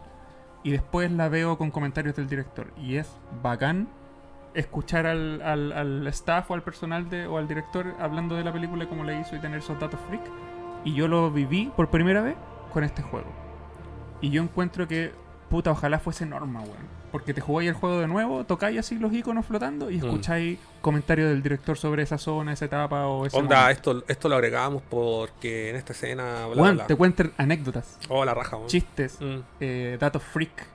Y 0.63 0.71
después 0.71 1.11
la 1.11 1.29
veo 1.31 1.57
con 1.57 1.71
comentarios 1.71 2.15
del 2.17 2.29
director. 2.29 2.67
Y 2.77 2.97
es 2.97 3.11
bacán 3.43 3.89
escuchar 4.55 5.07
al, 5.07 5.41
al- 5.43 5.73
al 5.73 6.07
staff 6.09 6.51
o 6.51 6.55
al 6.55 6.63
personal 6.63 7.09
de, 7.09 7.27
o 7.27 7.39
al 7.39 7.49
director 7.49 7.95
hablando 8.01 8.35
de 8.35 8.45
la 8.45 8.53
película 8.53 8.87
como 8.87 9.05
le 9.05 9.19
hizo 9.21 9.35
y 9.37 9.39
tener 9.39 9.59
esos 9.61 9.79
datos 9.81 9.99
freak. 10.09 10.23
Y 10.85 10.95
yo 10.95 11.09
lo 11.09 11.31
viví 11.31 11.71
por 11.77 11.89
primera 11.89 12.21
vez 12.21 12.37
con 12.73 12.85
este 12.85 13.01
juego. 13.03 13.29
Y 14.21 14.31
yo 14.31 14.43
encuentro 14.43 14.87
que, 14.87 15.13
puta, 15.49 15.71
ojalá 15.71 15.99
fuese 15.99 16.27
norma, 16.27 16.61
weón. 16.61 17.00
Porque 17.13 17.35
te 17.35 17.41
jugáis 17.41 17.69
el 17.71 17.75
juego 17.75 17.99
de 18.01 18.07
nuevo, 18.07 18.45
tocáis 18.45 18.79
así 18.79 18.97
los 18.99 19.13
iconos 19.13 19.45
flotando 19.45 19.91
y 19.91 19.97
Mm. 19.99 20.05
escucháis 20.05 20.59
comentarios 20.81 21.29
del 21.31 21.43
director 21.43 21.77
sobre 21.77 22.03
esa 22.05 22.19
zona, 22.19 22.53
esa 22.53 22.67
etapa 22.67 23.07
o 23.07 23.27
ese 23.27 23.37
Onda, 23.37 23.63
momento. 23.63 23.91
esto, 23.99 24.05
esto 24.07 24.29
lo 24.29 24.37
agregamos 24.37 24.83
porque 24.89 25.71
en 25.71 25.77
esta 25.77 25.93
escena. 25.93 26.47
Bla, 26.47 26.71
bla, 26.73 26.87
te 26.87 26.95
cuentan 26.97 27.33
anécdotas, 27.37 27.99
Oh, 28.09 28.25
la 28.25 28.33
raja, 28.35 28.57
weón. 28.57 28.69
chistes, 28.69 29.19
Mm. 29.21 29.39
eh, 29.61 29.97
datos 29.99 30.23
freak. 30.23 30.67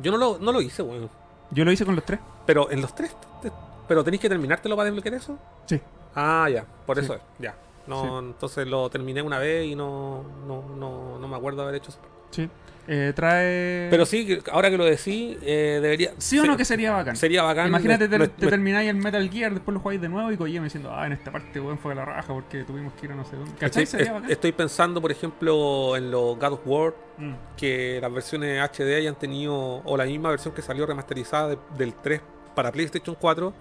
Yo 0.00 0.10
no 0.12 0.16
lo, 0.18 0.38
no 0.38 0.52
lo 0.52 0.60
hice, 0.62 0.82
weón. 0.82 1.10
Yo 1.50 1.64
lo 1.64 1.72
hice 1.72 1.84
con 1.84 1.94
los 1.94 2.04
tres. 2.04 2.20
Pero 2.46 2.70
en 2.70 2.80
los 2.80 2.94
tres. 2.94 3.14
te- 3.42 3.52
¿Pero 3.86 4.04
tenéis 4.04 4.20
que 4.20 4.28
terminártelo 4.28 4.76
para 4.76 4.86
desbloquear 4.86 5.14
eso? 5.14 5.38
Sí. 5.66 5.80
Ah, 6.14 6.48
ya. 6.52 6.64
Por 6.86 6.98
Sí. 6.98 7.04
eso 7.04 7.14
es. 7.14 7.20
Ya. 7.38 7.54
No, 7.86 8.02
Sí. 8.02 8.26
entonces 8.26 8.66
lo 8.66 8.90
terminé 8.90 9.22
una 9.22 9.38
vez 9.38 9.66
y 9.66 9.74
no, 9.74 10.22
no, 10.46 10.62
no, 10.76 11.18
no 11.18 11.28
me 11.28 11.36
acuerdo 11.36 11.62
haber 11.62 11.76
hecho 11.76 11.90
eso. 11.90 11.98
Sí. 12.30 12.48
Eh, 12.90 13.12
trae. 13.14 13.88
Pero 13.90 14.06
sí, 14.06 14.38
ahora 14.50 14.70
que 14.70 14.78
lo 14.78 14.86
decís, 14.86 15.36
eh, 15.42 15.78
debería. 15.82 16.12
¿Sí 16.16 16.38
o 16.38 16.46
no 16.46 16.56
que 16.56 16.64
sería 16.64 16.92
bacán? 16.92 17.16
Sería 17.16 17.42
bacán. 17.42 17.68
Imagínate, 17.68 18.08
te, 18.08 18.28
te 18.28 18.46
termináis 18.46 18.88
el 18.88 18.96
Metal 18.96 19.28
Gear, 19.30 19.52
después 19.52 19.74
lo 19.74 19.80
jugáis 19.80 20.00
de 20.00 20.08
nuevo 20.08 20.32
y 20.32 20.38
Kojima 20.38 20.64
diciendo, 20.64 20.90
ah, 20.94 21.06
en 21.06 21.12
esta 21.12 21.30
parte, 21.30 21.60
weón, 21.60 21.78
fue 21.78 21.94
la 21.94 22.06
raja 22.06 22.32
porque 22.32 22.64
tuvimos 22.64 22.94
que 22.94 23.04
ir 23.04 23.12
a 23.12 23.14
no 23.14 23.26
sé 23.26 23.36
dónde. 23.36 23.52
¿Cachai? 23.58 23.82
Estoy, 23.82 23.98
Sería 24.00 24.14
bacán. 24.14 24.30
estoy 24.30 24.52
pensando, 24.52 25.02
por 25.02 25.12
ejemplo, 25.12 25.96
en 25.98 26.10
los 26.10 26.38
God 26.38 26.52
of 26.54 26.60
War, 26.64 26.94
Mm. 27.18 27.34
que 27.58 27.98
las 28.00 28.10
versiones 28.12 28.58
HD 28.62 28.94
hayan 28.96 29.16
tenido, 29.18 29.54
o 29.84 29.96
la 29.96 30.04
misma 30.06 30.30
versión 30.30 30.54
que 30.54 30.62
salió 30.62 30.86
remasterizada 30.86 31.48
de- 31.48 31.58
del 31.76 31.92
3 31.92 32.22
para 32.54 32.72
PlayStation 32.72 33.16
4, 33.20 33.52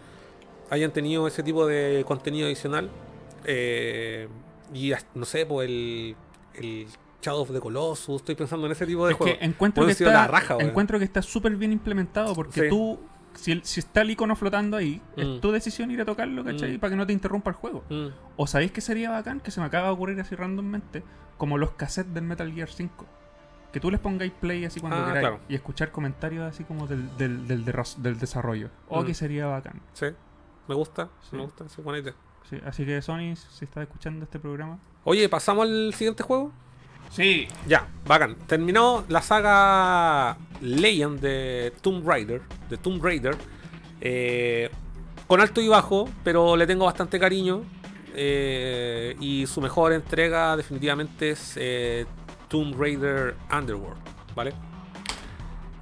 hayan 0.69 0.91
tenido 0.91 1.27
ese 1.27 1.43
tipo 1.43 1.65
de 1.65 2.03
contenido 2.07 2.45
adicional. 2.47 2.89
Eh, 3.45 4.27
y 4.73 4.93
no 5.15 5.25
sé, 5.25 5.45
pues 5.45 5.67
el, 5.67 6.15
el 6.55 6.87
Shadow 7.21 7.41
of 7.41 7.51
the 7.51 7.59
Colossus, 7.59 8.17
estoy 8.17 8.35
pensando 8.35 8.65
en 8.67 8.71
ese 8.73 8.85
tipo 8.85 9.05
de 9.05 9.11
Es 9.13 9.17
juegos. 9.17 9.37
que 9.37 9.45
encuentro 9.45 9.85
que, 9.85 9.91
está, 9.91 10.11
la 10.11 10.27
raja, 10.27 10.55
weón. 10.55 10.69
encuentro 10.69 10.99
que 10.99 11.05
está 11.05 11.21
súper 11.21 11.55
bien 11.55 11.71
implementado 11.73 12.33
porque 12.35 12.61
Sí. 12.63 12.69
tú, 12.69 12.99
si, 13.33 13.61
está 13.79 14.01
el 14.01 14.11
icono 14.11 14.35
flotando 14.35 14.77
ahí, 14.77 15.01
Mm. 15.15 15.19
es 15.21 15.41
tu 15.41 15.51
decisión 15.51 15.89
ir 15.91 16.01
a 16.01 16.05
tocarlo, 16.05 16.43
¿cachai? 16.43 16.77
Mm. 16.77 16.79
Para 16.79 16.91
que 16.91 16.97
no 16.97 17.07
te 17.07 17.13
interrumpa 17.13 17.49
el 17.49 17.55
juego. 17.55 17.83
Mm, 17.89 18.07
O 18.37 18.45
sabéis 18.47 18.71
que 18.71 18.81
sería 18.81 19.09
bacán, 19.09 19.39
que 19.39 19.51
se 19.51 19.59
me 19.59 19.65
acaba 19.65 19.87
de 19.87 19.93
ocurrir 19.93 20.19
así 20.21 20.35
randommente, 20.35 21.03
como 21.37 21.57
los 21.57 21.71
cassettes 21.71 22.13
del 22.13 22.23
Metal 22.23 22.51
Gear 22.51 22.69
5. 22.69 23.05
Que 23.73 23.79
tú 23.79 23.91
les 23.91 23.99
pongáis 23.99 24.31
play 24.31 24.63
así 24.65 24.79
cuando 24.79 24.97
Ah, 24.99 25.05
queráis 25.07 25.19
claro. 25.27 25.39
y 25.49 25.55
escuchar 25.55 25.91
comentarios 25.91 26.43
así 26.47 26.63
como 26.63 26.87
del, 26.87 27.15
del, 27.17 27.45
del, 27.47 28.19
desarrollo. 28.19 28.69
O 28.87 29.01
Mm. 29.01 29.05
que 29.05 29.13
sería 29.13 29.45
bacán. 29.47 29.81
sí, 29.93 30.05
me 30.67 30.75
gusta, 30.75 31.09
Sí. 31.29 31.35
me 31.35 31.41
gusta, 31.43 31.67
sí, 31.69 31.81
buena 31.81 31.99
idea. 31.99 32.13
Sí, 32.49 32.57
así 32.65 32.85
que 32.85 33.01
Sony, 33.01 33.35
si 33.35 33.65
estás 33.65 33.83
escuchando 33.83 34.23
este 34.23 34.39
programa. 34.39 34.79
Oye, 35.03 35.27
¿pasamos 35.29 35.63
al 35.65 35.93
siguiente 35.93 36.23
juego? 36.23 36.51
Sí. 37.09 37.47
Ya, 37.67 37.87
bacán. 38.05 38.35
Terminó 38.47 39.03
la 39.07 39.21
saga 39.21 40.37
Legend 40.61 41.19
de 41.19 41.73
Tomb 41.81 42.07
Raider. 42.07 42.41
De 42.69 42.77
Tomb 42.77 43.03
Raider. 43.03 43.35
eh, 44.01 44.69
con 45.27 45.41
alto 45.41 45.59
y 45.59 45.67
bajo, 45.67 46.07
pero 46.23 46.55
le 46.55 46.65
tengo 46.67 46.85
bastante 46.85 47.19
cariño. 47.19 47.63
eh, 48.19 49.15
y 49.19 49.45
su 49.45 49.61
mejor 49.61 49.93
entrega 49.93 50.55
definitivamente 50.57 51.31
es 51.31 51.53
eh, 51.55 52.05
Tomb 52.47 52.75
Raider 52.79 53.35
Underworld. 53.55 53.99
¿Vale? 54.35 54.53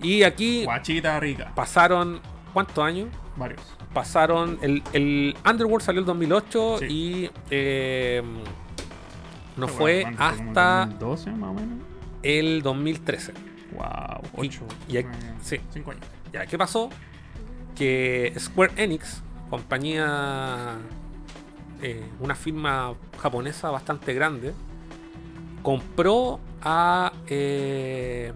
Y 0.01 0.23
aquí 0.23 0.65
Guachita 0.65 1.19
rica. 1.19 1.51
pasaron. 1.55 2.19
¿Cuántos 2.53 2.83
años? 2.83 3.07
Varios. 3.37 3.61
pasaron. 3.93 4.57
El, 4.61 4.81
el 4.93 5.35
Underworld 5.49 5.83
salió 5.85 5.99
el 6.01 6.05
2008 6.05 6.77
Sí. 6.79 6.85
y. 6.89 7.29
no 9.57 9.67
fue. 9.67 10.03
¿Como 10.03 10.15
hasta 10.19 10.85
2012 10.85 11.31
más 11.31 11.49
o 11.49 11.53
menos. 11.53 11.79
el 12.23 12.61
2013. 12.61 13.33
Wow, 13.73 14.43
Y- 14.43 14.47
8. 14.47 14.61
y 14.89 14.97
aquí- 14.97 15.09
sí. 15.41 15.59
5 15.71 15.91
años. 15.91 16.03
Ya, 16.31 16.45
¿qué 16.45 16.57
pasó? 16.57 16.89
Que 17.75 18.33
Square 18.39 18.73
Enix, 18.77 19.21
compañía, 19.49 20.75
eh, 21.81 22.03
una 22.19 22.35
firma 22.35 22.93
japonesa 23.19 23.69
bastante 23.69 24.13
grande, 24.13 24.53
compró 25.61 26.39
a, 26.61 27.11
eh, 27.27 28.31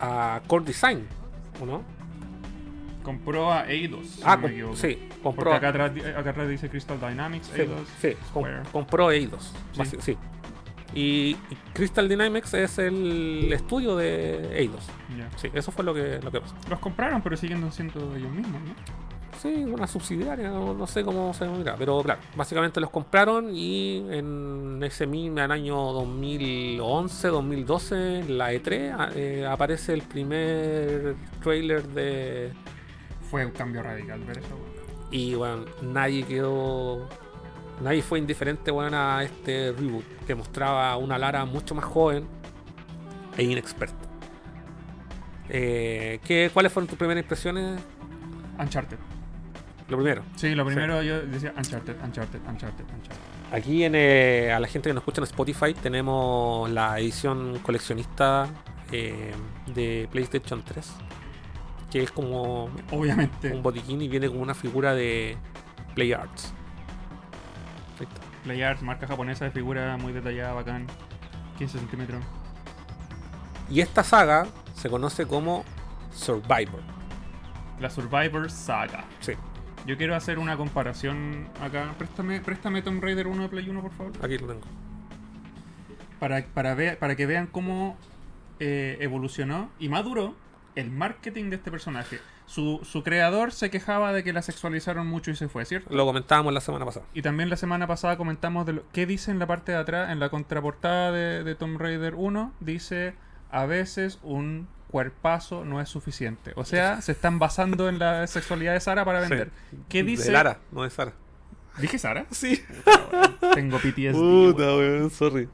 a 0.00 0.40
Core 0.46 0.64
Design, 0.64 1.06
¿o 1.60 1.66
no? 1.66 1.82
Compró 3.02 3.52
a 3.52 3.68
Eidos. 3.68 4.06
si 4.06 4.22
ah, 4.24 4.36
no 4.36 4.48
me 4.48 4.48
Porque 5.22 5.36
compró. 5.36 5.52
acá 5.54 5.68
atrás, 5.68 5.92
acá 6.16 6.30
atrás 6.30 6.48
dice 6.48 6.68
Crystal 6.68 6.98
Dynamics, 7.00 7.48
sí, 7.54 7.60
Eidos. 7.62 7.80
sí, 8.00 8.12
Square. 8.28 8.62
compró 8.72 9.10
Eidos. 9.10 9.52
Sí. 9.72 9.96
sí. 10.00 10.18
Y, 10.94 11.34
Crystal 11.74 12.08
Dynamics 12.08 12.54
es 12.54 12.78
el 12.78 13.50
estudio 13.52 13.94
de 13.96 14.58
Eidos. 14.58 14.86
Ya. 15.16 15.28
Sí, 15.36 15.48
eso 15.52 15.70
fue 15.70 15.84
lo 15.84 15.92
que, 15.92 16.18
lo 16.22 16.30
que 16.30 16.40
pasó. 16.40 16.54
Los 16.70 16.78
compraron, 16.78 17.20
pero 17.22 17.36
siguen 17.36 17.70
siendo 17.72 18.14
ellos 18.16 18.30
mismos, 18.32 18.60
¿no? 18.62 18.74
Sí, 19.38 19.48
una 19.64 19.86
subsidiaria, 19.86 20.48
no, 20.48 20.74
no 20.74 20.86
sé 20.88 21.04
cómo 21.04 21.32
se 21.32 21.44
llama, 21.44 21.62
pero 21.78 22.02
claro, 22.02 22.18
básicamente 22.34 22.80
los 22.80 22.90
compraron 22.90 23.54
y 23.54 23.98
en 24.10 24.80
ese 24.82 25.06
mismo 25.06 25.38
en 25.38 25.52
año 25.52 25.76
2011, 25.76 27.28
2012, 27.28 28.18
en 28.20 28.36
la 28.38 28.52
E3 28.52 28.92
a- 28.98 29.10
eh, 29.14 29.46
aparece 29.46 29.92
el 29.92 30.02
primer 30.02 31.14
trailer 31.40 31.86
de... 31.86 32.52
Fue 33.30 33.44
un 33.46 33.52
cambio 33.52 33.80
radical 33.82 34.18
ver 34.24 34.38
eso. 34.38 34.56
Y 35.10 35.34
bueno, 35.34 35.64
nadie 35.82 36.24
quedó... 36.24 37.08
Nadie 37.82 38.02
fue 38.02 38.18
indiferente 38.18 38.72
bueno, 38.72 38.96
a 38.96 39.22
este 39.22 39.72
reboot 39.72 40.04
que 40.26 40.34
mostraba 40.34 40.96
una 40.96 41.16
Lara 41.16 41.44
mucho 41.44 41.76
más 41.76 41.84
joven 41.84 42.26
e 43.36 43.44
inexperta. 43.44 44.08
Eh, 45.48 46.18
¿qué, 46.24 46.50
¿Cuáles 46.52 46.72
fueron 46.72 46.88
tus 46.88 46.98
primeras 46.98 47.22
impresiones? 47.22 47.80
Uncharted. 48.58 48.98
Lo 49.88 49.96
primero. 49.96 50.22
Sí, 50.36 50.54
lo 50.54 50.66
primero 50.66 51.02
yo 51.02 51.20
decía 51.20 51.54
Uncharted, 51.56 51.96
Uncharted, 52.04 52.40
Uncharted, 52.46 52.84
Uncharted. 52.84 53.28
Aquí 53.52 53.84
en, 53.84 53.94
eh, 53.94 54.52
a 54.52 54.60
la 54.60 54.68
gente 54.68 54.90
que 54.90 54.94
nos 54.94 55.02
escucha 55.02 55.20
en 55.20 55.24
Spotify 55.24 55.72
tenemos 55.72 56.68
la 56.70 56.98
edición 57.00 57.58
coleccionista 57.62 58.46
eh, 58.92 59.32
de 59.74 60.06
PlayStation 60.12 60.62
3, 60.62 60.92
que 61.90 62.02
es 62.02 62.10
como 62.10 62.70
Obviamente, 62.90 63.52
un 63.52 63.62
botiquín 63.62 64.02
y 64.02 64.08
viene 64.08 64.28
con 64.28 64.40
una 64.40 64.54
figura 64.54 64.94
de 64.94 65.36
Play 65.94 66.12
Arts. 66.12 66.52
Ahí 67.98 68.06
está. 68.06 68.20
PlayArt, 68.44 68.80
marca 68.80 69.06
japonesa 69.06 69.44
de 69.44 69.50
figura 69.50 69.96
muy 69.96 70.12
detallada, 70.12 70.52
bacán. 70.52 70.86
15 71.58 71.78
centímetros. 71.78 72.22
Y 73.70 73.80
esta 73.80 74.02
saga 74.04 74.46
se 74.74 74.88
conoce 74.88 75.26
como 75.26 75.64
Survivor. 76.14 76.80
La 77.80 77.90
Survivor 77.90 78.50
Saga. 78.50 79.04
Sí, 79.20 79.32
Yo 79.86 79.96
quiero 79.96 80.14
hacer 80.14 80.38
una 80.38 80.56
comparación 80.56 81.48
acá. 81.60 81.94
Préstame, 81.98 82.40
préstame 82.40 82.82
Tomb 82.82 83.02
Raider 83.02 83.26
1 83.26 83.42
de 83.42 83.48
Play 83.48 83.68
1, 83.68 83.82
por 83.82 83.92
favor. 83.92 84.12
aquí 84.22 84.38
lo 84.38 84.46
tengo. 84.46 84.62
Para, 86.18 86.44
para, 86.46 86.74
ver, 86.74 86.98
para 86.98 87.16
que 87.16 87.26
vean 87.26 87.46
cómo 87.46 87.96
eh, 88.60 88.96
evolucionó 89.00 89.70
y 89.78 89.88
maduró 89.88 90.34
el 90.78 90.90
marketing 90.90 91.50
de 91.50 91.56
este 91.56 91.70
personaje. 91.70 92.20
Su, 92.46 92.80
su 92.84 93.02
creador 93.02 93.52
se 93.52 93.68
quejaba 93.68 94.12
de 94.12 94.22
que 94.22 94.32
la 94.32 94.42
sexualizaron 94.42 95.06
mucho 95.06 95.30
y 95.30 95.36
se 95.36 95.48
fue, 95.48 95.64
¿cierto? 95.64 95.92
Lo 95.94 96.06
comentábamos 96.06 96.52
la 96.54 96.60
semana 96.60 96.84
pasada. 96.84 97.04
Y 97.14 97.22
también 97.22 97.50
la 97.50 97.56
semana 97.56 97.86
pasada 97.86 98.16
comentamos 98.16 98.64
de 98.64 98.74
lo, 98.74 98.82
qué 98.92 99.04
dice 99.04 99.30
en 99.30 99.38
la 99.38 99.46
parte 99.46 99.72
de 99.72 99.78
atrás, 99.78 100.10
en 100.10 100.20
la 100.20 100.28
contraportada 100.28 101.10
de, 101.12 101.42
de 101.42 101.54
Tomb 101.54 101.80
Raider 101.80 102.14
1, 102.14 102.52
dice 102.60 103.14
a 103.50 103.66
veces 103.66 104.18
un 104.22 104.68
cuerpazo 104.88 105.64
no 105.64 105.80
es 105.80 105.88
suficiente. 105.88 106.52
O 106.54 106.64
sea, 106.64 107.00
se 107.02 107.12
están 107.12 107.38
basando 107.38 107.88
en 107.88 107.98
la 107.98 108.26
sexualidad 108.26 108.72
de 108.72 108.80
Sara 108.80 109.04
para 109.04 109.20
vender. 109.20 109.50
Sí. 109.70 109.78
¿Qué 109.88 110.02
dice? 110.02 110.26
De 110.26 110.32
Lara, 110.32 110.58
no 110.70 110.84
de 110.84 110.90
Sara. 110.90 111.12
¿Dije 111.78 111.98
Sara? 111.98 112.26
Sí. 112.30 112.62
Tengo 113.54 113.78
PTSD. 113.78 114.12
Puta, 114.12 114.76
weón, 114.76 115.10
sorry. 115.10 115.48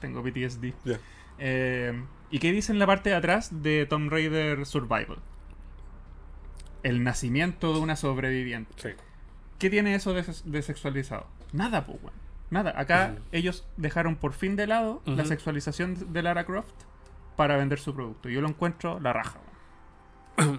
Tengo 0.00 0.22
PTSD. 0.22 0.72
Ya. 0.84 0.98
Eh, 1.38 2.02
¿Y 2.30 2.38
qué 2.38 2.52
dice 2.52 2.72
en 2.72 2.78
la 2.78 2.86
parte 2.86 3.10
de 3.10 3.16
atrás 3.16 3.62
de 3.62 3.86
Tomb 3.86 4.10
Raider 4.10 4.66
Survival? 4.66 5.18
El 6.82 7.02
nacimiento 7.02 7.72
de 7.74 7.80
una 7.80 7.96
sobreviviente. 7.96 8.72
Sí. 8.76 8.88
¿Qué 9.58 9.70
tiene 9.70 9.94
eso 9.94 10.12
de, 10.12 10.24
de 10.44 10.62
sexualizado? 10.62 11.26
Nada, 11.52 11.86
pues, 11.86 11.98
weón. 12.02 12.14
Nada. 12.50 12.74
Acá 12.76 13.16
ellos 13.32 13.66
dejaron 13.76 14.16
por 14.16 14.32
fin 14.32 14.54
de 14.54 14.66
lado 14.68 15.02
la 15.04 15.24
sexualización 15.24 16.12
de 16.12 16.22
Lara 16.22 16.44
Croft 16.44 16.74
para 17.36 17.56
vender 17.56 17.78
su 17.80 17.92
producto. 17.94 18.28
Yo 18.28 18.40
lo 18.40 18.48
encuentro 18.48 19.00
la 19.00 19.12
raja. 19.12 19.38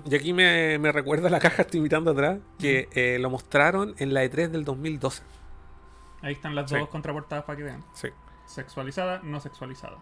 Y 0.09 0.15
aquí 0.15 0.33
me, 0.33 0.79
me 0.79 0.91
recuerda 0.91 1.29
la 1.29 1.39
caja, 1.39 1.61
estoy 1.61 1.79
mirando 1.81 2.11
atrás, 2.11 2.39
que 2.59 2.89
eh, 2.93 3.19
lo 3.19 3.29
mostraron 3.29 3.93
en 3.99 4.13
la 4.13 4.23
E3 4.25 4.49
del 4.49 4.65
2012. 4.65 5.21
Ahí 6.23 6.33
están 6.33 6.55
las 6.55 6.69
Sí. 6.69 6.77
dos 6.77 6.89
contraportadas 6.89 7.45
para 7.45 7.57
que 7.57 7.63
vean. 7.63 7.85
Sí. 7.93 8.09
Sexualizada, 8.47 9.21
no 9.23 9.39
sexualizada. 9.39 9.97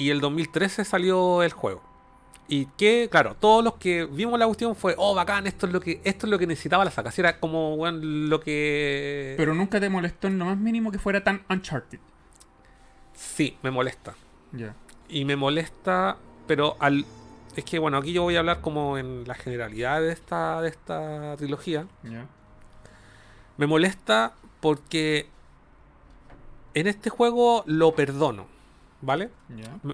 Y 0.00 0.08
el 0.08 0.20
2013 0.20 0.86
salió 0.86 1.42
el 1.42 1.52
juego. 1.52 1.82
Y 2.48 2.64
que, 2.78 3.08
claro, 3.10 3.36
todos 3.38 3.62
los 3.62 3.74
que 3.74 4.06
vimos 4.06 4.38
la 4.38 4.46
cuestión 4.46 4.74
fue, 4.74 4.94
oh, 4.96 5.14
bacán, 5.14 5.46
esto 5.46 5.66
es 5.66 5.72
lo 5.74 5.80
que, 5.80 6.00
esto 6.04 6.26
es 6.26 6.30
lo 6.30 6.38
que 6.38 6.46
necesitaba 6.46 6.86
la 6.86 6.90
saga. 6.90 7.10
Así 7.10 7.20
era 7.20 7.38
como, 7.38 7.76
bueno, 7.76 7.98
lo 8.02 8.40
que. 8.40 9.34
Pero 9.36 9.54
nunca 9.54 9.78
te 9.78 9.90
molestó 9.90 10.26
en 10.26 10.38
lo 10.38 10.46
más 10.46 10.56
mínimo 10.56 10.90
que 10.90 10.98
fuera 10.98 11.22
tan 11.22 11.42
Uncharted. 11.50 11.98
Sí, 13.12 13.58
me 13.62 13.70
molesta. 13.70 14.14
Ya. 14.52 14.74
Y 15.10 15.26
me 15.26 15.36
molesta, 15.36 16.16
pero 16.46 16.76
al. 16.80 17.04
Es 17.54 17.64
que 17.64 17.78
bueno, 17.78 17.98
aquí 17.98 18.14
yo 18.14 18.22
voy 18.22 18.36
a 18.36 18.38
hablar 18.38 18.62
como 18.62 18.96
en 18.96 19.28
la 19.28 19.34
generalidad 19.34 20.00
de 20.00 20.12
esta, 20.12 20.62
de 20.62 20.70
esta 20.70 21.36
trilogía. 21.36 21.86
Ya. 22.04 22.26
Me 23.58 23.66
molesta 23.66 24.32
porque 24.60 25.28
en 26.72 26.86
este 26.86 27.10
juego 27.10 27.64
lo 27.66 27.94
perdono, 27.94 28.46
¿vale? 29.02 29.30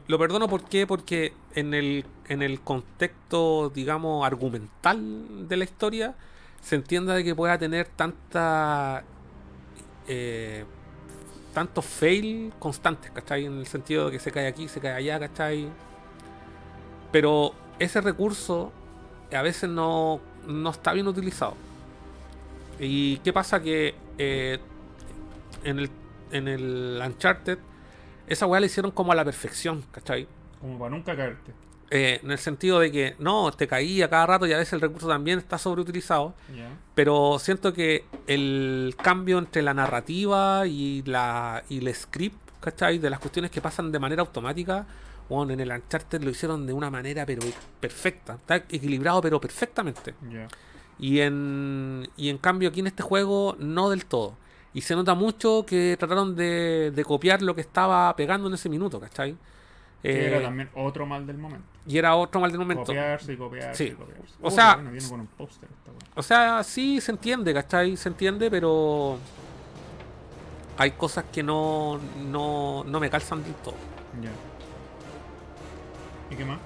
Lo 0.06 0.18
perdono 0.18 0.48
¿por 0.48 0.64
qué? 0.64 0.86
porque 0.86 1.32
en 1.54 1.74
el, 1.74 2.04
en 2.28 2.42
el 2.42 2.60
contexto, 2.60 3.70
digamos, 3.70 4.26
argumental 4.26 5.48
de 5.48 5.56
la 5.56 5.64
historia, 5.64 6.14
se 6.60 6.76
entienda 6.76 7.14
de 7.14 7.24
que 7.24 7.34
pueda 7.34 7.58
tener 7.58 7.86
tanta. 7.88 9.04
Eh, 10.08 10.64
tantos 11.52 11.86
fail 11.86 12.52
constantes, 12.58 13.10
¿cachai? 13.12 13.46
En 13.46 13.58
el 13.58 13.66
sentido 13.66 14.06
de 14.06 14.12
que 14.12 14.18
se 14.18 14.30
cae 14.30 14.46
aquí, 14.46 14.68
se 14.68 14.78
cae 14.78 14.92
allá, 14.92 15.18
¿cachai? 15.18 15.68
Pero 17.10 17.54
ese 17.78 18.02
recurso 18.02 18.72
a 19.32 19.40
veces 19.40 19.70
no, 19.70 20.20
no 20.46 20.70
está 20.70 20.92
bien 20.92 21.06
utilizado. 21.06 21.54
¿Y 22.78 23.16
qué 23.18 23.32
pasa? 23.32 23.62
Que 23.62 23.94
eh, 24.18 24.58
en, 25.64 25.78
el, 25.78 25.90
en 26.30 26.48
el 26.48 27.02
Uncharted, 27.04 27.58
esa 28.26 28.46
weá 28.46 28.60
la 28.60 28.66
hicieron 28.66 28.90
como 28.90 29.12
a 29.12 29.14
la 29.14 29.24
perfección, 29.24 29.84
¿cachai? 29.92 30.26
Como 30.60 30.78
para 30.78 30.90
nunca 30.90 31.16
caerte. 31.16 31.52
Eh, 31.90 32.18
en 32.22 32.32
el 32.32 32.38
sentido 32.38 32.80
de 32.80 32.90
que 32.90 33.14
no, 33.20 33.52
te 33.52 33.68
caía 33.68 34.10
cada 34.10 34.26
rato 34.26 34.46
y 34.46 34.52
a 34.52 34.58
veces 34.58 34.72
el 34.72 34.80
recurso 34.80 35.06
también 35.06 35.38
está 35.38 35.58
sobreutilizado. 35.58 36.34
Pero 36.94 37.38
siento 37.38 37.72
que 37.72 38.04
el 38.26 38.96
cambio 39.00 39.38
entre 39.38 39.62
la 39.62 39.74
narrativa 39.74 40.66
y 40.66 41.02
la 41.02 41.62
y 41.68 41.78
el 41.78 41.94
script, 41.94 42.38
¿cachai? 42.60 42.98
De 42.98 43.10
las 43.10 43.20
cuestiones 43.20 43.50
que 43.50 43.60
pasan 43.60 43.92
de 43.92 43.98
manera 43.98 44.22
automática, 44.22 44.86
bueno, 45.28 45.52
en 45.52 45.60
el 45.60 45.70
Uncharted 45.70 46.22
lo 46.22 46.30
hicieron 46.30 46.66
de 46.66 46.72
una 46.72 46.90
manera 46.90 47.24
pero 47.24 47.42
perfecta. 47.80 48.34
Está 48.34 48.56
equilibrado 48.56 49.20
pero 49.20 49.40
perfectamente. 49.40 50.14
Y 50.98 51.20
en, 51.20 52.08
y 52.16 52.30
en 52.30 52.38
cambio 52.38 52.70
aquí 52.70 52.80
en 52.80 52.88
este 52.88 53.02
juego 53.02 53.54
no 53.58 53.90
del 53.90 54.06
todo. 54.06 54.34
Y 54.76 54.82
se 54.82 54.94
nota 54.94 55.14
mucho 55.14 55.64
que 55.66 55.96
trataron 55.98 56.36
de, 56.36 56.92
de 56.94 57.02
copiar 57.04 57.40
lo 57.40 57.54
que 57.54 57.62
estaba 57.62 58.14
pegando 58.14 58.46
en 58.48 58.54
ese 58.54 58.68
minuto, 58.68 59.00
¿cachai? 59.00 59.34
Que 60.02 60.10
Eh, 60.10 60.26
era 60.28 60.42
también 60.42 60.68
otro 60.74 61.06
mal 61.06 61.26
del 61.26 61.38
momento. 61.38 61.66
y 61.86 61.96
era 61.96 62.14
otro 62.14 62.40
mal 62.42 62.50
del 62.50 62.58
momento. 62.60 62.84
Copiarse 62.84 63.32
y 63.32 63.36
copiarse 63.38 63.86
Sí. 63.86 63.90
y 63.92 63.96
copiarse. 63.96 64.34
O 64.42 64.48
Oh, 64.48 64.50
sea- 64.50 64.72
qué 64.72 64.76
bueno, 64.82 64.90
viene 64.92 65.08
con 65.08 65.20
un 65.20 65.26
póster 65.28 65.68
esta 65.78 65.90
weá. 65.92 66.10
O 66.14 66.22
sea, 66.22 66.62
sí 66.62 67.00
se 67.00 67.10
entiende, 67.10 67.54
¿cachai? 67.54 67.96
Se 67.96 68.10
entiende, 68.10 68.50
pero 68.50 69.18
hay 70.76 70.90
cosas 70.90 71.24
que 71.32 71.42
no, 71.42 71.98
no, 72.28 72.84
no 72.84 73.00
me 73.00 73.08
calzan 73.08 73.42
del 73.42 73.54
todo. 73.54 73.74
Ya. 74.20 74.30
¿Y 76.30 76.36
qué 76.36 76.44
más? 76.44 76.58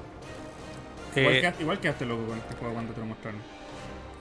Eh, 1.14 1.20
igual, 1.20 1.40
quedaste, 1.40 1.62
igual 1.62 1.80
quedaste 1.80 2.04
loco 2.06 2.26
con 2.26 2.38
este 2.38 2.54
juego 2.56 2.74
cuando 2.74 2.92
te 2.92 3.00
lo 3.00 3.06
mostraron. 3.06 3.40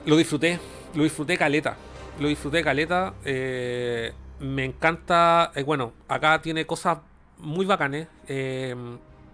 Lo 0.06 0.16
disfruté, 0.16 0.60
lo 0.94 1.02
disfruté 1.02 1.36
caleta. 1.36 1.76
Lo 2.18 2.28
disfruté 2.28 2.62
caleta. 2.62 3.14
eh, 3.24 4.12
me 4.40 4.64
encanta. 4.64 5.52
eh, 5.54 5.62
bueno, 5.62 5.92
acá 6.08 6.40
tiene 6.42 6.66
cosas 6.66 6.98
muy 7.38 7.66
bacanes. 7.66 8.08
eh, 8.28 8.74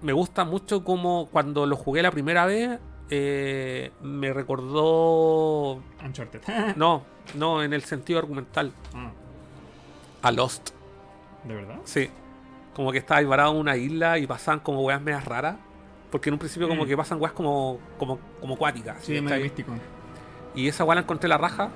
me 0.02 0.12
gusta 0.12 0.44
mucho 0.44 0.84
como 0.84 1.26
cuando 1.32 1.64
lo 1.66 1.74
jugué 1.74 2.02
la 2.02 2.10
primera 2.10 2.44
vez, 2.46 2.78
me 4.02 4.32
recordó. 4.32 5.80
Uncharted. 6.04 6.40
No, 6.76 7.02
no, 7.34 7.62
en 7.62 7.72
el 7.72 7.82
sentido 7.82 8.18
argumental. 8.18 8.72
Ah, 8.94 9.10
A 10.22 10.32
Lost. 10.32 10.70
¿De 11.44 11.54
verdad? 11.54 11.78
Sí. 11.84 12.10
Como 12.74 12.92
que 12.92 12.98
estaba 12.98 13.22
varado 13.22 13.52
en 13.52 13.58
una 13.58 13.76
isla 13.76 14.18
y 14.18 14.26
pasaban 14.26 14.60
como 14.60 14.82
weas 14.82 15.00
medias 15.00 15.24
raras. 15.24 15.56
Porque 16.10 16.28
en 16.28 16.34
un 16.34 16.38
principio 16.38 16.68
como 16.68 16.84
Mm. 16.84 16.88
que 16.88 16.96
pasan 16.96 17.20
weas 17.20 17.32
como, 17.32 17.78
como, 17.98 18.18
como 18.40 18.56
cuáticas. 18.56 18.98
Sí, 19.00 19.12
¿cachai? 19.14 19.22
medio 19.22 19.42
místico. 19.44 19.72
Y 20.54 20.68
esa 20.68 20.84
wea 20.84 20.94
la 20.96 21.00
encontré 21.00 21.28
la 21.28 21.38
raja. 21.38 21.70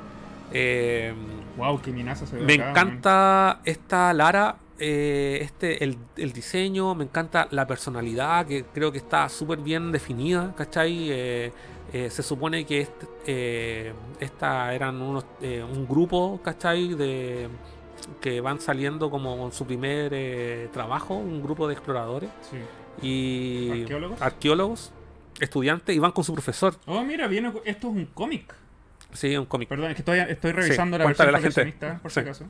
Eh, 0.52 1.14
Wow, 1.56 1.80
qué 1.82 1.90
minaza 1.90 2.26
se 2.26 2.36
ve 2.36 2.42
me 2.44 2.54
acá, 2.54 2.70
encanta 2.70 3.60
esta 3.64 4.12
Lara. 4.14 4.56
eh, 4.78 5.40
este, 5.42 5.84
el, 5.84 5.98
el 6.16 6.32
diseño, 6.32 6.94
me 6.94 7.04
encanta 7.04 7.48
la 7.50 7.66
personalidad, 7.66 8.46
que 8.46 8.64
creo 8.64 8.90
que 8.92 8.98
está 8.98 9.28
súper 9.28 9.58
bien 9.58 9.92
definida, 9.92 10.54
¿cachai? 10.56 11.10
Eh, 11.10 11.52
eh, 11.92 12.08
se 12.08 12.22
supone 12.22 12.64
que 12.64 12.80
este, 12.82 13.92
esta 14.20 14.72
eran 14.74 15.02
unos, 15.02 15.24
un 15.42 15.86
grupo, 15.86 16.40
¿cachai? 16.42 16.94
De, 16.94 17.48
que 18.20 18.40
van 18.40 18.58
saliendo 18.60 19.10
como 19.10 19.36
con 19.36 19.52
su 19.52 19.66
primer 19.66 20.68
trabajo, 20.72 21.14
un 21.14 21.42
grupo 21.42 21.66
de 21.68 21.74
exploradores 21.74 22.30
Sí. 22.50 22.56
y 23.06 23.82
¿Arqueólogos? 23.82 24.22
arqueólogos, 24.22 24.92
estudiantes, 25.40 25.94
y 25.94 25.98
van 25.98 26.12
con 26.12 26.24
su 26.24 26.32
profesor. 26.32 26.74
Oh, 26.86 27.02
mira, 27.02 27.26
viene, 27.26 27.52
esto 27.64 27.88
es 27.90 27.94
un 27.96 28.06
cómic. 28.06 28.54
Sí, 29.12 29.36
un 29.36 29.46
cómic. 29.46 29.68
Perdón, 29.68 29.90
es 29.90 29.96
que 29.96 30.02
estoy, 30.02 30.18
estoy 30.20 30.52
revisando 30.52 30.96
la 30.98 31.06
versión 31.06 31.26
gente. 31.28 31.40
coleccionista, 31.40 31.98
por 31.98 32.10
Sí. 32.10 32.14
si 32.14 32.20
acaso. 32.20 32.46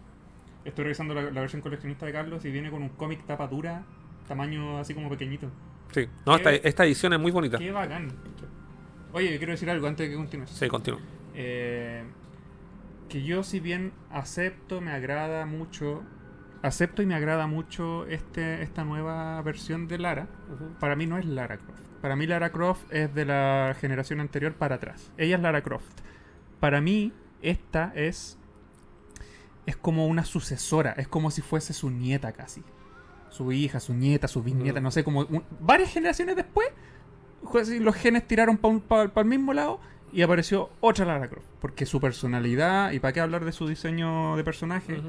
Estoy 0.64 0.84
revisando 0.84 1.14
la, 1.14 1.22
la 1.30 1.40
versión 1.40 1.62
coleccionista 1.62 2.04
de 2.06 2.12
Carlos 2.12 2.44
y 2.44 2.50
viene 2.50 2.70
con 2.70 2.82
un 2.82 2.90
cómic 2.90 3.24
tapa 3.26 3.46
dura, 3.46 3.82
tamaño 4.28 4.78
así 4.78 4.94
como 4.94 5.08
pequeñito. 5.08 5.50
Sí. 5.92 6.06
No, 6.26 6.36
esta, 6.36 6.50
¿Qué? 6.50 6.60
esta 6.64 6.84
edición 6.84 7.12
es 7.14 7.18
muy 7.20 7.32
bonita. 7.32 7.58
Qué 7.58 7.72
bacán. 7.72 8.12
Oye, 9.12 9.38
quiero 9.38 9.52
decir 9.52 9.68
algo 9.70 9.86
antes 9.88 10.06
de 10.06 10.10
que 10.10 10.16
continúes. 10.16 10.50
Sí, 10.50 10.68
continúa. 10.68 11.00
Eh, 11.34 12.04
que 13.08 13.22
yo 13.24 13.42
si 13.42 13.58
bien 13.58 13.92
acepto, 14.10 14.80
me 14.80 14.92
agrada 14.92 15.46
mucho, 15.46 16.04
acepto 16.62 17.02
y 17.02 17.06
me 17.06 17.14
agrada 17.14 17.46
mucho 17.48 18.06
este, 18.06 18.62
esta 18.62 18.84
nueva 18.84 19.40
versión 19.42 19.88
de 19.88 19.98
Lara, 19.98 20.28
para 20.78 20.94
mí 20.94 21.06
no 21.06 21.18
es 21.18 21.24
Lara 21.24 21.56
Croft. 21.56 21.80
Para 22.02 22.14
mí 22.16 22.26
Lara 22.26 22.50
Croft 22.50 22.84
es 22.92 23.12
de 23.14 23.24
la 23.24 23.74
generación 23.80 24.20
anterior 24.20 24.52
para 24.54 24.76
atrás. 24.76 25.10
Ella 25.18 25.36
es 25.36 25.42
Lara 25.42 25.62
Croft. 25.62 26.00
Para 26.60 26.80
mí 26.80 27.12
esta 27.42 27.92
es 27.94 28.36
es 29.66 29.76
como 29.76 30.06
una 30.06 30.24
sucesora, 30.24 30.92
es 30.96 31.06
como 31.06 31.30
si 31.30 31.42
fuese 31.42 31.72
su 31.72 31.90
nieta 31.90 32.32
casi. 32.32 32.62
Su 33.28 33.52
hija, 33.52 33.78
su 33.78 33.94
nieta, 33.94 34.26
su 34.26 34.42
bisnieta, 34.42 34.80
Mm. 34.80 34.82
no 34.82 34.90
sé, 34.90 35.04
como 35.04 35.20
un- 35.20 35.44
varias 35.60 35.92
generaciones 35.92 36.34
después, 36.34 36.66
pues, 37.52 37.68
los 37.68 37.94
genes 37.94 38.26
tiraron 38.26 38.56
para 38.56 39.10
el 39.14 39.24
mismo 39.26 39.52
lado 39.54 39.78
y 40.12 40.22
apareció 40.22 40.70
otra 40.80 41.04
Lara 41.04 41.28
Croft. 41.28 41.46
Porque 41.60 41.86
su 41.86 42.00
personalidad, 42.00 42.90
y 42.92 42.98
para 42.98 43.12
qué 43.12 43.20
hablar 43.20 43.44
de 43.44 43.52
su 43.52 43.68
diseño 43.68 44.34
de 44.36 44.42
personaje, 44.42 45.00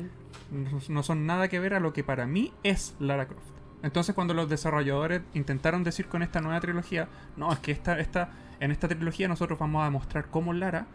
no 0.90 1.02
son 1.02 1.26
nada 1.26 1.48
que 1.48 1.60
ver 1.60 1.74
a 1.74 1.80
lo 1.80 1.94
que 1.94 2.04
para 2.04 2.28
mí 2.28 2.54
es 2.62 2.94
Lara 3.00 3.26
Croft. 3.28 3.48
Entonces 3.84 4.14
cuando 4.14 4.36
los 4.36 4.48
desarrolladores 4.48 5.22
intentaron 5.34 5.84
decir 5.84 6.06
con 6.08 6.22
esta 6.22 6.40
nueva 6.42 6.60
trilogía, 6.60 7.08
no, 7.36 7.52
es 7.52 7.58
que 7.60 7.72
esta, 7.72 8.00
esta, 8.00 8.30
en 8.60 8.70
esta 8.70 8.88
trilogía 8.88 9.28
nosotros 9.28 9.58
vamos 9.58 9.82
a 9.82 9.86
demostrar 9.86 10.28
cómo 10.30 10.54
Lara 10.54 10.86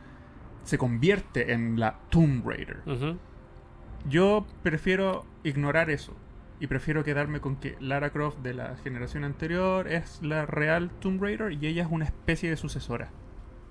se 0.66 0.76
convierte 0.78 1.52
en 1.52 1.80
la 1.80 1.98
Tomb 2.10 2.46
Raider. 2.46 2.82
Yo 4.08 4.46
prefiero 4.62 5.24
ignorar 5.42 5.90
eso 5.90 6.12
y 6.60 6.66
prefiero 6.68 7.02
quedarme 7.04 7.40
con 7.40 7.56
que 7.56 7.76
Lara 7.80 8.10
Croft 8.10 8.38
de 8.38 8.54
la 8.54 8.76
generación 8.84 9.24
anterior 9.24 9.88
es 9.88 10.20
la 10.22 10.46
real 10.46 10.90
Tomb 11.00 11.20
Raider 11.22 11.52
y 11.52 11.66
ella 11.66 11.82
es 11.84 11.88
una 11.90 12.04
especie 12.04 12.48
de 12.50 12.56
sucesora. 12.56 13.10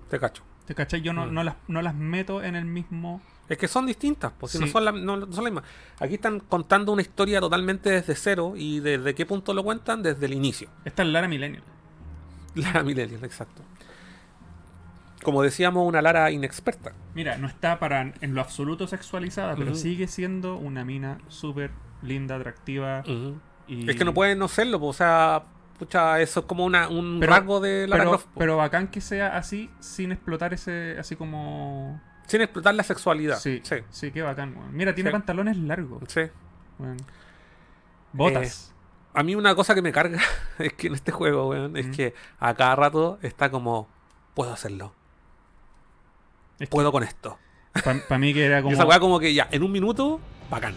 Te 0.10 0.20
cacho. 0.20 0.44
¿Te 0.66 0.74
cachai? 0.76 1.02
Yo 1.02 1.14
no, 1.14 1.28
Mm. 1.28 1.34
no, 1.34 1.44
las, 1.44 1.56
no 1.68 1.82
las 1.82 1.94
meto 1.96 2.44
en 2.44 2.56
el 2.56 2.66
mismo... 2.66 3.22
Es 3.48 3.60
que 3.60 3.68
son 3.68 3.86
distintas, 3.86 4.32
pues 4.40 4.54
si 4.54 4.60
no 4.60 4.66
son, 4.66 4.84
la- 4.86 4.92
no, 4.92 5.18
no 5.18 5.32
son 5.32 5.44
las 5.44 5.54
mismas. 5.54 5.64
Aquí 6.00 6.16
están 6.16 6.40
contando 6.40 6.92
una 6.92 7.04
historia 7.04 7.40
totalmente 7.40 7.92
desde 7.92 8.16
cero 8.16 8.54
y 8.56 8.80
desde 8.80 9.14
qué 9.14 9.28
punto 9.28 9.54
lo 9.54 9.64
cuentan, 9.64 10.02
desde 10.02 10.26
el 10.26 10.34
inicio. 10.34 10.68
Esta 10.84 11.04
es 11.04 11.10
Lara 11.10 11.28
Millennial. 11.28 11.62
Lara 12.56 12.82
Millennial, 12.84 13.24
exacto. 13.24 13.62
Como 15.26 15.42
decíamos, 15.42 15.86
una 15.86 16.02
Lara 16.02 16.32
inexperta. 16.32 16.94
Mira, 17.16 17.38
no 17.38 17.48
está 17.48 17.80
para 17.80 18.14
en 18.22 18.34
lo 18.36 18.40
absoluto 18.42 18.88
sexualizada, 18.88 19.56
pero 19.56 19.76
sigue 19.76 20.08
siendo 20.08 20.56
una 20.56 20.86
mina 20.86 21.18
súper 21.28 21.72
linda, 22.02 22.36
atractiva. 22.38 23.04
Y... 23.68 23.90
Es 23.90 23.96
que 23.98 24.06
no 24.06 24.14
pueden 24.14 24.38
no 24.40 24.48
serlo, 24.48 24.80
o 24.82 24.94
sea, 24.94 25.44
pucha, 25.80 26.22
eso 26.22 26.42
es 26.42 26.46
como 26.46 26.64
una, 26.64 26.88
un 26.88 27.18
Pero- 27.20 27.34
rasgo 27.34 27.60
de 27.60 27.88
Lara 27.88 28.04
Pero, 28.04 28.10
Croft. 28.12 28.28
pero 28.38 28.58
bacán 28.58 28.88
que 28.90 29.02
sea 29.02 29.36
así, 29.36 29.70
sin 29.80 30.12
explotar 30.12 30.54
ese, 30.54 30.96
así 31.00 31.16
como... 31.16 32.00
Sin 32.28 32.42
explotar 32.42 32.74
la 32.76 32.84
sexualidad. 32.84 33.38
Sí, 33.40 33.62
sí. 33.64 33.78
sí, 33.90 34.12
qué 34.12 34.22
bacán. 34.22 34.56
Mira, 34.72 34.94
tiene 34.96 35.10
Sí. 35.10 35.12
pantalones 35.14 35.58
largos. 35.58 36.04
sí. 36.08 36.22
Botas. 38.14 38.74
A 39.14 39.24
mí 39.24 39.36
una 39.36 39.56
cosa 39.56 39.74
que 39.76 39.82
me 39.82 39.92
carga 39.92 40.20
es 40.60 40.74
que 40.74 40.88
en 40.88 40.94
este 40.96 41.12
juego, 41.12 41.50
weón, 41.50 41.78
es 41.78 41.88
Mm. 41.88 41.92
que 41.92 42.14
a 42.40 42.54
cada 42.54 42.76
rato 42.76 43.18
está 43.22 43.50
como, 43.50 43.88
puedo 44.34 44.52
hacerlo, 44.52 44.94
puedo 46.70 46.92
con 46.92 47.04
esto. 47.04 47.38
Para 48.08 48.20
mí 48.20 48.34
que 48.34 48.46
era 48.46 48.62
como... 48.62 48.72
Y 48.72 48.74
esa 48.76 48.86
weá 48.86 49.00
como 49.00 49.20
que 49.20 49.34
ya, 49.34 49.48
en 49.52 49.64
un 49.64 49.72
minuto, 49.72 50.20
bacán. 50.50 50.74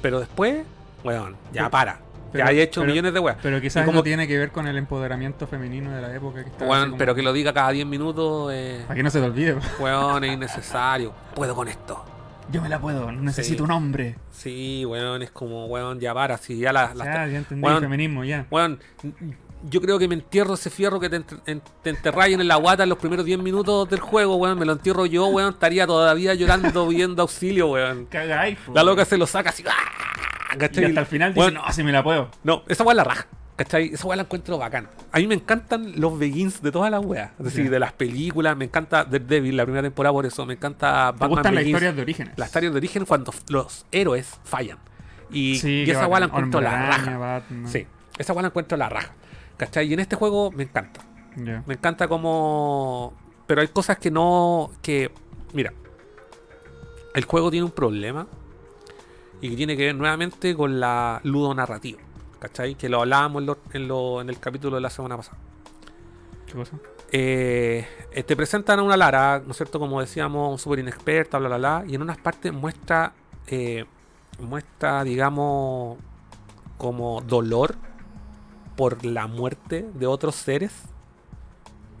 Pero 0.00 0.20
después, 0.20 0.64
weón, 1.04 1.32
ya 1.52 1.62
Pero- 1.62 1.70
para. 1.70 1.98
pero- 2.32 2.44
ya 2.46 2.52
he 2.52 2.62
hecho 2.62 2.80
pero- 2.80 2.92
millones 2.92 3.12
de 3.12 3.20
weas. 3.20 3.36
Pero 3.42 3.60
quizás 3.60 3.84
como- 3.84 3.98
no 3.98 4.02
tiene 4.02 4.26
que 4.26 4.38
ver 4.38 4.50
con 4.50 4.66
el 4.66 4.76
empoderamiento 4.78 5.46
femenino 5.46 5.90
de 5.94 6.00
la 6.02 6.14
época 6.14 6.42
que 6.44 6.50
está. 6.50 6.64
Weón, 6.64 6.86
como- 6.90 6.98
pero 6.98 7.14
que 7.14 7.22
lo 7.22 7.32
diga 7.32 7.52
cada 7.52 7.70
10 7.70 7.86
minutos, 7.86 8.50
eh, 8.54 8.82
Para 8.86 8.96
que 8.96 9.02
no 9.02 9.10
se 9.10 9.20
te 9.20 9.26
olvide. 9.26 9.56
weón, 9.78 10.24
es 10.24 10.32
innecesario. 10.34 11.12
Puedo 11.34 11.54
con 11.54 11.68
esto. 11.68 12.04
Yo 12.50 12.62
me 12.62 12.70
la 12.70 12.80
puedo, 12.80 13.12
no 13.12 13.20
necesito 13.20 13.58
Sí. 13.58 13.62
un 13.64 13.70
hombre. 13.72 14.16
Sí, 14.30 14.82
weón, 14.86 15.20
es 15.22 15.30
como, 15.30 15.66
weón, 15.66 16.00
ya 16.00 16.14
para. 16.14 16.38
Si 16.38 16.56
ya 16.58 16.72
la, 16.72 16.94
ya, 16.94 17.04
ya 17.26 17.38
entendí 17.38 17.62
weón, 17.62 17.76
el 17.76 17.82
feminismo, 17.82 18.24
ya. 18.24 18.46
Weón, 18.50 18.80
yo 19.68 19.80
creo 19.80 19.98
que 19.98 20.08
me 20.08 20.14
entierro 20.14 20.54
ese 20.54 20.70
fierro 20.70 21.00
que 21.00 21.08
te, 21.10 21.16
en- 21.46 21.62
te 21.82 21.90
en 21.90 22.48
la 22.48 22.56
guata 22.56 22.82
en 22.84 22.88
los 22.88 22.98
primeros 22.98 23.24
10 23.24 23.38
minutos 23.38 23.88
del 23.88 24.00
juego, 24.00 24.36
weón. 24.36 24.58
Me 24.58 24.64
lo 24.66 24.72
entierro 24.72 25.06
yo, 25.06 25.26
weón. 25.26 25.54
Estaría 25.54 25.86
todavía 25.86 26.34
llorando, 26.34 26.88
pidiendo 26.88 27.22
auxilio, 27.22 27.68
weón. 27.68 28.06
Cagáis, 28.06 28.58
po, 28.58 28.72
La 28.74 28.82
loca 28.82 28.96
weón. 28.96 29.06
se 29.08 29.18
lo 29.18 29.26
saca 29.26 29.50
así. 29.50 29.64
¡ah! 29.68 29.72
Y 30.58 30.64
hasta 30.64 30.80
el 31.00 31.06
final 31.06 31.34
dice, 31.34 31.40
Weón, 31.40 31.54
no, 31.54 31.72
si 31.72 31.82
me 31.82 31.92
la 31.92 32.02
puedo. 32.02 32.30
No, 32.42 32.62
esa 32.68 32.84
es 32.84 32.94
la 32.94 33.04
raja. 33.04 33.26
¿Cachai? 33.56 33.92
Esa 33.92 34.06
weá 34.06 34.14
la 34.16 34.22
encuentro 34.22 34.56
bacán. 34.56 34.88
A 35.10 35.18
mí 35.18 35.26
me 35.26 35.34
encantan 35.34 36.00
los 36.00 36.16
begins 36.16 36.62
de 36.62 36.70
todas 36.70 36.92
las 36.92 37.04
weas. 37.04 37.32
Es 37.40 37.44
decir, 37.46 37.68
de 37.68 37.80
las 37.80 37.92
películas. 37.92 38.56
Me 38.56 38.66
encanta 38.66 39.04
Daredevil, 39.04 39.56
la 39.56 39.64
primera 39.64 39.82
temporada 39.82 40.12
por 40.12 40.24
eso. 40.26 40.46
Me 40.46 40.54
encanta 40.54 41.06
¿Te 41.12 41.18
Batman 41.18 41.30
gustan 41.30 41.54
las 41.56 41.64
historias 41.64 41.96
de 41.96 42.02
orígenes? 42.02 42.34
Las 42.36 42.48
historias 42.50 42.72
de 42.72 42.76
origen 42.78 43.04
cuando 43.04 43.34
los 43.48 43.84
héroes 43.90 44.38
fallan. 44.44 44.78
Y, 45.32 45.58
Sí, 45.58 45.84
y 45.86 45.90
esa 45.90 46.06
weá 46.06 46.20
la 46.20 46.26
encuentro 46.26 46.60
la 46.60 46.86
raja. 46.86 47.18
Batman. 47.18 47.68
Sí, 47.68 47.86
esa 48.16 48.32
weá 48.32 48.42
la 48.42 48.48
encuentro 48.48 48.78
la 48.78 48.88
raja. 48.88 49.10
¿Cachai? 49.58 49.88
Y 49.88 49.92
en 49.92 50.00
este 50.00 50.16
juego 50.16 50.50
me 50.52 50.62
encanta. 50.62 51.00
Me 51.36 51.74
encanta 51.74 52.08
como... 52.08 53.12
Pero 53.46 53.60
hay 53.60 53.68
cosas 53.68 53.98
que 53.98 54.10
no... 54.10 54.70
que... 54.80 55.10
Mira. 55.52 55.72
El 57.14 57.24
juego 57.24 57.50
tiene 57.50 57.64
un 57.64 57.72
problema. 57.72 58.26
Y 59.40 59.50
que 59.50 59.56
tiene 59.56 59.76
que 59.76 59.84
ver 59.86 59.94
nuevamente 59.94 60.56
con 60.56 60.80
la 60.80 61.20
ludonarrativa. 61.24 62.00
¿Cachai? 62.38 62.76
Que 62.76 62.88
lo 62.88 63.00
hablábamos 63.00 63.40
en, 63.42 63.46
lo- 63.46 63.58
en, 63.72 63.88
lo- 63.88 64.20
en 64.20 64.28
el 64.30 64.38
capítulo 64.38 64.76
de 64.76 64.80
la 64.82 64.90
semana 64.90 65.16
pasada. 65.16 65.38
¿Qué 66.46 66.52
cosa? 66.54 66.76
Eh, 67.10 67.86
eh, 68.12 68.22
te 68.22 68.36
presentan 68.36 68.78
a 68.78 68.82
una 68.82 68.96
Lara, 68.96 69.42
¿no 69.44 69.50
es 69.50 69.56
cierto? 69.56 69.78
Como 69.80 70.00
decíamos, 70.00 70.60
súper 70.62 70.78
inexperta, 70.80 71.38
bla, 71.38 71.48
bla, 71.48 71.58
bla. 71.58 71.84
Y 71.86 71.94
en 71.96 72.02
unas 72.02 72.18
partes 72.18 72.52
muestra... 72.52 73.12
eh, 73.48 73.84
muestra, 74.40 75.04
digamos... 75.04 75.98
Como 76.76 77.20
dolor 77.22 77.74
por 78.78 79.04
la 79.04 79.26
muerte 79.26 79.84
de 79.94 80.06
otros 80.06 80.36
seres. 80.36 80.70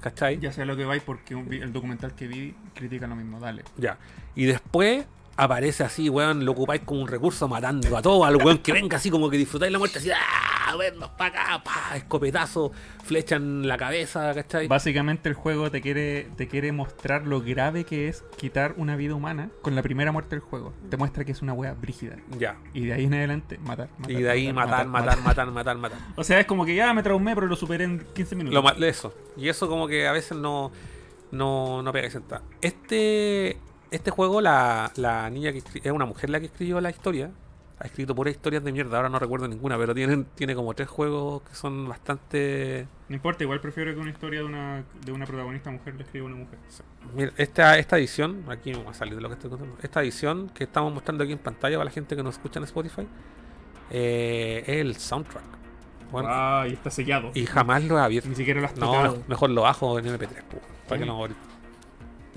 ¿Cachai? 0.00 0.38
Ya 0.38 0.52
sé 0.52 0.64
lo 0.64 0.76
que 0.76 0.84
vais 0.84 1.02
porque 1.02 1.34
un 1.34 1.52
el 1.52 1.72
documental 1.72 2.14
que 2.14 2.28
vi 2.28 2.54
critica 2.72 3.08
lo 3.08 3.16
mismo, 3.16 3.40
dale. 3.40 3.64
Ya. 3.76 3.98
Y 4.36 4.44
después 4.44 5.04
aparece 5.38 5.84
así, 5.84 6.08
weón, 6.08 6.44
lo 6.44 6.50
ocupáis 6.52 6.82
como 6.84 7.00
un 7.00 7.06
recurso 7.06 7.46
matando 7.46 7.96
a 7.96 8.02
todo, 8.02 8.24
al 8.24 8.36
weón 8.36 8.58
que 8.58 8.72
venga 8.72 8.96
así 8.96 9.08
como 9.08 9.30
que 9.30 9.38
disfrutáis 9.38 9.72
la 9.72 9.78
muerte, 9.78 9.98
así, 10.00 10.10
¡ah! 10.10 10.76
Vernos 10.76 11.08
para 11.10 11.42
acá, 11.42 11.64
pa, 11.64 11.96
escopetazo, 11.96 12.72
flecha 13.02 13.36
en 13.36 13.66
la 13.66 13.78
cabeza, 13.78 14.34
¿cachai? 14.34 14.68
Básicamente 14.68 15.28
el 15.28 15.34
juego 15.34 15.70
te 15.70 15.80
quiere, 15.80 16.28
te 16.36 16.46
quiere 16.46 16.72
mostrar 16.72 17.26
lo 17.26 17.40
grave 17.40 17.84
que 17.84 18.08
es 18.08 18.22
quitar 18.36 18.74
una 18.76 18.94
vida 18.94 19.14
humana 19.14 19.48
con 19.62 19.74
la 19.74 19.82
primera 19.82 20.12
muerte 20.12 20.36
del 20.36 20.40
juego. 20.40 20.74
Te 20.90 20.96
muestra 20.98 21.24
que 21.24 21.32
es 21.32 21.40
una 21.40 21.54
wea 21.54 21.72
brígida. 21.72 22.16
Ya. 22.38 22.58
Y 22.74 22.84
de 22.84 22.92
ahí 22.92 23.04
en 23.04 23.14
adelante, 23.14 23.58
matar. 23.58 23.88
matar 23.96 24.10
Y 24.10 24.22
de 24.22 24.30
ahí 24.30 24.52
matar, 24.52 24.86
matar, 24.86 25.22
matar, 25.22 25.50
matar, 25.50 25.78
matar. 25.78 25.98
O 26.16 26.22
sea, 26.22 26.38
es 26.38 26.46
como 26.46 26.66
que 26.66 26.74
ya 26.74 26.92
me 26.92 27.02
traumé, 27.02 27.34
pero 27.34 27.46
lo 27.46 27.56
superé 27.56 27.84
en 27.84 28.06
15 28.14 28.36
minutos. 28.36 28.78
Lo 28.78 28.86
eso. 28.86 29.14
Y 29.36 29.48
eso 29.48 29.68
como 29.68 29.88
que 29.88 30.06
a 30.06 30.12
veces 30.12 30.36
no, 30.36 30.70
no, 31.30 31.82
no 31.82 31.92
pega 31.92 32.08
y 32.08 32.10
senta. 32.10 32.42
Este, 32.60 33.56
este 33.90 34.10
juego, 34.10 34.40
la, 34.40 34.90
la 34.96 35.28
niña 35.30 35.52
que 35.52 35.58
es 35.82 35.92
una 35.92 36.04
mujer 36.06 36.30
la 36.30 36.40
que 36.40 36.46
escribió 36.46 36.80
la 36.80 36.90
historia. 36.90 37.30
Ha 37.80 37.86
escrito 37.86 38.12
puras 38.12 38.34
historias 38.34 38.64
de 38.64 38.72
mierda, 38.72 38.96
ahora 38.96 39.08
no 39.08 39.20
recuerdo 39.20 39.46
ninguna, 39.46 39.78
pero 39.78 39.94
tienen, 39.94 40.24
tiene 40.34 40.56
como 40.56 40.74
tres 40.74 40.88
juegos 40.88 41.42
que 41.42 41.54
son 41.54 41.88
bastante... 41.88 42.88
No 43.08 43.14
importa, 43.14 43.44
igual 43.44 43.60
prefiero 43.60 43.94
que 43.94 44.00
una 44.00 44.10
historia 44.10 44.40
de 44.40 44.46
una, 44.46 44.82
de 45.04 45.12
una 45.12 45.24
protagonista 45.26 45.70
mujer 45.70 45.94
le 45.94 46.02
escriba 46.02 46.26
una 46.26 46.34
mujer. 46.34 46.58
Mira, 47.14 47.30
esta, 47.36 47.78
esta 47.78 47.96
edición, 47.96 48.44
aquí 48.48 48.72
me 48.72 48.82
va 48.82 48.90
a 48.90 48.94
salir 48.94 49.14
de 49.14 49.20
lo 49.20 49.28
que 49.28 49.34
estoy 49.34 49.50
contando, 49.50 49.76
esta 49.80 50.02
edición 50.02 50.48
que 50.52 50.64
estamos 50.64 50.92
mostrando 50.92 51.22
aquí 51.22 51.32
en 51.32 51.38
pantalla 51.38 51.76
para 51.76 51.84
la 51.84 51.92
gente 51.92 52.16
que 52.16 52.22
nos 52.24 52.34
escucha 52.34 52.58
en 52.58 52.64
Spotify, 52.64 53.06
eh, 53.90 54.64
es 54.66 54.76
el 54.80 54.96
soundtrack. 54.96 55.44
Bueno, 56.10 56.28
ah, 56.32 56.64
y 56.68 56.72
está 56.72 56.90
sellado. 56.90 57.30
y 57.34 57.46
jamás 57.46 57.84
lo 57.84 57.96
he 57.96 58.02
abierto. 58.02 58.28
Ni 58.28 58.34
siquiera 58.34 58.60
lo 58.60 58.66
has 58.66 58.76
No, 58.76 58.86
tocado. 58.86 59.22
mejor 59.28 59.50
lo 59.50 59.62
bajo 59.62 59.98
en 60.00 60.06
MP3, 60.06 60.42
pu, 60.50 60.58
para 60.88 60.98
que 60.98 61.06
no 61.06 61.28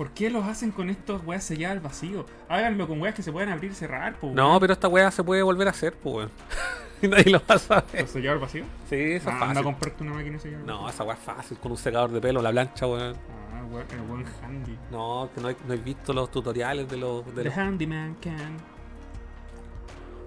¿Por 0.02 0.10
qué 0.10 0.30
los 0.30 0.44
hacen 0.46 0.72
con 0.72 0.90
estos 0.90 1.24
weas 1.24 1.44
selladas 1.44 1.76
al 1.76 1.80
vacío? 1.84 2.26
Háganlo 2.48 2.88
con 2.88 3.00
weas 3.00 3.14
que 3.14 3.22
se 3.22 3.30
puedan 3.30 3.50
abrir 3.50 3.70
y 3.70 3.74
cerrar, 3.76 4.16
po, 4.16 4.32
No, 4.34 4.58
pero 4.58 4.72
esta 4.72 4.88
weá 4.88 5.08
se 5.12 5.22
puede 5.22 5.42
volver 5.44 5.68
a 5.68 5.70
hacer, 5.70 5.94
pues. 5.94 6.28
nadie 7.02 7.30
lo 7.30 7.40
va 7.48 7.54
a 7.54 7.58
saber. 7.60 8.00
¿Los 8.00 8.10
sellados 8.10 8.34
al 8.34 8.40
vacío? 8.40 8.64
Sí, 8.90 8.96
eso 8.96 9.28
es 9.30 9.36
Ah, 9.36 9.38
fácil. 9.46 9.62
comprarte 9.62 10.02
una 10.02 10.14
máquina 10.14 10.40
sellada. 10.40 10.64
No, 10.64 10.88
esa 10.88 11.04
weá 11.04 11.14
es 11.14 11.20
fácil, 11.20 11.56
con 11.58 11.70
un 11.70 11.78
secador 11.78 12.10
de 12.10 12.20
pelo, 12.20 12.42
la 12.42 12.50
plancha, 12.50 12.84
weón. 12.88 13.14
Ah, 13.54 13.64
weón, 13.70 13.86
el 13.92 14.00
buen 14.00 14.24
handy. 14.42 14.76
No, 14.90 15.28
que 15.32 15.40
no 15.40 15.50
he, 15.50 15.56
no 15.68 15.72
he 15.72 15.76
visto 15.76 16.12
los 16.12 16.32
tutoriales 16.32 16.88
de 16.88 16.96
los. 16.96 17.24
De 17.26 17.30
The 17.34 17.44
los... 17.44 17.56
handyman 17.56 18.16
can. 18.20 18.56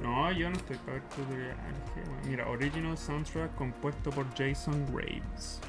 No, 0.01 0.31
yo 0.31 0.49
no 0.49 0.55
estoy 0.55 0.77
para 0.77 0.93
ver 0.93 1.03
tutoriales. 1.09 1.57
Mira, 2.25 2.47
original 2.47 2.97
soundtrack 2.97 3.53
compuesto 3.55 4.09
por 4.11 4.25
Jason 4.37 4.85
Graves. 4.93 5.59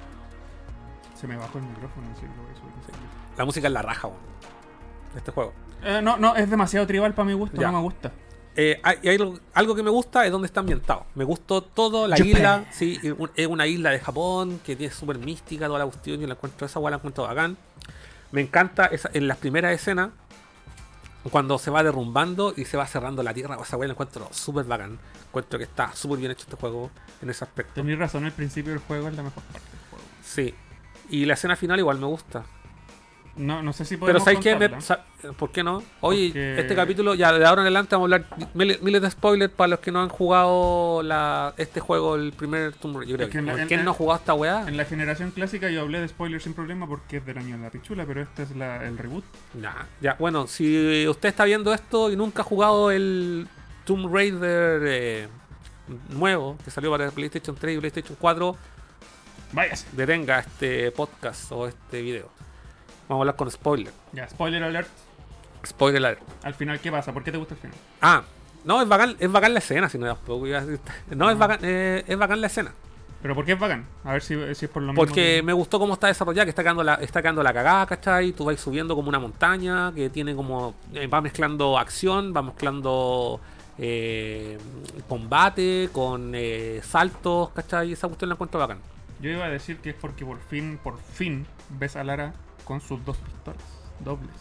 Se 1.17 1.27
me 1.27 1.35
bajó 1.37 1.59
el 1.59 1.65
micrófono, 1.65 2.07
que 2.21 2.27
lo 2.27 2.33
voy 2.45 2.53
a 2.53 2.55
subir. 2.55 2.73
La 3.37 3.45
música 3.45 3.67
es 3.67 3.73
la 3.73 3.83
raja, 3.83 4.09
weón. 4.09 4.21
De 5.13 5.19
este 5.19 5.33
juego. 5.33 5.53
Eh, 5.83 6.01
no, 6.03 6.17
no, 6.17 6.35
es 6.37 6.49
demasiado 6.51 6.87
tribal 6.87 7.15
para 7.15 7.27
mi 7.27 7.33
gusto, 7.35 7.61
Ya. 7.61 7.69
no 7.69 7.75
me 7.79 7.83
gusta. 7.83 8.13
Eh, 8.59 8.81
hay, 8.83 8.97
y 9.03 9.09
hay 9.09 9.17
algo, 9.17 9.39
algo 9.53 9.75
que 9.75 9.83
me 9.83 9.91
gusta 9.91 10.25
es 10.25 10.33
donde 10.33 10.47
está 10.47 10.61
ambientado. 10.61 11.05
Me 11.15 11.25
gustó 11.25 11.61
todo, 11.63 12.09
la 12.09 12.17
Japan. 12.17 12.31
isla, 12.31 12.65
sí, 12.71 12.99
es 13.03 13.13
un- 13.17 13.31
es 13.35 13.47
una 13.47 13.67
isla 13.67 13.91
de 13.91 14.01
Japón 14.01 14.61
que 14.65 14.75
tiene 14.77 14.93
súper 14.93 15.19
mística 15.19 15.67
toda 15.67 15.79
la 15.81 15.85
cuestión. 15.85 16.19
Yo 16.19 16.27
la 16.27 16.35
encuentro, 16.35 16.67
esa 16.67 16.79
weá 16.81 16.91
la 16.91 16.97
encuentro 16.97 17.25
bacán. 17.25 17.57
Me 18.33 18.41
encanta 18.41 18.87
esa, 18.87 19.11
en 19.13 19.29
las 19.29 19.37
primeras 19.37 19.73
escenas, 19.75 20.09
cuando 21.31 21.59
se 21.59 21.71
va 21.71 21.83
derrumbando 21.83 22.55
y 22.57 22.65
se 22.65 22.77
va 22.77 22.87
cerrando 22.87 23.23
la 23.23 23.35
tierra, 23.35 23.59
esa 23.61 23.77
weá 23.77 23.89
la 23.89 23.93
encuentro 23.93 24.29
súper 24.33 24.65
bacán. 24.65 24.99
Encuentro 25.29 25.59
que 25.59 25.65
está 25.65 25.95
súper 25.95 26.19
bien 26.19 26.31
hecho 26.31 26.45
este 26.45 26.57
juego 26.57 26.91
en 27.21 27.29
ese 27.31 27.45
aspecto. 27.45 27.75
Tenés 27.75 27.99
razón, 27.99 28.25
el 28.25 28.33
principio 28.33 28.73
del 28.73 28.81
juego 28.81 29.09
es 29.09 29.15
la 29.17 29.23
mejor 29.23 29.43
parte 29.43 29.69
del 29.71 29.81
juego. 29.91 30.05
Sí. 30.25 30.55
Y 31.11 31.25
la 31.27 31.35
escena 31.35 31.57
final 31.57 31.79
igual 31.79 31.99
me 31.99 32.07
gusta. 32.07 32.45
No, 33.37 33.63
no 33.63 33.73
sé 33.73 33.85
si 33.85 33.97
Pero 33.97 34.01
podemos 34.19 34.25
¿sabes 34.25 34.39
qué? 34.41 34.55
Me- 34.57 34.71
contarla. 34.71 34.81
sa- 34.81 35.33
¿Por 35.37 35.51
qué 35.53 35.63
no? 35.63 35.83
Oye, 36.01 36.29
Porque- 36.29 36.61
este 36.61 36.75
capítulo, 36.75 37.15
ya 37.15 37.33
de 37.33 37.45
ahora 37.45 37.63
en 37.63 37.67
adelante 37.67 37.95
vamos 37.97 38.11
a 38.11 38.15
hablar 38.17 38.29
miles, 38.55 38.81
miles 38.83 39.03
de 39.03 39.11
spoilers 39.11 39.53
para 39.53 39.69
los 39.69 39.81
que 39.81 39.93
no 39.93 40.01
han 40.01 40.09
jugado 40.09 41.03
la, 41.03 41.53
este 41.59 41.81
juego, 41.81 42.15
el 42.17 42.33
primer 42.33 42.73
Tomb 42.75 42.99
Raider. 42.99 43.21
Es 43.23 43.27
que, 43.27 43.33
que 43.33 43.39
en 43.39 43.47
la- 43.47 43.61
en- 43.63 43.69
¿Quién 43.69 43.85
no 43.85 43.91
ha 43.91 43.95
jugado 43.95 44.19
esta 44.21 44.33
weá? 44.35 44.65
En 44.67 44.77
la 44.77 44.85
generación 44.87 45.33
clásica 45.33 45.69
yo 45.71 45.83
hablé 45.83 46.01
de 46.01 46.09
spoilers 46.09 46.45
sin 46.45 46.55
problema 46.55 46.87
porque 46.87 47.19
es 47.19 47.27
del 47.27 47.37
año 47.39 47.57
de 47.59 47.63
la 47.65 47.71
pichula, 47.71 48.07
pero 48.07 48.23
este 48.23 48.45
es 48.45 48.57
la- 48.57 48.83
el 48.87 48.97
reboot. 48.97 49.25
Ya, 49.61 49.87
ya, 50.01 50.17
bueno, 50.19 50.47
si 50.47 51.07
usted 51.09 51.29
está 51.29 51.45
viendo 51.45 51.75
esto 51.75 52.11
y 52.11 52.17
nunca 52.17 52.43
ha 52.43 52.45
jugado 52.45 52.91
el 52.91 53.49
Tomb 53.85 54.13
Raider 54.15 54.83
eh, 54.87 55.29
nuevo, 56.11 56.57
que 56.65 56.71
salió 56.71 56.91
para 56.91 57.11
PlayStation 57.11 57.55
3 57.55 57.77
y 57.77 57.81
PlayStation 57.81 58.17
4, 58.21 58.57
Váyase. 59.53 59.87
detenga 59.93 60.39
este 60.41 60.91
podcast 60.91 61.53
o 61.53 61.67
este 61.69 62.01
video. 62.03 62.31
Vamos 63.09 63.21
a 63.21 63.23
hablar 63.23 63.37
con 63.37 63.51
spoiler. 63.51 63.93
Ya, 64.13 64.29
spoiler 64.29 64.63
alert. 64.63 64.89
Spoiler 65.67 66.05
alert. 66.05 66.23
Al 66.43 66.55
final, 66.55 66.81
¿qué 66.81 66.91
pasa? 66.91 67.13
¿Por 67.13 67.23
qué 67.25 67.33
te 67.33 67.39
gusta 67.39 67.55
el 67.55 67.61
final? 67.61 67.77
Ah, 68.01 68.23
no, 68.65 68.83
es 68.83 68.89
bacán, 68.89 69.17
es 69.19 69.31
bacán 69.31 69.53
la 69.55 69.59
escena, 69.61 69.89
si 69.89 69.99
no 69.99 70.07
tampoco 70.07 70.47
iba 70.47 70.59
a 70.59 70.63
decir- 70.65 70.81
No, 71.17 71.31
es 71.31 71.39
bacán, 71.39 71.59
eh, 71.63 72.05
es 72.07 72.19
bacán 72.19 72.41
la 72.41 72.47
escena. 72.49 72.73
¿Pero 73.23 73.35
por 73.35 73.45
qué 73.45 73.53
es 73.53 73.59
bacán? 73.59 73.87
A 74.05 74.13
ver 74.13 74.23
si, 74.23 74.35
si 74.55 74.67
es 74.67 74.71
por 74.71 74.83
lo 74.83 74.93
mismo. 74.93 75.03
Porque 75.05 75.37
que- 75.39 75.43
me 75.43 75.53
gustó 75.53 75.79
cómo 75.79 75.95
está 75.95 76.07
desarrollada, 76.09 76.45
que 76.45 76.51
está 76.51 76.63
quedando 76.63 76.85
la, 76.85 76.95
está 76.95 77.23
quedando 77.23 77.43
la 77.43 77.53
cagada, 77.53 77.87
¿cachai? 77.87 78.33
Tú 78.33 78.45
vas 78.45 78.61
subiendo 78.61 78.95
como 78.95 79.09
una 79.09 79.19
montaña, 79.19 79.93
que 79.95 80.11
tiene 80.11 80.35
como. 80.37 80.75
eh, 80.95 81.07
va 81.07 81.21
mezclando 81.21 81.79
acción, 81.79 82.33
va 82.37 82.43
mezclando 82.43 83.41
eh, 83.79 84.59
combate 85.09 85.89
con 85.93 86.33
eh, 86.35 86.81
saltos, 86.85 87.51
¿cachai? 87.51 87.93
Esa 87.93 88.07
cuestión 88.09 88.29
la 88.29 88.35
encuentro 88.35 88.61
bacán. 88.61 88.79
Yo 89.21 89.31
iba 89.31 89.45
a 89.47 89.49
decir 89.49 89.79
que 89.79 89.91
es 89.91 89.97
porque 89.97 90.25
por 90.27 90.39
fin, 90.41 90.79
por 90.83 90.99
fin, 91.01 91.47
ves 91.71 91.97
a 91.97 92.05
Lara 92.05 92.35
con 92.67 92.81
sus 92.83 93.03
dos 93.05 93.17
pistolas 93.17 93.63
dobles. 94.05 94.35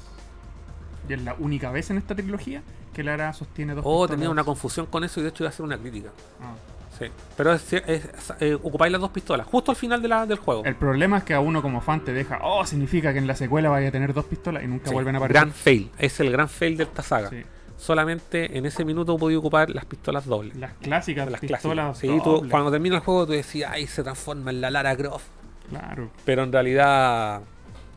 Y 1.07 1.13
es 1.13 1.21
la 1.21 1.35
única 1.39 1.71
vez 1.71 1.89
en 1.91 1.97
esta 1.97 2.13
trilogía 2.15 2.61
que 2.93 3.03
Lara 3.03 3.31
sostiene 3.31 3.73
dos 3.75 3.83
Oh, 3.87 4.01
pistolas. 4.01 4.09
tenía 4.11 4.29
una 4.29 4.43
confusión 4.43 4.87
con 4.87 5.03
eso 5.05 5.19
y 5.19 5.23
de 5.23 5.29
hecho 5.29 5.43
iba 5.43 5.49
a 5.49 5.53
hacer 5.53 5.63
una 5.65 5.77
crítica. 5.77 6.09
Ah. 6.41 6.53
Sí. 6.97 7.05
Pero 7.35 7.53
es, 7.53 7.73
es- 7.73 8.33
eh, 8.39 8.55
ocupáis 8.55 8.91
las 8.91 9.01
dos 9.01 9.11
pistolas, 9.11 9.45
justo 9.45 9.69
al 9.71 9.75
final 9.77 10.01
de 10.01 10.07
la- 10.07 10.25
del 10.25 10.37
juego. 10.39 10.63
El 10.63 10.75
problema 10.75 11.17
es 11.19 11.23
que 11.25 11.33
a 11.33 11.41
uno 11.41 11.61
como 11.61 11.81
fan 11.81 12.03
te 12.03 12.13
deja, 12.13 12.39
oh, 12.41 12.65
significa 12.65 13.11
que 13.13 13.19
en 13.19 13.27
la 13.27 13.35
secuela 13.35 13.69
vaya 13.69 13.89
a 13.89 13.91
tener 13.91 14.13
dos 14.13 14.25
pistolas 14.25 14.63
y 14.63 14.67
nunca 14.67 14.87
Sí, 14.87 14.93
vuelven 14.93 15.15
a 15.15 15.17
aparecer. 15.19 15.41
Gran 15.41 15.51
fail. 15.53 15.91
Es 15.99 16.19
el 16.21 16.31
gran 16.31 16.47
fail 16.49 16.77
de 16.77 16.83
esta 16.85 17.03
saga. 17.03 17.29
Sí. 17.29 17.43
Solamente 17.77 18.57
en 18.57 18.65
ese 18.65 18.85
minuto 18.85 19.17
podía 19.17 19.37
ocupar 19.37 19.69
las 19.69 19.83
pistolas 19.85 20.25
dobles. 20.25 20.55
Las 20.55 20.71
clásicas 20.75 21.29
Las 21.29 21.41
pistolas 21.41 21.61
clásicas. 21.61 21.97
Sí, 21.99 22.07
tú, 22.23 22.31
dobles. 22.31 22.49
cuando 22.51 22.71
termina 22.71 22.95
el 22.95 23.01
juego 23.01 23.25
tú 23.27 23.33
decías, 23.33 23.71
ay, 23.73 23.85
se 23.87 24.01
transforma 24.01 24.49
en 24.51 24.61
la 24.61 24.71
Lara 24.71 24.95
Croft. 24.95 25.25
Claro. 25.69 26.09
Pero 26.23 26.43
en 26.43 26.53
realidad, 26.53 27.41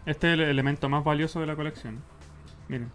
Este 0.09 0.28
es 0.28 0.35
el 0.35 0.40
elemento 0.40 0.89
más 0.89 1.05
valioso 1.05 1.39
de 1.39 1.47
la 1.47 1.55
colección. 1.55 1.98
Miren. 2.68 2.90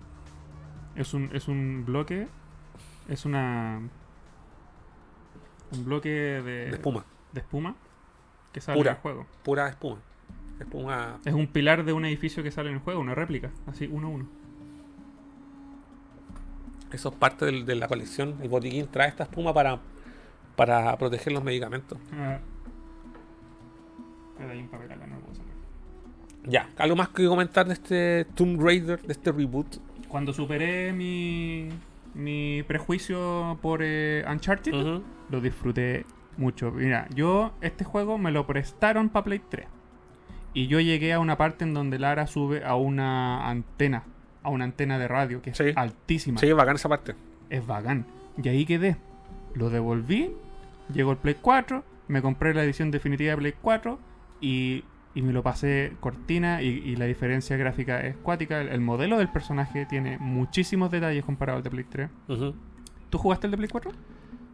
Es 0.95 1.13
un, 1.13 1.29
es 1.33 1.47
un 1.47 1.85
bloque. 1.85 2.27
Es 3.07 3.25
una. 3.25 3.81
Un 5.71 5.85
bloque 5.85 6.09
de, 6.09 6.41
de 6.41 6.69
espuma, 6.71 7.05
de 7.31 7.39
espuma 7.41 7.75
que 8.51 8.61
sale 8.61 8.77
Pura. 8.77 8.91
en 8.91 8.95
el 8.97 9.01
juego. 9.01 9.25
pura 9.43 9.69
espuma. 9.69 9.97
Espuma. 10.59 11.19
Es 11.23 11.33
un 11.33 11.45
pilar 11.47 11.85
de 11.85 11.93
un 11.93 12.03
edificio 12.05 12.41
que 12.41 12.49
sale 12.49 12.69
en 12.69 12.75
el 12.75 12.81
juego, 12.81 12.99
una 12.99 13.13
réplica. 13.13 13.51
Así, 13.67 13.87
uno 13.91 14.07
a 14.07 14.09
uno. 14.09 14.25
Eso 16.91 17.09
es 17.09 17.15
parte 17.15 17.45
de 17.45 17.75
la 17.75 17.87
colección. 17.87 18.37
El 18.41 18.49
botiquín 18.49 18.87
trae 18.87 19.09
esta 19.09 19.23
espuma 19.23 19.53
para, 19.53 19.79
para 20.55 20.97
proteger 20.97 21.31
los 21.33 21.43
medicamentos. 21.43 21.99
Ah. 22.13 22.39
Me 24.39 24.45
da 24.45 24.51
ahí 24.51 24.59
un 24.59 24.67
papel 24.67 24.91
acá, 24.91 25.05
no. 25.05 25.17
Ya, 26.45 26.69
algo 26.77 26.95
más 26.95 27.09
que 27.09 27.25
comentar 27.25 27.67
de 27.67 27.73
este 27.73 28.25
Tomb 28.35 28.61
Raider, 28.61 29.01
de 29.01 29.13
este 29.13 29.31
reboot. 29.31 29.77
Cuando 30.07 30.33
superé 30.33 30.91
mi, 30.93 31.69
mi 32.13 32.63
prejuicio 32.63 33.57
por 33.61 33.79
eh, 33.81 34.23
Uncharted, 34.29 34.73
lo 35.29 35.41
disfruté 35.41 36.05
mucho. 36.37 36.71
Mira, 36.71 37.07
yo 37.15 37.53
este 37.61 37.83
juego 37.85 38.17
me 38.17 38.31
lo 38.31 38.45
prestaron 38.45 39.09
para 39.09 39.23
Play 39.25 39.41
3. 39.49 39.67
Y 40.53 40.67
yo 40.67 40.79
llegué 40.79 41.13
a 41.13 41.19
una 41.19 41.37
parte 41.37 41.63
en 41.63 41.73
donde 41.73 41.97
Lara 41.97 42.27
sube 42.27 42.63
a 42.63 42.75
una 42.75 43.49
antena, 43.49 44.03
a 44.43 44.49
una 44.49 44.65
antena 44.65 44.99
de 44.99 45.07
radio 45.07 45.41
que 45.41 45.49
es 45.51 45.57
Sí. 45.57 45.65
altísima. 45.75 46.39
Sí, 46.39 46.51
bacán 46.51 46.75
esa 46.75 46.89
parte. 46.89 47.15
Es 47.49 47.65
bacán. 47.65 48.05
Y 48.41 48.49
ahí 48.49 48.65
quedé. 48.65 48.97
Lo 49.55 49.69
devolví, 49.69 50.31
llegó 50.93 51.11
el 51.11 51.17
Play 51.17 51.37
4, 51.41 51.83
me 52.07 52.21
compré 52.21 52.53
la 52.53 52.63
edición 52.63 52.91
definitiva 52.91 53.31
de 53.31 53.37
Play 53.37 53.53
4 53.61 53.99
y, 54.41 54.83
y 55.15 55.21
me 55.21 55.31
lo 55.33 55.43
pasé 55.43 55.93
cortina 55.99 56.61
y, 56.61 56.67
y 56.67 56.95
la 56.95 57.05
diferencia 57.05 57.55
gráfica 57.57 58.01
es 58.01 58.15
cuática. 58.17 58.61
El, 58.61 58.69
el 58.69 58.81
modelo 58.81 59.17
del 59.17 59.29
personaje 59.29 59.85
tiene 59.85 60.17
muchísimos 60.19 60.89
detalles 60.91 61.23
comparado 61.23 61.57
al 61.57 61.63
de 61.63 61.69
Play 61.69 61.83
3. 61.89 62.09
Ujú. 62.29 62.53
¿Tú 63.09 63.17
jugaste 63.17 63.47
el 63.47 63.51
de 63.51 63.57
Play 63.57 63.69
4? 63.69 63.91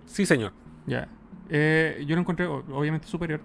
Sí, 0.06 0.26
señor. 0.26 0.52
Ya. 0.86 1.08
Eh, 1.50 2.04
yo 2.08 2.16
lo 2.16 2.22
encontré 2.22 2.46
obviamente 2.46 3.08
superior. 3.08 3.40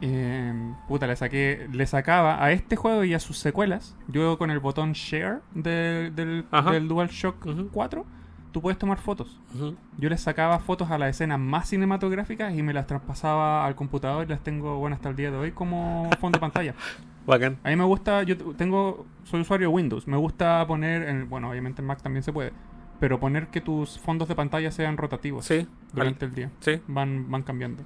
Eh, 0.00 0.74
puta, 0.88 1.06
le 1.06 1.16
saqué. 1.16 1.68
Le 1.72 1.86
sacaba 1.86 2.42
a 2.44 2.52
este 2.52 2.76
juego 2.76 3.04
y 3.04 3.14
a 3.14 3.20
sus 3.20 3.38
secuelas. 3.38 3.96
Yo 4.08 4.38
con 4.38 4.50
el 4.50 4.58
botón 4.60 4.92
share 4.92 5.40
de- 5.54 6.10
del, 6.14 6.44
Ajá. 6.50 6.72
del 6.72 6.88
DualShock 6.88 7.46
Ujú. 7.46 7.68
4, 7.72 8.06
tú 8.54 8.62
puedes 8.62 8.78
tomar 8.78 8.98
fotos. 8.98 9.38
Yo 9.98 10.08
les 10.08 10.20
sacaba 10.20 10.60
fotos 10.60 10.88
a 10.92 10.96
las 10.96 11.10
escenas 11.10 11.40
más 11.40 11.68
cinematográficas 11.68 12.54
y 12.54 12.62
me 12.62 12.72
las 12.72 12.86
traspasaba 12.86 13.66
al 13.66 13.74
computador 13.74 14.24
y 14.26 14.28
las 14.30 14.40
tengo, 14.44 14.78
bueno, 14.78 14.94
hasta 14.94 15.08
el 15.08 15.16
día 15.16 15.32
de 15.32 15.36
hoy 15.36 15.50
como 15.50 16.08
fondo 16.20 16.36
de 16.36 16.40
pantalla. 16.40 16.74
Bacán. 17.26 17.58
A 17.64 17.70
mí 17.70 17.76
me 17.76 17.84
gusta, 17.84 18.22
yo 18.22 18.36
tengo, 18.54 19.06
soy 19.24 19.40
usuario 19.40 19.68
de 19.68 19.74
Windows, 19.74 20.06
me 20.06 20.16
gusta 20.16 20.64
poner, 20.68 21.02
en- 21.08 21.28
bueno, 21.28 21.50
obviamente 21.50 21.82
en 21.82 21.86
Mac 21.88 22.00
también 22.00 22.22
se 22.22 22.32
puede, 22.32 22.52
pero 23.00 23.18
poner 23.18 23.48
que 23.48 23.60
tus 23.60 23.98
fondos 23.98 24.28
de 24.28 24.36
pantalla 24.36 24.70
sean 24.70 24.96
rotativos 24.96 25.44
Sí. 25.46 25.66
durante 25.92 26.26
el 26.26 26.34
día, 26.34 26.50
Sí. 26.60 26.80
van, 26.86 27.28
van 27.30 27.42
cambiando. 27.42 27.82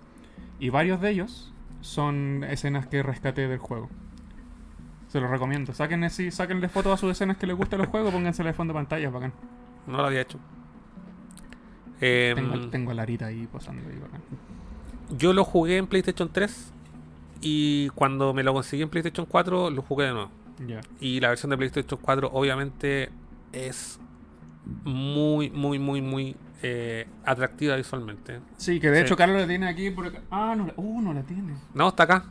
Y 0.60 0.68
varios 0.68 1.00
de 1.00 1.10
ellos 1.10 1.52
son 1.80 2.44
escenas 2.44 2.86
que 2.88 3.02
rescaté 3.02 3.48
del 3.48 3.58
juego. 3.58 3.88
Se 5.06 5.18
los 5.20 5.30
recomiendo. 5.30 5.72
Saquen 5.72 6.04
así, 6.04 6.30
sáquenle 6.30 6.68
fotos 6.68 6.92
a 6.92 6.96
sus 6.98 7.10
escenas 7.12 7.38
que 7.38 7.46
les 7.46 7.56
gustan 7.56 7.78
los 7.78 7.88
juegos, 7.88 8.12
pónganse 8.12 8.42
de 8.42 8.52
fondo 8.52 8.74
de 8.74 8.78
pantalla, 8.80 9.06
es 9.06 9.12
bacán. 9.14 9.32
No 9.86 9.96
lo 9.96 10.04
había 10.04 10.20
hecho. 10.20 10.38
Em, 12.00 12.36
Tengo, 12.36 12.68
tengo 12.70 12.90
a 12.92 12.94
Larita 12.94 13.26
ahí 13.26 13.46
posando 13.50 13.82
ahí. 13.88 13.96
Yo 15.16 15.32
lo 15.32 15.44
jugué 15.44 15.78
en 15.78 15.86
PlayStation 15.86 16.28
3 16.32 16.72
y 17.40 17.88
cuando 17.90 18.34
me 18.34 18.42
lo 18.42 18.52
conseguí 18.52 18.82
en 18.82 18.88
PlayStation 18.88 19.26
4 19.26 19.70
lo 19.70 19.82
jugué 19.82 20.06
de 20.06 20.12
nuevo. 20.12 20.30
Y 21.00 21.20
la 21.20 21.28
versión 21.28 21.50
de 21.50 21.56
PlayStation 21.56 21.98
4 22.02 22.30
obviamente 22.32 23.10
es 23.52 23.98
muy, 24.84 25.50
muy, 25.50 25.78
muy, 25.78 26.00
muy 26.02 26.36
eh, 26.62 27.06
atractiva 27.24 27.76
visualmente. 27.76 28.40
Sí, 28.56 28.80
que 28.80 28.90
de 28.90 28.98
Sí. 28.98 29.02
hecho 29.04 29.16
Carlos 29.16 29.40
la 29.40 29.46
tiene 29.46 29.68
aquí 29.68 29.90
por 29.90 30.06
acá. 30.06 30.20
Ah, 30.30 30.54
no, 30.56 30.66
la- 30.66 30.74
uh, 30.76 31.00
no 31.00 31.14
la 31.14 31.22
tiene. 31.22 31.54
No, 31.74 31.88
está 31.88 32.02
acá. 32.02 32.24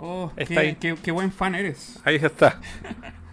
Oh, 0.00 0.32
Está 0.36 0.54
qué, 0.54 0.58
ahí. 0.60 0.74
qué- 0.76 0.96
qué 1.02 1.12
buen 1.12 1.30
fan 1.30 1.54
eres. 1.54 2.00
Ahí 2.04 2.16
está. 2.16 2.58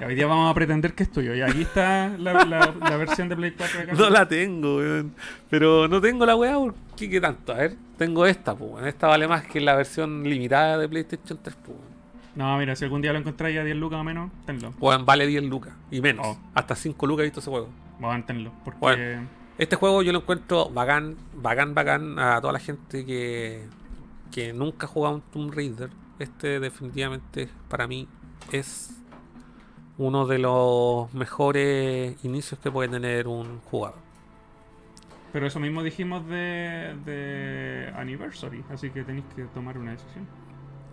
Y 0.00 0.04
hoy 0.04 0.14
día 0.14 0.26
vamos 0.26 0.50
a 0.50 0.54
pretender 0.54 0.94
que 0.94 1.02
es 1.02 1.10
tuyo. 1.10 1.34
Y 1.34 1.42
aquí 1.42 1.62
está 1.62 2.08
la, 2.18 2.44
la- 2.44 2.74
la 2.80 2.96
versión 2.96 3.28
de 3.28 3.36
Play 3.36 3.52
4 3.56 3.86
de. 3.86 3.92
No 3.94 4.10
la 4.10 4.28
tengo, 4.28 4.76
weón. 4.76 5.14
Pero 5.50 5.88
no 5.88 6.00
tengo 6.00 6.24
la 6.24 6.36
weá, 6.36 6.54
porque 6.58 7.10
qué 7.10 7.20
tanto? 7.20 7.52
A 7.52 7.56
ver, 7.56 7.76
tengo 7.96 8.24
esta, 8.26 8.54
pues. 8.54 8.70
weón. 8.72 8.86
Esta 8.86 9.08
vale 9.08 9.26
más 9.26 9.44
que 9.46 9.60
la 9.60 9.74
versión 9.74 10.22
limitada 10.22 10.78
de 10.78 10.88
PlayStation 10.88 11.38
3, 11.42 11.56
pues. 11.64 11.76
weón. 11.78 11.88
No, 12.36 12.56
mira, 12.58 12.76
si 12.76 12.84
algún 12.84 13.02
día 13.02 13.12
lo 13.12 13.18
encontráis 13.18 13.58
a 13.58 13.64
10 13.64 13.76
lucas 13.76 13.98
o 13.98 14.04
menos, 14.04 14.30
tenlo. 14.46 14.72
Weón, 14.78 15.04
vale 15.04 15.26
10 15.26 15.42
lucas 15.44 15.74
y 15.90 16.00
menos. 16.00 16.24
Oh. 16.26 16.38
Hasta 16.54 16.76
5 16.76 17.06
lucas 17.06 17.22
he 17.22 17.24
visto 17.24 17.40
ese 17.40 17.50
juego. 17.50 17.68
Vamos, 17.98 18.24
tenlo. 18.26 18.52
Porque. 18.64 18.78
Bueno. 18.80 19.26
Este 19.58 19.74
juego 19.74 20.02
yo 20.04 20.12
lo 20.12 20.20
encuentro 20.20 20.70
bacán, 20.70 21.16
bacán, 21.34 21.74
bacán 21.74 22.16
a 22.20 22.40
toda 22.40 22.52
la 22.52 22.60
gente 22.60 23.04
que, 23.04 23.64
que 24.30 24.52
nunca 24.52 24.86
ha 24.86 24.88
jugado 24.88 25.16
un 25.16 25.20
Tomb 25.22 25.52
Raider. 25.52 25.90
Este 26.20 26.60
definitivamente 26.60 27.48
para 27.68 27.88
mí 27.88 28.06
es 28.52 28.90
uno 29.98 30.26
de 30.26 30.38
los 30.38 31.12
mejores 31.12 32.24
inicios 32.24 32.58
que 32.60 32.70
puede 32.70 32.88
tener 32.88 33.26
un 33.26 33.60
jugador. 33.60 33.98
Pero 35.32 35.46
eso 35.46 35.60
mismo 35.60 35.82
dijimos 35.82 36.26
de, 36.28 36.96
de 37.04 37.92
Anniversary, 37.96 38.64
así 38.70 38.90
que 38.90 39.04
tenéis 39.04 39.26
que 39.36 39.44
tomar 39.44 39.76
una 39.76 39.92
decisión. 39.92 40.26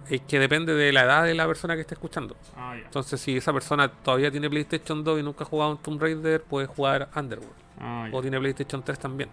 Es 0.10 0.22
que 0.22 0.40
depende 0.40 0.74
de 0.74 0.92
la 0.92 1.04
edad 1.04 1.24
de 1.24 1.34
la 1.34 1.48
persona 1.48 1.76
que 1.76 1.82
esté 1.82 1.96
escuchando. 1.96 2.36
Ah, 2.56 2.76
ya. 2.76 2.86
Entonces 2.86 3.20
si 3.22 3.38
esa 3.38 3.54
persona 3.54 3.88
todavía 3.88 4.30
tiene 4.30 4.50
PlayStation 4.50 5.04
2 5.04 5.20
y 5.20 5.24
nunca 5.24 5.46
ha 5.46 5.48
jugado 5.48 5.72
un 5.72 5.78
Tomb 5.78 6.02
Raider, 6.02 6.44
puede 6.44 6.68
jugar 6.68 7.10
Underworld. 7.16 7.56
Ah. 7.80 8.10
O 8.12 8.22
tiene 8.22 8.40
PlayStation 8.40 8.84
3 8.84 9.00
también. 9.00 9.30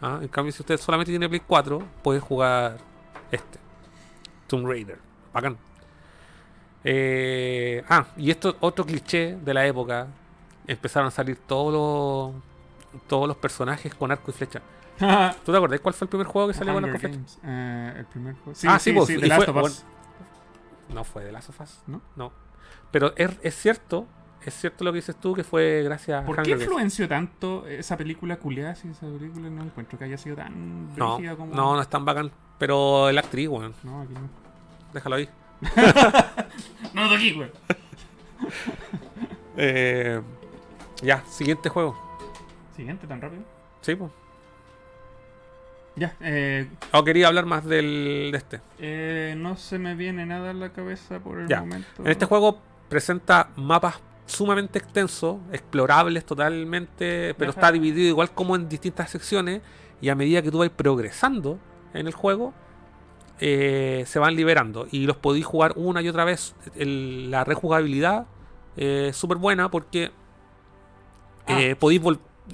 Ah, 0.00 0.18
en 0.22 0.28
cambio, 0.28 0.52
si 0.52 0.62
usted 0.62 0.78
solamente 0.78 1.10
tiene 1.10 1.28
Play 1.28 1.42
4, 1.44 1.82
puede 2.02 2.20
jugar 2.20 2.78
este. 3.32 3.58
Tomb 4.46 4.66
Raider. 4.66 4.98
Bacán. 5.32 5.58
Eh, 6.90 7.84
ah, 7.90 8.06
y 8.16 8.30
esto 8.30 8.56
otro 8.60 8.86
cliché 8.86 9.36
de 9.36 9.52
la 9.54 9.66
época. 9.66 10.06
Empezaron 10.66 11.08
a 11.08 11.10
salir 11.10 11.36
todos 11.46 11.72
los, 11.72 13.02
todos 13.06 13.28
los 13.28 13.36
personajes 13.36 13.94
con 13.94 14.10
arco 14.10 14.30
y 14.30 14.34
flecha. 14.34 14.62
¿Tú 15.44 15.52
te 15.52 15.58
acordás 15.58 15.80
cuál 15.80 15.94
fue 15.94 16.06
el 16.06 16.08
primer 16.08 16.26
juego 16.26 16.48
que 16.48 16.54
salió 16.54 16.72
con 16.72 16.84
arco 16.84 16.96
y 16.96 17.00
flecha? 17.00 17.18
Eh, 17.44 17.94
el 17.98 18.04
primer 18.06 18.34
juego. 18.36 18.54
Sí, 18.54 18.66
Ah, 18.70 18.78
sí, 18.78 18.90
sí, 18.90 18.96
pues, 18.96 19.06
sí, 19.08 19.14
y 19.16 19.20
The 19.20 19.26
Last 19.28 19.44
fue- 19.50 19.60
of 19.60 19.66
Us. 19.66 19.84
No 20.94 21.04
fue 21.04 21.24
de 21.24 21.32
Last 21.32 21.50
of 21.50 21.60
Us. 21.60 21.78
¿No? 21.86 22.00
No. 22.16 22.32
Pero 22.90 23.12
es, 23.16 23.30
es 23.42 23.54
cierto, 23.54 24.06
es 24.46 24.54
cierto 24.54 24.82
lo 24.84 24.92
que 24.92 24.96
dices 24.96 25.16
tú, 25.16 25.34
que 25.34 25.44
fue 25.44 25.82
gracias 25.82 26.22
a 26.22 26.26
¿Por 26.26 26.36
qué 26.42 26.50
Games. 26.52 26.64
influenció 26.64 27.06
tanto 27.06 27.66
esa 27.66 27.98
película 27.98 28.36
culiada? 28.38 28.74
Si 28.74 28.88
esa 28.88 29.06
película 29.06 29.50
no 29.50 29.62
encuentro 29.64 29.98
que 29.98 30.04
haya 30.06 30.16
sido 30.16 30.36
tan 30.36 30.96
No, 30.96 31.18
como. 31.36 31.54
no, 31.54 31.74
no 31.76 31.82
es 31.82 31.88
tan 31.88 32.06
bacán. 32.06 32.30
Pero 32.58 33.10
el 33.10 33.18
actriz, 33.18 33.46
weón. 33.48 33.74
No, 33.84 34.00
aquí 34.00 34.14
no. 34.14 34.20
Déjalo 34.94 35.16
ahí. 35.16 35.28
No 36.94 37.04
lo 37.04 37.10
toqué, 37.10 37.32
güey. 37.32 37.50
Eh, 39.60 40.20
ya, 41.02 41.24
siguiente 41.28 41.68
juego. 41.68 41.98
Siguiente, 42.76 43.06
tan 43.08 43.20
rápido. 43.20 43.42
Sí, 43.80 43.96
pues. 43.96 44.10
Ya, 45.96 46.14
eh, 46.20 46.68
O 46.92 47.02
quería 47.02 47.26
hablar 47.26 47.44
más 47.46 47.64
del, 47.64 48.28
de 48.30 48.38
este. 48.38 48.60
eh, 48.78 49.34
no 49.36 49.56
se 49.56 49.80
me 49.80 49.96
viene 49.96 50.24
nada 50.26 50.50
a 50.50 50.54
la 50.54 50.68
cabeza 50.70 51.18
por 51.18 51.40
el 51.40 51.48
Ya. 51.48 51.58
momento. 51.60 51.88
En 52.04 52.06
este 52.06 52.24
juego 52.24 52.60
presenta 52.88 53.48
mapas 53.56 53.96
sumamente 54.26 54.78
extensos, 54.78 55.38
explorables 55.50 56.24
totalmente, 56.24 57.34
pero 57.36 57.50
está 57.50 57.72
dividido 57.72 58.06
igual 58.08 58.30
como 58.30 58.54
en 58.54 58.68
distintas 58.68 59.10
secciones. 59.10 59.60
Y 60.00 60.08
a 60.10 60.14
medida 60.14 60.40
que 60.40 60.52
tú 60.52 60.58
vas 60.58 60.68
progresando 60.70 61.58
en 61.94 62.06
el 62.06 62.12
juego, 62.14 62.54
eh, 63.40 64.04
se 64.06 64.18
van 64.18 64.34
liberando. 64.36 64.86
Y 64.90 65.06
los 65.06 65.16
podéis 65.16 65.46
jugar 65.46 65.72
una 65.76 66.02
y 66.02 66.08
otra 66.08 66.24
vez. 66.24 66.54
El- 66.76 67.30
la 67.30 67.44
rejugabilidad 67.44 68.26
es 68.76 69.16
súper 69.16 69.38
buena 69.38 69.70
porque 69.70 70.10
eh, 71.46 71.74
podéis 71.76 72.02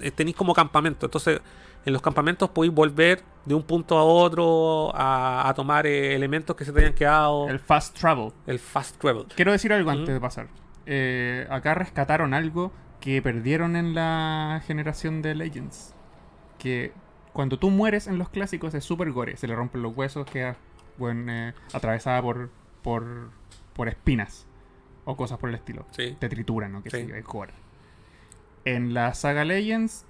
eh, 0.00 0.10
tenéis 0.10 0.36
como 0.36 0.54
campamento. 0.54 1.06
Entonces, 1.06 1.40
en 1.84 1.92
los 1.92 2.02
campamentos 2.02 2.48
podéis 2.50 2.72
volver 2.74 3.22
de 3.44 3.54
un 3.54 3.62
punto 3.62 3.98
a 3.98 4.04
otro 4.04 4.90
a, 4.94 5.48
a 5.48 5.54
tomar 5.54 5.86
eh, 5.86 6.14
elementos 6.14 6.56
que 6.56 6.64
se 6.64 6.72
te 6.72 6.80
hayan 6.80 6.94
quedado. 6.94 7.46
El 7.46 7.52
El, 7.54 7.58
Fast 7.60 7.98
Travel. 7.98 8.32
fast 8.58 8.96
travel. 8.98 9.26
Quiero 9.34 9.52
decir 9.52 9.72
algo 9.72 9.90
antes 9.90 10.14
de 10.14 10.20
pasar. 10.20 10.48
Eh, 10.86 11.46
acá 11.50 11.74
rescataron 11.74 12.34
algo 12.34 12.72
que 13.00 13.20
perdieron 13.20 13.76
en 13.76 13.94
la 13.94 14.62
generación 14.66 15.20
de 15.22 15.34
Legends. 15.34 15.94
Que 16.58 16.92
cuando 17.32 17.58
tú 17.58 17.68
mueres 17.70 18.06
en 18.06 18.18
los 18.18 18.28
clásicos 18.30 18.72
es 18.74 18.84
súper 18.84 19.10
gore. 19.12 19.36
Se 19.36 19.46
le 19.46 19.54
rompen 19.54 19.82
los 19.82 19.94
huesos, 19.94 20.24
queda 20.26 20.56
bueno, 20.98 21.30
eh, 21.32 21.54
atravesada 21.72 22.20
por, 22.22 22.50
por, 22.82 23.30
por 23.74 23.88
espinas. 23.88 24.46
O 25.06 25.16
cosas 25.16 25.38
por 25.38 25.50
el 25.50 25.54
estilo. 25.56 25.84
Sí. 25.90 26.16
Te 26.18 26.28
trituran, 26.30 26.72
¿no? 26.72 26.82
Que 26.82 26.90
Sí. 26.90 27.06
es 27.14 27.24
gore. 27.24 27.52
En 28.64 28.94
la 28.94 29.12
saga 29.14 29.44
Legends, 29.44 30.06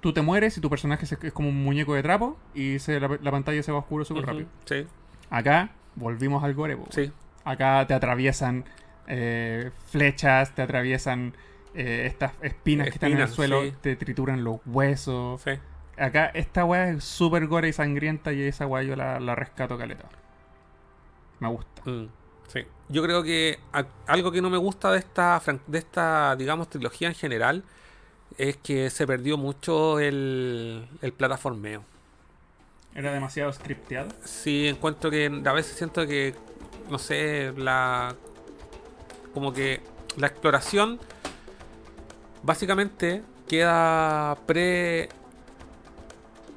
tú 0.00 0.12
te 0.12 0.20
mueres 0.22 0.58
y 0.58 0.60
tu 0.60 0.68
personaje 0.68 1.06
se- 1.06 1.16
es 1.22 1.32
como 1.32 1.48
un 1.48 1.62
muñeco 1.62 1.94
de 1.94 2.02
trapo 2.02 2.36
y 2.54 2.80
se, 2.80 2.98
la, 2.98 3.08
la 3.22 3.30
pantalla 3.30 3.62
se 3.62 3.70
va 3.70 3.78
oscuro 3.78 4.04
súper 4.04 4.26
rápido. 4.26 4.48
Sí, 4.64 4.86
Acá 5.30 5.70
volvimos 5.94 6.42
al 6.42 6.54
gore. 6.54 6.76
sí. 6.90 7.12
Acá 7.44 7.84
te 7.86 7.94
atraviesan 7.94 8.64
eh, 9.08 9.70
flechas, 9.86 10.54
te 10.54 10.62
atraviesan 10.62 11.34
eh, 11.74 12.04
estas 12.06 12.32
espinas, 12.42 12.86
que 12.88 12.94
están 12.94 13.12
en 13.12 13.18
el 13.20 13.28
suelo, 13.28 13.62
sí. 13.62 13.74
te 13.80 13.94
trituran 13.96 14.42
los 14.44 14.58
huesos. 14.66 15.40
sí. 15.42 15.52
Acá 15.98 16.26
esta 16.34 16.64
weá 16.64 16.88
es 16.88 17.04
súper 17.04 17.46
gore 17.46 17.68
y 17.68 17.72
sangrienta 17.72 18.32
y 18.32 18.42
esa 18.42 18.66
weá 18.66 18.82
yo 18.82 18.96
la, 18.96 19.20
la 19.20 19.34
rescato 19.34 19.76
caleta. 19.78 20.08
Me 21.42 21.48
gusta. 21.48 21.82
Mm, 21.90 22.06
sí. 22.48 22.60
Yo 22.88 23.02
creo 23.02 23.22
que 23.22 23.58
a- 23.72 23.84
algo 24.06 24.30
que 24.30 24.40
no 24.40 24.48
me 24.50 24.58
gusta 24.58 24.92
de 24.92 24.98
esta, 24.98 25.40
de 25.66 25.78
esta, 25.78 26.36
digamos, 26.36 26.68
trilogía 26.70 27.08
en 27.08 27.14
general 27.14 27.64
es 28.38 28.56
que 28.58 28.90
se 28.90 29.06
perdió 29.06 29.36
mucho 29.36 29.98
el, 29.98 30.86
el 31.02 31.12
plataformeo. 31.12 31.84
Era 32.94 33.12
demasiado 33.12 33.52
scripteado. 33.52 34.08
Sí, 34.24 34.68
encuentro 34.68 35.10
que 35.10 35.26
a 35.44 35.52
veces 35.52 35.76
siento 35.76 36.06
que, 36.06 36.34
no 36.90 36.98
sé, 36.98 37.52
la. 37.56 38.14
Como 39.34 39.52
que 39.52 39.80
la 40.18 40.26
exploración 40.26 41.00
básicamente 42.42 43.22
queda 43.48 44.36
pre. 44.46 45.08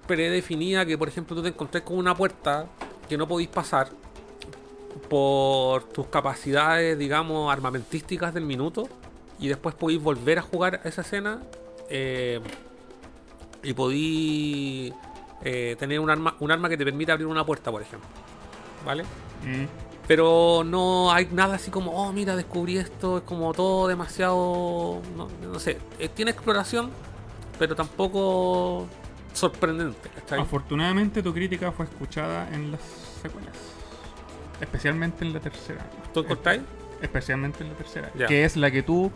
predefinida. 0.07 0.85
Que 0.85 0.97
por 0.97 1.07
ejemplo 1.07 1.35
tú 1.35 1.41
te 1.43 1.49
encontrás 1.49 1.83
con 1.83 1.97
una 1.97 2.15
puerta 2.15 2.67
que 3.07 3.17
no 3.17 3.27
podéis 3.27 3.49
pasar 3.49 3.89
por 5.09 5.83
tus 5.83 6.07
capacidades, 6.07 6.97
digamos, 6.97 7.51
armamentísticas 7.51 8.33
del 8.33 8.45
minuto. 8.45 8.87
Y 9.39 9.47
después 9.49 9.75
podéis 9.75 10.01
volver 10.01 10.39
a 10.39 10.41
jugar 10.41 10.81
esa 10.83 11.01
escena. 11.01 11.41
eh, 11.89 12.39
y 13.63 13.73
podéis 13.73 14.93
eh, 15.43 15.75
tener 15.79 15.99
un 15.99 16.09
arma, 16.09 16.35
un 16.39 16.51
arma 16.51 16.69
que 16.69 16.77
te 16.77 16.85
permita 16.85 17.13
abrir 17.13 17.27
una 17.27 17.45
puerta, 17.45 17.71
por 17.71 17.81
ejemplo. 17.81 18.07
¿Vale? 18.85 19.03
Mm. 19.43 19.65
Pero 20.07 20.63
no 20.63 21.11
hay 21.11 21.27
nada 21.31 21.55
así 21.55 21.71
como, 21.71 21.91
oh, 21.91 22.13
mira, 22.13 22.35
descubrí 22.35 22.77
esto. 22.77 23.17
Es 23.17 23.23
como 23.23 23.53
todo 23.53 23.87
demasiado. 23.87 25.01
No, 25.17 25.27
no 25.41 25.59
sé. 25.59 25.79
eh, 25.97 26.09
tiene 26.09 26.29
exploración, 26.31 26.91
pero 27.57 27.75
tampoco 27.75 28.85
sorprendente. 29.33 30.09
¿cachai? 30.09 30.39
Afortunadamente 30.39 31.23
tu 31.23 31.33
crítica 31.33 31.71
fue 31.71 31.85
escuchada 31.85 32.47
en 32.53 32.71
las 32.71 32.81
secuelas. 33.21 33.55
Especialmente 34.61 35.25
en 35.25 35.33
la 35.33 35.39
tercera. 35.39 35.85
¿Tú 36.13 36.21
encontráis? 36.21 36.61
Especialmente 37.01 37.63
en 37.63 37.69
la 37.69 37.75
tercera. 37.75 38.11
Ya. 38.15 38.27
Que 38.27 38.45
es 38.45 38.55
la 38.55 38.71
que 38.71 38.83
tú 38.83 39.11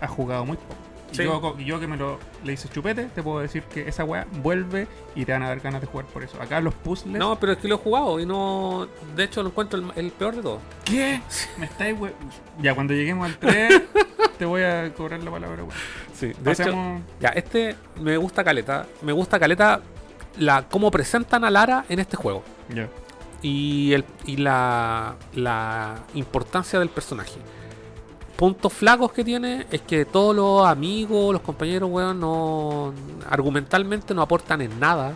has 0.00 0.10
jugado 0.10 0.44
muy 0.44 0.56
poco. 0.56 0.76
Sí. 1.12 1.24
yo, 1.24 1.54
y 1.58 1.64
yo 1.66 1.78
que 1.78 1.86
me 1.86 1.98
lo 1.98 2.18
le 2.42 2.54
hice 2.54 2.68
chupete, 2.70 3.04
te 3.04 3.22
puedo 3.22 3.40
decir 3.40 3.62
que 3.64 3.86
esa 3.86 4.02
weá 4.02 4.26
vuelve 4.42 4.88
y 5.14 5.26
te 5.26 5.32
van 5.32 5.42
a 5.42 5.48
dar 5.48 5.60
ganas 5.60 5.82
de 5.82 5.86
jugar 5.86 6.06
por 6.06 6.22
eso. 6.22 6.40
Acá 6.40 6.60
los 6.60 6.72
puzzles. 6.74 7.18
No, 7.18 7.38
pero 7.38 7.52
es 7.52 7.58
que 7.58 7.68
lo 7.68 7.74
he 7.74 7.78
jugado 7.78 8.18
y 8.18 8.24
no. 8.24 8.88
De 9.14 9.24
hecho, 9.24 9.42
lo 9.42 9.50
encuentro 9.50 9.78
el, 9.78 9.92
el 9.94 10.10
peor 10.10 10.36
de 10.36 10.42
todo. 10.42 10.60
¿Qué? 10.84 11.20
Me 11.58 11.66
estáis 11.66 11.98
we... 12.00 12.12
Ya, 12.60 12.74
cuando 12.74 12.94
lleguemos 12.94 13.26
al 13.26 13.36
3, 13.36 13.82
te 14.38 14.44
voy 14.46 14.62
a 14.62 14.92
cobrar 14.94 15.22
la 15.22 15.30
palabra, 15.30 15.64
weón. 15.64 15.76
Sí, 16.14 16.28
de 16.28 16.34
Pasemos. 16.34 17.02
Ya, 17.20 17.28
este 17.30 17.76
me 18.00 18.16
gusta 18.16 18.42
caleta. 18.42 18.86
Me 19.02 19.12
gusta 19.12 19.38
caleta 19.38 19.82
la 20.38 20.66
cómo 20.68 20.90
presentan 20.90 21.44
a 21.44 21.50
Lara 21.50 21.84
en 21.90 21.98
este 21.98 22.16
juego. 22.16 22.42
Ya. 22.74 22.88
Y, 23.42 23.92
el, 23.92 24.04
y 24.24 24.36
la, 24.36 25.16
la 25.34 25.96
importancia 26.14 26.78
del 26.78 26.88
personaje. 26.90 27.38
Puntos 28.36 28.72
flacos 28.72 29.12
que 29.12 29.24
tiene 29.24 29.66
es 29.70 29.82
que 29.82 30.04
todos 30.04 30.34
los 30.34 30.66
amigos, 30.66 31.32
los 31.32 31.42
compañeros, 31.42 31.90
weón, 31.90 32.18
no. 32.20 32.92
argumentalmente 33.28 34.14
no 34.14 34.22
aportan 34.22 34.60
en 34.62 34.78
nada. 34.80 35.14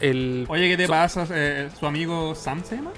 El. 0.00 0.46
Oye, 0.48 0.68
¿qué 0.68 0.76
te 0.76 0.86
So- 0.86 0.92
pasa? 0.92 1.26
Eh, 1.30 1.70
¿Su 1.78 1.86
amigo 1.86 2.34
Sam 2.34 2.62
se 2.64 2.76
llama? 2.76 2.90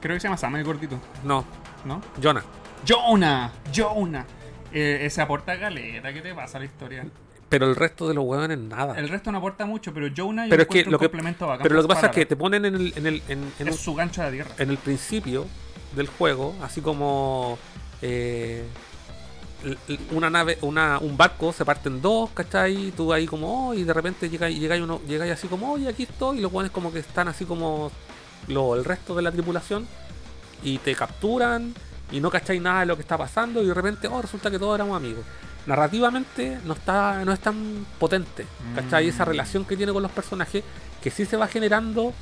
Creo 0.00 0.16
que 0.16 0.20
se 0.20 0.28
llama 0.28 0.36
Sam 0.36 0.56
el 0.56 0.64
gordito, 0.64 0.98
No, 1.24 1.44
¿no? 1.84 2.00
Jonah. 2.22 2.42
Jonah, 2.86 3.52
Jonah. 3.74 4.24
Eh, 4.72 5.00
ese 5.02 5.22
aporta 5.22 5.54
galeta, 5.56 6.12
¿qué 6.12 6.20
te 6.20 6.34
pasa 6.34 6.58
a 6.58 6.60
la 6.60 6.66
historia? 6.66 7.06
Pero 7.48 7.66
el 7.68 7.76
resto 7.76 8.08
de 8.08 8.14
los 8.14 8.24
huevones 8.24 8.58
nada. 8.58 8.98
El 8.98 9.08
resto 9.08 9.30
no 9.30 9.38
aporta 9.38 9.66
mucho, 9.66 9.94
pero 9.94 10.08
Jonah 10.14 10.46
yo 10.46 10.50
Pero 10.50 10.62
es 10.62 10.68
que 10.68 10.84
lo 10.84 10.90
un 10.90 10.98
que- 10.98 11.04
complemento 11.06 11.46
bacán 11.46 11.62
Pero 11.62 11.76
lo 11.76 11.82
que 11.82 11.88
pasa 11.88 12.06
es 12.06 12.12
que 12.12 12.26
te 12.26 12.34
ponen 12.36 12.64
en 12.64 12.74
el, 12.74 12.92
en 12.96 13.06
el, 13.06 13.22
en, 13.28 13.52
en 13.58 13.68
es 13.68 13.74
un- 13.74 13.80
su 13.80 13.94
gancho 13.94 14.22
de 14.22 14.32
tierra. 14.32 14.50
en 14.58 14.70
el 14.70 14.78
principio 14.78 15.46
del 15.94 16.08
juego, 16.08 16.54
así 16.62 16.80
como 16.80 17.56
eh, 18.02 18.64
una 20.12 20.28
nave, 20.28 20.58
una, 20.62 20.98
un 20.98 21.16
barco 21.16 21.52
se 21.52 21.64
parte 21.64 21.88
en 21.88 22.02
dos, 22.02 22.30
¿cachai? 22.30 22.92
Tú 22.96 23.12
ahí 23.12 23.26
como, 23.26 23.68
oh, 23.70 23.74
y 23.74 23.84
de 23.84 23.92
repente 23.92 24.28
llegáis 24.28 24.58
llega 24.58 24.76
uno, 24.76 25.00
llegáis 25.08 25.32
así 25.32 25.48
como, 25.48 25.72
oye, 25.72 25.88
aquí 25.88 26.02
estoy, 26.04 26.38
y 26.38 26.40
los 26.40 26.52
pones 26.52 26.70
como 26.70 26.92
que 26.92 26.98
están 27.00 27.28
así 27.28 27.44
como 27.44 27.90
lo, 28.48 28.76
el 28.76 28.84
resto 28.84 29.14
de 29.14 29.22
la 29.22 29.32
tripulación, 29.32 29.86
y 30.62 30.78
te 30.78 30.94
capturan, 30.94 31.74
y 32.12 32.20
no 32.20 32.30
cacháis 32.30 32.60
nada 32.60 32.80
de 32.80 32.86
lo 32.86 32.96
que 32.96 33.02
está 33.02 33.16
pasando, 33.16 33.62
y 33.62 33.66
de 33.66 33.74
repente, 33.74 34.08
oh, 34.08 34.20
resulta 34.20 34.50
que 34.50 34.58
todos 34.58 34.74
éramos 34.74 34.96
amigos. 34.96 35.24
Narrativamente 35.66 36.58
no 36.64 36.74
está 36.74 37.24
no 37.24 37.32
es 37.32 37.40
tan 37.40 37.86
potente, 37.98 38.46
¿cachai? 38.74 39.06
Mm. 39.06 39.08
Esa 39.08 39.24
relación 39.24 39.64
que 39.64 39.76
tiene 39.76 39.92
con 39.92 40.02
los 40.02 40.12
personajes, 40.12 40.62
que 41.02 41.10
sí 41.10 41.24
se 41.24 41.36
va 41.36 41.46
generando 41.48 42.12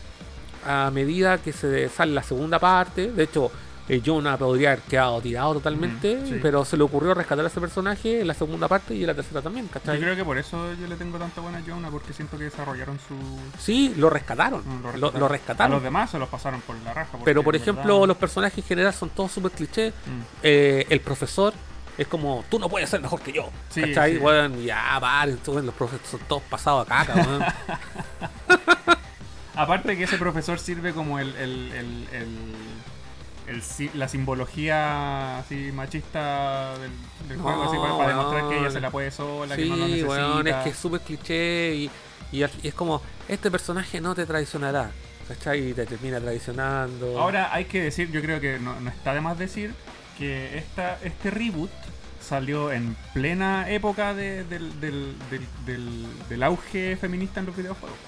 a 0.66 0.90
medida 0.90 1.38
que 1.38 1.52
se 1.52 1.88
sale 1.88 2.12
la 2.12 2.22
segunda 2.22 2.58
parte. 2.58 3.12
De 3.12 3.24
hecho, 3.24 3.50
eh, 3.86 4.00
Jonah 4.04 4.38
podría 4.38 4.72
haber 4.72 4.82
quedado 4.84 5.20
tirado 5.20 5.52
totalmente, 5.52 6.16
Mm, 6.16 6.26
sí. 6.26 6.38
pero 6.40 6.64
se 6.64 6.74
le 6.78 6.84
ocurrió 6.84 7.12
rescatar 7.12 7.44
a 7.44 7.48
ese 7.48 7.60
personaje 7.60 8.22
en 8.22 8.26
la 8.26 8.32
segunda 8.32 8.66
parte 8.66 8.94
y 8.94 9.02
en 9.02 9.08
la 9.08 9.14
tercera 9.14 9.42
también, 9.42 9.66
Yo 9.66 9.72
¿cachai? 9.74 10.00
creo 10.00 10.16
que 10.16 10.24
por 10.24 10.38
eso 10.38 10.72
yo 10.80 10.86
le 10.86 10.96
tengo 10.96 11.18
tanta 11.18 11.42
buena 11.42 11.58
a 11.58 11.62
Jonah, 11.66 11.90
porque 11.90 12.14
siento 12.14 12.38
que 12.38 12.44
desarrollaron 12.44 12.98
su. 12.98 13.14
Sí, 13.62 13.92
lo 13.98 14.08
rescataron. 14.08 14.62
Mm, 14.64 14.96
Lo, 14.98 15.12
lo 15.12 15.26
A 15.26 15.28
rescataron. 15.28 15.72
los 15.72 15.82
demás 15.82 16.10
se 16.10 16.18
los 16.18 16.30
pasaron 16.30 16.62
por 16.62 16.76
la 16.76 16.94
raja. 16.94 17.18
Pero 17.26 17.42
por 17.42 17.54
ejemplo, 17.56 17.92
verdad- 17.96 18.08
los 18.08 18.16
personajes 18.16 18.56
en 18.56 18.64
general 18.64 18.94
son 18.94 19.10
todos 19.10 19.30
súper 19.32 19.50
clichés. 19.52 19.92
Mm. 19.92 20.20
Eh, 20.42 20.86
el 20.88 21.00
profesor 21.00 21.52
es 21.96 22.06
como, 22.08 22.44
tú 22.50 22.58
no 22.58 22.68
puedes 22.68 22.90
ser 22.90 23.00
mejor 23.00 23.20
que 23.20 23.32
yo. 23.32 23.50
Sí, 23.70 23.80
¿Cachai? 23.82 24.12
sí. 24.14 24.18
Weón, 24.18 24.62
ya, 24.64 24.98
vale, 24.98 25.36
los 25.46 25.74
profesores 25.74 26.08
son 26.10 26.20
todos 26.28 26.42
pasados 26.44 26.86
a 26.86 26.88
caca, 26.88 27.14
weón. 27.14 27.44
Aparte 29.56 29.96
que 29.96 30.04
ese 30.04 30.18
profesor 30.18 30.58
sirve 30.58 30.92
como 30.92 31.20
el, 31.20 31.34
el, 31.36 32.08
el, 32.12 33.90
la 33.94 34.08
simbología 34.08 35.38
así 35.38 35.70
machista 35.72 36.76
del, 36.78 36.90
del 37.28 37.38
No, 37.38 37.44
juego, 37.44 37.62
así 37.64 37.76
para, 37.76 37.96
para 37.96 38.08
demostrar 38.08 38.48
que 38.48 38.58
ella 38.58 38.70
se 38.70 38.80
la 38.80 38.90
puede 38.90 39.10
sola, 39.12 39.54
que 39.54 39.64
no 39.66 39.76
lo 39.76 39.84
Sí, 39.86 39.90
necesita. 39.92 40.10
weón, 40.10 40.46
es 40.48 40.56
que 40.56 40.70
es 40.70 40.76
súper 40.76 41.00
cliché 41.02 41.74
y, 41.74 41.90
y 42.32 42.42
es 42.42 42.74
como, 42.74 43.00
este 43.28 43.48
personaje 43.50 44.00
no 44.00 44.16
te 44.16 44.26
traicionará, 44.26 44.90
¿cachai? 45.28 45.68
Y 45.68 45.72
te 45.72 45.86
termina 45.86 46.18
traicionando. 46.20 47.20
Ahora 47.20 47.54
hay 47.54 47.66
que 47.66 47.80
decir, 47.80 48.10
yo 48.10 48.20
creo 48.22 48.40
que 48.40 48.58
no, 48.58 48.80
no 48.80 48.90
está 48.90 49.14
de 49.14 49.20
más 49.20 49.38
decir 49.38 49.72
que 50.18 50.58
esta, 50.58 50.98
este 51.04 51.30
reboot 51.30 51.70
salió 52.24 52.72
en 52.72 52.96
plena 53.12 53.68
época 53.70 54.14
de- 54.14 54.44
del, 54.44 54.80
del, 54.80 55.14
del, 55.30 55.46
del- 55.66 56.06
del 56.28 56.42
auge 56.42 56.96
feminista 56.96 57.40
en 57.40 57.46
los 57.46 57.56
videojuegos. 57.56 57.98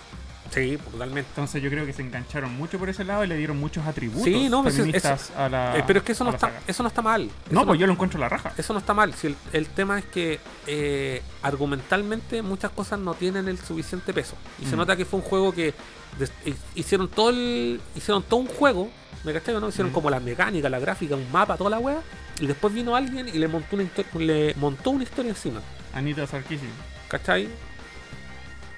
Sí, 0.50 0.78
totalmente. 0.90 1.28
Entonces 1.30 1.62
yo 1.62 1.68
creo 1.70 1.84
que 1.84 1.92
se 1.92 2.02
engancharon 2.02 2.54
mucho 2.56 2.78
por 2.78 2.88
ese 2.88 3.04
lado 3.04 3.24
y 3.24 3.26
le 3.26 3.36
dieron 3.36 3.58
muchos 3.58 3.86
atributos 3.86 4.24
Sí, 4.24 4.48
no, 4.48 4.62
pues, 4.62 4.76
feministas 4.76 5.30
a 5.36 5.48
la 5.48 5.76
Eh, 5.78 5.84
pero 5.86 5.98
es 5.98 6.04
que 6.04 6.12
eso 6.12 6.24
no 6.24 6.30
está, 6.30 6.46
saga. 6.48 6.60
eso 6.66 6.82
no 6.82 6.88
está 6.88 7.02
mal. 7.02 7.30
No, 7.50 7.60
Eso 7.60 7.66
pues 7.66 7.80
yo 7.80 7.86
lo 7.86 7.92
encuentro 7.92 8.18
la 8.20 8.28
raja. 8.28 8.52
Eso 8.56 8.72
no 8.72 8.78
está 8.78 8.94
mal. 8.94 9.12
Si 9.14 9.26
el, 9.26 9.36
el 9.52 9.66
tema 9.66 9.98
es 9.98 10.04
que 10.06 10.38
eh, 10.66 11.22
argumentalmente 11.42 12.42
muchas 12.42 12.70
cosas 12.70 12.98
no 13.00 13.14
tienen 13.14 13.48
el 13.48 13.58
suficiente 13.58 14.12
peso. 14.12 14.36
Y 14.62 14.66
se 14.66 14.74
Mm. 14.76 14.78
nota 14.78 14.96
que 14.96 15.04
fue 15.04 15.20
un 15.20 15.26
juego 15.26 15.52
que 15.52 15.74
des- 16.18 16.32
hicieron 16.74 17.08
todo 17.08 17.30
el, 17.30 17.80
hicieron 17.94 18.22
todo 18.22 18.40
un 18.40 18.46
juego, 18.46 18.90
¿me 19.24 19.32
cachai 19.32 19.54
no? 19.60 19.68
Hicieron 19.68 19.90
Mm. 19.90 19.94
como 19.94 20.10
la 20.10 20.20
mecánica, 20.20 20.68
la 20.68 20.78
gráfica, 20.78 21.16
un 21.16 21.30
mapa, 21.32 21.56
toda 21.56 21.70
la 21.70 21.78
wea. 21.78 22.00
Y 22.40 22.46
después 22.46 22.72
vino 22.72 22.94
alguien 22.94 23.28
y 23.28 23.32
le 23.38 23.48
montó 23.48 23.76
una, 23.76 23.84
le 24.18 24.54
montó 24.56 24.90
una 24.90 25.02
historia 25.04 25.30
encima. 25.30 25.60
Anita 25.94 26.26
Sarkeesian. 26.26 26.70
¿Cachai? 27.08 27.48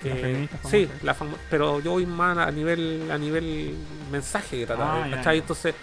Eh, 0.05 0.49
sí, 0.65 0.89
la 1.03 1.15
famo- 1.15 1.37
pero 1.51 1.81
yo 1.81 1.93
voy 1.93 2.07
más 2.07 2.39
a 2.39 2.51
nivel 2.51 3.11
a 3.11 3.19
nivel 3.19 3.75
mensaje 4.13 4.59
que 4.61 4.67
tratar, 4.67 5.03
Ah, 5.05 5.11
¿cachai? 5.17 5.37
ya. 5.39 5.41
Entonces, 5.43 5.75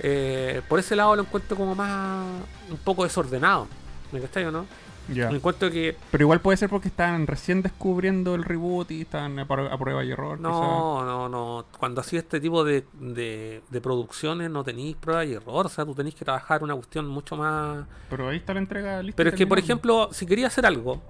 eh, 0.00 0.62
por 0.68 0.78
ese 0.78 0.96
lado 0.96 1.16
lo 1.16 1.22
encuentro 1.22 1.56
como 1.56 1.74
más 1.74 2.24
un 2.70 2.78
poco 2.78 3.04
desordenado. 3.04 3.66
¿Me 4.12 4.20
cachai 4.20 4.44
o 4.44 4.50
no? 4.50 4.64
Ya. 5.10 5.30
Me 5.30 5.36
encuentro 5.36 5.70
que 5.70 5.96
Pero 6.10 6.24
igual 6.24 6.40
puede 6.40 6.58
ser 6.58 6.68
porque 6.68 6.88
están 6.88 7.26
recién 7.26 7.62
descubriendo 7.62 8.34
el 8.34 8.44
reboot 8.44 8.90
y 8.90 9.00
están 9.02 9.38
a, 9.38 9.48
pru- 9.48 9.72
a 9.72 9.78
prueba 9.78 10.04
y 10.04 10.10
error. 10.10 10.38
no, 10.38 11.02
no, 11.04 11.28
no. 11.30 11.64
Cuando 11.78 12.02
hacía 12.02 12.18
este 12.18 12.40
tipo 12.40 12.62
de, 12.62 12.84
de, 13.00 13.62
de 13.70 13.80
producciones 13.80 14.50
no 14.50 14.64
tenéis 14.64 14.96
prueba 14.96 15.24
y 15.24 15.32
error. 15.32 15.64
O 15.64 15.68
sea, 15.70 15.86
tú 15.86 15.94
tenéis 15.94 16.14
que 16.14 16.24
trabajar 16.26 16.62
una 16.62 16.74
cuestión 16.74 17.06
mucho 17.06 17.36
más. 17.36 17.86
Pero 18.10 18.28
ahí 18.28 18.36
está 18.36 18.52
la 18.52 18.60
entrega 18.60 19.02
lista. 19.02 19.16
Pero 19.16 19.30
es 19.30 19.36
que, 19.36 19.46
por 19.46 19.58
ejemplo, 19.58 20.10
si 20.12 20.26
quería 20.26 20.48
hacer 20.48 20.66
algo, 20.66 21.00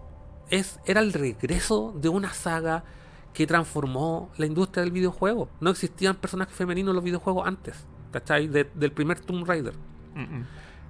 es, 0.51 0.79
era 0.87 1.01
el 1.01 1.13
regreso 1.13 1.95
de 2.01 2.09
una 2.09 2.33
saga 2.33 2.85
que 3.35 3.47
transformó 3.47 4.31
la 4.37 4.47
industria 4.47 4.83
del 4.83 4.93
videojuego. 4.93 5.49
No 5.61 5.71
existían 5.71 6.17
personajes 6.17 6.55
femeninos 6.55 6.91
en 6.93 6.97
los 6.97 7.05
videojuegos 7.05 7.47
antes, 7.47 7.85
¿cachai? 8.13 8.49
De- 8.49 8.69
del 8.75 8.93
primer 8.93 9.21
Tomb 9.21 9.47
Raider. 9.47 9.75
Mm, 10.15 10.21
mm. 10.39 10.47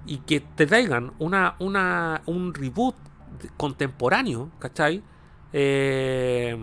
Y 0.07 0.17
que 0.19 0.39
te 0.39 0.65
traigan 0.65 1.11
una, 1.19 1.55
una, 1.59 2.21
un 2.25 2.53
reboot 2.53 2.95
contemporáneo, 3.57 4.49
¿cachai? 4.59 5.03
Eh, 5.53 6.57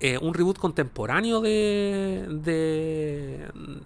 eh, 0.00 0.18
un 0.18 0.34
reboot 0.34 0.58
contemporáneo 0.58 1.40
de 1.40 2.26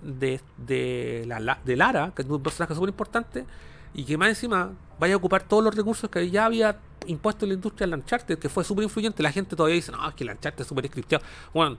de, 0.02 0.40
de, 0.56 1.24
la- 1.26 1.58
de 1.64 1.76
Lara, 1.76 2.12
que 2.14 2.22
es 2.22 2.28
un 2.28 2.42
personaje 2.42 2.74
súper 2.74 2.88
importante, 2.88 3.44
y 3.94 4.04
que 4.04 4.16
más 4.16 4.28
encima 4.28 4.70
vaya 4.98 5.14
a 5.14 5.16
ocupar 5.16 5.42
todos 5.42 5.62
los 5.64 5.74
recursos 5.74 6.08
que 6.10 6.28
ya 6.30 6.44
había 6.46 6.78
impuesto 7.06 7.46
la 7.46 7.54
industria 7.54 7.86
del 7.86 7.98
Uncharted, 8.00 8.38
que 8.38 8.48
fue 8.48 8.64
súper 8.64 8.84
influyente. 8.84 9.22
La 9.22 9.32
gente 9.32 9.54
todavía 9.56 9.76
dice, 9.76 9.92
no, 9.92 10.06
es 10.08 10.14
que 10.14 10.24
el 10.24 10.30
Uncharted 10.30 10.62
es 10.62 10.66
súper 10.66 10.86
scripteado. 10.88 11.24
Bueno, 11.54 11.78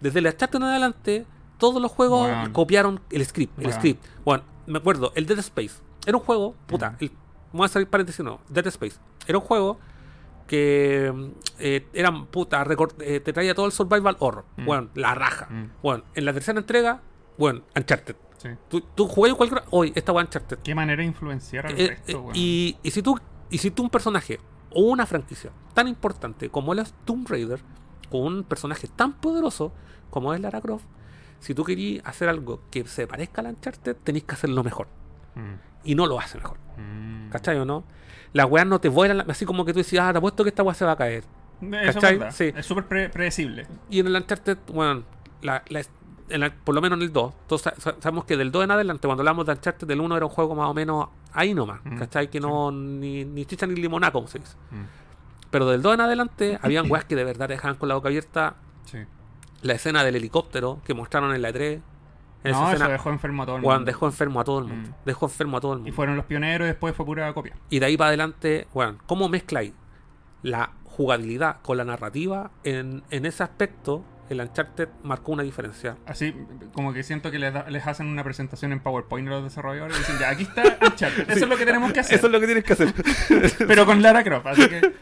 desde 0.00 0.18
el 0.20 0.26
Uncharted 0.26 0.56
en 0.56 0.62
adelante, 0.64 1.26
todos 1.58 1.80
los 1.80 1.90
juegos 1.92 2.30
copiaron 2.52 3.00
el 3.10 3.24
script, 3.24 3.58
el 3.58 3.66
Weón. 3.66 3.78
script. 3.78 4.04
Bueno, 4.24 4.42
me 4.66 4.78
acuerdo, 4.78 5.12
el 5.14 5.26
Dead 5.26 5.38
Space. 5.38 5.74
Era 6.06 6.16
un 6.16 6.22
juego, 6.24 6.54
puta, 6.66 6.96
el, 7.00 7.10
voy 7.52 7.64
a 7.66 7.68
salir 7.68 7.88
paréntesis, 7.88 8.24
no, 8.24 8.40
Dead 8.48 8.66
Space. 8.66 8.96
Era 9.26 9.38
un 9.38 9.44
juego 9.44 9.78
que 10.46 11.10
mm, 11.14 11.26
eh, 11.58 11.86
era, 11.94 12.12
puta, 12.30 12.64
recor- 12.64 12.94
eh, 13.00 13.20
te 13.20 13.32
traía 13.32 13.54
todo 13.54 13.66
el 13.66 13.72
survival 13.72 14.16
horror. 14.18 14.44
Mm. 14.56 14.64
Bueno, 14.64 14.88
la 14.94 15.14
raja. 15.14 15.46
Mm. 15.50 15.70
Bueno, 15.82 16.04
en 16.14 16.24
la 16.24 16.32
tercera 16.32 16.58
entrega, 16.58 17.00
bueno, 17.38 17.62
Uncharted. 17.76 18.16
Sí. 18.44 18.50
Tú, 18.68 18.80
tú 18.94 19.08
cualquier... 19.34 19.62
Hoy, 19.70 19.90
esta 19.94 20.12
fue 20.12 20.22
Uncharted. 20.22 20.58
Qué 20.58 20.74
manera 20.74 21.00
de 21.00 21.06
influenciar 21.08 21.66
al 21.66 21.80
Eh, 21.80 21.88
resto, 21.88 22.12
eh, 22.12 22.14
weón. 22.16 22.32
y, 22.34 22.76
y 22.82 22.90
si 22.90 23.00
tú 23.02 23.18
y 23.50 23.58
si 23.58 23.70
tú 23.70 23.82
un 23.84 23.90
personaje 23.90 24.38
o 24.70 24.82
una 24.82 25.06
franquicia 25.06 25.50
tan 25.74 25.88
importante 25.88 26.48
como 26.50 26.72
el 26.74 26.84
Tomb 27.06 27.26
Raider 27.28 27.60
con 28.10 28.20
un 28.22 28.44
personaje 28.44 28.86
tan 28.88 29.14
poderoso 29.14 29.72
como 30.10 30.34
es 30.34 30.40
Lara 30.40 30.60
Croft 30.60 30.84
si 31.40 31.54
tú 31.54 31.64
querías 31.64 32.04
hacer 32.06 32.28
algo 32.28 32.60
que 32.70 32.84
se 32.86 33.06
parezca 33.06 33.40
a 33.40 33.44
la 33.44 33.50
Uncharted 33.50 33.96
tenéis 34.04 34.24
que 34.24 34.34
hacerlo 34.34 34.62
mejor 34.64 34.88
Mm, 35.36 35.54
y 35.84 35.94
no 35.94 36.06
lo 36.06 36.18
hace 36.20 36.38
mejor 36.38 36.58
mm. 36.78 37.30
¿cachai 37.30 37.56
o 37.58 37.64
no? 37.64 37.84
las 38.32 38.46
weas 38.50 38.66
no 38.66 38.80
te 38.80 38.88
vuelan 38.88 39.18
la- 39.18 39.24
así 39.28 39.44
como 39.44 39.64
que 39.64 39.72
tú 39.72 39.78
decías 39.78 40.04
ah 40.06 40.12
te 40.12 40.18
apuesto 40.18 40.42
que 40.44 40.48
esta 40.50 40.62
wea 40.62 40.74
se 40.74 40.84
va 40.84 40.92
a 40.92 40.96
caer 40.96 41.24
Eso 41.60 42.00
¿Cachai? 42.00 42.22
es. 42.28 42.34
Sí. 42.34 42.52
Súper 42.62 42.86
pre- 42.86 43.08
predecible. 43.08 43.66
y 43.90 44.00
en 44.00 44.06
el 44.08 44.16
Uncharted 44.16 44.58
bueno 44.72 45.02
la, 45.42 45.62
la- 45.68 45.82
en 46.28 46.40
la- 46.40 46.54
por 46.54 46.74
lo 46.74 46.80
menos 46.80 46.96
en 46.98 47.02
el 47.02 47.12
2 47.12 47.34
todos 47.46 47.62
sa- 47.62 47.74
sa- 47.76 47.94
sabemos 48.00 48.24
que 48.24 48.36
del 48.36 48.50
2 48.50 48.64
en 48.64 48.70
adelante 48.70 49.06
cuando 49.06 49.20
hablamos 49.22 49.44
de 49.46 49.52
Uncharted 49.52 49.86
del 49.86 50.00
1 50.00 50.16
era 50.16 50.24
un 50.26 50.32
juego 50.32 50.54
más 50.54 50.68
o 50.68 50.74
menos 50.74 51.08
ahí 51.32 51.52
nomás 51.54 51.80
Mm, 51.84 51.98
¿cachai? 51.98 52.30
que 52.30 52.40
no 52.40 52.70
ni, 52.72 53.24
ni 53.24 53.44
chicha 53.44 53.66
ni 53.66 53.74
limoná 53.74 54.10
como 54.10 54.26
se 54.28 54.38
dice 54.38 54.56
Mm, 54.70 54.84
Pero 55.50 55.66
del 55.66 55.82
2 55.82 55.94
en 55.94 56.00
adelante, 56.00 56.58
habían 56.62 56.90
weas 56.90 57.04
que 57.04 57.14
de 57.14 57.24
verdad 57.24 57.48
dejaban 57.48 57.76
con 57.76 57.88
la 57.88 57.94
boca 57.94 58.08
abierta. 58.08 58.54
Sí. 58.86 58.98
La 59.62 59.74
escena 59.74 60.02
del 60.02 60.16
helicóptero 60.16 60.80
que 60.84 60.94
mostraron 60.94 61.32
en 61.34 61.42
la 61.42 61.50
E3. 61.50 61.80
En 62.42 62.50
esa 62.50 62.60
No, 62.60 62.72
eso 62.72 62.88
dejó 62.88 63.10
enfermo 63.10 63.42
a 63.44 63.46
todo 63.46 63.56
el 63.56 63.62
mundo. 63.62 63.84
dejó 63.84 64.06
enfermo 64.06 64.40
a 64.40 64.44
todo 64.44 64.58
el 64.58 64.64
mundo. 64.66 64.90
Mm. 64.90 64.94
Dejó 65.06 65.26
enfermo 65.26 65.56
a 65.56 65.60
todo 65.60 65.72
el 65.74 65.78
Y 65.78 65.82
mundo. 65.82 65.94
fueron 65.96 66.16
los 66.16 66.24
pioneros 66.26 66.66
y 66.66 66.68
después 66.68 66.94
fue 66.96 67.06
pura 67.06 67.32
copia. 67.32 67.54
Y 67.70 67.78
de 67.78 67.86
ahí 67.86 67.96
para 67.96 68.08
adelante, 68.08 68.66
bueno, 68.74 68.98
¿cómo 69.06 69.28
mezcláis 69.28 69.72
la 70.42 70.70
jugabilidad 70.84 71.58
con 71.62 71.76
la 71.76 71.84
narrativa? 71.84 72.50
En, 72.64 73.02
en 73.10 73.24
ese 73.24 73.42
aspecto, 73.44 74.02
el 74.30 74.40
Uncharted 74.40 74.88
marcó 75.02 75.32
una 75.32 75.42
diferencia. 75.42 75.96
Así, 76.06 76.34
como 76.72 76.92
que 76.92 77.02
siento 77.02 77.30
que 77.30 77.38
les, 77.38 77.52
da- 77.52 77.68
les 77.68 77.86
hacen 77.86 78.06
una 78.06 78.24
presentación 78.24 78.72
en 78.72 78.80
PowerPoint 78.80 79.28
a 79.28 79.32
los 79.32 79.44
desarrolladores 79.44 79.96
y 79.96 80.00
dicen, 80.00 80.16
ya, 80.18 80.30
aquí 80.30 80.44
está 80.44 80.62
Uncharted. 80.86 81.30
Eso 81.30 81.44
es 81.44 81.48
lo 81.48 81.56
que 81.56 81.66
tenemos 81.66 81.92
que 81.92 82.00
hacer. 82.00 82.16
Eso 82.16 82.26
es 82.26 82.32
lo 82.32 82.40
que 82.40 82.46
tienes 82.46 82.64
que 82.64 82.72
hacer. 82.72 82.92
Pero 83.66 83.86
con 83.86 84.00
Lara 84.02 84.22
Croft. 84.24 84.46
Así 84.46 84.68
que 84.68 84.92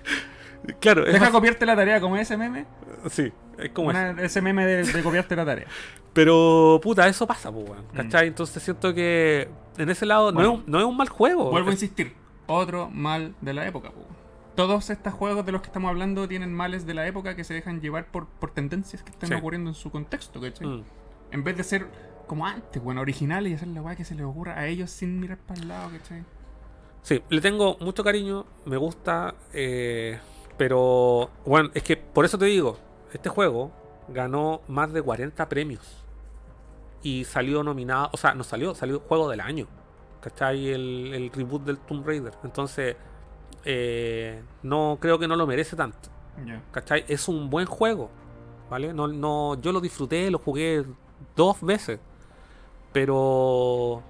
claro, 0.80 1.04
deja 1.04 1.18
más- 1.20 1.30
copiarte 1.30 1.66
la 1.66 1.76
tarea 1.76 2.00
como 2.00 2.16
ese 2.16 2.36
meme. 2.36 2.66
Sí, 3.10 3.32
es 3.58 3.70
como 3.70 3.90
eso. 3.90 4.00
Una- 4.00 4.22
ese 4.22 4.40
meme 4.42 4.64
de, 4.66 4.84
de 4.84 5.02
copiarte 5.02 5.34
la 5.36 5.44
tarea. 5.44 5.66
Pero, 6.12 6.78
puta, 6.82 7.08
eso 7.08 7.26
pasa, 7.26 7.50
pues, 7.50 7.64
Mm. 7.70 7.96
¿Cachai? 7.96 8.28
Entonces 8.28 8.62
siento 8.62 8.92
que 8.92 9.48
en 9.78 9.88
ese 9.88 10.04
lado 10.04 10.30
no, 10.32 10.40
es 10.42 10.48
un, 10.48 10.64
no 10.66 10.78
es 10.78 10.84
un 10.84 10.96
mal 10.96 11.08
juego. 11.08 11.50
Vuelvo 11.50 11.70
a 11.70 11.72
insistir. 11.72 12.12
Otro 12.46 12.90
mal 12.90 13.34
de 13.40 13.54
la 13.54 13.66
época. 13.66 13.90
po. 13.90 14.06
Todos 14.56 14.90
estos 14.90 15.14
juegos 15.14 15.46
de 15.46 15.52
los 15.52 15.62
que 15.62 15.68
estamos 15.68 15.88
hablando 15.88 16.28
tienen 16.28 16.52
males 16.52 16.84
de 16.86 16.94
la 16.94 17.06
época 17.06 17.34
que 17.34 17.44
se 17.44 17.54
dejan 17.54 17.80
llevar 17.80 18.06
por, 18.06 18.26
por 18.26 18.50
tendencias 18.50 19.02
que 19.02 19.10
están 19.10 19.28
Sí. 19.30 19.34
ocurriendo 19.34 19.70
en 19.70 19.74
su 19.74 19.90
contexto, 19.90 20.40
¿cachai? 20.40 20.66
Mm. 20.66 20.84
En 21.30 21.44
vez 21.44 21.56
de 21.56 21.64
ser 21.64 21.86
como 22.26 22.46
antes, 22.46 22.82
bueno, 22.82 23.00
originales 23.00 23.52
y 23.52 23.54
hacer 23.54 23.68
la 23.68 23.80
weá 23.82 23.96
que 23.96 24.04
se 24.04 24.14
les 24.14 24.24
ocurra 24.24 24.58
a 24.58 24.66
ellos 24.66 24.90
sin 24.90 25.18
mirar 25.20 25.38
para 25.38 25.60
el 25.60 25.68
lado, 25.68 25.90
¿cachai? 25.90 26.22
Sí, 27.02 27.22
le 27.30 27.40
tengo 27.40 27.76
mucho 27.80 28.04
cariño, 28.04 28.44
me 28.64 28.76
gusta, 28.76 29.34
eh, 29.52 30.18
pero 30.56 31.30
bueno, 31.44 31.70
es 31.74 31.82
que 31.82 31.96
por 31.96 32.24
eso 32.24 32.38
te 32.38 32.44
digo, 32.44 32.78
este 33.12 33.28
juego 33.28 33.72
ganó 34.08 34.60
más 34.68 34.92
de 34.92 35.02
40 35.02 35.48
premios 35.48 36.04
y 37.02 37.24
salió 37.24 37.64
nominado, 37.64 38.10
o 38.12 38.16
sea, 38.16 38.34
no 38.34 38.44
salió, 38.44 38.74
salió 38.74 39.00
juego 39.00 39.28
del 39.28 39.40
año, 39.40 39.66
¿cachai? 40.20 40.68
El, 40.68 41.12
el 41.14 41.32
reboot 41.32 41.64
del 41.64 41.78
Tomb 41.78 42.06
Raider, 42.06 42.34
entonces 42.44 42.96
eh, 43.64 44.42
no 44.62 44.98
creo 45.00 45.18
que 45.18 45.28
no 45.28 45.36
lo 45.36 45.46
merece 45.46 45.76
tanto. 45.76 46.10
¿cachai? 46.70 47.04
Es 47.08 47.28
un 47.28 47.50
buen 47.50 47.66
juego, 47.66 48.10
¿vale? 48.70 48.92
No, 48.92 49.06
no, 49.08 49.60
yo 49.60 49.72
lo 49.72 49.80
disfruté, 49.80 50.30
lo 50.30 50.38
jugué 50.38 50.84
dos 51.36 51.60
veces, 51.60 52.00
pero 52.92 54.02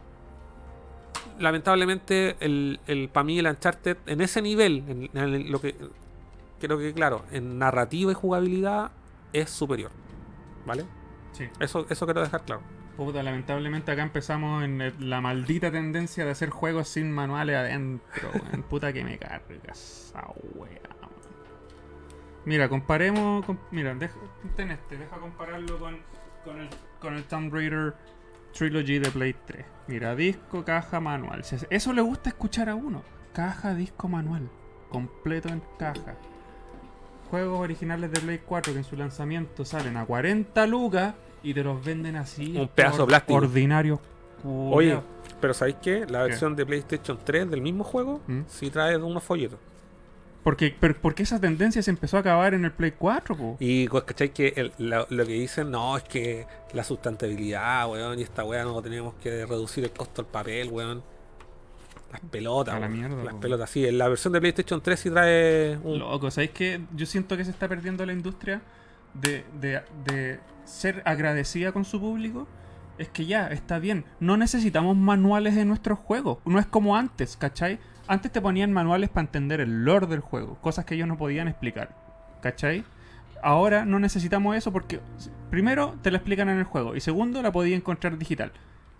lamentablemente 1.38 2.36
el, 2.40 2.80
el 2.86 3.08
para 3.08 3.24
mí 3.24 3.38
el 3.38 3.46
Uncharted 3.46 3.96
en 4.06 4.20
ese 4.20 4.40
nivel, 4.40 4.84
en, 4.88 5.10
en 5.18 5.50
lo 5.50 5.60
que 5.60 5.74
creo 6.60 6.78
que 6.78 6.92
claro, 6.92 7.22
en 7.32 7.58
narrativa 7.58 8.12
y 8.12 8.14
jugabilidad 8.14 8.92
es 9.32 9.50
superior, 9.50 9.90
¿vale? 10.64 10.84
Sí. 11.32 11.48
Eso, 11.58 11.86
eso 11.88 12.06
quiero 12.06 12.20
dejar 12.20 12.44
claro. 12.44 12.62
Puta, 12.96 13.22
lamentablemente 13.22 13.90
acá 13.90 14.02
empezamos 14.02 14.62
en 14.64 14.92
la 15.10 15.20
maldita 15.20 15.70
tendencia 15.70 16.24
de 16.24 16.30
hacer 16.32 16.50
juegos 16.50 16.88
sin 16.88 17.10
manuales 17.10 17.56
adentro, 17.56 18.30
weón. 18.34 18.62
Puta 18.70 18.92
que 18.92 19.02
me 19.02 19.18
carga 19.18 19.72
esa 19.72 20.26
wea. 20.54 20.78
Mira, 22.44 22.68
comparemos. 22.68 23.44
con- 23.46 23.58
mira, 23.70 23.94
deja, 23.94 24.14
ten 24.56 24.72
este, 24.72 24.96
deja 24.96 25.16
compararlo 25.16 25.78
con, 25.78 25.96
con, 26.44 26.60
el, 26.60 26.68
con 27.00 27.14
el 27.14 27.24
Tomb 27.24 27.52
Raider 27.54 27.94
Trilogy 28.52 28.98
de 28.98 29.10
Play 29.10 29.34
3. 29.46 29.64
Mira, 29.86 30.14
disco, 30.14 30.64
caja, 30.64 31.00
manual. 31.00 31.42
Eso 31.70 31.92
le 31.92 32.02
gusta 32.02 32.28
escuchar 32.30 32.68
a 32.68 32.74
uno. 32.74 33.02
Caja, 33.32 33.74
disco, 33.74 34.08
manual. 34.08 34.48
Completo 34.90 35.48
en 35.48 35.62
caja. 35.78 36.14
Juegos 37.30 37.60
originales 37.60 38.12
de 38.12 38.20
Play 38.20 38.40
4 38.44 38.72
que 38.74 38.80
en 38.80 38.84
su 38.84 38.96
lanzamiento 38.96 39.64
salen 39.64 39.96
a 39.96 40.04
40 40.04 40.66
lucas 40.66 41.14
y 41.42 41.54
te 41.54 41.62
los 41.64 41.84
venden 41.84 42.16
así. 42.16 42.56
Un 42.56 42.68
pedazo 42.68 43.02
de 43.02 43.06
plástico. 43.06 43.34
Ordinario. 43.38 44.00
Oye, 44.44 44.98
pero 45.40 45.54
¿sabéis 45.54 45.76
qué? 45.82 46.00
La 46.08 46.22
¿Qué? 46.22 46.28
versión 46.30 46.56
de 46.56 46.66
PlayStation 46.66 47.18
3 47.24 47.50
del 47.50 47.60
mismo 47.62 47.84
juego 47.84 48.20
¿Mm? 48.26 48.40
sí 48.48 48.70
trae 48.70 48.96
unos 48.96 49.22
folletos. 49.22 49.58
Porque, 50.42 50.74
pero, 50.80 50.96
porque 51.00 51.22
esa 51.22 51.38
tendencia 51.40 51.80
se 51.84 51.90
empezó 51.90 52.16
a 52.16 52.20
acabar 52.20 52.52
en 52.52 52.64
el 52.64 52.72
Play 52.72 52.92
4, 52.98 53.36
po. 53.36 53.56
Y 53.60 53.86
pues, 53.88 54.02
¿cachai? 54.02 54.30
Que 54.30 54.52
el- 54.56 54.72
lo, 54.78 55.06
lo 55.08 55.24
que 55.24 55.34
dicen, 55.34 55.70
no, 55.70 55.96
es 55.96 56.02
que 56.02 56.46
la 56.72 56.82
sustentabilidad, 56.82 57.88
weón, 57.88 58.18
y 58.18 58.22
esta 58.22 58.42
weá 58.44 58.64
no 58.64 58.82
tenemos 58.82 59.14
que 59.22 59.46
reducir 59.46 59.84
el 59.84 59.92
costo 59.92 60.22
del 60.22 60.30
papel, 60.32 60.68
weón. 60.70 61.02
Las 62.10 62.20
pelotas, 62.22 62.74
A 62.74 62.80
la 62.80 62.88
mierda, 62.88 63.22
Las 63.22 63.34
po. 63.34 63.40
pelotas, 63.40 63.70
sí. 63.70 63.86
En 63.86 63.96
la 63.98 64.08
versión 64.08 64.32
de 64.32 64.40
PlayStation 64.40 64.80
3 64.80 64.98
sí 64.98 65.10
trae 65.10 65.78
un. 65.84 66.00
Loco, 66.00 66.28
¿sabéis 66.32 66.50
qué? 66.50 66.80
Yo 66.96 67.06
siento 67.06 67.36
que 67.36 67.44
se 67.44 67.52
está 67.52 67.68
perdiendo 67.68 68.04
la 68.04 68.12
industria 68.12 68.60
de, 69.14 69.44
de, 69.60 69.82
de 70.04 70.40
ser 70.64 71.02
agradecida 71.04 71.72
con 71.72 71.84
su 71.84 72.00
público. 72.00 72.46
Es 72.98 73.08
que 73.08 73.26
ya, 73.26 73.48
está 73.48 73.78
bien. 73.78 74.04
No 74.20 74.36
necesitamos 74.36 74.96
manuales 74.96 75.56
en 75.56 75.68
nuestros 75.68 75.98
juegos. 75.98 76.38
No 76.44 76.58
es 76.58 76.66
como 76.66 76.96
antes, 76.96 77.36
¿cachai? 77.36 77.78
Antes 78.06 78.32
te 78.32 78.40
ponían 78.40 78.72
manuales 78.72 79.08
para 79.08 79.26
entender 79.26 79.60
el 79.60 79.84
lore 79.84 80.06
del 80.06 80.20
juego. 80.20 80.56
Cosas 80.56 80.84
que 80.84 80.94
ellos 80.94 81.08
no 81.08 81.16
podían 81.16 81.48
explicar. 81.48 81.96
¿Cachai? 82.42 82.84
Ahora 83.42 83.84
no 83.84 83.98
necesitamos 83.98 84.56
eso 84.56 84.72
porque, 84.72 85.00
primero, 85.50 85.96
te 86.02 86.10
la 86.10 86.18
explican 86.18 86.48
en 86.48 86.58
el 86.58 86.64
juego. 86.64 86.94
Y 86.94 87.00
segundo, 87.00 87.42
la 87.42 87.50
podía 87.50 87.74
encontrar 87.76 88.18
digital. 88.18 88.52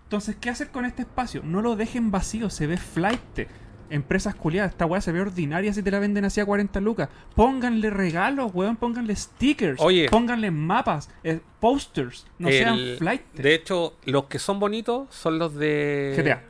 Entonces, 0.03 0.35
¿qué 0.35 0.49
hacer 0.49 0.69
con 0.69 0.85
este 0.85 1.03
espacio? 1.03 1.41
No 1.43 1.61
lo 1.61 1.75
dejen 1.75 2.11
vacío, 2.11 2.49
se 2.49 2.67
ve 2.67 2.77
flight. 2.77 3.47
Empresas 3.93 4.33
culiadas, 4.33 4.71
esta 4.71 4.85
weá 4.87 4.99
se 5.01 5.11
ve 5.11 5.21
ordinaria 5.21 5.71
si 5.71 5.83
te 5.83 5.91
la 5.91 5.99
venden 5.99 6.25
así 6.25 6.41
a 6.41 6.45
40 6.45 6.79
lucas. 6.81 7.09
Pónganle 7.35 7.89
regalos, 7.91 8.51
weón, 8.53 8.75
pónganle 8.75 9.15
stickers, 9.15 9.79
Oye. 9.79 10.07
pónganle 10.09 10.49
mapas, 10.49 11.09
eh, 11.23 11.39
posters, 11.59 12.25
no 12.39 12.47
El- 12.49 12.53
sean 12.55 12.79
flight. 12.97 13.21
De 13.33 13.53
hecho, 13.53 13.95
los 14.05 14.25
que 14.25 14.39
son 14.39 14.59
bonitos 14.59 15.07
son 15.13 15.37
los 15.37 15.53
de. 15.55 16.13
GTA, 16.17 16.41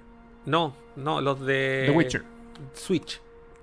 No, 0.46 0.74
no, 0.96 1.20
los 1.22 1.46
de. 1.46 1.84
The 1.88 1.92
Witcher. 1.98 2.24
Switch. 2.74 3.20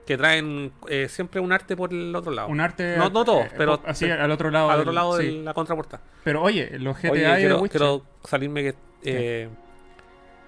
Que 0.06 0.16
traen 0.18 0.72
eh, 0.88 1.06
siempre 1.08 1.40
un 1.40 1.52
arte 1.52 1.76
por 1.76 1.92
el 1.92 2.14
otro 2.16 2.32
lado. 2.32 2.48
Un 2.48 2.60
arte. 2.60 2.96
No- 2.98 3.08
no 3.10 3.24
todos, 3.24 3.46
eh, 3.46 3.50
pero- 3.56 3.80
Así, 3.86 4.06
pero- 4.06 4.22
al 4.24 4.30
otro 4.30 4.50
lado. 4.50 4.70
al 4.70 4.80
otro 4.80 4.92
lado 4.92 5.16
de 5.16 5.30
la 5.42 5.54
contraportada. 5.54 6.02
Pero 6.24 6.42
oye, 6.42 6.78
los 6.80 6.96
GTA 6.98 7.12
Oye, 7.12 7.20
y 7.22 7.24
The 7.32 7.36
quiero, 7.38 7.60
Witcher. 7.60 7.80
quiero 7.80 8.02
salirme 8.24 8.62
que 9.02 9.48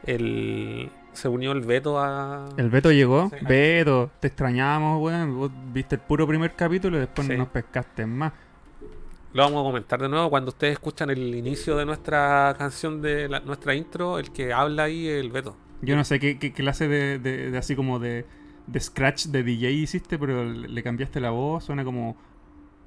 el, 0.07 0.91
se 1.13 1.29
unió 1.29 1.53
el 1.53 1.61
veto 1.61 1.99
a. 2.01 2.49
El 2.57 2.71
Beto 2.71 2.91
llegó. 2.93 3.29
Sí. 3.31 3.45
Beto, 3.47 4.11
te 4.21 4.29
extrañamos, 4.29 5.03
weón. 5.03 5.37
Vos 5.37 5.51
viste 5.73 5.97
el 5.97 6.01
puro 6.01 6.27
primer 6.27 6.55
capítulo 6.55 6.97
y 6.97 7.01
después 7.01 7.27
Sí. 7.27 7.33
no 7.33 7.41
nos 7.41 7.49
pescaste 7.49 8.07
más. 8.07 8.33
Lo 9.35 9.45
vamos 9.45 9.61
a 9.61 9.65
comentar 9.65 10.01
de 10.01 10.09
nuevo 10.09 10.29
cuando 10.29 10.51
ustedes 10.51 10.75
escuchan 10.75 11.09
el 11.11 11.35
inicio 11.35 11.77
de 11.77 11.87
nuestra 11.87 12.55
canción 12.59 13.01
de 13.01 13.29
la- 13.29 13.41
nuestra 13.41 13.75
intro, 13.75 14.19
el 14.19 14.31
que 14.31 14.53
habla 14.53 14.85
ahí 14.85 15.09
el 15.09 15.31
veto. 15.31 15.57
Yo 15.81 15.97
no 15.97 16.05
sé 16.05 16.21
qué, 16.21 16.39
qué 16.39 16.53
clase 16.53 16.87
de, 16.87 17.19
de- 17.19 17.51
de 17.51 17.59
así 17.59 17.75
como 17.75 17.99
de, 17.99 18.27
de 18.67 18.81
scratch 18.81 19.27
de 19.29 19.43
DJ 19.43 19.71
hiciste, 19.71 20.19
pero 20.19 20.45
le 20.45 20.83
cambiaste 20.83 21.19
la 21.21 21.31
voz, 21.31 21.65
suena 21.65 21.83
como 21.85 22.17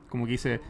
como 0.10 0.26
que 0.26 0.32
dice 0.34 0.62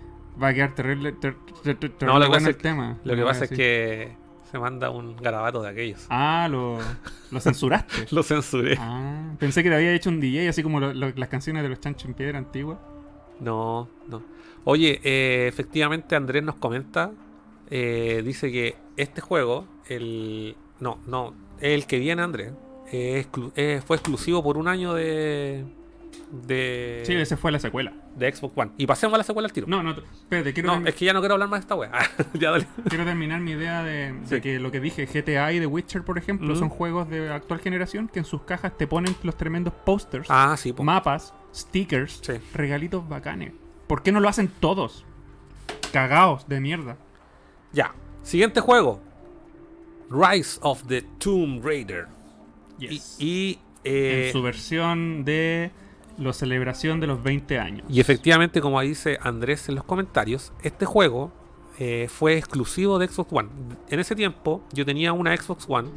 va 0.41 0.47
a 0.49 0.53
quedar 0.53 0.73
terrible, 0.75 1.11
ter- 1.11 1.35
ter- 1.63 1.77
No, 2.07 2.19
lo 2.19 2.25
que 2.25 2.31
pasa 2.31 2.49
el 2.49 2.55
es- 2.55 2.61
tema. 2.61 2.97
Lo 3.03 3.15
que 3.15 3.23
pasa 3.23 3.43
es 3.45 3.49
que 3.51 4.15
se 4.51 4.59
manda 4.59 4.89
un 4.89 5.15
garabato 5.17 5.61
de 5.61 5.69
aquellos. 5.69 6.05
Ah, 6.09 6.47
lo, 6.49 6.77
lo 7.31 7.39
censuraste. 7.39 8.07
Lo 8.11 8.23
censuré. 8.23 8.77
ah, 8.79 9.33
pensé 9.39 9.63
que 9.63 9.69
te 9.69 9.75
había 9.75 9.91
hecho 9.93 10.09
un 10.09 10.19
DJ 10.19 10.49
así 10.49 10.61
como 10.63 10.79
lo- 10.79 10.93
lo- 10.93 11.11
las 11.15 11.29
canciones 11.29 11.63
de 11.63 11.69
los 11.69 11.79
chanchos 11.79 12.05
en 12.05 12.13
piedra 12.13 12.37
antiguas. 12.37 12.77
No, 13.39 13.89
no. 14.07 14.21
Oye, 14.63 14.99
eh, 15.03 15.47
efectivamente 15.47 16.15
Andrés 16.15 16.43
nos 16.43 16.55
comenta, 16.55 17.11
eh, 17.69 18.21
dice 18.25 18.51
que 18.51 18.75
este 18.97 19.21
juego, 19.21 19.65
el... 19.87 20.55
No, 20.79 20.97
no, 21.07 21.33
el 21.59 21.85
que 21.85 21.99
viene 21.99 22.21
Andrés, 22.21 22.53
eh, 22.91 23.25
exclu- 23.29 23.51
eh, 23.55 23.81
fue 23.85 23.97
exclusivo 23.97 24.41
por 24.43 24.57
un 24.57 24.67
año 24.67 24.93
de... 24.93 25.65
De, 26.31 27.03
Sí, 27.05 27.13
esa 27.13 27.37
fue 27.37 27.51
la 27.51 27.59
secuela. 27.59 27.93
de 28.15 28.33
Xbox 28.33 28.57
One. 28.57 28.71
Y 28.77 28.87
pasemos 28.87 29.13
a 29.13 29.17
la 29.19 29.23
secuela 29.23 29.47
al 29.47 29.53
tiro. 29.53 29.67
No, 29.67 29.83
no, 29.83 29.91
espérate, 29.91 30.53
quiero, 30.53 30.67
No, 30.69 30.79
termi- 30.81 30.89
es 30.89 30.95
que 30.95 31.05
ya 31.05 31.13
no 31.13 31.19
quiero 31.19 31.35
hablar 31.35 31.49
más 31.49 31.59
de 31.59 31.61
esta 31.63 31.75
wea. 31.75 31.91
ya 32.33 32.51
dale. 32.51 32.65
quiero 32.89 33.05
terminar 33.05 33.39
mi 33.41 33.51
idea 33.51 33.83
de, 33.83 34.41
que 34.41 34.59
lo 34.59 34.71
que 34.71 34.79
dije, 34.79 35.05
GTA 35.05 35.53
y 35.53 35.59
The 35.59 35.67
Witcher, 35.67 36.03
por 36.03 36.17
ejemplo, 36.17 36.55
son 36.55 36.69
juegos 36.69 37.09
de 37.09 37.29
actual 37.31 37.59
generación 37.59 38.07
que 38.07 38.19
en 38.19 38.25
sus 38.25 38.41
cajas 38.41 38.75
te 38.77 38.87
ponen 38.87 39.15
los 39.23 39.37
tremendos 39.37 39.73
posters. 39.85 40.27
Ah, 40.29 40.55
sí, 40.57 40.73
po. 40.73 40.83
mapas, 40.83 41.33
stickers, 41.53 42.19
Sí. 42.23 42.33
regalitos 42.53 43.07
bacanes. 43.07 43.53
¿Por 43.87 44.01
qué 44.01 44.11
no 44.11 44.19
lo 44.19 44.27
hacen 44.27 44.49
todos? 44.59 45.05
Cagaos 45.93 46.47
de 46.47 46.59
mierda. 46.59 46.97
Ya. 47.71 47.93
Siguiente 48.23 48.59
juego. 48.61 48.99
Rise 50.09 50.59
of 50.61 50.83
the 50.87 51.01
Tomb 51.19 51.63
Raider. 51.63 52.07
Yes. 52.79 53.17
Y, 53.19 53.25
y, 53.25 53.59
eh, 53.83 54.27
en 54.27 54.31
su 54.33 54.41
versión 54.41 55.23
de 55.25 55.71
la 56.17 56.33
celebración 56.33 56.99
de 56.99 57.07
los 57.07 57.21
20 57.23 57.59
años. 57.59 57.85
Y 57.89 57.99
efectivamente, 57.99 58.61
como 58.61 58.79
dice 58.81 59.17
Andrés 59.21 59.67
en 59.69 59.75
los 59.75 59.83
comentarios, 59.83 60.53
este 60.63 60.85
juego 60.85 61.31
eh, 61.79 62.07
fue 62.09 62.37
exclusivo 62.37 62.97
de 62.99 63.07
Xbox 63.07 63.33
One. 63.33 63.49
En 63.89 63.99
ese 63.99 64.15
tiempo 64.15 64.63
yo 64.71 64.85
tenía 64.85 65.13
una 65.13 65.35
Xbox 65.35 65.65
One. 65.67 65.89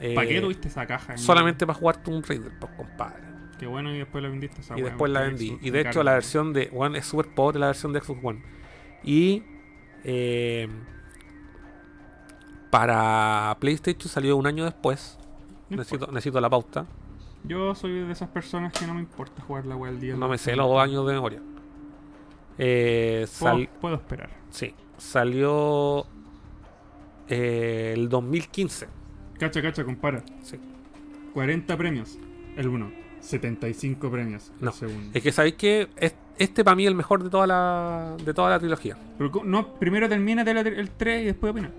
eh, 0.00 0.14
¿Para 0.14 0.28
qué 0.28 0.40
tuviste 0.40 0.68
esa 0.68 0.86
caja? 0.86 1.16
Solamente 1.16 1.66
para 1.66 1.78
jugar 1.78 2.02
Tomb 2.02 2.24
Raider, 2.26 2.52
pues 2.60 2.72
compadre. 2.76 3.28
Qué 3.58 3.66
bueno, 3.66 3.92
y 3.92 3.98
después 3.98 4.22
la 4.22 4.28
vendiste 4.30 4.60
esa 4.60 4.74
y 4.78 4.82
wea, 4.82 4.90
después 4.90 5.10
la 5.10 5.22
vendí. 5.22 5.48
Xbox 5.48 5.64
Y 5.64 5.70
de 5.70 5.80
hecho 5.80 6.02
la 6.02 6.12
versión 6.14 6.52
de 6.52 6.70
One 6.72 6.98
es 6.98 7.06
súper 7.06 7.26
pobre 7.34 7.58
la 7.58 7.66
versión 7.66 7.92
de 7.92 8.00
Xbox 8.00 8.20
One. 8.22 8.42
Y 9.02 9.42
eh, 10.04 10.68
para 12.70 13.56
PlayStation 13.60 14.08
salió 14.08 14.36
un 14.36 14.46
año 14.46 14.64
después. 14.64 15.18
Necesito, 15.70 16.06
necesito 16.08 16.40
la 16.40 16.50
pauta. 16.50 16.86
Yo 17.44 17.74
soy 17.74 17.92
de 17.92 18.12
esas 18.12 18.28
personas 18.28 18.72
que 18.72 18.86
no 18.86 18.94
me 18.94 19.00
importa 19.00 19.42
jugar 19.42 19.64
la 19.66 19.76
wea 19.76 19.90
al 19.90 20.00
día. 20.00 20.16
No 20.16 20.28
me 20.28 20.38
sé 20.38 20.54
los 20.56 20.68
dos 20.68 20.80
años 20.80 21.06
de 21.06 21.12
memoria. 21.14 21.40
Eh, 22.58 23.26
Puedo, 23.80 23.94
esperar. 23.96 24.30
Sí, 24.50 24.74
salió 24.96 26.06
eh, 27.28 27.92
el 27.96 28.08
2015. 28.08 28.88
Cacha, 29.38 29.62
cacha, 29.62 29.84
compara. 29.84 30.22
Sí. 30.42 30.58
40 31.34 31.76
premios. 31.76 32.18
El 32.56 32.68
1. 32.68 32.90
75 33.20 34.10
premios. 34.10 34.50
El 34.58 34.64
No, 34.64 34.72
segundo. 34.72 35.10
Es 35.14 35.22
que 35.22 35.32
sabéis 35.32 35.54
que 35.54 35.88
es- 35.96 36.14
este 36.38 36.64
para 36.64 36.74
mí 36.76 36.84
es 36.84 36.88
el 36.88 36.94
mejor 36.94 37.22
de 37.22 37.30
toda 37.30 37.46
la 37.46 38.16
de 38.24 38.32
toda 38.34 38.50
la 38.50 38.58
trilogía. 38.58 38.96
No, 39.44 39.74
primero 39.74 40.08
termina 40.08 40.42
el, 40.42 40.56
el 40.66 40.90
3 40.90 41.22
y 41.22 41.26
después 41.26 41.52
opina. 41.52 41.70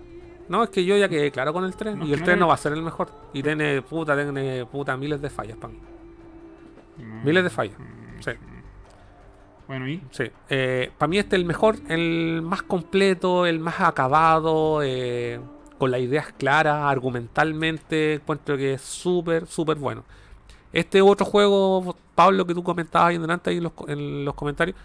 No, 0.50 0.64
es 0.64 0.70
que 0.72 0.84
yo 0.84 0.98
ya 0.98 1.08
quedé 1.08 1.32
claro 1.32 1.54
con 1.54 1.64
el 1.64 1.76
3 1.76 1.96
No, 1.96 2.06
y 2.06 2.12
el 2.14 2.20
no 2.20 2.26
3 2.26 2.30
era- 2.30 2.40
no 2.40 2.48
va 2.48 2.56
a 2.56 2.58
ser 2.58 2.74
el 2.74 2.82
mejor. 2.82 3.10
Y 3.34 3.42
tiene 3.44 3.82
puta, 3.82 4.16
tiene 4.16 4.66
puta 4.66 4.98
miles 4.98 5.22
de 5.22 5.30
fallas 5.30 5.58
para 5.58 5.72
mí. 5.74 5.80
Mm, 6.98 7.26
Miles 7.26 7.44
de 7.44 7.50
fallas. 7.50 7.78
mm, 7.80 8.22
Sí. 8.22 8.32
Bueno, 9.68 9.88
¿y? 9.88 10.02
Sí. 10.12 10.24
para 10.98 11.08
mí 11.08 11.20
este 11.20 11.36
es 11.36 11.40
el 11.42 11.46
mejor, 11.46 11.76
el 11.90 12.42
más 12.44 12.64
completo, 12.64 13.46
el 13.46 13.60
más 13.60 13.80
acabado, 13.82 14.82
eh, 14.84 15.40
con 15.78 15.92
las 15.92 16.02
ideas 16.02 16.34
claras, 16.38 16.84
argumentalmente, 16.86 18.16
encuentro 18.16 18.58
que 18.58 18.74
es 18.74 18.82
súper, 18.82 19.46
súper 19.46 19.78
bueno. 19.78 20.04
Este 20.74 21.02
otro 21.02 21.26
juego, 21.26 21.96
Pablo, 22.16 22.46
que 22.48 22.54
tú 22.56 22.64
comentabas 22.64 23.10
ahí 23.10 23.16
en 23.16 23.22
delante 23.22 23.52
ahí 23.52 23.58
en 23.58 23.64
los, 23.64 23.74
en 23.88 24.26
los 24.26 24.34
comentarios, 24.34 24.76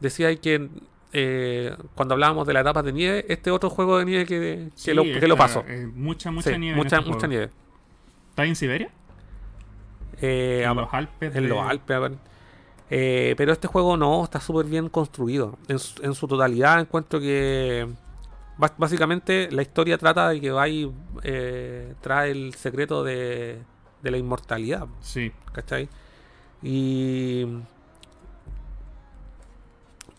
decía 0.00 0.28
ahí 0.28 0.38
que 0.38 0.68
eh, 1.12 1.76
cuando 1.94 2.14
hablábamos 2.14 2.46
de 2.46 2.52
la 2.52 2.60
etapa 2.60 2.82
de 2.82 2.92
nieve, 2.92 3.24
este 3.28 3.50
otro 3.50 3.70
juego 3.70 3.98
de 3.98 4.04
nieve 4.04 4.26
que, 4.26 4.70
lo, 4.94 5.02
que 5.02 5.26
lo 5.28 5.36
eh, 5.68 5.86
mucha, 5.94 6.30
mucha 6.30 6.50
Sí, 6.50 6.58
nieve. 6.58 6.76
mucha, 6.76 6.98
este 6.98 7.10
mucha 7.10 7.26
nieve. 7.26 7.50
¿Está 8.30 8.44
en 8.46 8.56
Siberia? 8.56 8.90
Eh, 10.20 10.62
en 10.64 10.70
a- 10.70 10.74
los 10.74 10.88
Alpes. 10.92 11.34
en 11.36 11.42
de- 11.42 11.48
los 11.48 11.58
Alpes. 11.66 11.96
a 11.96 11.98
ver. 12.00 12.12
Eh, 12.90 13.34
pero 13.38 13.52
este 13.52 13.68
juego 13.68 13.96
no, 13.96 14.22
está 14.24 14.40
súper 14.40 14.66
bien 14.66 14.88
construido. 14.88 15.58
En, 15.68 15.78
su- 15.78 16.02
en 16.02 16.14
su 16.14 16.26
totalidad 16.28 16.80
encuentro 16.80 17.20
que 17.20 17.88
básicamente 18.78 19.48
la 19.50 19.62
historia 19.62 19.96
trata 19.98 20.28
de 20.28 20.40
que 20.40 20.50
vais 20.50 20.88
eh, 21.24 21.94
trae 22.00 22.30
el 22.30 22.54
secreto 22.54 23.02
de, 23.02 23.58
de 24.02 24.10
la 24.10 24.16
inmortalidad. 24.18 24.86
Sí. 25.00 25.32
¿Cachai? 25.52 25.88
Y. 26.62 27.46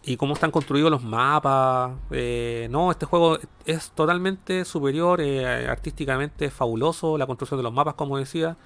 Y 0.06 0.18
cómo 0.18 0.34
están 0.34 0.52
construidos 0.52 0.92
los 0.92 1.04
mapas. 1.04 1.94
eh, 2.12 2.68
no, 2.70 2.92
este 2.92 3.06
juego 3.06 3.38
es 3.66 3.92
totalmente 3.92 4.66
superior, 4.66 5.22
eh, 5.22 5.68
artísticamente 5.68 6.50
fabuloso. 6.52 7.18
La 7.18 7.26
construcción 7.26 7.58
de 7.60 7.64
los 7.64 7.74
mapas, 7.74 7.94
como 7.96 8.18
decía. 8.18 8.58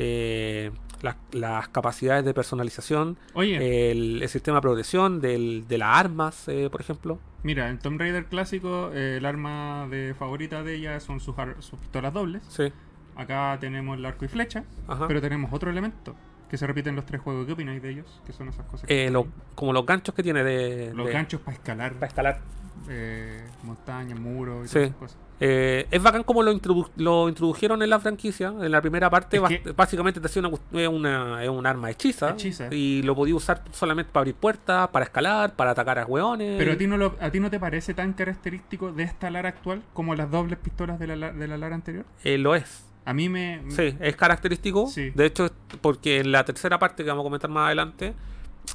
eh, 0.00 0.70
las, 1.02 1.16
las 1.32 1.68
capacidades 1.68 2.24
de 2.24 2.32
personalización. 2.34 3.16
Oye, 3.34 3.90
El, 3.90 4.22
el 4.22 4.28
sistema 4.28 4.58
de 4.58 4.62
progresión 4.62 5.20
del- 5.20 5.66
de 5.66 5.78
las 5.78 5.96
armas, 5.96 6.46
eh, 6.48 6.68
por 6.70 6.80
ejemplo. 6.80 7.18
mira, 7.42 7.68
en 7.70 7.78
Tomb 7.78 7.98
Raider 8.00 8.26
clásico, 8.26 8.90
eh, 8.94 9.16
el 9.18 9.26
arma 9.26 9.86
de 9.90 10.14
favorita 10.18 10.62
de 10.62 10.74
ella 10.76 11.00
son 11.00 11.18
sus 11.20 11.34
pistolas 11.80 12.12
dobles. 12.12 12.42
Sí. 12.48 12.72
Acá 13.16 13.56
tenemos 13.60 13.96
el 13.98 14.04
arco 14.04 14.24
y 14.24 14.28
flecha, 14.28 14.64
Ajá. 14.86 15.08
pero 15.08 15.20
tenemos 15.20 15.52
otro 15.52 15.70
elemento 15.70 16.14
que 16.48 16.56
se 16.58 16.66
repite 16.66 16.88
en 16.88 16.96
los 16.96 17.04
tres 17.06 17.20
juegos. 17.20 17.46
¿Qué 17.46 17.52
opináis 17.52 17.82
de 17.82 17.90
ellos? 17.90 18.20
Que 18.26 18.32
son 18.32 18.48
esas 18.48 18.64
cosas 18.66 18.88
Eh, 18.90 19.10
lo- 19.10 19.26
como 19.54 19.72
los 19.72 19.84
ganchos 19.86 20.14
que 20.14 20.22
tiene 20.22 20.42
de. 20.44 20.92
Los 20.94 21.06
de- 21.06 21.12
ganchos 21.12 21.40
para 21.40 21.56
escalar 21.56 21.92
Para 21.94 22.06
escalar. 22.06 22.40
eh, 22.88 23.42
montañas, 23.64 24.18
muros 24.18 24.64
y 24.64 24.68
Sí. 24.68 24.72
todas 24.74 24.86
esas 24.88 24.96
cosas. 24.98 25.16
Eh, 25.40 25.86
es 25.92 26.02
bacán 26.02 26.24
como 26.24 26.42
lo, 26.42 26.50
introdu- 26.52 26.90
lo 26.96 27.28
introdujeron 27.28 27.80
en 27.82 27.90
la 27.90 28.00
franquicia. 28.00 28.48
En 28.48 28.72
la 28.72 28.80
primera 28.80 29.08
parte, 29.08 29.38
básicamente 29.76 30.18
te 30.20 30.26
hacía 30.26 30.42
una, 30.42 30.88
una, 30.88 31.44
es 31.44 31.48
un 31.48 31.64
arma 31.64 31.90
hechiza. 31.90 32.30
Hechiza. 32.30 32.66
Y 32.74 33.02
lo 33.02 33.14
podía 33.14 33.36
usar 33.36 33.62
solamente 33.70 34.10
para 34.10 34.22
abrir 34.22 34.34
puertas, 34.34 34.88
para 34.88 35.04
escalar, 35.04 35.54
para 35.54 35.70
atacar 35.72 35.98
a 36.00 36.06
hueones. 36.06 36.56
Pero 36.58 36.72
a 36.72 36.76
ti, 36.76 36.88
no 36.88 36.96
lo- 36.96 37.14
a 37.20 37.30
ti 37.30 37.38
no 37.38 37.50
te 37.50 37.60
parece 37.60 37.94
tan 37.94 38.14
característico 38.14 38.90
de 38.90 39.04
esta 39.04 39.30
Lara 39.30 39.50
actual 39.50 39.82
como 39.92 40.16
las 40.16 40.28
dobles 40.28 40.58
pistolas 40.58 40.98
de 40.98 41.06
la, 41.06 41.14
la- 41.16 41.32
de 41.32 41.46
la 41.46 41.56
Lara 41.56 41.74
anterior? 41.76 42.04
Eh, 42.24 42.36
lo 42.38 42.56
es. 42.56 42.84
A 43.08 43.14
mí 43.14 43.28
me... 43.28 43.62
Sí, 43.70 43.96
es 44.00 44.16
característico. 44.16 44.86
Sí. 44.86 45.10
De 45.14 45.24
hecho, 45.26 45.50
porque 45.80 46.18
en 46.20 46.30
la 46.32 46.44
tercera 46.44 46.78
parte 46.78 47.02
que 47.04 47.08
vamos 47.08 47.22
a 47.22 47.24
comentar 47.26 47.48
más 47.50 47.66
adelante, 47.66 48.14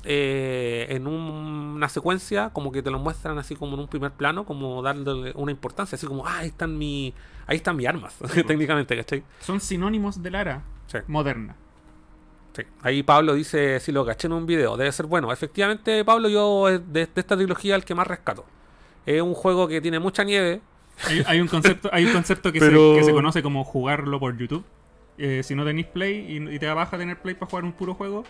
eh, 0.05 0.87
en 0.89 1.05
un- 1.07 1.73
una 1.75 1.87
secuencia, 1.89 2.49
como 2.51 2.71
que 2.71 2.81
te 2.81 2.89
lo 2.89 2.99
muestran 2.99 3.37
así 3.37 3.55
como 3.55 3.75
en 3.75 3.81
un 3.81 3.87
primer 3.87 4.11
plano, 4.11 4.43
como 4.45 4.81
dándole 4.81 5.31
una 5.35 5.51
importancia, 5.51 5.95
así 5.95 6.07
como, 6.07 6.25
ah, 6.25 6.39
ahí 6.39 6.47
están 6.47 6.77
mi, 6.77 7.13
ahí 7.47 7.57
están 7.57 7.75
mis 7.75 7.87
armas, 7.87 8.15
técnicamente, 8.47 8.95
¿cachai? 8.97 9.23
Son 9.39 9.59
sinónimos 9.59 10.21
de 10.23 10.31
Lara 10.31 10.61
Sí. 10.87 10.97
moderna. 11.07 11.55
Sí. 12.55 12.63
Ahí 12.81 13.01
Pablo 13.03 13.33
dice, 13.33 13.79
si 13.79 13.91
lo 13.91 14.05
caché 14.05 14.27
en 14.27 14.33
un 14.33 14.45
video, 14.45 14.77
debe 14.77 14.91
ser 14.91 15.05
bueno. 15.07 15.31
Efectivamente, 15.31 16.03
Pablo, 16.05 16.29
yo 16.29 16.69
eh, 16.69 16.79
de, 16.79 17.05
de 17.07 17.11
esta 17.21 17.35
trilogía 17.35 17.75
el 17.75 17.83
que 17.85 17.95
más 17.95 18.05
rescato. 18.07 18.45
Es 19.05 19.21
un 19.21 19.33
juego 19.33 19.67
que 19.67 19.81
tiene 19.81 19.99
mucha 19.99 20.23
nieve. 20.23 20.61
Hay, 21.07 21.23
hay 21.25 21.41
un 21.41 21.47
concepto, 21.47 21.89
hay 21.91 22.05
un 22.05 22.13
concepto 22.13 22.51
que, 22.51 22.59
Pero- 22.59 22.93
se, 22.93 22.99
que 22.99 23.05
se 23.05 23.11
conoce 23.11 23.41
como 23.43 23.63
jugarlo 23.63 24.19
por 24.19 24.37
YouTube. 24.37 24.63
Eh, 25.17 25.41
si 25.43 25.53
no 25.55 25.63
tenéis 25.65 25.87
Play 25.87 26.25
y, 26.27 26.55
y 26.55 26.59
te 26.59 26.65
da 26.65 26.73
baja 26.73 26.97
tener 26.97 27.17
Play 27.21 27.35
para 27.35 27.49
jugar 27.49 27.65
un 27.65 27.73
puro 27.73 27.93
juego, 27.93 28.23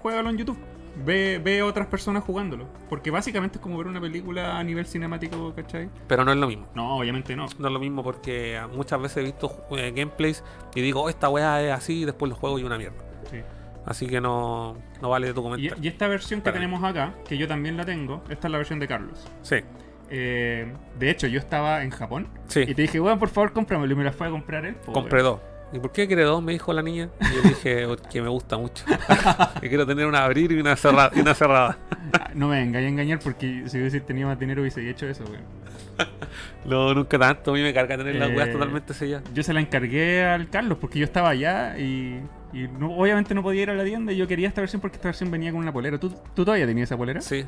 juégalo 0.00 0.30
en 0.30 0.38
YouTube. 0.38 0.58
Ve, 1.04 1.40
ve 1.42 1.60
a 1.60 1.66
otras 1.66 1.86
personas 1.86 2.24
jugándolo. 2.24 2.66
Porque 2.88 3.10
básicamente 3.10 3.58
es 3.58 3.62
como 3.62 3.78
ver 3.78 3.86
una 3.86 4.00
película 4.00 4.58
a 4.58 4.64
nivel 4.64 4.86
cinemático, 4.86 5.54
¿cachai? 5.54 5.88
Pero 6.08 6.24
no 6.24 6.32
es 6.32 6.38
lo 6.38 6.46
mismo. 6.48 6.66
No, 6.74 6.98
obviamente 6.98 7.34
no. 7.36 7.46
No 7.58 7.66
es 7.68 7.72
lo 7.72 7.78
mismo 7.80 8.02
porque 8.02 8.60
muchas 8.74 9.00
veces 9.00 9.16
he 9.18 9.22
visto 9.22 9.50
eh, 9.76 9.92
gameplays 9.94 10.42
y 10.74 10.80
digo, 10.80 11.02
"Oh, 11.02 11.08
esta 11.08 11.28
weá 11.28 11.62
es 11.62 11.72
así 11.72 12.02
y 12.02 12.04
después 12.04 12.28
lo 12.28 12.34
juego 12.36 12.58
y 12.58 12.64
una 12.64 12.76
mierda. 12.76 12.98
Sí. 13.30 13.38
Así 13.86 14.06
que 14.06 14.20
no, 14.20 14.76
no 15.00 15.08
vale 15.08 15.32
tu 15.32 15.42
comentario. 15.42 15.74
y 15.82 15.88
esta 15.88 16.06
versión 16.06 16.42
que 16.42 16.52
tenemos 16.52 16.82
acá, 16.84 17.14
que 17.26 17.38
yo 17.38 17.48
también 17.48 17.76
la 17.76 17.84
tengo, 17.86 18.22
esta 18.28 18.48
es 18.48 18.52
la 18.52 18.58
versión 18.58 18.78
de 18.78 18.86
Carlos. 18.88 19.26
Sí, 19.42 19.56
Eh, 20.10 20.72
de 20.98 21.10
hecho, 21.10 21.26
yo 21.28 21.38
estaba 21.38 21.82
en 21.82 21.90
Japón 21.90 22.26
sí. 22.48 22.60
y 22.66 22.74
te 22.74 22.82
dije, 22.82 22.98
bueno, 22.98 23.18
por 23.18 23.28
favor, 23.28 23.52
cómpramelo. 23.52 23.92
Y 23.92 23.96
me 23.96 24.04
la 24.04 24.12
fue 24.12 24.26
a 24.26 24.30
comprar 24.30 24.64
él. 24.66 24.74
po, 24.74 24.92
Compré 24.92 25.22
weón. 25.22 25.34
dos. 25.34 25.40
¿Y 25.72 25.78
por 25.78 25.92
qué 25.92 26.08
quiere 26.08 26.24
dos? 26.24 26.42
Me 26.42 26.50
dijo 26.52 26.72
la 26.72 26.82
niña. 26.82 27.10
Y 27.20 27.34
yo 27.36 27.42
dije, 27.48 27.86
porque 27.86 28.20
me 28.20 28.28
gusta 28.28 28.58
mucho. 28.58 28.84
que 29.60 29.68
quiero 29.68 29.86
tener 29.86 30.06
una 30.06 30.24
abrir 30.24 30.50
y 30.50 30.60
una 30.60 30.74
cerrada. 30.74 31.12
Y 31.14 31.20
una 31.20 31.32
cerrada. 31.34 31.78
Ah, 32.12 32.30
No 32.34 32.48
me 32.48 32.56
vengáis 32.58 32.86
a 32.86 32.88
engañar 32.88 33.20
porque 33.22 33.62
si 33.66 33.78
hubiese 33.78 34.00
tenido 34.00 34.26
más 34.28 34.38
dinero 34.38 34.62
hubiese 34.62 34.88
hecho 34.90 35.06
eso, 35.06 35.22
weón. 35.24 35.44
No, 36.64 36.92
nunca 36.94 37.18
tanto. 37.18 37.52
A 37.52 37.54
mí 37.54 37.62
me 37.62 37.72
carga 37.72 37.96
tener 37.96 38.16
las 38.16 38.30
Eh, 38.30 38.36
weas 38.36 38.50
totalmente 38.50 38.94
selladas. 38.94 39.32
Yo 39.32 39.42
se 39.44 39.52
la 39.52 39.60
encargué 39.60 40.24
al 40.24 40.48
Carlos 40.50 40.78
porque 40.80 40.98
yo 40.98 41.04
estaba 41.04 41.28
allá 41.30 41.78
y, 41.78 42.20
y 42.52 42.68
no- 42.78 42.96
obviamente 42.96 43.34
no 43.34 43.42
podía 43.42 43.62
ir 43.62 43.70
a 43.70 43.74
la 43.74 43.84
tienda 43.84 44.12
y 44.12 44.16
yo 44.16 44.26
quería 44.26 44.48
esta 44.48 44.60
versión 44.60 44.80
porque 44.80 44.96
esta 44.96 45.08
versión 45.08 45.30
venía 45.30 45.52
con 45.52 45.60
una 45.60 45.72
polera. 45.72 45.98
¿Tú, 45.98 46.10
tú 46.34 46.44
todavía 46.44 46.66
tenías 46.66 46.88
esa 46.88 46.96
polera? 46.96 47.20
Sí. 47.20 47.44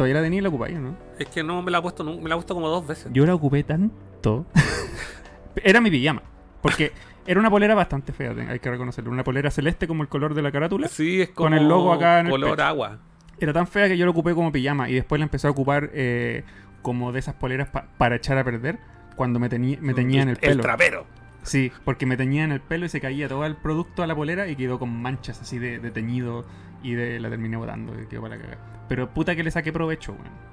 Todavía 0.00 0.14
la 0.14 0.22
tenías 0.22 0.38
y 0.40 0.42
la 0.44 0.48
ocupáis, 0.48 0.78
¿no? 0.78 0.96
Es 1.18 1.26
que 1.28 1.42
no 1.42 1.60
me 1.60 1.70
la 1.70 1.76
he 1.78 1.82
puesto. 1.82 2.02
Me 2.04 2.26
la 2.26 2.34
he 2.34 2.38
puesto 2.38 2.54
como 2.54 2.68
dos 2.70 2.86
veces. 2.86 3.08
Yo 3.12 3.26
la 3.26 3.34
ocupé 3.34 3.62
tanto. 3.64 4.46
era 5.62 5.80
mi 5.82 5.90
pijama. 5.90 6.22
Porque 6.62 6.92
era 7.26 7.38
una 7.38 7.50
polera 7.50 7.74
bastante 7.74 8.12
fea, 8.14 8.34
hay 8.48 8.58
que 8.60 8.70
reconocerlo. 8.70 9.10
Una 9.10 9.24
polera 9.24 9.50
celeste 9.50 9.86
como 9.86 10.02
el 10.02 10.08
color 10.08 10.32
de 10.34 10.40
la 10.42 10.50
carátula. 10.52 10.88
Sí, 10.88 11.20
es 11.20 11.28
como 11.30 11.50
Con 11.50 11.54
el 11.58 11.68
logo 11.68 11.92
acá 11.92 12.20
en 12.20 12.26
el 12.26 12.32
color 12.32 12.50
pecho. 12.52 12.64
agua. 12.64 12.98
Era 13.38 13.52
tan 13.52 13.66
fea 13.66 13.88
que 13.88 13.96
yo 13.98 14.04
la 14.06 14.10
ocupé 14.10 14.34
como 14.34 14.50
pijama 14.52 14.88
y 14.88 14.94
después 14.94 15.18
la 15.18 15.24
empecé 15.24 15.46
a 15.46 15.50
ocupar 15.50 15.90
eh, 15.92 16.44
como 16.82 17.12
de 17.12 17.18
esas 17.18 17.34
poleras 17.34 17.68
pa- 17.68 17.86
para 17.98 18.16
echar 18.16 18.36
a 18.38 18.44
perder 18.44 18.78
cuando 19.16 19.38
me, 19.38 19.48
me 19.48 19.94
teñía 19.94 20.22
en 20.22 20.28
el 20.30 20.36
pelo. 20.36 20.62
trapero. 20.62 21.06
Sí, 21.42 21.72
porque 21.84 22.04
me 22.04 22.16
teñía 22.18 22.44
en 22.44 22.52
el 22.52 22.60
pelo 22.60 22.84
y 22.84 22.88
se 22.90 23.00
caía 23.00 23.28
todo 23.28 23.46
el 23.46 23.56
producto 23.56 24.02
a 24.02 24.06
la 24.06 24.14
polera 24.14 24.46
y 24.48 24.56
quedó 24.56 24.78
con 24.78 24.90
manchas 25.02 25.40
así 25.40 25.58
de, 25.58 25.78
de 25.78 25.90
teñido 25.90 26.44
y 26.82 26.94
de, 26.94 27.20
la 27.20 27.30
terminé 27.30 27.56
botando 27.56 27.92
y 28.00 28.06
quedó 28.06 28.22
para 28.22 28.36
la 28.36 28.42
cagada. 28.42 28.86
Pero 28.88 29.12
puta 29.12 29.36
que 29.36 29.42
le 29.42 29.50
saqué 29.50 29.72
provecho, 29.72 30.12
weón. 30.12 30.50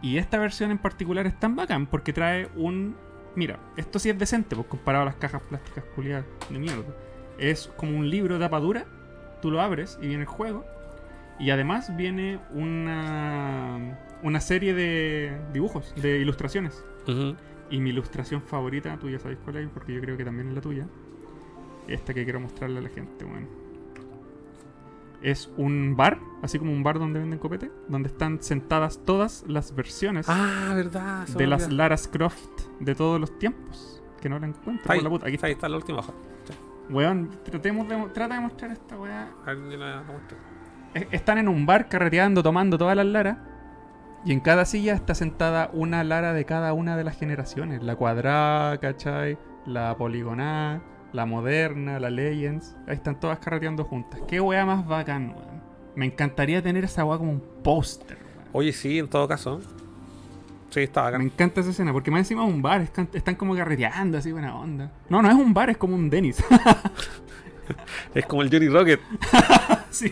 Y 0.00 0.18
esta 0.18 0.38
versión 0.38 0.70
en 0.70 0.78
particular 0.78 1.26
es 1.26 1.38
tan 1.38 1.56
bacán 1.56 1.86
porque 1.86 2.12
trae 2.12 2.48
un... 2.56 2.96
Mira, 3.34 3.58
esto 3.76 3.98
sí 3.98 4.10
es 4.10 4.18
decente, 4.18 4.56
pues 4.56 4.68
comparado 4.68 5.02
a 5.02 5.06
las 5.06 5.16
cajas 5.16 5.42
plásticas 5.42 5.84
culiadas 5.94 6.24
de 6.48 6.58
mierda. 6.58 6.94
Es 7.38 7.68
como 7.76 7.96
un 7.96 8.08
libro 8.08 8.34
de 8.34 8.40
tapa 8.40 8.60
dura, 8.60 8.86
tú 9.42 9.50
lo 9.50 9.60
abres 9.60 9.98
y 10.00 10.08
viene 10.08 10.22
el 10.22 10.28
juego. 10.28 10.64
Y 11.38 11.50
además 11.50 11.96
viene 11.96 12.40
una, 12.52 13.98
una 14.22 14.40
serie 14.40 14.74
de 14.74 15.36
dibujos, 15.52 15.94
de 15.96 16.18
ilustraciones. 16.18 16.84
Ujú. 17.06 17.36
Y 17.70 17.80
mi 17.80 17.90
ilustración 17.90 18.42
favorita, 18.42 18.96
tú 18.98 19.08
ya 19.08 19.18
sabes 19.18 19.38
cuál 19.44 19.56
es, 19.56 19.68
porque 19.68 19.94
yo 19.94 20.00
creo 20.00 20.16
que 20.16 20.24
también 20.24 20.48
es 20.48 20.54
la 20.54 20.60
tuya. 20.60 20.86
Esta 21.86 22.12
que 22.12 22.24
quiero 22.24 22.40
mostrarle 22.40 22.78
a 22.78 22.82
la 22.82 22.88
gente, 22.88 23.24
weón. 23.24 23.48
Es 25.22 25.50
un 25.56 25.96
bar, 25.96 26.20
así 26.42 26.58
como 26.58 26.70
un 26.72 26.82
bar 26.84 26.98
donde 26.98 27.18
venden 27.18 27.38
copete, 27.40 27.72
donde 27.88 28.08
están 28.08 28.40
sentadas 28.42 29.00
todas 29.04 29.44
las 29.48 29.74
versiones 29.74 30.26
Ah, 30.28 30.72
verdad. 30.76 31.26
de 31.26 31.46
las. 31.46 31.72
Laras 31.72 32.06
Croft 32.08 32.38
de 32.80 32.94
todos 32.94 33.20
los 33.20 33.36
tiempos. 33.38 34.02
Que 34.20 34.28
no 34.28 34.38
la 34.38 34.46
encuentro 34.46 34.90
Ahí, 34.92 34.98
por 34.98 35.04
la 35.04 35.10
puta. 35.10 35.26
Aquí 35.26 35.34
está. 35.36 35.46
ahí 35.48 35.52
está 35.54 35.68
la 35.68 35.76
última 35.76 35.98
hoja. 35.98 36.12
Weón, 36.90 37.30
tratemos 37.44 37.88
de, 37.88 37.96
trata 38.14 38.34
de 38.34 38.40
mostrar 38.40 38.70
esta 38.72 38.98
weá. 38.98 39.28
Es- 40.94 41.06
Están 41.12 41.38
en 41.38 41.48
un 41.48 41.66
bar 41.66 41.88
carreteando, 41.88 42.42
tomando 42.42 42.78
todas 42.78 42.96
las 42.96 43.06
Laras. 43.06 43.38
Y 44.24 44.32
en 44.32 44.40
cada 44.40 44.64
silla 44.64 44.94
está 44.94 45.14
sentada 45.14 45.70
una 45.72 46.02
Lara 46.02 46.32
de 46.32 46.44
cada 46.44 46.72
una 46.72 46.96
de 46.96 47.04
las 47.04 47.16
generaciones. 47.16 47.82
La 47.82 47.94
cuadrada, 47.96 48.78
¿cachai? 48.78 49.38
La 49.66 49.96
poligonal, 49.96 50.80
la 51.12 51.26
moderna, 51.26 51.98
la 52.00 52.10
Legends. 52.10 52.76
Ahí 52.86 52.94
están 52.94 53.18
todas 53.20 53.38
carreteando 53.38 53.84
juntas. 53.84 54.20
Qué 54.28 54.40
weá 54.40 54.64
más 54.66 54.86
bacán, 54.86 55.30
weón. 55.30 55.58
Me 55.96 56.06
encantaría 56.06 56.62
tener 56.62 56.84
esa 56.84 57.04
weá 57.04 57.18
como 57.18 57.32
un 57.32 57.42
póster. 57.62 58.18
Oye, 58.52 58.72
sí, 58.72 58.98
en 58.98 59.08
todo 59.08 59.26
caso. 59.28 59.60
Sí, 60.70 60.80
está 60.80 61.00
Me 61.00 61.06
bacán. 61.06 61.22
encanta 61.22 61.60
esa 61.62 61.70
escena, 61.70 61.92
porque 61.92 62.10
más 62.10 62.20
encima 62.20 62.46
es 62.46 62.52
un 62.52 62.60
bar, 62.62 62.82
están 62.82 63.34
como 63.36 63.56
carreteando, 63.56 64.18
así 64.18 64.32
buena 64.32 64.54
onda. 64.58 64.92
No, 65.08 65.22
no 65.22 65.28
es 65.28 65.34
un 65.34 65.54
bar, 65.54 65.70
es 65.70 65.76
como 65.78 65.94
un 65.96 66.10
Dennis. 66.10 66.44
Es 68.14 68.24
como 68.24 68.40
el 68.40 68.50
Johnny 68.50 68.68
Rocket. 68.68 68.98
sí. 69.90 70.10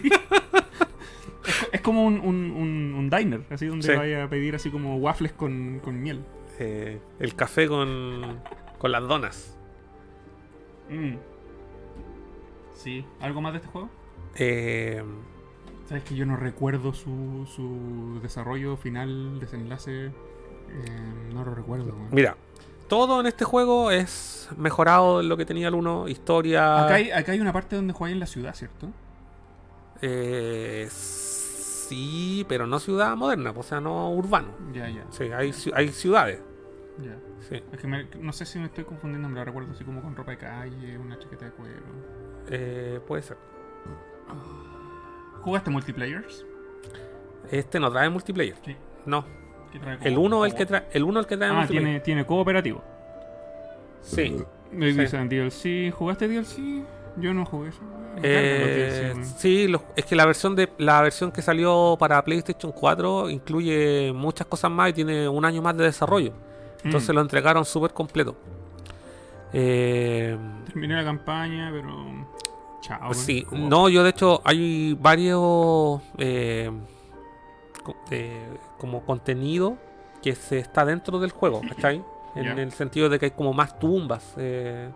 es, 1.47 1.69
es 1.73 1.81
como 1.81 2.05
un, 2.05 2.21
un, 2.21 2.51
un- 2.51 2.95
un 2.95 3.11
diner, 3.11 3.43
así 3.51 3.65
donde 3.67 3.87
Sí. 3.87 3.95
vaya 3.97 4.25
a 4.25 4.29
pedir 4.29 4.55
así 4.55 4.71
como 4.71 4.97
waffles 4.99 5.33
con, 5.33 5.81
con 5.83 6.03
miel. 6.03 6.23
Eh, 6.59 7.01
el 7.19 7.35
café 7.35 7.67
con, 7.67 8.41
con 8.79 8.93
las 8.93 9.03
donas. 9.09 9.56
Mm. 10.91 11.17
Sí. 12.75 13.05
¿Algo 13.21 13.41
más 13.41 13.53
de 13.53 13.59
este 13.59 13.69
juego? 13.71 13.89
Eh, 14.37 15.03
Sabes 15.89 16.03
que 16.05 16.15
yo 16.17 16.27
no 16.27 16.37
recuerdo 16.37 16.93
su, 16.93 17.47
su 17.55 18.19
desarrollo 18.23 18.77
final, 18.77 19.39
desenlace. 19.41 20.07
eh, 20.07 20.13
no 21.33 21.45
lo 21.45 21.55
recuerdo. 21.55 21.95
mira, 22.11 22.37
todo 22.89 23.21
en 23.21 23.27
este 23.27 23.45
juego 23.45 23.91
es 23.93 24.49
mejorado 24.57 25.21
en 25.21 25.29
lo 25.29 25.37
que 25.37 25.45
tenía 25.47 25.69
el 25.69 25.75
1. 25.75 26.09
Historia. 26.09 26.85
Acá 26.85 26.95
hay, 26.97 27.11
acá 27.13 27.33
hay 27.33 27.41
una 27.41 27.53
parte 27.53 27.77
donde 27.77 27.93
juegas 27.93 28.13
en 28.15 28.21
la 28.21 28.27
ciudad, 28.27 28.55
¿cierto? 28.55 28.89
eh, 30.03 30.89
sí, 30.91 32.45
pero 32.49 32.67
no 32.67 32.79
ciudad 32.81 33.17
moderna, 33.17 33.53
o 33.57 33.63
sea, 33.63 33.81
no 33.81 34.11
urbano. 34.13 34.49
Ya, 34.73 34.89
ya. 34.89 35.05
Sí, 35.11 35.25
hay, 35.25 35.53
hay 35.75 35.89
ciudades. 35.89 36.41
ya. 37.03 37.17
Sí. 37.49 37.63
Es 37.73 37.79
que 37.79 37.87
me- 37.87 38.07
no 38.21 38.33
sé 38.33 38.45
si 38.47 38.59
me 38.59 38.67
estoy 38.67 38.85
confundiendo, 38.85 39.29
me 39.29 39.37
lo 39.39 39.45
recuerdo 39.45 39.73
así 39.73 39.85
como 39.85 40.03
con 40.03 40.17
ropa 40.17 40.33
de 40.33 40.39
calle, 40.39 40.99
una 40.99 41.19
chaqueta 41.19 41.45
de 41.47 41.51
cuero. 41.53 41.83
Eh, 42.49 43.01
puede 43.07 43.23
ser. 43.23 43.37
¿Jugaste 45.43 45.71
multiplayers? 45.71 46.45
Este 47.51 47.79
no 47.79 47.91
trae 47.91 48.09
multiplayer. 48.11 48.57
Sí. 48.65 48.75
No. 49.05 49.25
¿Qué 49.73 49.79
trae 49.79 49.95
El 50.03 50.15
como- 50.15 50.27
1 50.27 50.45
el 50.47 50.55
que 50.55 50.67
trae 50.67 50.85
el 50.93 51.05
uno 51.05 51.21
el 51.21 51.27
que 51.27 51.37
trae 51.37 51.51
Ah, 51.51 51.55
multiplayer. 51.55 51.83
tiene, 51.85 52.01
tiene 52.01 52.27
cooperativo. 52.27 52.83
Sí. 54.03 54.37
Me 54.73 54.93
Sí. 54.93 54.99
dicen 55.01 55.29
DLC. 55.29 55.91
¿Jugaste 55.93 56.27
DLC? 56.29 56.83
Yo 57.19 57.33
no 57.33 57.45
jugué 57.47 57.69
eso. 57.71 57.81
Eh, 58.23 59.13
DLC, 59.15 59.25
sí, 59.39 59.69
los- 59.69 59.83
es 59.95 60.05
que 60.05 60.17
la 60.17 60.27
versión 60.27 60.57
de 60.57 60.69
la 60.79 61.01
versión 61.03 61.31
que 61.31 61.43
salió 61.43 61.97
para 61.99 62.23
PlayStation 62.25 62.73
4 62.73 63.31
incluye 63.31 64.13
muchas 64.15 64.47
cosas 64.47 64.71
más 64.71 64.91
y 64.91 64.93
tiene 64.95 65.29
un 65.29 65.45
año 65.45 65.63
más 65.63 65.77
de 65.77 65.85
desarrollo. 65.85 66.33
Entonces 66.87 67.11
Mm. 67.11 67.15
lo 67.15 67.21
entregaron 67.23 67.65
súper 67.65 67.93
completo. 67.93 68.37
Eh, 69.53 70.37
Terminé 70.67 70.95
la 70.97 71.05
campaña, 71.05 71.71
pero. 71.73 72.27
Chao. 72.81 73.15
sí, 73.15 73.45
no, 73.51 73.89
yo 73.89 74.05
de 74.05 74.11
hecho 74.11 74.41
hay 74.45 74.95
varios 74.95 76.01
eh, 76.19 76.71
eh, 78.11 78.59
como 78.79 79.05
contenido 79.05 79.77
que 80.23 80.35
se 80.35 80.59
está 80.59 80.85
dentro 80.85 81.19
del 81.19 81.31
juego, 81.33 81.61
¿cachai? 81.69 82.03
En 82.35 82.59
el 82.59 82.71
sentido 82.73 83.09
de 83.09 83.19
que 83.19 83.27
hay 83.27 83.31
como 83.31 83.53
más 83.55 83.79
tumbas 83.79 84.35
eh, 84.37 84.91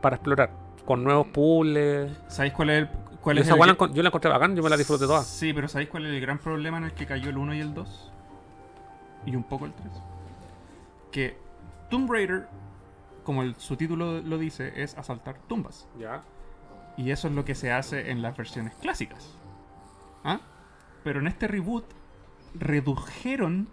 para 0.00 0.16
explorar, 0.16 0.50
con 0.86 1.04
nuevos 1.04 1.26
puzzles. 1.28 2.10
¿Sabéis 2.28 2.54
cuál 2.54 2.70
es 2.70 2.78
el. 2.82 2.88
Cuál 3.20 3.38
es 3.38 3.46
el 3.48 3.54
que- 3.54 3.92
yo 3.94 4.02
la 4.02 4.08
encontré 4.08 4.28
bacán, 4.30 4.56
yo 4.56 4.62
me 4.64 4.70
la 4.70 4.76
disfruté 4.76 5.06
toda. 5.06 5.22
Sí, 5.22 5.52
pero 5.52 5.68
¿sabéis 5.68 5.90
cuál 5.90 6.06
es 6.06 6.12
el 6.12 6.20
gran 6.20 6.38
problema 6.38 6.78
en 6.78 6.84
el 6.84 6.92
que 6.92 7.06
cayó 7.06 7.28
el 7.30 7.36
1 7.36 7.54
y 7.54 7.60
el 7.60 7.72
2? 7.74 8.10
Y 9.26 9.36
un 9.36 9.44
poco 9.44 9.66
el 9.66 9.72
3. 9.74 9.86
Que 11.12 11.36
Tomb 11.90 12.10
Raider, 12.10 12.48
como 13.24 13.42
el, 13.42 13.54
su 13.56 13.76
título 13.76 14.20
lo 14.20 14.38
dice, 14.38 14.82
es 14.82 14.96
asaltar 14.96 15.36
tumbas. 15.48 15.86
Ya. 15.98 16.22
Y 16.96 17.10
eso 17.10 17.28
es 17.28 17.34
lo 17.34 17.44
que 17.44 17.54
se 17.54 17.70
hace 17.72 18.10
en 18.10 18.22
las 18.22 18.36
versiones 18.36 18.74
clásicas. 18.74 19.34
¿Ah? 20.24 20.40
Pero 21.04 21.20
en 21.20 21.26
este 21.26 21.46
reboot 21.48 21.84
redujeron 22.54 23.68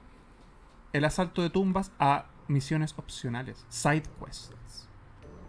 el 0.94 1.06
asalto 1.06 1.42
de 1.42 1.50
tumbas 1.50 1.92
a 2.00 2.26
misiones 2.48 2.94
opcionales, 2.98 3.66
side 3.70 4.04
quests. 4.24 4.88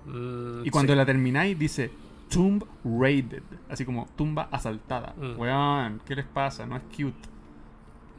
Mm, 0.07 0.65
Y 0.67 0.71
cuando 0.71 0.93
sí. 0.93 0.97
la 0.97 1.07
termináis 1.07 1.59
dice 1.59 1.91
Tomb 2.29 2.65
Raided, 2.85 3.43
así 3.69 3.85
como 3.85 4.07
tumba 4.17 4.49
asaltada. 4.51 5.15
Mm. 5.17 5.39
Weón, 5.39 6.03
¿qué 6.05 6.17
les 6.17 6.27
pasa? 6.27 6.67
No 6.67 6.77
es 6.77 6.83
cute. 6.95 7.29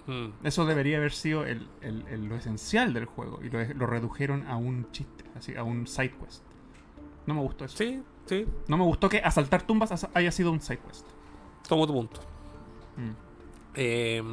Mm. 0.07 0.29
Eso 0.43 0.65
debería 0.65 0.97
haber 0.97 1.11
sido 1.11 1.45
el- 1.45 1.67
el- 1.81 2.05
el- 2.07 2.25
lo 2.25 2.35
esencial 2.35 2.93
del 2.93 3.05
juego 3.05 3.39
y 3.43 3.49
lo, 3.49 3.63
lo 3.75 3.85
redujeron 3.85 4.47
a 4.47 4.57
un 4.57 4.91
chiste, 4.91 5.23
así, 5.37 5.55
a 5.55 5.63
un 5.63 5.85
side 5.87 6.11
quest. 6.19 6.41
No 7.27 7.35
me 7.35 7.41
gustó 7.41 7.65
eso. 7.65 7.77
Sí, 7.77 8.01
sí, 8.25 8.45
No 8.67 8.77
me 8.77 8.83
gustó 8.83 9.07
que 9.09 9.19
asaltar 9.19 9.61
tumbas 9.61 10.07
haya 10.13 10.31
sido 10.31 10.51
un 10.51 10.59
side 10.61 10.79
quest. 10.79 11.05
tomo 11.67 11.85
tu 11.87 11.93
punto. 11.93 12.19
Mm. 12.97 13.11
Eh, 13.75 14.23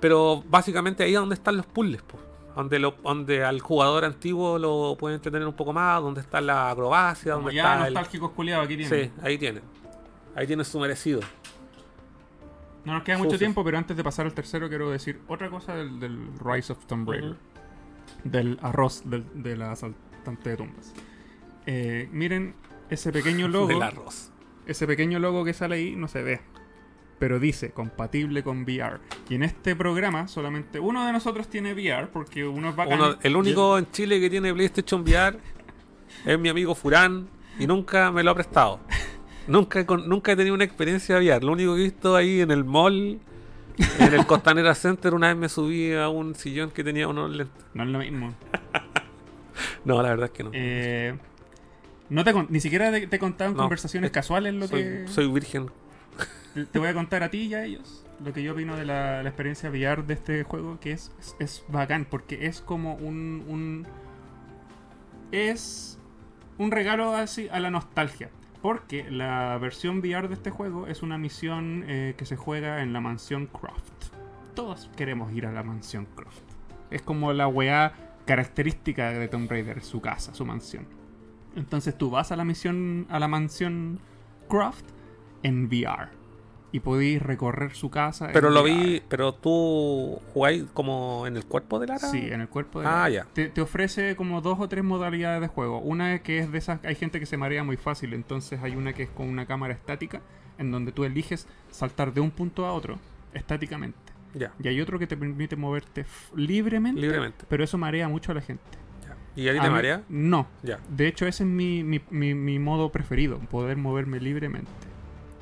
pero 0.00 0.42
básicamente 0.48 1.04
ahí 1.04 1.14
es 1.14 1.20
donde 1.20 1.34
están 1.34 1.56
los 1.56 1.66
puzzles, 1.66 2.02
pues. 2.02 2.22
Donde, 2.56 2.78
lo, 2.80 2.92
donde 3.04 3.44
al 3.44 3.60
jugador 3.60 4.04
antiguo 4.04 4.58
lo 4.58 4.96
puede 4.98 5.14
entretener 5.14 5.46
un 5.46 5.54
poco 5.54 5.72
más, 5.72 6.02
donde 6.02 6.20
está 6.22 6.40
la 6.40 6.70
acrobacia, 6.70 7.34
Como 7.34 7.44
donde 7.44 7.54
ya 7.56 7.86
está 7.88 8.00
el... 8.00 8.20
culiados 8.32 8.64
aquí 8.64 8.76
tienen. 8.76 9.04
Sí, 9.04 9.12
ahí 9.22 9.38
tienen. 9.38 9.62
Ahí 10.34 10.46
tienen 10.46 10.64
su 10.64 10.80
merecido. 10.80 11.20
No 12.88 12.94
nos 12.94 13.02
queda 13.02 13.18
mucho 13.18 13.32
sí. 13.32 13.38
tiempo, 13.38 13.62
pero 13.62 13.76
antes 13.78 13.96
de 13.96 14.02
pasar 14.02 14.26
al 14.26 14.32
tercero 14.32 14.68
quiero 14.68 14.90
decir 14.90 15.20
otra 15.28 15.50
cosa 15.50 15.74
del, 15.76 16.00
del 16.00 16.18
Rise 16.42 16.72
of 16.72 16.84
Tomb 16.86 17.08
Raider. 17.08 17.36
Del 18.24 18.58
arroz 18.62 19.02
del, 19.04 19.24
de 19.34 19.56
la 19.56 19.72
asaltante 19.72 20.50
de 20.50 20.56
tumbas. 20.56 20.94
Eh, 21.66 22.08
miren 22.12 22.54
ese 22.88 23.12
pequeño 23.12 23.46
logo. 23.48 23.68
Del 23.68 23.82
arroz. 23.82 24.30
ese 24.66 24.86
pequeño 24.86 25.18
logo 25.18 25.44
que 25.44 25.52
sale 25.52 25.76
ahí 25.76 25.96
no 25.96 26.08
se 26.08 26.22
ve. 26.22 26.40
Pero 27.18 27.38
dice 27.38 27.72
compatible 27.72 28.42
con 28.42 28.62
VR. 28.62 29.00
Y 29.28 29.34
en 29.34 29.42
este 29.42 29.76
programa 29.76 30.26
solamente 30.26 30.80
uno 30.80 31.04
de 31.06 31.12
nosotros 31.12 31.48
tiene 31.48 31.74
VR 31.74 32.08
porque 32.08 32.46
uno 32.46 32.70
es 32.70 32.76
bacán. 32.76 32.98
Uno- 33.00 33.18
el 33.22 33.36
único 33.36 33.76
en 33.76 33.90
Chile 33.90 34.18
que 34.18 34.30
tiene 34.30 34.54
PlayStation 34.54 35.02
VR 35.02 35.38
es 36.24 36.38
mi 36.38 36.48
amigo 36.48 36.74
Furán 36.74 37.28
y 37.58 37.66
nunca 37.66 38.10
me 38.12 38.22
lo 38.22 38.30
ha 38.30 38.34
prestado. 38.34 38.80
Nunca, 39.48 39.84
con- 39.86 40.08
nunca 40.08 40.32
he 40.32 40.36
tenido 40.36 40.54
una 40.54 40.64
experiencia 40.64 41.16
VR. 41.18 41.44
Lo 41.44 41.52
único 41.52 41.74
que 41.74 41.80
he 41.80 41.84
visto 41.84 42.14
ahí 42.14 42.40
en 42.40 42.50
el 42.50 42.64
mall, 42.64 43.18
en 43.98 44.14
el 44.14 44.26
Costanera 44.26 44.74
Center, 44.74 45.14
una 45.14 45.28
vez 45.28 45.36
me 45.36 45.48
subí 45.48 45.92
a 45.94 46.08
un 46.08 46.34
sillón 46.34 46.70
que 46.70 46.84
tenía 46.84 47.08
unos 47.08 47.30
lentes. 47.34 47.64
No 47.74 47.82
es 47.84 47.88
lo 47.88 47.98
mismo. 47.98 48.34
No, 49.84 50.02
la 50.02 50.10
verdad 50.10 50.26
es 50.26 50.30
que 50.32 50.44
no. 50.44 50.50
Eh, 50.52 51.16
no 52.10 52.24
te 52.24 52.32
ni 52.48 52.60
siquiera 52.60 52.90
te, 52.92 53.08
he 53.10 53.18
contado 53.18 53.50
en 53.50 53.56
No, 53.56 53.62
conversaciones 53.64 54.08
es- 54.08 54.12
casuales 54.14 54.54
lo 54.54 54.66
soy, 54.68 54.82
que 54.82 55.04
soy 55.08 55.28
virgen. 55.28 55.70
te- 56.54 56.66
te 56.66 56.78
voy 56.78 56.88
a 56.88 56.94
contar 56.94 57.22
a 57.22 57.30
ti 57.30 57.42
y 57.42 57.54
a 57.54 57.64
ellos 57.64 58.04
lo 58.24 58.32
que 58.32 58.42
yo 58.42 58.52
opino 58.52 58.76
de 58.76 58.84
la, 58.84 59.22
la 59.22 59.28
experiencia 59.28 59.70
VR 59.70 60.02
de 60.02 60.14
este 60.14 60.42
juego 60.42 60.78
que 60.80 60.92
es, 60.92 61.12
es, 61.20 61.36
es 61.38 61.64
bacán 61.68 62.04
porque 62.08 62.46
es 62.46 62.60
como 62.60 62.94
un, 62.96 63.44
un 63.48 63.86
es 65.32 65.98
un 66.58 66.70
regalo 66.70 67.14
así 67.14 67.48
a 67.50 67.60
la 67.60 67.70
nostalgia 67.70 68.30
porque 68.62 69.10
la 69.10 69.56
versión 69.58 69.98
VR 69.98 70.28
de 70.28 70.34
este 70.34 70.50
juego 70.50 70.86
es 70.86 71.02
una 71.02 71.18
misión 71.18 71.84
eh, 71.86 72.14
que 72.16 72.26
se 72.26 72.36
juega 72.36 72.82
en 72.82 72.92
la 72.92 73.00
mansión 73.00 73.46
Croft. 73.46 74.12
Todos 74.54 74.90
queremos 74.96 75.32
ir 75.32 75.46
a 75.46 75.52
la 75.52 75.62
mansión 75.62 76.06
Croft. 76.16 76.42
Es 76.90 77.02
como 77.02 77.32
la 77.32 77.46
weá 77.46 77.92
característica 78.26 79.10
de 79.10 79.28
Tomb 79.28 79.50
Raider 79.50 79.82
su 79.82 80.00
casa 80.00 80.34
su 80.34 80.44
mansión. 80.44 80.86
Entonces 81.56 81.96
tú 81.96 82.10
vas 82.10 82.32
a 82.32 82.36
la 82.36 82.44
misión 82.44 83.06
a 83.08 83.18
la 83.18 83.28
mansión 83.28 84.00
Croft 84.48 84.84
en 85.42 85.66
VR 85.66 86.17
y 86.70 86.80
podéis 86.80 87.22
recorrer 87.22 87.74
su 87.74 87.90
casa. 87.90 88.28
Pero 88.32 88.50
lo 88.50 88.62
vi, 88.62 89.02
pero 89.08 89.32
tú 89.34 90.20
jugáis 90.34 90.64
como 90.74 91.26
en 91.26 91.36
el 91.36 91.44
cuerpo 91.46 91.78
de 91.78 91.86
Lara. 91.86 92.08
Sí, 92.10 92.28
en 92.30 92.40
el 92.42 92.48
cuerpo 92.48 92.80
de 92.80 92.86
Ah, 92.86 92.90
Lara. 92.90 93.08
ya. 93.10 93.26
Te, 93.32 93.48
te 93.48 93.60
ofrece 93.62 94.16
como 94.16 94.40
dos 94.42 94.58
o 94.60 94.68
tres 94.68 94.84
modalidades 94.84 95.40
de 95.40 95.48
juego. 95.48 95.78
Una 95.80 96.14
es 96.14 96.20
que 96.20 96.38
es 96.38 96.52
de 96.52 96.58
esas. 96.58 96.84
Hay 96.84 96.94
gente 96.94 97.20
que 97.20 97.26
se 97.26 97.36
marea 97.38 97.64
muy 97.64 97.76
fácil, 97.76 98.12
entonces 98.12 98.60
hay 98.62 98.76
una 98.76 98.92
que 98.92 99.04
es 99.04 99.08
con 99.10 99.28
una 99.28 99.46
cámara 99.46 99.72
estática, 99.72 100.20
en 100.58 100.70
donde 100.70 100.92
tú 100.92 101.04
eliges 101.04 101.46
saltar 101.70 102.12
de 102.12 102.20
un 102.20 102.30
punto 102.30 102.66
a 102.66 102.72
otro 102.72 102.98
estáticamente. 103.32 103.96
Ya, 104.34 104.52
Y 104.62 104.68
hay 104.68 104.80
otro 104.80 104.98
que 104.98 105.06
te 105.06 105.16
permite 105.16 105.56
moverte 105.56 106.04
libremente, 106.34 107.00
libremente. 107.00 107.44
pero 107.48 107.64
eso 107.64 107.78
marea 107.78 108.08
mucho 108.08 108.32
a 108.32 108.34
la 108.34 108.40
gente. 108.42 108.62
ya. 109.02 109.42
¿Y 109.42 109.48
a 109.48 109.52
ti 109.52 109.58
A 109.58 109.62
te 109.62 109.70
marea? 109.70 110.02
No. 110.10 110.46
Ya. 110.62 110.78
De 110.90 111.06
hecho, 111.08 111.26
ese 111.26 111.44
es 111.44 111.48
mi, 111.48 111.82
mi, 111.82 112.00
mi- 112.10 112.34
mi 112.34 112.58
modo 112.58 112.90
preferido, 112.92 113.38
poder 113.38 113.78
moverme 113.78 114.20
libremente. 114.20 114.70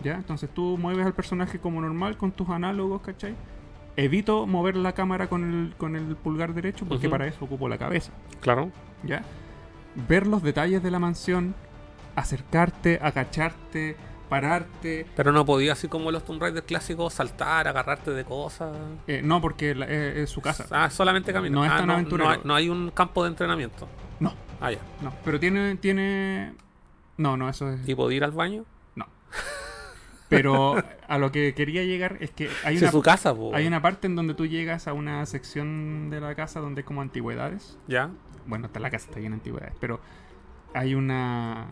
¿Ya? 0.03 0.15
Entonces 0.15 0.51
tú 0.53 0.77
mueves 0.79 1.07
al 1.07 1.15
personaje 1.15 1.59
como 1.59 1.81
normal 1.81 2.17
con 2.17 2.33
tus 2.33 2.49
análogos, 2.51 3.03
¿cachai? 3.03 3.35
Evito 3.97 4.47
mover 4.47 4.77
la 4.77 4.93
cámara 4.93 5.27
con 5.29 5.43
el, 5.45 5.75
con 5.77 5.97
el 5.97 6.17
pulgar 6.17 6.53
derecho 6.53 6.85
porque 6.87 7.09
para 7.09 7.27
eso 7.27 7.45
ocupo 7.45 7.69
la 7.69 7.79
cabeza. 7.79 8.13
Claro. 8.41 8.71
¿Ya? 9.03 9.23
Ver 10.09 10.27
los 10.27 10.43
detalles 10.43 10.83
de 10.83 10.91
la 10.91 10.99
mansión, 10.99 11.55
acercarte, 12.15 12.99
agacharte, 13.03 13.97
pararte. 14.29 15.07
Pero 15.17 15.33
no 15.33 15.47
podía, 15.47 15.73
así 15.73 15.89
como 15.89 16.11
los 16.11 16.25
Tomb 16.25 16.43
Raider 16.43 16.63
clásicos, 16.65 17.15
saltar, 17.15 17.67
agarrarte 17.69 18.11
de 18.11 18.25
cosas. 18.25 18.77
Eh, 19.07 19.23
no, 19.25 19.41
porque 19.41 19.75
la- 19.75 19.87
es, 19.87 20.17
es 20.17 20.31
su 20.31 20.43
casa. 20.43 20.67
Ah, 20.71 20.91
solamente 20.91 21.33
caminar. 21.33 21.55
No 21.55 21.65
es 21.65 21.71
Ah, 21.71 21.77
tan 21.79 21.87
no, 21.87 21.93
aventurero. 21.95 22.29
hay, 22.29 22.39
no 22.45 22.55
hay 22.55 22.69
un 22.69 22.91
campo 22.91 23.23
de 23.25 23.31
entrenamiento. 23.31 23.89
No, 24.21 24.35
Ah, 24.61 24.71
ya. 24.73 24.79
no. 25.01 25.13
Pero 25.25 25.41
tiene. 25.41 25.77
tiene... 25.77 26.53
No, 27.17 27.37
no, 27.39 27.49
eso 27.49 27.71
es. 27.71 27.89
¿Y 27.89 27.95
puedo 27.95 28.11
ir 28.11 28.25
al 28.25 28.33
baño? 28.33 28.65
No. 28.95 29.07
Pero 30.29 30.83
a 31.09 31.19
lo 31.19 31.31
que 31.31 31.55
quería 31.55 31.85
llegar 31.85 32.17
es 32.21 32.31
que 32.31 32.51
hay 32.65 32.77
una, 32.77 32.87
es 32.87 32.93
su 32.93 33.03
casa, 33.03 33.35
hay 33.53 33.67
una 33.67 33.81
parte 33.81 34.07
en 34.07 34.17
donde 34.17 34.35
tú 34.35 34.47
llegas 34.47 34.89
a 34.89 34.93
una 34.93 35.25
sección 35.27 36.11
de 36.11 36.21
la 36.21 36.35
casa 36.35 36.61
donde 36.61 36.81
es 36.81 36.87
como 36.87 37.03
antigüedades. 37.03 37.79
Ya. 37.87 38.11
Bueno, 38.47 38.67
hasta 38.67 38.81
la 38.81 38.91
casa 38.91 39.07
está 39.07 39.21
llena 39.21 39.37
de 39.37 39.41
antigüedades, 39.41 39.75
pero 39.81 40.01
hay 40.75 40.95
una 40.95 41.67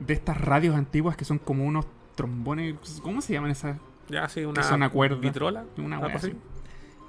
de 0.00 0.14
estas 0.14 0.40
radios 0.40 0.76
antiguas 0.76 1.16
que 1.16 1.24
son 1.24 1.38
como 1.38 1.64
unos 1.64 1.86
trombones. 2.14 2.74
¿Cómo 3.02 3.20
se 3.20 3.32
llaman 3.32 3.50
esas? 3.50 3.76
Ya, 4.08 4.28
sí, 4.28 4.44
una. 4.44 4.60
Que 4.60 4.66
son 4.66 4.82
a 4.82 4.90
cuerda. 4.90 5.16
Vitrola. 5.16 5.64
Una 5.76 5.98
así. 5.98 6.14
así. 6.14 6.36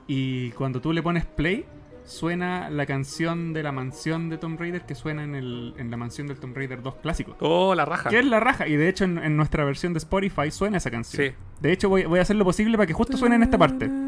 Y 0.08 0.52
cuando 0.52 0.82
tú 0.82 0.92
le 0.94 1.04
pones 1.04 1.26
play, 1.26 1.66
suena 2.10 2.70
la 2.70 2.86
canción 2.86 3.54
de 3.54 3.64
la 3.64 3.72
mansión 3.72 4.30
de 4.30 4.38
Tomb 4.38 4.60
Raider 4.60 4.86
que 4.86 4.96
suena 4.96 5.24
en, 5.24 5.36
el, 5.36 5.74
en 5.78 5.92
la 5.92 5.98
mansión 5.98 6.28
del 6.28 6.40
Tomb 6.40 6.56
Raider 6.56 6.82
2 6.82 6.96
clásico. 6.96 7.38
Oh, 7.40 7.76
la 7.76 7.86
raja. 7.86 8.10
Que 8.10 8.20
es 8.20 8.26
la 8.26 8.40
raja. 8.40 8.68
Y 8.68 8.76
de 8.76 8.90
hecho, 8.90 9.04
en, 9.06 9.18
en 9.20 9.38
nuestra 9.38 9.64
versión 9.64 9.94
de 9.94 10.00
Spotify 10.00 10.52
suena 10.52 10.78
esa 10.78 10.90
canción. 10.92 11.28
Sí. 11.28 11.34
De 11.60 11.72
hecho, 11.72 11.88
voy, 11.88 12.06
voy 12.06 12.20
a 12.20 12.24
hacer 12.24 12.36
lo 12.36 12.46
posible 12.46 12.78
para 12.78 12.88
que 12.88 12.94
justo 12.94 13.16
suene 13.16 13.36
en 13.36 13.44
esta 13.44 13.58
parte. 13.58 13.90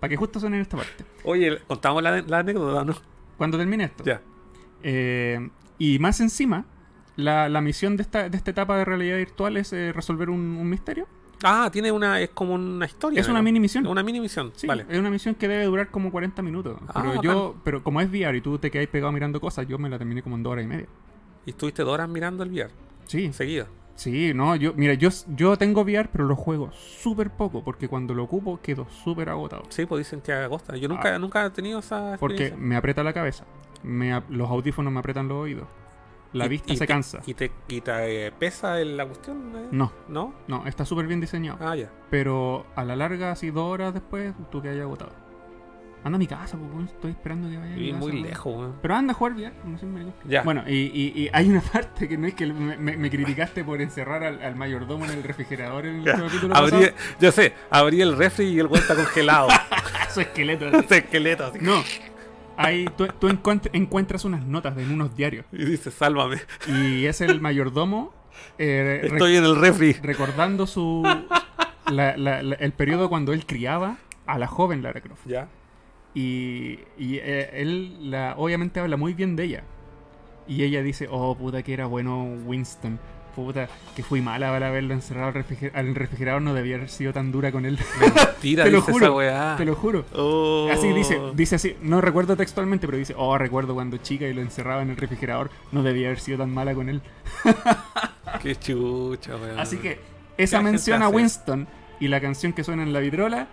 Para 0.00 0.10
que 0.10 0.16
justo 0.16 0.38
suene 0.38 0.56
en 0.56 0.62
esta 0.62 0.76
parte. 0.76 1.04
Oye, 1.24 1.58
contamos 1.66 2.02
la, 2.02 2.20
la 2.20 2.40
anécdota, 2.40 2.84
¿no? 2.84 2.94
Cuando 3.38 3.56
termine 3.56 3.84
esto. 3.84 4.04
Ya. 4.04 4.20
Eh, 4.82 5.48
y 5.78 5.98
más 5.98 6.20
encima, 6.20 6.66
la, 7.16 7.48
la 7.48 7.62
misión 7.62 7.96
de 7.96 8.02
esta, 8.02 8.28
de 8.28 8.36
esta 8.36 8.50
etapa 8.50 8.76
de 8.76 8.84
realidad 8.84 9.16
virtual 9.16 9.56
es 9.56 9.72
eh, 9.72 9.92
resolver 9.94 10.28
un, 10.28 10.40
un 10.40 10.68
misterio. 10.68 11.08
Ah, 11.42 11.68
tiene 11.72 11.90
una. 11.92 12.20
Es 12.20 12.30
como 12.30 12.54
una 12.54 12.86
historia. 12.86 13.20
Es 13.20 13.28
una 13.28 13.42
mini 13.42 13.60
misión. 13.60 13.86
Una 13.86 14.02
mini 14.02 14.20
misión. 14.20 14.52
Sí, 14.54 14.66
Vale. 14.66 14.86
es 14.88 14.98
una 14.98 15.10
misión 15.10 15.34
que 15.34 15.48
debe 15.48 15.64
durar 15.64 15.88
como 15.90 16.10
40 16.10 16.40
minutos. 16.42 16.78
Ah, 16.88 16.92
Pero 16.94 17.06
bacán. 17.08 17.22
yo, 17.22 17.54
pero 17.64 17.82
como 17.82 18.00
es 18.00 18.08
VR 18.10 18.36
y 18.36 18.40
tú 18.40 18.58
te 18.58 18.70
quedas 18.70 18.86
pegado 18.88 19.12
mirando 19.12 19.40
cosas, 19.40 19.66
yo 19.66 19.78
me 19.78 19.88
la 19.88 19.98
terminé 19.98 20.22
como 20.22 20.36
en 20.36 20.42
dos 20.42 20.52
horas 20.52 20.64
y 20.64 20.68
media. 20.68 20.86
Y 21.46 21.50
estuviste 21.50 21.82
dos 21.82 21.92
horas 21.92 22.08
mirando 22.08 22.42
el 22.44 22.50
VR. 22.50 22.70
Sí, 23.06 23.30
Seguida. 23.34 23.66
sí, 23.96 24.32
no, 24.34 24.56
yo, 24.56 24.72
mira, 24.74 24.94
yo, 24.94 25.10
yo 25.36 25.56
tengo 25.58 25.82
VR, 25.82 26.08
pero 26.10 26.24
lo 26.24 26.36
juego 26.36 26.70
súper 26.72 27.28
poco, 27.30 27.62
porque 27.62 27.86
cuando 27.88 28.14
lo 28.14 28.24
ocupo 28.24 28.58
quedo 28.62 28.86
súper 28.88 29.28
agotado. 29.28 29.64
Sí, 29.68 29.84
pues 29.84 29.98
dicen 30.06 30.20
que 30.22 30.32
agosta. 30.32 30.74
Yo 30.76 30.88
nunca, 30.88 31.14
Ah. 31.14 31.18
nunca 31.18 31.44
he 31.44 31.50
tenido 31.50 31.80
esa. 31.80 32.16
Porque 32.18 32.54
me 32.56 32.76
aprieta 32.76 33.02
la 33.04 33.12
cabeza, 33.12 33.44
me 33.82 34.22
los 34.30 34.48
audífonos 34.48 34.90
me 34.90 35.00
aprietan 35.00 35.28
los 35.28 35.36
oídos, 35.36 35.66
la 36.34 36.44
Y- 36.44 36.48
vista 36.50 36.72
y 36.72 36.76
se 36.76 36.80
te- 36.80 36.86
cansa. 36.92 37.20
¿Y 37.26 37.32
te, 37.34 37.50
y 37.68 37.80
te, 37.80 38.26
eh, 38.26 38.32
pesa 38.32 38.76
la 38.76 39.06
cuestión? 39.06 39.52
eh? 39.56 39.68
No, 39.70 39.90
¿No? 40.08 40.34
no, 40.48 40.66
está 40.66 40.84
súper 40.84 41.06
bien 41.06 41.20
diseñado. 41.20 41.58
Ah, 41.60 41.74
ya. 41.74 41.88
Pero 42.10 42.66
a 42.76 42.84
la 42.84 42.94
larga, 42.96 43.30
así 43.32 43.50
dos 43.50 43.64
horas 43.72 43.94
después, 43.94 44.34
tú 44.50 44.60
que 44.60 44.68
hayas 44.68 44.82
agotado. 44.82 45.12
Anda 46.02 46.16
a 46.16 46.18
mi 46.18 46.26
casa, 46.26 46.58
pues, 46.58 46.90
estoy 46.90 47.12
esperando 47.12 47.48
que 47.48 47.56
vaya 47.56 47.78
Y 47.78 47.86
casa, 47.92 47.98
muy 47.98 48.12
weón. 48.12 48.22
lejos, 48.24 48.54
weón. 48.54 48.74
Pero 48.82 48.94
anda 48.94 49.12
a 49.12 49.14
jugar 49.14 49.32
VR, 49.32 49.54
no 49.64 49.78
sé, 49.78 49.86
me- 49.86 50.04
Ya. 50.26 50.42
Bueno, 50.42 50.62
y, 50.66 50.72
y- 50.92 51.12
y 51.22 51.30
hay 51.32 51.48
una 51.48 51.62
parte 51.72 52.06
que 52.06 52.18
no 52.18 52.26
es 52.26 52.34
que 52.34 52.46
me, 52.46 52.76
me- 52.76 52.98
me 52.98 53.08
criticaste 53.08 53.64
por 53.64 53.80
encerrar 53.80 54.22
al, 54.22 54.42
al 54.42 54.54
mayordomo 54.54 55.06
en 55.06 55.12
el 55.12 55.22
refrigerador 55.22 55.86
en 55.86 56.00
el 56.00 56.04
Ya. 56.04 56.12
capítulo 56.20 56.54
Abrí, 56.54 56.72
pasado. 56.72 56.92
yo 57.20 57.32
sé, 57.32 57.54
abrí 57.70 58.02
el 58.02 58.18
refri 58.18 58.46
y 58.48 58.58
el 58.60 58.66
weón 58.66 58.82
está 58.82 58.94
congelado. 58.94 59.48
Su 60.12 60.20
esqueleto. 60.20 60.66
Ese 60.68 60.98
esqueleto 60.98 61.46
así. 61.46 61.58
No. 61.62 61.82
Ahí 62.56 62.86
tú, 62.96 63.06
tú 63.18 63.28
encuent- 63.28 63.70
encuentras 63.72 64.24
unas 64.24 64.44
notas 64.46 64.76
en 64.78 64.90
unos 64.92 65.16
diarios. 65.16 65.44
Y 65.52 65.64
dice, 65.64 65.90
sálvame. 65.90 66.38
Y 66.68 67.06
es 67.06 67.20
el 67.20 67.40
mayordomo 67.40 68.12
eh, 68.58 69.00
Estoy 69.04 69.36
en 69.36 69.44
el 69.44 69.56
refri. 69.56 69.92
recordando 69.94 70.66
su 70.66 71.02
la- 71.90 72.16
la- 72.16 72.42
la- 72.42 72.54
el 72.56 72.72
periodo 72.72 73.08
cuando 73.08 73.32
él 73.32 73.46
criaba 73.46 73.96
a 74.26 74.38
la 74.38 74.46
joven 74.46 74.82
Lara 74.82 75.00
Croft. 75.00 75.26
Ya. 75.26 75.48
Y, 76.14 76.78
y, 76.96 77.16
eh, 77.16 77.50
él 77.54 78.10
la, 78.10 78.34
obviamente 78.36 78.78
habla 78.80 78.96
muy 78.96 79.14
bien 79.14 79.34
de 79.36 79.44
ella. 79.44 79.64
Y 80.46 80.62
ella 80.62 80.82
dice, 80.82 81.08
oh 81.10 81.34
puta 81.36 81.62
que 81.62 81.72
era 81.72 81.86
bueno 81.86 82.22
Winston. 82.46 82.98
Puta, 83.34 83.68
que 83.96 84.02
fui 84.02 84.20
mala 84.20 84.50
para 84.50 84.68
haberlo 84.68 84.94
encerrado 84.94 85.28
al, 85.28 85.34
refriger- 85.34 85.72
al 85.74 85.94
refrigerador, 85.94 86.40
no 86.42 86.54
debía 86.54 86.76
haber 86.76 86.88
sido 86.88 87.12
tan 87.12 87.32
dura 87.32 87.50
con 87.50 87.64
él. 87.66 87.78
Mentira, 88.00 88.64
Te 88.64 88.70
lo 88.70 88.78
dice 88.80 88.92
juro, 88.92 89.06
esa 89.06 89.14
weá. 89.14 89.54
Te 89.56 89.64
lo 89.64 89.74
juro. 89.74 90.04
Oh. 90.14 90.68
Así 90.72 90.88
dice, 90.92 91.18
dice 91.34 91.56
así, 91.56 91.76
no 91.82 92.00
recuerdo 92.00 92.36
textualmente, 92.36 92.86
pero 92.86 92.98
dice, 92.98 93.14
oh, 93.16 93.36
recuerdo 93.38 93.74
cuando 93.74 93.96
chica 93.96 94.26
y 94.26 94.32
lo 94.34 94.40
encerraba 94.42 94.82
en 94.82 94.90
el 94.90 94.96
refrigerador, 94.96 95.50
no 95.72 95.82
debía 95.82 96.06
haber 96.08 96.20
sido 96.20 96.38
tan 96.38 96.50
mala 96.54 96.74
con 96.74 96.88
él. 96.88 97.02
Qué 98.42 98.56
chucha, 98.56 99.36
weón. 99.36 99.58
Así 99.58 99.78
que 99.78 99.98
esa 100.36 100.60
mención 100.60 101.02
a? 101.02 101.08
Winston 101.08 101.66
y 102.00 102.08
la 102.08 102.20
canción 102.20 102.52
que 102.52 102.64
suena 102.64 102.82
en 102.82 102.92
la 102.92 103.00
vidrola, 103.00 103.46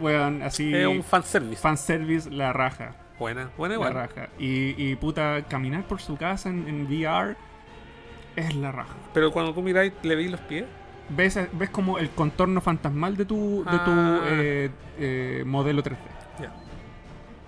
weón, 0.00 0.42
así, 0.42 0.74
Es 0.74 0.86
un 0.86 1.02
fanservice. 1.02 1.60
fanservice 1.60 2.30
la 2.30 2.52
raja. 2.52 2.96
Buena, 3.18 3.50
buena 3.56 3.74
La 3.74 3.80
igual. 3.80 3.94
raja. 3.94 4.28
Y, 4.38 4.74
y 4.82 4.96
puta, 4.96 5.44
caminar 5.48 5.84
por 5.86 6.00
su 6.00 6.16
casa 6.16 6.48
en, 6.48 6.66
en 6.68 6.86
VR 6.86 7.36
es 8.36 8.54
la 8.54 8.72
raja. 8.72 8.94
Pero 9.12 9.32
cuando 9.32 9.52
tú 9.54 9.62
miráis, 9.62 9.92
le 10.02 10.14
veis 10.16 10.30
los 10.30 10.40
pies. 10.40 10.64
Ves, 11.08 11.38
ves 11.52 11.70
como 11.70 11.98
el 11.98 12.08
contorno 12.10 12.60
fantasmal 12.60 13.16
de 13.16 13.24
tu, 13.26 13.58
de 13.64 13.78
tu 13.78 13.90
Ah. 13.90 14.20
eh, 14.26 14.70
eh, 14.98 15.42
modelo 15.46 15.82
3D. 15.82 15.96
Ya. 16.40 16.52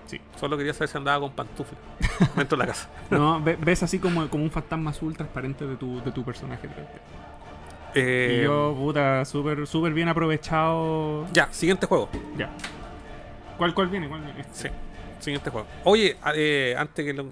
Sí. 0.07 0.21
Solo 0.39 0.57
quería 0.59 0.73
saber 0.75 0.89
si 0.89 0.99
andaba 0.99 1.21
con 1.21 1.33
pantufla 1.33 1.79
dentro 2.37 2.57
de 2.59 2.65
la 2.65 2.67
casa. 2.73 2.89
No, 3.11 3.43
ve- 3.43 3.57
ves 3.61 3.83
así 3.83 3.99
como, 3.99 4.29
como 4.29 4.45
un 4.45 4.51
fantasma 4.51 4.91
azul 4.91 5.17
transparente 5.17 5.67
de 5.67 5.77
tu, 5.77 6.03
de 6.03 6.13
tu 6.13 6.23
personaje 6.25 6.69
3D. 6.69 6.87
Eh, 7.95 8.39
Y 8.41 8.45
yo, 8.45 8.75
puta, 8.79 9.25
súper 9.25 9.67
súper 9.67 9.93
bien 9.95 10.09
aprovechado. 10.09 11.27
Ya, 11.33 11.49
siguiente 11.51 11.87
juego. 11.87 12.11
Ya. 12.37 12.51
¿Cuál, 13.57 13.73
cuál 13.75 13.89
viene? 13.89 14.07
¿Cuál 14.07 14.21
viene? 14.21 14.45
Sí, 14.53 14.69
siguiente 15.19 15.49
juego. 15.51 15.67
Oye, 15.85 16.17
eh, 16.35 16.75
antes 16.79 17.05
que 17.07 17.15
lo, 17.15 17.25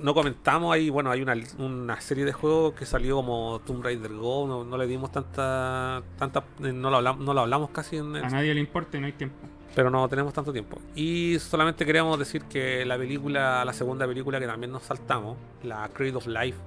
no 0.00 0.14
comentamos 0.14 0.72
ahí, 0.74 0.90
bueno, 0.90 1.10
hay 1.10 1.22
una, 1.22 1.34
una 1.58 2.00
serie 2.00 2.24
de 2.24 2.32
juegos 2.32 2.74
que 2.74 2.86
salió 2.86 3.16
como 3.16 3.60
Tomb 3.66 3.84
Raider 3.84 4.12
Go, 4.14 4.46
no, 4.48 4.64
no 4.64 4.76
le 4.76 4.86
dimos 4.86 5.12
tanta, 5.12 6.02
tanta 6.18 6.44
no 6.58 6.90
lo 6.90 6.96
hablamos, 6.96 7.24
no 7.24 7.34
lo 7.34 7.40
hablamos 7.42 7.70
casi 7.70 7.96
en 7.96 8.16
el- 8.16 8.24
A 8.24 8.28
nadie 8.30 8.54
le 8.54 8.60
importa 8.60 8.98
no 8.98 9.06
hay 9.06 9.12
tiempo. 9.12 9.36
pero 9.74 9.90
no 9.90 10.08
tenemos 10.08 10.32
tanto 10.34 10.52
tiempo. 10.52 10.78
Y 10.94 11.38
solamente 11.38 11.84
queríamos 11.86 12.18
decir 12.18 12.42
que 12.44 12.84
la 12.84 12.96
película, 12.98 13.64
la 13.64 13.72
segunda 13.72 14.06
película 14.06 14.38
que 14.40 14.46
también 14.46 14.70
nos 14.72 14.82
saltamos, 14.82 15.36
la 15.62 15.88
Creed 15.88 16.16
of 16.16 16.26
Life. 16.26 16.58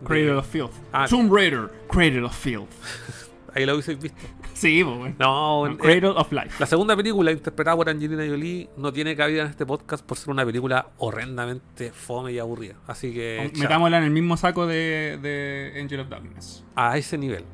de- 0.00 0.06
Cradle 0.06 0.32
of 0.36 0.46
Filth. 0.48 0.72
Ah. 0.92 1.06
Tomb 1.08 1.30
Raider, 1.32 1.70
Cradle 1.88 2.24
of 2.24 2.34
Filth. 2.36 2.70
Ahí 3.54 3.66
lo 3.66 3.72
habéis 3.72 3.86
visto. 4.00 4.18
Sí, 4.60 4.82
bueno. 4.82 5.14
No, 5.18 5.66
No, 5.66 5.72
eh, 5.72 5.76
Cradle 5.78 6.08
of 6.08 6.30
Life. 6.32 6.56
La 6.58 6.66
segunda 6.66 6.94
película, 6.94 7.32
interpretada 7.32 7.76
por 7.76 7.88
Angelina 7.88 8.26
Jolie, 8.26 8.68
no 8.76 8.92
tiene 8.92 9.16
cabida 9.16 9.42
en 9.42 9.48
este 9.48 9.64
podcast 9.64 10.04
por 10.04 10.18
ser 10.18 10.30
una 10.30 10.44
película 10.44 10.90
horrendamente 10.98 11.92
fome 11.92 12.32
y 12.32 12.38
aburrida. 12.38 12.74
Así 12.86 13.12
que. 13.14 13.50
chao. 13.54 13.62
Metámosla 13.62 13.98
en 13.98 14.04
el 14.04 14.10
mismo 14.10 14.36
saco 14.36 14.66
de, 14.66 15.18
de 15.22 15.80
Angel 15.80 16.00
of 16.00 16.08
Darkness. 16.10 16.62
A 16.76 16.98
ese 16.98 17.16
nivel. 17.16 17.44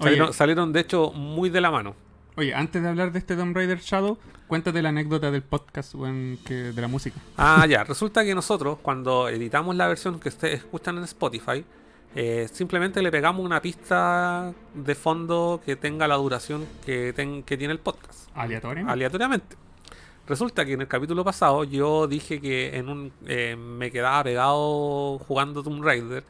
Salieron, 0.00 0.32
salieron, 0.32 0.72
de 0.72 0.80
hecho, 0.80 1.12
muy 1.12 1.48
de 1.48 1.60
la 1.60 1.70
mano. 1.70 1.94
oye, 2.36 2.52
antes 2.52 2.82
de 2.82 2.88
hablar 2.88 3.12
de 3.12 3.20
este 3.20 3.36
Tomb 3.36 3.54
Raider 3.54 3.78
Shadow, 3.78 4.18
cuéntate 4.48 4.82
la 4.82 4.88
anécdota 4.88 5.30
del 5.30 5.42
podcast 5.42 5.94
que, 6.44 6.54
de 6.54 6.82
la 6.82 6.88
música. 6.88 7.16
Ah, 7.36 7.64
ya. 7.68 7.84
Resulta 7.84 8.24
que 8.24 8.34
nosotros, 8.34 8.78
cuando 8.82 9.28
editamos 9.28 9.76
la 9.76 9.86
versión 9.86 10.18
que 10.18 10.28
ustedes 10.28 10.58
escuchan 10.58 10.98
en 10.98 11.04
Spotify, 11.04 11.64
eh, 12.14 12.48
simplemente 12.52 13.02
le 13.02 13.10
pegamos 13.10 13.44
una 13.44 13.60
pista 13.60 14.52
de 14.74 14.94
fondo 14.94 15.60
que 15.64 15.76
tenga 15.76 16.06
la 16.08 16.16
duración 16.16 16.66
que, 16.84 17.12
ten- 17.12 17.42
que 17.42 17.56
tiene 17.56 17.72
el 17.72 17.80
podcast. 17.80 18.28
Aleatoriamente. 18.92 19.56
Resulta 20.26 20.64
que 20.64 20.72
en 20.72 20.80
el 20.80 20.88
capítulo 20.88 21.22
pasado 21.24 21.64
yo 21.64 22.06
dije 22.06 22.40
que 22.40 22.76
en 22.76 22.88
un 22.88 23.12
eh, 23.26 23.56
me 23.56 23.90
quedaba 23.90 24.24
pegado 24.24 25.18
jugando 25.18 25.62
Tomb 25.62 25.84
Raider 25.84 26.24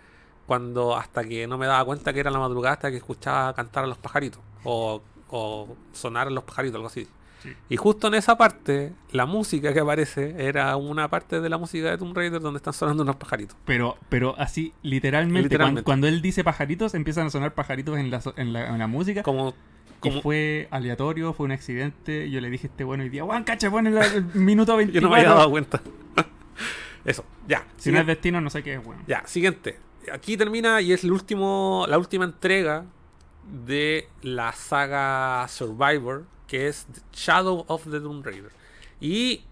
cuando 0.46 0.96
hasta 0.96 1.22
que 1.24 1.46
no 1.46 1.58
me 1.58 1.66
daba 1.66 1.84
cuenta 1.84 2.12
que 2.12 2.20
era 2.20 2.30
la 2.30 2.38
madrugada 2.40 2.74
hasta 2.74 2.90
que 2.90 2.96
escuchaba 2.96 3.54
cantar 3.54 3.84
a 3.84 3.86
los 3.86 3.96
pajaritos 3.98 4.40
o, 4.64 5.00
o 5.30 5.76
sonar 5.92 6.26
a 6.26 6.30
los 6.30 6.42
pajaritos, 6.44 6.74
algo 6.76 6.88
así. 6.88 7.06
Sí. 7.44 7.52
Y 7.68 7.76
justo 7.76 8.08
en 8.08 8.14
esa 8.14 8.36
parte, 8.36 8.92
la 9.12 9.26
música 9.26 9.72
que 9.72 9.78
aparece 9.80 10.34
era 10.38 10.74
una 10.76 11.08
parte 11.08 11.40
de 11.40 11.48
la 11.48 11.58
música 11.58 11.90
de 11.90 11.98
Tomb 11.98 12.16
Raider 12.16 12.40
donde 12.40 12.56
están 12.56 12.72
sonando 12.72 13.02
unos 13.02 13.16
pajaritos. 13.16 13.56
Pero, 13.64 13.96
pero 14.08 14.34
así, 14.38 14.72
literalmente, 14.82 15.42
Literalmente. 15.42 15.82
Cuando, 15.82 15.84
cuando 15.84 16.08
él 16.08 16.22
dice 16.22 16.42
pajaritos, 16.42 16.94
empiezan 16.94 17.26
a 17.26 17.30
sonar 17.30 17.54
pajaritos 17.54 17.98
en 17.98 18.10
la, 18.10 18.20
en 18.36 18.52
la, 18.52 18.68
en 18.70 18.78
la 18.78 18.86
música. 18.86 19.22
Como, 19.22 19.50
Y 19.50 19.54
como 20.00 20.22
fue 20.22 20.68
aleatorio, 20.70 21.32
fue 21.34 21.44
un 21.46 21.52
accidente. 21.52 22.30
Yo 22.30 22.40
le 22.40 22.50
dije 22.50 22.66
este 22.68 22.82
bueno 22.82 23.04
hoy 23.04 23.10
día, 23.10 23.24
Juan, 23.24 23.44
cacha, 23.44 23.70
pon 23.70 23.86
el, 23.86 23.96
el 23.98 24.24
minuto 24.34 24.72
yo 24.72 24.78
24. 24.78 25.08
no 25.08 25.14
me 25.14 25.20
había 25.20 25.34
dado 25.34 25.50
cuenta. 25.50 25.82
Eso, 27.04 27.24
ya. 27.46 27.66
Si 27.76 27.92
no 27.92 28.00
es 28.00 28.06
destino, 28.06 28.40
no 28.40 28.48
sé 28.50 28.62
qué 28.62 28.74
es 28.74 28.82
bueno. 28.84 29.02
Ya, 29.06 29.22
siguiente. 29.26 29.78
Aquí 30.12 30.36
termina 30.36 30.80
y 30.80 30.92
es 30.92 31.04
el 31.04 31.12
último, 31.12 31.84
la 31.88 31.98
última 31.98 32.24
entrega 32.24 32.84
de 33.66 34.08
la 34.22 34.52
saga 34.52 35.46
Survivor, 35.48 36.24
que 36.46 36.68
es 36.68 36.86
Shadow 37.12 37.64
of 37.68 37.84
the 37.90 38.00
Tomb 38.00 38.24
Raider. 38.24 38.52
Y 39.00 39.42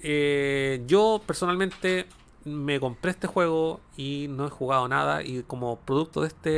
eh, 0.00 0.82
yo 0.86 1.20
personalmente 1.26 2.06
me 2.44 2.78
compré 2.78 3.10
este 3.10 3.26
juego 3.26 3.80
y 3.96 4.26
no 4.30 4.46
he 4.46 4.50
jugado 4.50 4.88
nada. 4.88 5.22
Y 5.22 5.42
como 5.42 5.76
producto 5.80 6.20
de 6.22 6.28
este, 6.28 6.50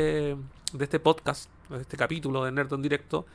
de 0.72 0.84
este 0.84 1.00
podcast, 1.00 1.50
de 1.70 1.80
este 1.80 1.96
capítulo 1.96 2.44
de 2.44 2.52
Nerd 2.52 2.72
en 2.74 2.82
directo, 2.82 3.26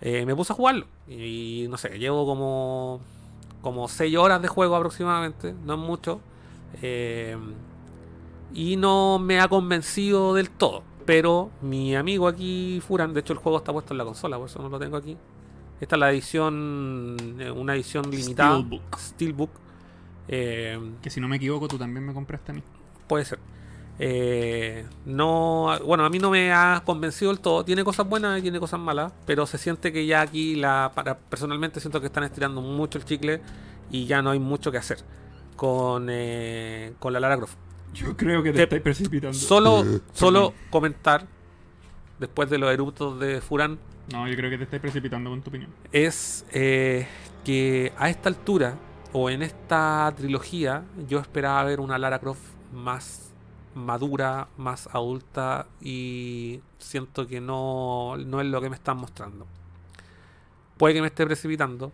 eh, 0.00 0.26
me 0.26 0.34
puse 0.34 0.52
a 0.52 0.56
jugarlo. 0.56 0.86
Y, 1.08 1.66
no 1.70 1.78
sé, 1.78 1.98
llevo 1.98 2.26
como, 2.26 3.00
como 3.62 3.88
6 3.88 4.16
horas 4.16 4.42
de 4.42 4.48
juego 4.48 4.76
aproximadamente, 4.76 5.54
no 5.64 5.74
es 5.74 5.80
mucho. 5.80 6.20
Eh, 6.82 7.36
y 8.54 8.76
no 8.76 9.18
me 9.18 9.40
ha 9.40 9.48
convencido 9.48 10.34
del 10.34 10.50
todo. 10.50 10.82
Pero 11.06 11.50
mi 11.62 11.96
amigo 11.96 12.28
aquí, 12.28 12.80
Furan, 12.86 13.12
de 13.12 13.20
hecho 13.20 13.32
el 13.32 13.38
juego 13.38 13.58
está 13.58 13.72
puesto 13.72 13.94
en 13.94 13.98
la 13.98 14.04
consola, 14.04 14.38
por 14.38 14.48
eso 14.48 14.60
no 14.62 14.68
lo 14.68 14.78
tengo 14.78 14.96
aquí. 14.96 15.16
Esta 15.82 15.96
es 15.96 16.00
la 16.00 16.10
edición, 16.12 17.16
eh, 17.40 17.50
una 17.50 17.74
edición 17.74 18.08
limitada. 18.08 18.54
Steelbook. 18.60 18.98
Steelbook. 18.98 19.50
Eh, 20.28 20.78
Que 21.02 21.10
si 21.10 21.20
no 21.20 21.26
me 21.26 21.36
equivoco, 21.36 21.66
tú 21.66 21.76
también 21.76 22.06
me 22.06 22.14
compraste 22.14 22.52
a 22.52 22.54
mí. 22.54 22.62
puede 23.08 23.24
ser. 23.24 23.38
Eh, 23.98 24.86
no, 25.04 25.76
bueno, 25.84 26.04
a 26.04 26.10
mí 26.10 26.18
no 26.18 26.30
me 26.30 26.52
ha 26.52 26.82
convencido 26.86 27.32
del 27.32 27.40
todo. 27.40 27.64
Tiene 27.64 27.82
cosas 27.84 28.08
buenas 28.08 28.38
y 28.38 28.42
tiene 28.42 28.58
cosas 28.60 28.78
malas, 28.80 29.12
pero 29.26 29.44
se 29.46 29.58
siente 29.58 29.92
que 29.92 30.06
ya 30.06 30.20
aquí, 30.22 30.54
la, 30.54 30.92
para, 30.94 31.18
personalmente 31.18 31.80
siento 31.80 32.00
que 32.00 32.06
están 32.06 32.22
estirando 32.24 32.60
mucho 32.62 32.98
el 32.98 33.04
chicle 33.04 33.40
y 33.90 34.06
ya 34.06 34.22
no 34.22 34.30
hay 34.30 34.38
mucho 34.38 34.70
que 34.72 34.78
hacer 34.78 34.98
con, 35.56 36.06
eh, 36.10 36.92
con 37.00 37.12
la 37.12 37.18
Lara 37.20 37.36
Croft. 37.36 37.56
Yo 37.92 38.16
creo 38.16 38.42
que 38.42 38.50
te, 38.52 38.58
Te- 38.58 38.62
estáis 38.62 38.82
precipitando. 38.82 39.36
Solo, 39.36 39.84
solo 40.14 40.54
comentar, 40.70 41.26
después 42.20 42.48
de 42.48 42.58
los 42.58 42.72
eructos 42.72 43.18
de 43.20 43.40
Furán, 43.40 43.78
No, 44.10 44.26
yo 44.28 44.34
creo 44.36 44.50
que 44.50 44.58
te 44.58 44.64
estáis 44.64 44.82
precipitando 44.82 45.30
con 45.30 45.42
tu 45.42 45.50
opinión. 45.50 45.70
es 45.92 46.44
eh, 46.52 47.06
que 47.44 47.92
a 47.98 48.10
esta 48.10 48.28
altura 48.28 48.74
o 49.12 49.30
en 49.30 49.42
esta 49.42 50.12
trilogía 50.16 50.84
yo 51.08 51.18
esperaba 51.20 51.62
ver 51.64 51.80
una 51.80 51.98
Lara 51.98 52.18
Croft 52.18 52.40
más 52.72 53.30
madura, 53.74 54.48
más 54.58 54.88
adulta 54.92 55.66
y 55.80 56.60
siento 56.78 57.26
que 57.26 57.40
no, 57.40 58.16
no 58.18 58.40
es 58.40 58.46
lo 58.48 58.60
que 58.60 58.68
me 58.70 58.76
están 58.76 58.96
mostrando. 58.98 59.46
Puede 60.76 60.94
que 60.94 61.00
me 61.00 61.06
esté 61.06 61.24
precipitando, 61.24 61.92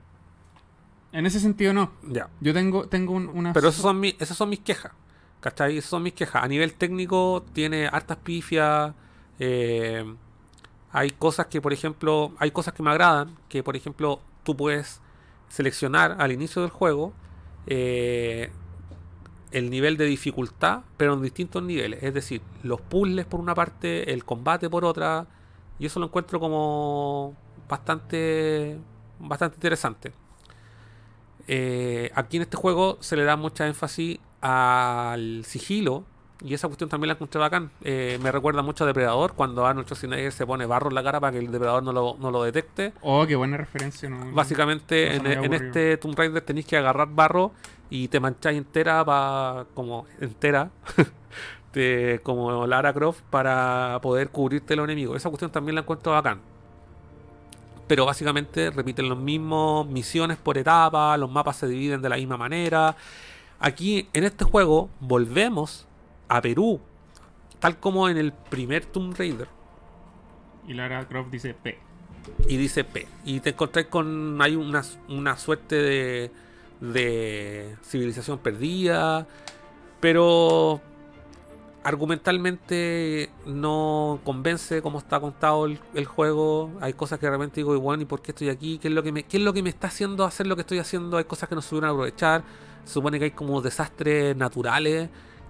En 1.13 1.27
ese 1.27 1.41
sentido 1.41 1.73
no. 1.73 1.93
ya. 2.09 2.29
Yo 2.41 2.53
tengo, 2.55 2.87
tengo 2.89 3.13
un- 3.15 3.29
una... 3.29 3.53
Pero 3.53 3.69
esas 3.69 3.83
son, 3.83 3.99
mi- 4.01 4.17
esas 4.19 4.37
son 4.37 4.49
mis 4.49 4.61
quejas. 4.61 4.93
¿Cachai? 5.41 5.77
Esas 5.79 5.91
son 5.91 6.03
mis 6.03 6.13
quejas. 6.15 6.43
A 6.43 6.49
nivel 6.49 6.75
técnico 6.75 7.45
tiene 7.53 7.87
hartas 7.87 8.17
pifias. 8.19 8.93
eh, 9.39 10.05
hay 10.93 11.11
cosas 11.11 11.47
que, 11.47 11.61
por 11.61 11.73
ejemplo, 11.73 12.33
hay 12.39 12.51
cosas 12.51 12.75
que 12.75 12.83
me 12.83 12.91
agradan. 12.91 13.37
Que, 13.49 13.63
por 13.63 13.77
ejemplo, 13.77 14.21
tú 14.43 14.57
puedes 14.57 15.01
seleccionar 15.49 16.17
al 16.19 16.33
inicio 16.33 16.63
del 16.63 16.71
juego 16.71 17.13
eh, 17.67 18.51
el 19.51 19.71
nivel 19.71 19.97
de 19.97 20.05
dificultad, 20.05 20.81
pero 20.97 21.15
en 21.15 21.23
distintos 21.23 21.63
niveles. 21.63 22.03
Es 22.03 22.15
decir, 22.15 22.43
los 22.63 22.81
puzzles 22.81 23.27
por 23.27 23.41
una 23.41 23.55
parte, 23.55 24.13
el 24.13 24.25
combate 24.25 24.69
por 24.71 24.85
otra. 24.85 25.27
Y 25.79 25.87
eso 25.87 26.01
lo 26.01 26.07
encuentro 26.07 26.41
como 26.41 27.37
bastante, 27.69 28.79
bastante 29.19 29.57
interesante. 29.57 30.13
Eh, 31.47 32.11
aquí 32.15 32.37
en 32.37 32.43
este 32.43 32.57
juego 32.57 32.99
se 33.01 33.17
le 33.17 33.25
da 33.25 33.37
mucha 33.37 33.67
énfasis 33.67 34.19
al 34.41 35.45
sigilo. 35.45 36.05
Y 36.45 36.55
esa 36.55 36.69
cuestión 36.69 36.89
también 36.89 37.09
la 37.09 37.15
encontré 37.15 37.41
bacán. 37.41 37.71
Eh, 37.83 38.19
me 38.23 38.31
recuerda 38.31 38.63
mucho 38.63 38.85
a 38.85 38.87
Depredador, 38.87 39.33
cuando 39.35 39.67
Arnold 39.67 39.87
Schwarzenegger 39.89 40.31
se 40.31 40.47
pone 40.47 40.67
barro 40.67 40.89
en 40.89 40.95
la 40.95 41.03
cara 41.03 41.19
para 41.19 41.33
que 41.33 41.39
el 41.39 41.51
depredador 41.51 41.83
no 41.83 41.93
lo, 41.93 42.17
no 42.21 42.31
lo 42.31 42.43
detecte. 42.45 42.93
Oh, 43.03 43.27
qué 43.27 43.35
buena 43.35 43.57
referencia. 43.57 44.09
¿no? 44.09 44.31
Básicamente 44.33 45.17
en, 45.17 45.27
este 45.53 45.97
Tomb 45.97 46.17
Raider 46.17 46.41
tenéis 46.43 46.67
que 46.67 46.77
agarrar 46.77 47.09
barro 47.11 47.51
y 47.91 48.07
te 48.07 48.21
mancháis 48.21 48.57
entera 48.57 49.05
pa- 49.05 49.67
como 49.75 50.07
entera 50.21 50.71
de- 51.73 52.21
como 52.23 52.67
Lara 52.69 52.93
Croft 52.93 53.23
para 53.31 53.99
poder 54.01 54.29
cubrirte 54.31 54.77
los 54.77 54.85
enemigos. 54.85 55.17
Esa 55.17 55.31
cuestión 55.31 55.51
también 55.51 55.75
la 55.75 55.81
encuentro 55.81 56.13
bacán. 56.13 56.39
Pero 57.89 58.05
básicamente 58.07 58.71
repiten 58.71 59.09
los 59.09 59.19
mismos 59.19 59.87
misiones 59.89 60.37
por 60.37 60.57
etapa, 60.59 61.17
los 61.17 61.31
mapas 61.31 61.57
se 61.57 61.67
dividen 61.67 62.01
de 62.03 62.09
la 62.11 62.17
misma 62.17 62.37
manera. 62.37 62.95
Aquí 63.59 64.09
en 64.13 64.23
este 64.25 64.45
juego 64.45 64.89
volvemos 65.01 65.87
a 66.29 66.41
Perú, 66.43 66.81
tal 67.59 67.79
como 67.79 68.09
en 68.09 68.19
el 68.19 68.33
primer 68.33 68.85
Tomb 68.85 69.17
Raider 69.17 69.49
Y 70.67 70.75
Lara 70.75 71.07
Croft 71.09 71.31
dice 71.31 71.55
P. 71.55 71.79
y 72.47 72.57
dice 72.57 72.85
P. 72.85 73.07
Y 73.25 73.41
te 73.41 73.51
encontrás 73.51 73.87
con. 73.87 74.41
Hay 74.43 74.55
una, 74.57 74.83
una 75.09 75.37
suerte 75.37 75.77
de. 75.77 76.31
de 76.81 77.77
civilización 77.83 78.39
perdida. 78.39 79.27
Pero. 80.01 80.81
argumentalmente 81.85 83.31
no 83.47 84.21
convence 84.25 84.83
cómo 84.83 84.99
está 84.99 85.19
contado 85.21 85.65
el, 85.67 85.79
el 85.95 86.05
juego. 86.05 86.71
Hay 86.81 86.93
cosas 86.93 87.19
que 87.19 87.27
de 87.27 87.33
repente 87.33 87.61
digo, 87.61 87.75
"Y 87.75 87.79
bueno, 87.79 88.03
¿y 88.03 88.07
por 88.07 88.21
qué 88.21 88.33
estoy 88.33 88.51
aquí? 88.51 88.79
¿Qué 88.79 88.89
es, 88.89 88.95
lo 88.95 89.03
que 89.03 89.11
me, 89.13 89.23
¿Qué 89.23 89.39
es 89.39 89.43
lo 89.43 89.53
que 89.55 89.63
me 89.63 89.71
está 89.71 89.87
haciendo 89.87 90.25
hacer 90.25 90.47
lo 90.47 90.55
que 90.55 90.63
estoy 90.63 90.79
haciendo? 90.79 91.17
Hay 91.17 91.25
cosas 91.25 91.49
que 91.49 91.55
no 91.55 91.63
se 91.63 91.71
pudieron 91.71 91.91
aprovechar. 91.91 92.43
Se 92.85 92.93
supone 92.95 93.19
que 93.19 93.27
hay 93.27 93.31
como 93.31 93.63
desastres 93.63 94.37
naturales 94.37 95.09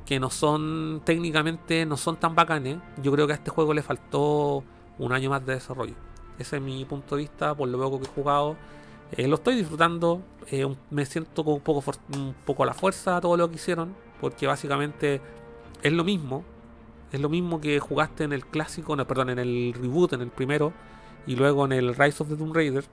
que 0.09 0.19
no 0.19 0.31
son 0.31 1.03
técnicamente 1.05 1.85
no 1.85 1.99
son 1.99 2.17
tan 2.17 2.35
bacanes. 2.35 2.79
Yo 3.03 3.13
creo 3.13 3.27
que 3.27 3.35
a 3.35 3.37
este 3.37 3.51
juego 3.51 3.75
le 3.75 3.83
faltó 3.83 4.65
un 4.99 5.13
año 5.13 5.29
más 5.29 5.45
de 5.45 5.53
desarrollo. 5.53 5.93
Ese 6.39 6.57
es 6.57 6.63
mi 6.63 6.83
punto 6.87 7.15
de 7.15 7.23
vista, 7.25 7.55
por 7.55 7.69
lo 7.69 7.79
poco 7.79 8.01
que 8.01 8.07
he 8.07 8.15
jugado. 8.15 8.57
Eh, 9.13 9.29
lo 9.29 9.35
estoy 9.35 9.57
disfrutando. 9.57 10.23
eh, 10.51 10.67
me 10.89 11.05
siento 11.05 11.43
un 11.43 11.61
poco, 11.61 11.93
un 12.15 12.35
poco 12.47 12.63
a 12.63 12.67
la 12.67 12.73
fuerza 12.73 13.21
todo 13.21 13.37
lo 13.37 13.51
que 13.51 13.57
hicieron. 13.57 13.95
Porque 14.19 14.47
básicamente 14.47 15.21
es 15.83 15.93
lo 15.93 16.05
mismo. 16.05 16.43
Es 17.13 17.21
lo 17.21 17.29
mismo 17.29 17.61
que 17.61 17.79
jugaste 17.79 18.25
en 18.25 18.33
el 18.33 18.47
clásico, 18.47 18.97
no, 18.97 19.07
perdón, 19.07 19.29
en 19.29 19.39
el 19.39 19.75
reboot, 19.75 20.15
en 20.15 20.23
el 20.23 20.31
primero. 20.31 20.73
Y 21.27 21.37
luego 21.37 21.67
en 21.67 21.73
el 21.73 21.95
Rise 21.95 22.23
of 22.23 22.31
the 22.31 22.37
Tomb 22.37 22.55
Raider. 22.55 22.87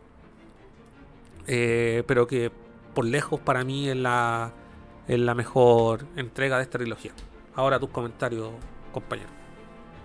Eh, 1.48 2.04
pero 2.08 2.28
que 2.28 2.52
por 2.94 3.06
lejos 3.06 3.40
para 3.40 3.64
mí 3.64 3.88
es 3.88 3.96
la, 3.96 4.52
es 5.08 5.20
la 5.20 5.36
mejor 5.36 6.06
entrega 6.16 6.58
de 6.58 6.64
esta 6.64 6.78
trilogía. 6.78 7.12
Ahora 7.56 7.80
tus 7.80 7.90
comentarios, 7.90 8.50
compañero. 8.92 9.30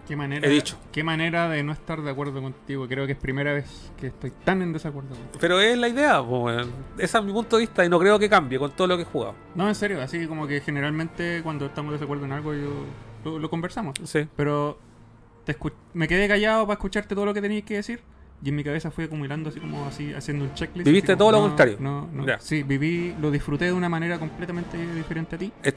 Qué 0.06 0.16
manera, 0.16 0.46
He 0.46 0.50
dicho. 0.50 0.76
Qué 0.90 1.04
manera 1.04 1.48
de 1.48 1.62
no 1.62 1.72
estar 1.72 2.02
de 2.02 2.10
acuerdo 2.10 2.42
contigo. 2.42 2.88
Creo 2.88 3.06
que 3.06 3.12
es 3.12 3.18
primera 3.18 3.52
vez 3.52 3.92
que 3.96 4.08
estoy 4.08 4.32
tan 4.44 4.60
en 4.60 4.72
desacuerdo 4.72 5.10
contigo. 5.10 5.38
Pero 5.40 5.60
es 5.60 5.78
la 5.78 5.88
idea, 5.88 6.20
weón. 6.20 6.72
ese 6.98 7.18
es 7.18 7.24
mi 7.24 7.32
punto 7.32 7.56
de 7.56 7.60
vista 7.60 7.84
y 7.84 7.88
no 7.88 7.98
creo 8.00 8.18
que 8.18 8.28
cambie 8.28 8.58
con 8.58 8.72
todo 8.72 8.88
lo 8.88 8.96
que 8.96 9.02
he 9.02 9.06
jugado. 9.06 9.36
No, 9.54 9.68
en 9.68 9.74
serio, 9.76 10.02
así 10.02 10.26
como 10.26 10.48
que 10.48 10.60
generalmente 10.62 11.42
cuando 11.44 11.66
estamos 11.66 11.92
de 11.92 11.98
desacuerdo 11.98 12.24
en 12.24 12.32
algo 12.32 12.54
yo, 12.54 12.70
lo, 13.24 13.38
lo 13.38 13.50
conversamos. 13.50 13.94
Sí. 14.04 14.26
Pero 14.34 14.78
te 15.44 15.56
me 15.94 16.08
quedé 16.08 16.26
callado 16.26 16.66
para 16.66 16.74
escucharte 16.74 17.14
todo 17.14 17.26
lo 17.26 17.34
que 17.34 17.40
tenías 17.42 17.64
que 17.64 17.74
decir. 17.74 18.00
Y 18.42 18.48
en 18.48 18.56
mi 18.56 18.64
cabeza 18.64 18.90
fui 18.90 19.04
acumulando 19.04 19.50
así 19.50 19.60
como 19.60 19.84
así, 19.86 20.14
haciendo 20.14 20.44
un 20.46 20.54
checklist. 20.54 20.86
Viviste 20.86 21.12
como, 21.12 21.18
todo 21.18 21.32
lo 21.32 21.38
no, 21.40 21.46
contrario. 21.48 21.76
No, 21.78 22.08
no. 22.12 22.26
Ya. 22.26 22.38
Sí, 22.40 22.62
viví, 22.62 23.14
lo 23.20 23.30
disfruté 23.30 23.66
de 23.66 23.72
una 23.72 23.88
manera 23.88 24.18
completamente 24.18 24.78
diferente 24.94 25.36
a 25.36 25.38
ti. 25.38 25.52
Es- 25.62 25.74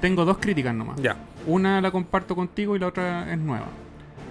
Tengo 0.00 0.24
dos 0.24 0.38
críticas 0.38 0.74
nomás. 0.74 1.00
Ya. 1.00 1.16
Una 1.46 1.80
la 1.80 1.90
comparto 1.92 2.34
contigo 2.34 2.74
y 2.74 2.80
la 2.80 2.88
otra 2.88 3.32
es 3.32 3.38
nueva. 3.38 3.66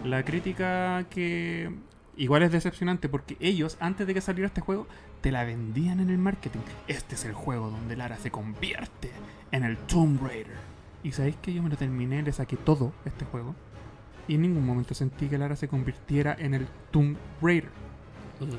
La 0.04 0.24
crítica 0.24 1.06
que 1.10 1.72
igual 2.18 2.44
es 2.44 2.52
decepcionante 2.52 3.08
porque 3.08 3.38
ellos, 3.40 3.78
antes 3.80 4.06
de 4.06 4.14
que 4.14 4.20
saliera 4.22 4.48
este 4.48 4.60
juego, 4.60 4.86
te 5.22 5.32
la 5.32 5.46
vendían 5.46 6.02
en 6.02 6.10
el 6.10 6.18
marketing. 6.18 6.60
Este 6.90 7.16
es 7.16 7.24
el 7.24 7.34
juego 7.34 7.70
donde 7.70 7.96
Lara 7.96 8.18
se 8.18 8.32
convierte 8.32 9.12
en 9.52 9.64
el 9.64 9.78
Tomb 9.78 10.22
Raider. 10.22 10.58
Y 11.04 11.14
sabéis 11.14 11.38
que 11.42 11.54
yo 11.54 11.64
me 11.64 11.70
lo 11.70 11.78
terminé, 11.78 12.22
le 12.22 12.32
saqué 12.34 12.58
todo 12.58 12.92
este 13.06 13.24
juego. 13.26 13.56
Y 14.28 14.36
en 14.36 14.42
ningún 14.44 14.66
momento 14.66 14.94
sentí 14.94 15.28
que 15.28 15.38
Lara 15.38 15.56
se 15.56 15.68
convirtiera 15.68 16.36
en 16.40 16.54
el 16.54 16.68
Tomb 16.92 17.18
Raider. 17.42 17.70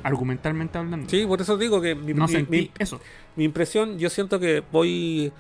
Argumentalmente 0.04 0.78
hablando. 0.78 1.08
Sí, 1.08 1.26
por 1.26 1.40
eso 1.40 1.56
digo 1.56 1.80
que 1.80 1.94
mi, 1.94 2.14
no 2.14 2.26
mi- 2.26 2.32
sentí 2.32 2.50
mi- 2.56 2.70
eso. 2.78 3.00
mi 3.36 3.44
impresión, 3.44 3.98
yo 3.98 4.10
siento 4.10 4.38
que 4.38 4.62
voy 4.70 5.32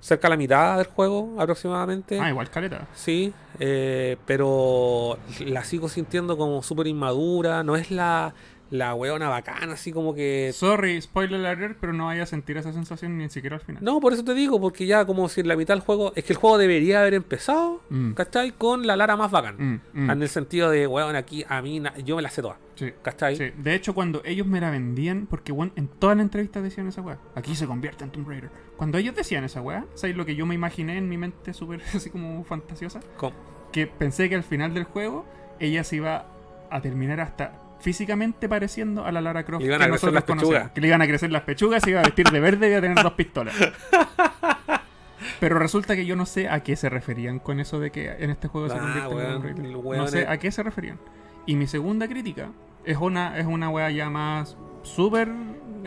cerca 0.00 0.28
a 0.28 0.30
la 0.30 0.36
mitad 0.36 0.76
del 0.78 0.86
juego 0.86 1.34
aproximadamente. 1.38 2.18
Ah, 2.20 2.30
igual 2.30 2.48
caleta. 2.50 2.86
Sí, 2.94 3.32
eh, 3.58 4.16
pero 4.24 5.18
la 5.44 5.64
sigo 5.64 5.88
sintiendo 5.88 6.38
como 6.38 6.62
súper 6.62 6.86
inmadura. 6.86 7.62
No 7.62 7.76
es 7.76 7.90
la, 7.90 8.32
la 8.70 8.94
weona 8.94 9.28
bacana, 9.28 9.74
así 9.74 9.92
como 9.92 10.14
que. 10.14 10.50
Sorry, 10.52 11.00
spoiler 11.00 11.44
alert, 11.46 11.78
pero 11.80 11.92
no 11.92 12.06
vaya 12.06 12.24
a 12.24 12.26
sentir 12.26 12.56
esa 12.56 12.72
sensación 12.72 13.16
ni 13.18 13.28
siquiera 13.30 13.56
al 13.56 13.62
final. 13.62 13.82
No, 13.84 14.00
por 14.00 14.12
eso 14.12 14.24
te 14.24 14.34
digo, 14.34 14.60
porque 14.60 14.86
ya 14.86 15.04
como 15.04 15.28
si 15.28 15.40
en 15.40 15.48
la 15.48 15.56
mitad 15.56 15.74
del 15.74 15.82
juego. 15.82 16.12
Es 16.16 16.24
que 16.24 16.32
el 16.32 16.38
juego 16.38 16.58
debería 16.58 17.00
haber 17.00 17.14
empezado, 17.14 17.80
Mm. 17.90 18.12
¿cachai? 18.12 18.52
Con 18.52 18.86
la 18.86 18.96
Lara 18.96 19.16
más 19.16 19.30
bacán. 19.30 19.56
Mm, 19.58 19.80
mm. 20.04 20.10
En 20.10 20.22
el 20.22 20.28
sentido 20.28 20.70
de, 20.70 20.86
weón, 20.86 21.14
aquí 21.16 21.44
a 21.48 21.62
mí 21.62 21.80
yo 22.04 22.16
me 22.16 22.22
la 22.22 22.30
sé 22.30 22.42
toda, 22.42 22.58
Sí. 22.74 22.92
¿cachai? 23.02 23.36
Sí, 23.36 23.52
de 23.56 23.74
hecho, 23.74 23.94
cuando 23.94 24.20
ellos 24.24 24.46
me 24.46 24.60
la 24.60 24.70
vendían, 24.70 25.26
porque 25.26 25.52
bueno, 25.52 25.72
en 25.76 25.88
todas 25.88 26.16
las 26.16 26.24
entrevistas 26.24 26.62
decían 26.62 26.88
esa 26.88 27.02
weá, 27.02 27.18
aquí 27.34 27.54
se 27.54 27.66
convierte 27.66 28.04
en 28.04 28.10
Tomb 28.10 28.28
Raider. 28.28 28.50
Cuando 28.76 28.98
ellos 28.98 29.14
decían 29.14 29.44
esa 29.44 29.60
weá, 29.62 29.84
¿sabes 29.94 30.16
lo 30.16 30.26
que 30.26 30.34
yo 30.34 30.44
me 30.46 30.54
imaginé 30.54 30.96
en 30.98 31.08
mi 31.08 31.16
mente 31.18 31.54
súper 31.54 31.80
así 31.94 32.10
como 32.10 32.42
fantasiosa? 32.44 33.00
Com- 33.16 33.32
Que 33.72 33.86
pensé 33.86 34.28
que 34.28 34.34
al 34.34 34.42
final 34.42 34.74
del 34.74 34.84
juego 34.84 35.24
ella 35.60 35.84
se 35.84 35.96
iba 35.96 36.26
a 36.70 36.80
terminar 36.80 37.20
hasta 37.20 37.52
físicamente 37.80 38.48
pareciendo 38.48 39.04
a 39.04 39.12
la 39.12 39.20
Lara 39.20 39.44
Croft 39.44 39.62
que 39.62 39.68
nosotros 39.88 40.14
las 40.14 40.24
conocemos. 40.24 40.54
pechugas. 40.54 40.72
Que 40.72 40.80
le 40.80 40.88
iban 40.88 41.02
a 41.02 41.06
crecer 41.06 41.30
las 41.30 41.42
pechugas, 41.42 41.82
se 41.82 41.90
iba 41.90 42.00
a 42.00 42.04
vestir 42.04 42.26
de 42.30 42.40
verde 42.40 42.66
y 42.66 42.70
iba 42.70 42.78
a 42.78 42.80
tener 42.80 43.02
dos 43.02 43.12
pistolas. 43.12 43.54
Pero 45.40 45.58
resulta 45.58 45.94
que 45.96 46.06
yo 46.06 46.16
no 46.16 46.24
sé 46.26 46.48
a 46.48 46.60
qué 46.62 46.76
se 46.76 46.88
referían 46.88 47.38
con 47.38 47.60
eso 47.60 47.78
de 47.78 47.90
que 47.90 48.10
en 48.18 48.30
este 48.30 48.48
juego 48.48 48.68
se 48.68 48.76
Ah, 48.76 49.04
convierte 49.06 49.60
en 49.60 49.76
weón, 49.76 49.96
el 49.96 50.02
No 50.02 50.08
sé 50.08 50.26
a 50.26 50.38
qué 50.38 50.50
se 50.50 50.62
referían. 50.62 50.98
Y 51.44 51.56
mi 51.56 51.66
segunda 51.66 52.08
crítica 52.08 52.48
es 52.84 52.96
una, 52.96 53.38
es 53.38 53.46
una 53.46 53.68
wea 53.68 53.90
ya 53.90 54.08
más 54.08 54.56
súper 54.82 55.28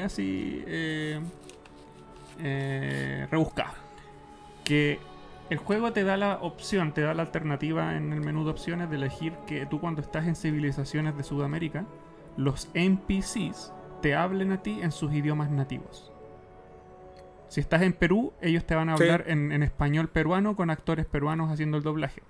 así 0.03 0.63
eh, 0.67 1.19
eh, 2.39 3.27
rebuscada. 3.31 3.73
Que 4.63 4.99
el 5.49 5.57
juego 5.57 5.91
te 5.93 6.03
da 6.03 6.15
la 6.17 6.35
opción, 6.41 6.93
te 6.93 7.01
da 7.01 7.13
la 7.13 7.23
alternativa 7.23 7.95
en 7.95 8.13
el 8.13 8.21
menú 8.21 8.43
de 8.45 8.51
opciones 8.51 8.89
de 8.89 8.97
elegir 8.97 9.33
que 9.47 9.65
tú 9.65 9.79
cuando 9.79 10.01
estás 10.01 10.27
en 10.27 10.35
civilizaciones 10.35 11.17
de 11.17 11.23
Sudamérica, 11.23 11.85
los 12.37 12.69
NPCs 12.73 13.73
te 14.01 14.15
hablen 14.15 14.51
a 14.51 14.61
ti 14.61 14.79
en 14.81 14.91
sus 14.91 15.11
idiomas 15.13 15.49
nativos. 15.49 16.11
Si 17.47 17.59
estás 17.59 17.81
en 17.81 17.93
Perú, 17.93 18.31
ellos 18.41 18.63
te 18.65 18.75
van 18.75 18.89
a 18.89 18.97
Sí. 18.97 19.03
hablar 19.03 19.23
en, 19.27 19.51
en 19.51 19.63
español 19.63 20.07
peruano 20.07 20.55
con 20.55 20.69
actores 20.69 21.05
peruanos 21.07 21.51
haciendo 21.51 21.77
el 21.77 21.83
doblaje. 21.83 22.21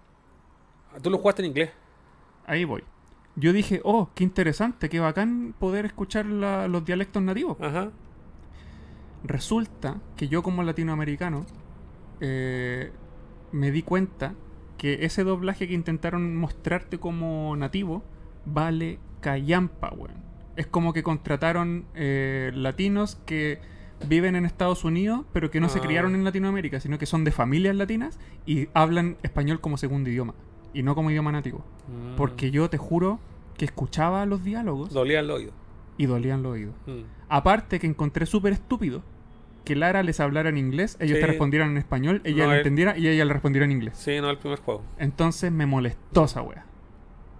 Tú 1.01 1.09
lo 1.09 1.17
jugaste 1.17 1.41
en 1.41 1.49
inglés. 1.49 1.71
Ahí 2.47 2.63
voy. 2.63 2.83
Yo 3.35 3.51
dije, 3.53 3.81
oh, 3.83 4.09
qué 4.15 4.23
interesante, 4.23 4.89
qué 4.89 4.99
bacán 5.01 5.53
poder 5.59 5.85
escuchar 5.85 6.25
la- 6.25 6.67
los 6.69 6.85
dialectos 6.85 7.21
nativos. 7.21 7.57
Ajá. 7.61 7.89
Resulta 9.23 9.97
que 10.15 10.27
yo 10.29 10.41
como 10.41 10.63
latinoamericano 10.63 11.45
eh, 12.21 12.91
me 13.51 13.71
di 13.71 13.81
cuenta 13.83 14.33
que 14.77 15.05
ese 15.05 15.23
doblaje 15.23 15.67
que 15.67 15.73
intentaron 15.73 16.35
mostrarte 16.37 16.99
como 16.99 17.55
nativo 17.55 18.03
vale 18.45 18.99
callampa, 19.21 19.91
weón. 19.95 20.13
Es 20.55 20.67
como 20.67 20.93
que 20.93 21.03
contrataron 21.03 21.85
eh, 21.95 22.51
latinos 22.53 23.15
que 23.25 23.59
viven 24.07 24.35
en 24.35 24.45
Estados 24.45 24.85
Unidos, 24.85 25.25
pero 25.33 25.51
que 25.51 25.59
no 25.59 25.67
se 25.69 25.79
Ah. 25.79 25.81
criaron 25.81 26.15
en 26.15 26.23
Latinoamérica, 26.23 26.79
sino 26.79 26.97
que 26.97 27.05
son 27.05 27.23
de 27.25 27.31
familias 27.31 27.75
latinas 27.75 28.17
y 28.45 28.69
hablan 28.73 29.17
español 29.23 29.59
como 29.59 29.77
segundo 29.77 30.09
idioma 30.09 30.33
y 30.73 30.83
no 30.83 30.95
como 30.95 31.11
idioma 31.11 31.31
nativo. 31.31 31.59
Mm. 31.87 32.15
Porque 32.15 32.51
yo 32.51 32.69
te 32.69 32.77
juro 32.77 33.19
que 33.57 33.65
escuchaba 33.65 34.25
los 34.25 34.43
diálogos 34.43 34.91
Dolía 34.93 35.19
el 35.19 35.29
oído. 35.29 35.51
y 35.97 36.05
dolían 36.05 36.43
los 36.43 36.53
oídos. 36.53 36.75
Mm. 36.87 37.01
Aparte 37.27 37.79
que 37.79 37.87
encontré 37.87 38.25
súper 38.25 38.53
estúpido 38.53 39.03
que 39.63 39.75
Lara 39.75 40.03
les 40.03 40.19
hablara 40.19 40.49
en 40.49 40.57
inglés, 40.57 40.97
ellos 40.99 41.17
Sí. 41.17 41.21
te 41.21 41.27
respondieran 41.27 41.71
en 41.71 41.77
español, 41.77 42.21
ella 42.23 42.43
No, 42.45 42.49
le 42.49 42.55
él- 42.55 42.59
entendiera 42.61 42.97
y 42.97 43.07
ella 43.07 43.25
le 43.25 43.33
respondiera 43.33 43.65
en 43.65 43.71
inglés. 43.71 43.97
Sí, 43.97 44.19
no 44.21 44.29
el 44.29 44.37
primer 44.37 44.59
juego. 44.59 44.83
Entonces 44.97 45.51
me 45.51 45.65
molestó 45.65 46.25
esa 46.25 46.41
wea. 46.41 46.65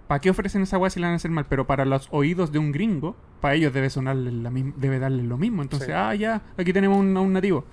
¿Para 0.06 0.20
qué 0.20 0.30
ofrecen 0.30 0.62
esa 0.62 0.76
wea 0.78 0.90
si 0.90 0.98
la 1.00 1.06
van 1.06 1.12
a 1.14 1.16
hacer 1.16 1.30
mal? 1.30 1.46
Pero 1.48 1.66
para 1.66 1.84
los 1.84 2.08
oídos 2.10 2.50
de 2.52 2.58
un 2.58 2.72
gringo, 2.72 3.14
para 3.40 3.54
ellos 3.54 3.72
debe 3.72 3.90
sonarle 3.90 4.32
la 4.32 4.50
debe 4.76 4.98
darles 4.98 5.24
lo 5.26 5.36
mismo. 5.38 5.62
Entonces, 5.62 5.86
Sí. 5.86 5.92
ah, 5.94 6.14
ya, 6.14 6.42
aquí 6.56 6.72
tenemos 6.72 6.98
un, 6.98 7.16
un 7.16 7.32
nativo. 7.32 7.64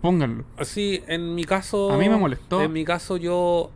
Pónganlo. 0.00 0.44
Sí, 0.62 1.02
en 1.06 1.34
mi 1.34 1.44
caso. 1.44 1.90
A 1.92 1.96
mí 1.98 2.08
me 2.08 2.16
molestó. 2.16 2.62
En 2.62 2.72
mi 2.72 2.84
caso, 2.84 3.16
yo 3.16 3.70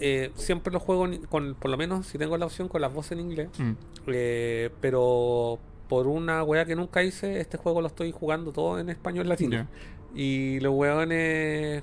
eh, 0.00 0.32
siempre 0.34 0.72
lo 0.72 0.80
juego 0.80 1.08
con, 1.28 1.54
por 1.54 1.70
lo 1.70 1.76
menos 1.76 2.06
si 2.06 2.18
tengo 2.18 2.36
la 2.36 2.46
opción, 2.46 2.68
con 2.68 2.80
las 2.80 2.92
voces 2.92 3.12
en 3.12 3.20
inglés. 3.20 3.48
Mm. 3.58 3.72
Eh, 4.08 4.70
pero 4.80 5.58
por 5.94 6.06
una 6.08 6.42
weá 6.42 6.64
que 6.64 6.74
nunca 6.74 7.02
hice, 7.04 7.40
este 7.40 7.56
juego 7.56 7.80
lo 7.80 7.86
estoy 7.86 8.10
jugando 8.10 8.52
todo 8.52 8.78
en 8.80 8.88
español 8.90 9.28
latino. 9.28 9.56
Ya. 9.56 9.66
Y 10.14 10.58
los 10.60 10.72
weones. 10.74 11.82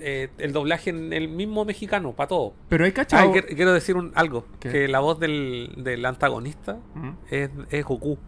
eh, 0.00 0.28
el 0.38 0.52
doblaje 0.52 0.90
en 0.90 1.12
el 1.12 1.28
mismo 1.28 1.64
mexicano, 1.64 2.12
para 2.12 2.26
todo. 2.28 2.54
Pero 2.68 2.84
hay 2.84 2.90
Ah, 2.90 2.94
cachado. 2.94 3.28
y 3.28 3.32
quiero, 3.32 3.46
quiero 3.48 3.72
decir 3.72 3.94
un, 3.96 4.10
algo: 4.16 4.46
¿Qué? 4.58 4.70
que 4.70 4.88
la 4.88 4.98
voz 5.00 5.20
del, 5.20 5.72
del 5.76 6.04
antagonista 6.04 6.78
Mm. 6.94 7.10
es, 7.30 7.50
es 7.70 7.84
Goku. 7.84 8.18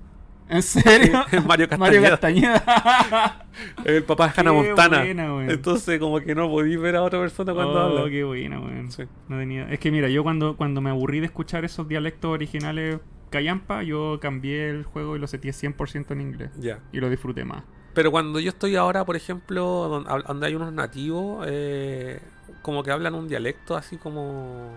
¿En 0.48 0.62
serio? 0.62 1.24
Es 1.32 1.44
Mario 1.44 1.66
Mario 1.78 2.02
Castañeda. 2.02 2.60
Castañeda. 2.64 3.46
Es 3.84 3.92
el 3.92 4.04
papá 4.04 4.26
de 4.28 4.32
Hannah 4.36 4.50
Qué 4.50 4.56
Montana. 4.68 4.98
buena. 5.04 5.52
Entonces, 5.52 5.98
como 5.98 6.20
que 6.20 6.34
no 6.34 6.48
podís 6.50 6.78
ver 6.78 6.96
a 6.96 7.02
otra 7.02 7.18
persona 7.20 7.54
cuando 7.54 7.72
oh, 7.74 7.78
habla. 7.98 8.10
qué 8.10 8.22
buena. 8.24 8.60
Sí. 8.90 9.04
No 9.28 9.38
tenía... 9.38 9.68
Es 9.70 9.78
que 9.80 9.90
mira, 9.90 10.08
yo 10.08 10.22
cuando, 10.22 10.56
cuando 10.56 10.80
me 10.80 10.90
aburrí 10.90 11.20
de 11.20 11.26
escuchar 11.26 11.64
esos 11.64 11.88
dialectos 11.88 12.30
originales 12.30 12.98
callampa, 13.34 13.82
yo 13.82 14.18
cambié 14.20 14.70
el 14.70 14.84
juego 14.84 15.16
y 15.16 15.18
lo 15.18 15.26
seteé 15.26 15.52
100% 15.52 16.10
en 16.12 16.20
inglés. 16.20 16.50
Y 16.92 17.00
lo 17.00 17.10
disfruté 17.10 17.44
más. 17.44 17.62
Pero 17.94 18.10
cuando 18.10 18.40
yo 18.40 18.48
estoy 18.48 18.74
ahora, 18.76 19.04
por 19.04 19.14
ejemplo, 19.16 20.04
donde 20.26 20.46
hay 20.46 20.54
unos 20.54 20.72
nativos, 20.72 21.46
eh, 21.48 22.20
como 22.62 22.82
que 22.82 22.90
hablan 22.90 23.14
un 23.14 23.28
dialecto 23.28 23.76
así 23.76 23.96
como. 23.98 24.70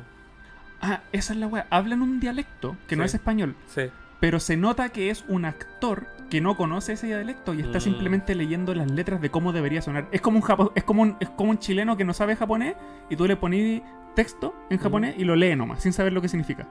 Ah, 0.82 1.02
esa 1.12 1.34
es 1.34 1.40
la 1.40 1.48
weá. 1.48 1.66
Hablan 1.72 2.02
un 2.02 2.20
dialecto 2.20 2.76
que 2.88 2.96
no 2.96 3.04
es 3.04 3.14
español, 3.16 3.56
Sí. 3.68 3.84
pero 4.20 4.40
se 4.40 4.56
nota 4.58 4.90
que 4.90 5.10
es 5.10 5.26
un 5.28 5.46
actor 5.46 6.06
que 6.30 6.42
no 6.42 6.56
conoce 6.58 6.94
ese 6.94 7.08
dialecto 7.08 7.54
y 7.54 7.62
está 7.62 7.78
Mm. 7.80 7.82
simplemente 7.82 8.36
leyendo 8.36 8.76
las 8.76 8.92
letras 8.92 9.22
de 9.22 9.32
cómo 9.32 9.54
debería 9.54 9.82
sonar. 9.82 10.08
Es 10.12 10.22
como 10.22 10.38
un 10.38 10.44
japo- 10.44 10.72
es 10.76 10.84
como 10.84 11.02
un, 11.02 11.16
es 11.20 11.30
como 11.30 11.50
un 11.52 11.58
chileno 11.58 11.96
que 11.98 12.04
no 12.04 12.14
sabe 12.14 12.36
japonés 12.36 12.76
y 13.10 13.16
tú 13.16 13.26
le 13.28 13.38
pones 13.38 13.82
texto 14.16 14.54
en 14.70 14.78
japonés 14.78 15.16
y 15.18 15.24
lo 15.24 15.36
lee 15.36 15.56
nomás, 15.56 15.82
sin 15.82 15.94
saber 15.94 16.12
lo 16.14 16.22
que 16.22 16.28
significa. 16.28 16.68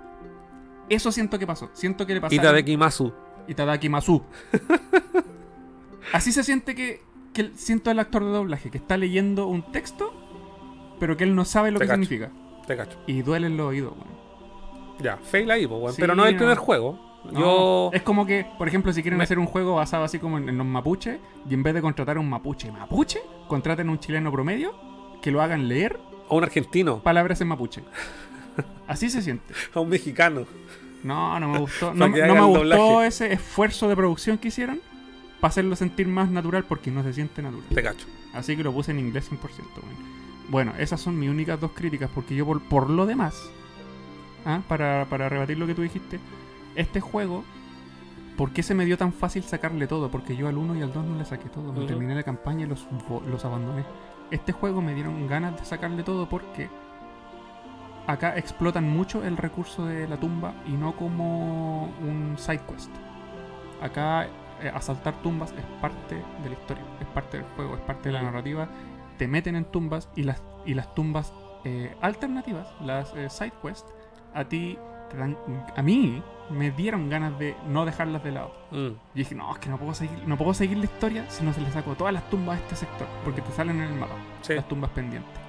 Eso 0.88 1.10
siento 1.12 1.38
que 1.38 1.46
pasó. 1.46 1.70
Siento 1.72 2.06
que 2.06 2.14
le 2.14 2.20
pasó. 2.20 2.34
Itadeki 2.34 2.76
Masu. 2.76 3.12
Itadaki 3.48 3.88
Masu. 3.88 4.22
Así 6.12 6.32
se 6.32 6.44
siente 6.44 6.74
que, 6.74 7.00
que 7.32 7.50
siento 7.56 7.90
el 7.90 7.98
actor 7.98 8.24
de 8.24 8.30
doblaje, 8.30 8.70
que 8.70 8.78
está 8.78 8.96
leyendo 8.96 9.46
un 9.46 9.62
texto, 9.72 10.12
pero 11.00 11.16
que 11.16 11.24
él 11.24 11.34
no 11.34 11.44
sabe 11.44 11.70
lo 11.70 11.78
Te 11.78 11.84
que 11.84 11.88
cacho. 11.88 12.02
significa. 12.04 12.30
Te 12.66 12.76
cacho. 12.76 12.98
Y 13.06 13.22
duele 13.22 13.48
en 13.48 13.56
los 13.56 13.66
oídos, 13.68 13.92
weón. 13.92 14.16
Ya, 15.00 15.16
fail 15.18 15.50
ahí, 15.50 15.66
pues, 15.66 15.80
weón. 15.80 15.94
Sí, 15.94 16.00
Pero 16.00 16.14
no 16.14 16.24
es 16.24 16.30
el 16.30 16.36
primer 16.36 16.56
juego. 16.58 16.98
No, 17.32 17.40
Yo. 17.40 17.90
Es 17.92 18.02
como 18.02 18.24
que, 18.24 18.46
por 18.56 18.68
ejemplo, 18.68 18.92
si 18.92 19.02
quieren 19.02 19.18
Me- 19.18 19.24
hacer 19.24 19.38
un 19.40 19.46
juego 19.46 19.74
basado 19.74 20.04
así 20.04 20.18
como 20.20 20.38
en, 20.38 20.48
en 20.48 20.56
los 20.58 20.66
mapuches, 20.66 21.18
y 21.50 21.54
en 21.54 21.62
vez 21.64 21.74
de 21.74 21.82
contratar 21.82 22.16
a 22.16 22.20
un 22.20 22.28
mapuche 22.30 22.70
mapuche, 22.70 23.20
contraten 23.48 23.88
a 23.88 23.92
un 23.92 23.98
chileno 23.98 24.30
promedio 24.30 24.72
que 25.20 25.32
lo 25.32 25.42
hagan 25.42 25.66
leer 25.68 25.98
A 26.30 26.34
un 26.34 26.44
argentino. 26.44 27.00
palabras 27.02 27.40
en 27.40 27.48
mapuche. 27.48 27.82
Así 28.86 29.10
se 29.10 29.22
siente. 29.22 29.54
A 29.74 29.80
un 29.80 29.88
mexicano. 29.88 30.46
No, 31.02 31.38
no 31.38 31.48
me 31.48 31.58
gustó. 31.58 31.94
No, 31.94 32.08
no 32.08 32.14
me 32.16 32.40
gustó 32.42 32.58
doblaje. 32.58 33.06
ese 33.06 33.32
esfuerzo 33.32 33.88
de 33.88 33.96
producción 33.96 34.38
que 34.38 34.48
hicieron 34.48 34.80
para 35.40 35.50
hacerlo 35.50 35.76
sentir 35.76 36.08
más 36.08 36.30
natural 36.30 36.64
porque 36.64 36.90
no 36.90 37.02
se 37.02 37.12
siente 37.12 37.42
natural. 37.42 37.66
Te 37.72 37.82
cacho. 37.82 38.06
Así 38.34 38.56
que 38.56 38.62
lo 38.64 38.72
puse 38.72 38.90
en 38.90 38.98
inglés 38.98 39.30
100%. 39.30 39.38
Bueno, 39.38 39.98
bueno 40.48 40.72
esas 40.78 41.00
son 41.00 41.18
mis 41.18 41.30
únicas 41.30 41.60
dos 41.60 41.72
críticas 41.72 42.10
porque 42.14 42.34
yo 42.34 42.44
por, 42.46 42.60
por 42.62 42.90
lo 42.90 43.06
demás, 43.06 43.50
¿ah? 44.44 44.62
para, 44.68 45.06
para 45.08 45.28
rebatir 45.28 45.58
lo 45.58 45.66
que 45.66 45.74
tú 45.74 45.82
dijiste, 45.82 46.18
este 46.74 47.00
juego, 47.00 47.44
¿por 48.36 48.52
qué 48.52 48.62
se 48.62 48.74
me 48.74 48.84
dio 48.84 48.98
tan 48.98 49.12
fácil 49.12 49.42
sacarle 49.44 49.86
todo? 49.86 50.10
Porque 50.10 50.36
yo 50.36 50.48
al 50.48 50.56
1 50.58 50.76
y 50.76 50.82
al 50.82 50.92
2 50.92 51.04
no 51.04 51.18
le 51.18 51.24
saqué 51.24 51.48
todo. 51.48 51.72
Me 51.72 51.78
Ujú. 51.80 51.86
terminé 51.88 52.14
la 52.14 52.22
campaña 52.22 52.66
y 52.66 52.68
los, 52.68 52.86
los 53.30 53.44
abandoné. 53.44 53.84
Este 54.30 54.52
juego 54.52 54.82
me 54.82 54.94
dieron 54.94 55.26
ganas 55.28 55.56
de 55.58 55.64
sacarle 55.64 56.02
todo 56.02 56.28
porque 56.28 56.68
acá 58.06 58.36
explotan 58.36 58.88
mucho 58.88 59.24
el 59.24 59.36
recurso 59.36 59.84
de 59.86 60.06
la 60.08 60.16
tumba 60.16 60.54
y 60.66 60.72
no 60.72 60.96
como 60.96 61.84
un 62.00 62.34
side 62.38 62.60
quest. 62.68 62.90
Acá 63.82 64.26
eh, 64.62 64.70
asaltar 64.74 65.14
tumbas 65.22 65.52
es 65.52 65.64
parte 65.80 66.14
de 66.42 66.48
la 66.48 66.54
historia, 66.54 66.84
es 67.00 67.06
parte 67.08 67.38
del 67.38 67.46
juego, 67.56 67.74
es 67.74 67.80
parte 67.82 68.08
de 68.08 68.12
la 68.14 68.22
narrativa. 68.22 68.68
Te 69.18 69.28
meten 69.28 69.56
en 69.56 69.64
tumbas 69.64 70.08
y 70.14 70.22
las, 70.22 70.42
y 70.64 70.74
las 70.74 70.94
tumbas 70.94 71.32
eh, 71.64 71.94
alternativas, 72.00 72.68
las 72.80 73.12
eh, 73.14 73.28
side 73.28 73.52
quests, 73.62 73.92
a 74.34 74.44
ti, 74.44 74.78
te 75.10 75.16
dan, 75.16 75.36
a 75.74 75.82
mí 75.82 76.22
me 76.50 76.70
dieron 76.70 77.08
ganas 77.08 77.38
de 77.38 77.56
no 77.66 77.84
dejarlas 77.84 78.22
de 78.22 78.32
lado. 78.32 78.52
Mm. 78.70 78.88
Y 79.14 79.18
dije, 79.18 79.34
no, 79.34 79.52
es 79.52 79.58
que 79.58 79.68
no 79.68 79.78
puedo 79.78 79.94
seguir, 79.94 80.26
no 80.26 80.36
puedo 80.36 80.54
seguir 80.54 80.78
la 80.78 80.84
historia 80.84 81.24
si 81.28 81.44
no 81.44 81.52
se 81.52 81.60
le 81.60 81.70
saco 81.70 81.94
todas 81.94 82.12
las 82.12 82.28
tumbas 82.30 82.58
a 82.58 82.62
este 82.62 82.76
sector, 82.76 83.06
porque 83.24 83.40
te 83.40 83.50
salen 83.52 83.80
en 83.80 83.92
el 83.92 83.98
mapa, 83.98 84.14
Sí. 84.42 84.54
las 84.54 84.68
tumbas 84.68 84.90
pendientes. 84.90 85.45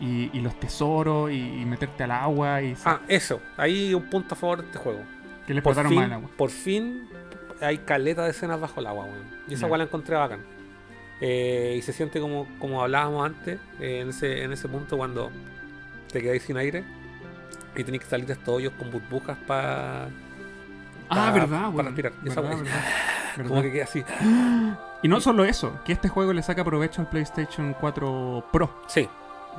Y, 0.00 0.30
y 0.32 0.40
los 0.40 0.58
tesoros, 0.58 1.30
y, 1.30 1.60
y 1.60 1.64
meterte 1.64 2.04
al 2.04 2.10
agua, 2.10 2.60
y 2.62 2.76
Ah, 2.84 3.00
eso. 3.08 3.40
Ahí 3.56 3.94
un 3.94 4.08
punto 4.10 4.34
a 4.34 4.36
favor 4.36 4.58
de 4.60 4.66
este 4.66 4.78
juego. 4.78 5.00
que 5.46 5.52
le 5.54 5.60
explotaron 5.60 5.94
más 5.94 6.06
el 6.06 6.12
agua. 6.12 6.28
por 6.36 6.50
fin 6.50 7.08
hay 7.60 7.78
caleta 7.78 8.24
de 8.24 8.30
escenas 8.30 8.60
bajo 8.60 8.80
el 8.80 8.86
agua, 8.86 9.04
weón. 9.04 9.24
Y 9.48 9.54
esa 9.54 9.66
weá 9.66 9.78
la 9.78 9.84
encontré 9.84 10.16
bacán. 10.16 10.40
Eh, 11.20 11.76
y 11.78 11.82
se 11.82 11.92
siente 11.92 12.20
como, 12.20 12.46
como 12.58 12.82
hablábamos 12.82 13.24
antes, 13.24 13.58
eh, 13.80 14.00
en, 14.00 14.08
ese, 14.10 14.42
en 14.42 14.52
ese 14.52 14.68
punto 14.68 14.96
cuando 14.96 15.30
te 16.12 16.20
quedáis 16.20 16.42
sin 16.42 16.56
aire 16.56 16.84
y 17.76 17.84
tenéis 17.84 18.02
que 18.04 18.08
salir 18.10 18.26
de 18.26 18.32
estos 18.34 18.48
hoyos 18.56 18.72
con 18.78 18.90
burbujas 18.90 19.36
para. 19.46 20.06
Ah, 20.06 20.08
para- 21.08 21.32
verdad, 21.32 21.70
para 21.72 21.82
respirar. 21.88 22.12
Esa 22.24 22.40
Verdad, 22.40 22.64
Como 23.48 23.62
que 23.62 23.72
queda 23.72 23.84
así. 23.84 24.04
Y 25.02 25.08
no 25.08 25.20
solo 25.20 25.44
eso, 25.44 25.78
que 25.84 25.92
este 25.92 26.08
juego 26.08 26.32
le 26.32 26.42
saca 26.42 26.64
provecho 26.64 27.02
al 27.02 27.10
PlayStation 27.10 27.74
4 27.78 28.46
Pro. 28.50 28.82
Sí, 28.88 29.06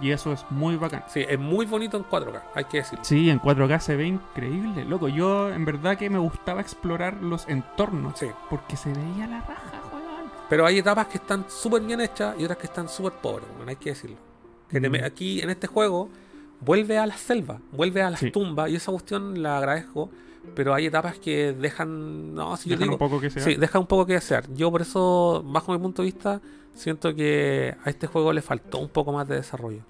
Y 0.02 0.12
eso 0.12 0.32
es 0.34 0.46
muy 0.50 0.76
bacán. 0.76 1.04
sí, 1.08 1.26
es 1.28 1.40
muy 1.40 1.66
bonito 1.66 1.98
en 1.98 2.04
4K, 2.04 2.42
hay 2.54 2.66
que 2.66 2.78
decirlo. 2.78 3.04
Sí, 3.06 3.30
en 3.30 3.40
4K 3.40 3.80
se 3.80 3.96
ve 3.96 4.08
increíble, 4.08 4.86
loco. 4.86 5.08
Yo 5.08 5.50
en 5.52 5.66
verdad 5.66 5.98
que 5.98 6.10
me 6.10 6.20
gustaba 6.20 6.62
explorar 6.62 7.22
los 7.22 7.48
entornos. 7.48 8.20
Sí. 8.20 8.28
Porque 8.50 8.76
se 8.78 8.90
veía 8.90 9.28
la 9.28 9.40
raja, 9.42 9.82
weón. 9.94 10.30
Pero 10.50 10.66
hay 10.66 10.80
etapas 10.80 11.08
que 11.08 11.18
están 11.18 11.46
súper 11.50 11.82
bien 11.82 12.02
hechas 12.02 12.36
y 12.40 12.44
otras 12.44 12.58
que 12.58 12.68
están 12.68 12.88
súper 12.90 13.14
pobres, 13.14 13.48
weón, 13.58 13.70
hay 13.70 13.76
que 13.78 13.90
decirlo. 13.92 14.18
Que 14.70 14.80
Mm. 14.80 15.04
aquí 15.06 15.42
en 15.42 15.50
este 15.50 15.68
juego 15.68 16.10
vuelve 16.62 16.98
a 16.98 17.06
las 17.06 17.20
selvas, 17.20 17.60
vuelve 17.72 18.02
a 18.02 18.10
las 18.10 18.20
Sí. 18.20 18.32
tumbas 18.32 18.70
y 18.70 18.76
esa 18.76 18.92
cuestión 18.92 19.42
la 19.42 19.58
agradezco. 19.58 20.10
Pero 20.54 20.76
hay 20.76 20.86
etapas 20.86 21.18
que 21.18 21.54
dejan. 21.54 22.36
No, 22.36 22.56
si 22.56 22.70
yo 22.70 22.76
Dejan 22.76 22.84
digo. 22.90 22.94
un 22.96 23.00
poco 23.10 23.20
que 23.20 23.32
sea. 23.32 23.42
Sí, 23.44 23.56
deja 23.56 23.80
un 23.80 23.88
poco 23.88 24.06
que 24.06 24.14
desear. 24.14 24.46
Yo 24.54 24.70
por 24.70 24.84
eso, 24.84 25.44
bajo 25.44 25.72
mi 25.72 25.80
punto 25.80 26.04
de 26.04 26.06
vista, 26.06 26.40
siento 26.76 27.16
que 27.16 27.76
a 27.84 27.90
este 27.90 28.06
juego 28.06 28.32
le 28.34 28.42
faltó 28.42 28.78
un 28.78 28.90
poco 28.90 29.12
más 29.12 29.28
de 29.28 29.36
desarrollo. 29.36 29.82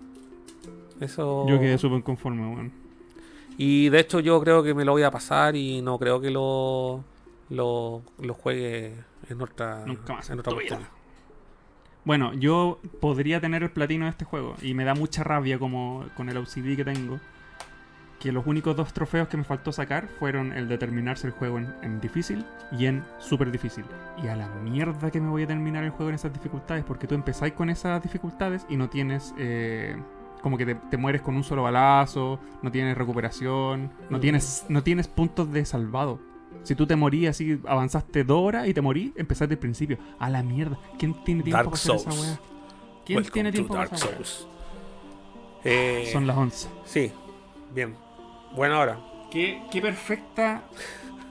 Eso. 1.01 1.45
Yo 1.49 1.59
quedé 1.59 1.77
súper 1.77 2.03
conforme, 2.03 2.47
weón. 2.47 2.71
Y 3.57 3.89
de 3.89 3.99
hecho 3.99 4.19
yo 4.19 4.39
creo 4.41 4.63
que 4.63 4.73
me 4.73 4.85
lo 4.85 4.93
voy 4.93 5.03
a 5.03 5.11
pasar 5.11 5.55
y 5.55 5.81
no 5.81 5.97
creo 5.97 6.21
que 6.21 6.29
lo, 6.29 7.03
lo, 7.49 8.01
lo 8.19 8.33
juegue 8.33 8.93
en 9.29 9.41
otra, 9.41 9.83
Nunca 9.85 10.13
más 10.13 10.29
en 10.29 10.39
otra 10.39 10.53
oportunidad. 10.53 10.89
Bueno, 12.03 12.33
yo 12.33 12.79
podría 13.01 13.41
tener 13.41 13.63
el 13.63 13.71
platino 13.71 14.05
de 14.05 14.11
este 14.11 14.25
juego 14.25 14.55
y 14.61 14.73
me 14.73 14.83
da 14.83 14.93
mucha 14.93 15.23
rabia 15.23 15.57
como 15.57 16.05
con 16.15 16.29
el 16.29 16.37
OCD 16.37 16.75
que 16.75 16.85
tengo. 16.85 17.19
Que 18.25 18.31
los 18.31 18.47
únicos 18.47 18.75
dos 18.75 18.91
trofeos 18.91 19.27
que 19.27 19.37
me 19.37 19.43
faltó 19.43 19.71
sacar 19.71 20.07
fueron 20.17 20.51
el 20.51 20.67
de 20.67 20.79
terminarse 20.79 21.27
el 21.27 21.33
juego 21.33 21.59
en, 21.59 21.71
en 21.83 22.01
difícil 22.01 22.43
y 22.71 22.87
en 22.87 23.03
super 23.19 23.51
difícil. 23.51 23.85
Y 24.23 24.27
a 24.29 24.35
la 24.35 24.47
mierda 24.47 25.11
que 25.11 25.21
me 25.21 25.29
voy 25.29 25.43
a 25.43 25.47
terminar 25.47 25.83
el 25.83 25.91
juego 25.91 26.09
en 26.09 26.15
esas 26.15 26.33
dificultades, 26.33 26.83
porque 26.83 27.05
tú 27.05 27.13
empezáis 27.13 27.53
con 27.53 27.69
esas 27.69 28.01
dificultades 28.01 28.65
y 28.67 28.77
no 28.77 28.89
tienes. 28.89 29.31
eh, 29.37 29.95
como 30.41 30.57
que 30.57 30.65
te, 30.65 30.73
te 30.75 30.97
mueres 30.97 31.21
con 31.21 31.35
un 31.35 31.43
solo 31.43 31.61
balazo, 31.63 32.39
no 32.63 32.71
tienes 32.71 32.97
recuperación, 32.97 33.91
no 34.09 34.17
Mm. 34.17 34.21
tienes, 34.21 34.65
no 34.69 34.81
tienes 34.81 35.07
puntos 35.07 35.51
de 35.51 35.63
salvado. 35.65 36.19
Si 36.63 36.73
tú 36.73 36.87
te 36.87 36.95
morís 36.95 37.29
así, 37.29 37.61
avanzaste 37.67 38.23
dos 38.23 38.41
horas 38.41 38.67
y 38.67 38.73
te 38.73 38.81
morís, 38.81 39.11
empezaste 39.17 39.53
al 39.53 39.59
principio. 39.59 39.99
A 40.17 40.31
la 40.31 40.41
mierda. 40.41 40.79
¿Quién 40.97 41.13
tiene 41.23 41.43
tiempo 41.43 41.57
Dark 41.57 41.69
para 41.71 41.75
hacer 41.75 41.95
esa 41.95 42.11
Souls. 42.11 42.21
weá? 42.27 42.39
¿Quién 43.05 43.17
Welcome 43.17 43.33
tiene 43.33 43.51
tiempo 43.51 43.73
para 43.73 43.85
Dark 43.85 43.93
hacer 43.95 44.09
esa 44.09 44.15
Souls. 44.17 44.47
Eh? 45.63 46.09
Son 46.11 46.25
las 46.27 46.37
11. 46.37 46.69
Sí, 46.85 47.11
bien. 47.73 47.95
Buena 48.55 48.79
hora. 48.79 48.97
Qué, 49.31 49.61
qué 49.71 49.81
perfecta. 49.81 50.63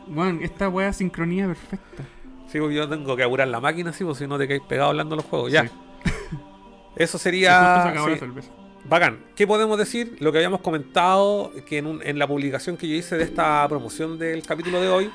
Bueno, 0.06 0.40
esta 0.42 0.68
weá 0.68 0.92
sincronía 0.92 1.46
perfecta. 1.46 2.02
Sí, 2.48 2.58
porque 2.60 2.74
yo 2.76 2.88
tengo 2.88 3.16
que 3.16 3.22
apurar 3.22 3.48
la 3.48 3.60
máquina, 3.60 3.92
sí, 3.92 4.04
porque 4.04 4.18
si 4.20 4.26
no 4.26 4.38
te 4.38 4.46
caes 4.46 4.60
pegado 4.68 4.90
hablando 4.90 5.16
los 5.16 5.24
juegos. 5.24 5.50
Ya. 5.50 5.64
Sí. 5.66 5.70
Eso 6.96 7.18
sería. 7.18 7.92
la 7.94 8.04
sí, 8.04 8.50
bacán. 8.84 9.18
¿Qué 9.34 9.46
podemos 9.46 9.78
decir? 9.78 10.16
Lo 10.20 10.30
que 10.30 10.38
habíamos 10.38 10.60
comentado 10.60 11.50
que 11.66 11.78
en, 11.78 11.86
un- 11.86 12.02
en 12.02 12.18
la 12.18 12.26
publicación 12.28 12.76
que 12.76 12.86
yo 12.88 12.94
hice 12.94 13.16
de 13.16 13.24
esta 13.24 13.66
promoción 13.68 14.18
del 14.18 14.42
capítulo 14.42 14.80
de 14.80 14.88
hoy, 14.88 15.10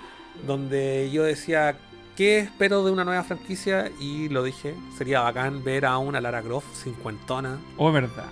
donde 0.45 1.09
yo 1.11 1.23
decía. 1.23 1.77
¿Qué 2.17 2.39
espero 2.39 2.83
de 2.83 2.91
una 2.91 3.05
nueva 3.05 3.23
franquicia? 3.23 3.89
Y 3.97 4.27
lo 4.27 4.43
dije, 4.43 4.73
sería 4.97 5.21
bacán 5.21 5.63
ver 5.63 5.85
a 5.85 5.97
una 5.99 6.19
Lara 6.19 6.41
Croft 6.41 6.67
cincuentona. 6.83 7.59
Oh, 7.77 7.93
verdad. 7.93 8.25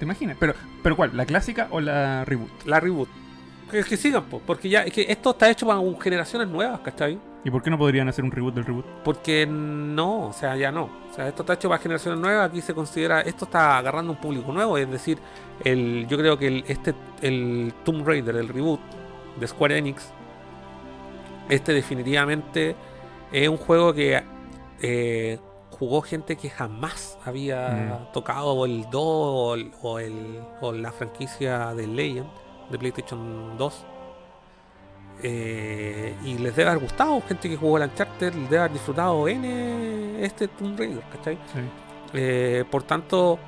¿Te 0.00 0.06
imaginas? 0.06 0.38
Pero, 0.40 0.54
pero 0.82 0.96
¿cuál? 0.96 1.14
¿La 1.14 1.26
clásica 1.26 1.68
o 1.70 1.78
la 1.78 2.24
reboot? 2.24 2.64
La 2.64 2.80
reboot. 2.80 3.06
Que, 3.70 3.84
que 3.84 3.98
sigan, 3.98 4.24
po, 4.24 4.40
porque 4.44 4.70
ya 4.70 4.82
es 4.82 4.94
que 4.94 5.04
esto 5.06 5.32
está 5.32 5.50
hecho 5.50 5.66
para 5.66 5.78
generaciones 6.00 6.48
nuevas, 6.48 6.80
¿cachai? 6.80 7.18
¿Y 7.44 7.50
por 7.50 7.62
qué 7.62 7.68
no 7.68 7.76
podrían 7.76 8.08
hacer 8.08 8.24
un 8.24 8.30
reboot 8.30 8.54
del 8.54 8.64
reboot? 8.64 8.86
Porque 9.04 9.46
no, 9.46 10.28
o 10.28 10.32
sea, 10.32 10.56
ya 10.56 10.72
no. 10.72 10.84
O 10.84 11.14
sea, 11.14 11.28
esto 11.28 11.42
está 11.42 11.52
hecho 11.52 11.68
para 11.68 11.82
generaciones 11.82 12.18
nuevas. 12.18 12.48
Aquí 12.48 12.62
se 12.62 12.72
considera, 12.72 13.20
esto 13.20 13.44
está 13.44 13.76
agarrando 13.76 14.12
un 14.12 14.18
público 14.18 14.50
nuevo. 14.52 14.78
Es 14.78 14.90
decir, 14.90 15.18
el, 15.64 16.06
yo 16.08 16.16
creo 16.16 16.38
que 16.38 16.46
el, 16.46 16.64
este, 16.66 16.94
el 17.20 17.74
Tomb 17.84 18.06
Raider, 18.06 18.36
el 18.36 18.48
reboot 18.48 18.80
de 19.38 19.46
Square 19.46 19.76
Enix, 19.76 20.10
este 21.50 21.74
definitivamente 21.74 22.74
es 23.32 23.48
un 23.50 23.58
juego 23.58 23.92
que 23.92 24.22
eh, 24.80 25.38
jugó 25.80 26.02
gente 26.02 26.36
que 26.36 26.48
jamás 26.50 27.18
había 27.24 28.08
tocado 28.12 28.64
el 28.66 28.84
2 28.90 28.92
o, 29.02 29.54
el- 29.54 29.72
o 29.82 29.98
el- 29.98 30.40
o 30.60 30.72
la 30.72 30.92
franquicia 30.92 31.74
de 31.74 31.86
Legend 31.88 32.28
de 32.70 32.78
PlayStation 32.78 33.56
2. 33.58 33.84
Eh, 35.22 36.14
y 36.24 36.38
les 36.38 36.56
debe 36.56 36.70
haber 36.70 36.82
gustado, 36.82 37.20
gente 37.28 37.48
que 37.50 37.56
jugó 37.56 37.76
el 37.76 37.84
Uncharted, 37.84 38.32
les 38.34 38.44
debe 38.50 38.58
haber 38.60 38.72
disfrutado 38.72 39.28
en 39.28 39.44
este 40.20 40.48
Tomb 40.48 40.78
Raider, 40.78 41.02
¿cachai? 41.12 41.34
Sí. 41.52 41.60
Eh, 42.14 42.64
por 42.70 42.82
tanto, 42.84 43.38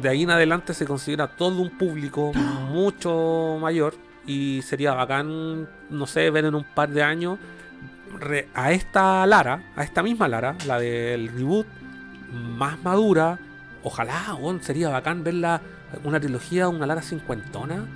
de 0.00 0.08
ahí 0.08 0.22
en 0.24 0.30
adelante 0.30 0.74
se 0.74 0.86
considera 0.86 1.36
todo 1.36 1.62
un 1.62 1.76
público 1.78 2.32
mucho 2.70 3.56
mayor 3.60 3.94
y 4.26 4.60
sería 4.62 4.92
bacán, 4.94 5.68
no 5.90 6.06
sé, 6.06 6.28
ver 6.30 6.44
en 6.46 6.54
un 6.54 6.64
par 6.74 6.90
de 6.90 7.02
años 7.02 7.38
re- 8.20 8.48
a 8.54 8.72
esta 8.72 9.26
Lara, 9.26 9.62
a 9.76 9.82
esta 9.84 10.02
misma 10.02 10.28
Lara, 10.28 10.56
la 10.66 10.78
del 10.78 11.28
reboot, 11.28 11.66
más 12.32 12.82
madura. 12.82 13.38
Ojalá, 13.82 14.34
weón, 14.38 14.62
sería 14.62 14.88
bacán 14.88 15.22
verla, 15.24 15.60
una 16.04 16.18
trilogía, 16.20 16.68
una 16.68 16.86
Lara 16.86 17.02
cincuentona. 17.02 17.86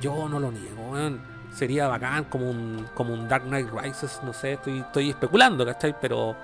Yo 0.00 0.28
no 0.28 0.38
lo 0.38 0.50
niego, 0.52 0.90
weón. 0.90 1.20
Sería 1.52 1.86
bacán 1.86 2.24
como 2.24 2.48
un, 2.48 2.86
como 2.94 3.12
un 3.12 3.28
Dark 3.28 3.44
Knight 3.44 3.68
Rises, 3.70 4.20
no 4.24 4.32
sé, 4.32 4.54
estoy, 4.54 4.78
estoy 4.80 5.10
especulando, 5.10 5.66
¿cachai? 5.66 5.94
Pero 6.00 6.34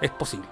es 0.00 0.10
posible. 0.10 0.46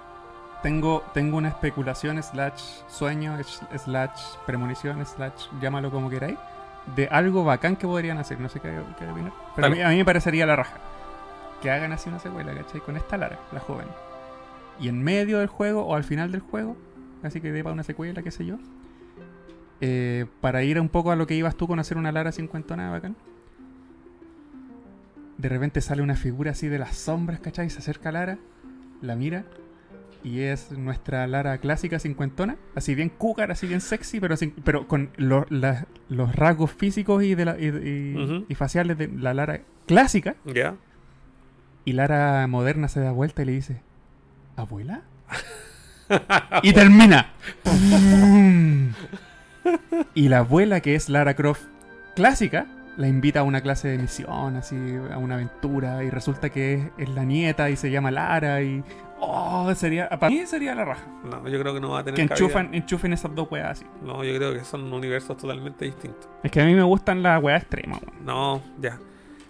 Tengo, 0.62 1.04
tengo 1.12 1.36
una 1.36 1.48
especulación, 1.48 2.22
slash 2.22 2.62
sueño, 2.88 3.36
slash 3.76 4.22
premonición, 4.46 5.04
slash 5.04 5.48
llámalo 5.60 5.90
como 5.90 6.08
queráis, 6.08 6.38
de 6.96 7.06
algo 7.08 7.44
bacán 7.44 7.76
que 7.76 7.86
podrían 7.86 8.16
hacer. 8.16 8.40
No 8.40 8.48
sé 8.48 8.60
qué, 8.60 8.70
qué 8.98 9.06
opinar. 9.06 9.32
Pero 9.54 9.66
a 9.66 9.70
mí, 9.70 9.82
a 9.82 9.88
mí 9.88 9.96
me 9.96 10.04
parecería 10.06 10.46
la 10.46 10.56
raja. 10.56 10.78
Que 11.64 11.70
hagan 11.70 11.90
así 11.92 12.08
una 12.10 12.18
secuela, 12.20 12.54
¿cachai? 12.54 12.80
Con 12.82 12.96
esta 12.96 13.16
Lara, 13.16 13.38
la 13.52 13.58
joven. 13.58 13.86
Y 14.78 14.88
en 14.88 15.02
medio 15.02 15.38
del 15.38 15.48
juego 15.48 15.84
o 15.86 15.94
al 15.96 16.04
final 16.04 16.30
del 16.30 16.40
juego, 16.42 16.76
así 17.22 17.40
que 17.40 17.50
dé 17.52 17.62
para 17.64 17.72
una 17.74 17.82
secuela, 17.84 18.22
qué 18.22 18.30
sé 18.30 18.44
yo. 18.46 18.56
eh, 19.80 20.26
para 20.40 20.62
ir 20.62 20.78
un 20.80 20.88
poco 20.88 21.10
a 21.10 21.16
lo 21.16 21.26
que 21.26 21.34
ibas 21.34 21.56
tú 21.56 21.66
con 21.66 21.78
hacer 21.78 21.96
una 21.98 22.12
Lara 22.12 22.32
cincuentona 22.32 22.90
bacán. 22.90 23.16
De 25.36 25.48
repente 25.48 25.80
sale 25.80 26.00
una 26.02 26.14
figura 26.16 26.52
así 26.52 26.68
de 26.68 26.78
las 26.78 26.96
sombras, 26.96 27.40
¿cachai? 27.40 27.68
Se 27.70 27.78
acerca 27.80 28.10
a 28.10 28.12
Lara, 28.12 28.38
la 29.02 29.16
mira 29.16 29.44
y 30.22 30.40
es 30.40 30.70
nuestra 30.72 31.26
Lara 31.26 31.58
clásica 31.58 31.98
cincuentona, 31.98 32.56
así 32.74 32.94
bien 32.94 33.10
cúcar, 33.10 33.50
así 33.50 33.66
bien 33.66 33.80
sexy, 33.82 34.20
pero, 34.20 34.36
sin- 34.36 34.52
pero 34.64 34.86
con 34.88 35.10
lo- 35.16 35.44
la- 35.50 35.86
los 36.08 36.34
rasgos 36.34 36.70
físicos 36.72 37.22
y, 37.24 37.34
de 37.34 37.44
la- 37.44 37.58
y, 37.58 37.66
y- 37.66 38.16
Ujú. 38.22 38.46
y 38.48 38.54
faciales 38.54 38.96
de 38.96 39.08
la 39.08 39.34
Lara 39.34 39.60
clásica. 39.86 40.36
¿Ya? 40.46 40.76
Y 41.84 41.92
Lara 41.92 42.46
moderna 42.46 42.88
se 42.88 43.00
da 43.00 43.12
vuelta 43.12 43.42
y 43.42 43.44
le 43.44 43.52
dice, 43.52 43.80
¿abuela? 44.56 45.02
y 46.62 46.72
termina. 46.72 47.32
y 50.14 50.28
la 50.28 50.38
abuela, 50.38 50.80
que 50.80 50.94
es 50.94 51.08
Lara 51.08 51.34
Croft 51.34 51.64
clásica, 52.14 52.66
la 52.96 53.08
invita 53.08 53.40
a 53.40 53.42
una 53.42 53.60
clase 53.60 53.88
de 53.88 53.98
misión, 53.98 54.56
así, 54.56 54.76
a 55.12 55.18
una 55.18 55.34
aventura, 55.34 56.02
y 56.04 56.10
resulta 56.10 56.48
que 56.48 56.74
es, 56.74 56.84
es 56.96 57.08
la 57.10 57.24
nieta 57.24 57.68
y 57.68 57.76
se 57.76 57.90
llama 57.90 58.10
Lara 58.10 58.62
y... 58.62 58.82
Oh, 59.20 59.72
sería... 59.74 60.08
Para 60.08 60.30
mí 60.30 60.46
sería 60.46 60.74
la 60.74 60.84
raja. 60.84 61.06
No, 61.24 61.48
yo 61.48 61.58
creo 61.58 61.74
que 61.74 61.80
no 61.80 61.90
va 61.90 62.00
a 62.00 62.04
tener 62.04 62.16
Que 62.16 62.22
enchufan, 62.22 62.74
enchufen 62.74 63.12
esas 63.12 63.34
dos 63.34 63.50
weas 63.50 63.70
así. 63.70 63.86
No, 64.02 64.22
yo 64.24 64.36
creo 64.36 64.52
que 64.52 64.64
son 64.64 64.92
universos 64.92 65.36
totalmente 65.36 65.84
distintos. 65.84 66.28
Es 66.42 66.50
que 66.50 66.60
a 66.60 66.64
mí 66.64 66.74
me 66.74 66.82
gustan 66.82 67.22
las 67.22 67.42
weas 67.42 67.62
extremas. 67.62 68.00
No, 68.24 68.62
ya. 68.80 68.98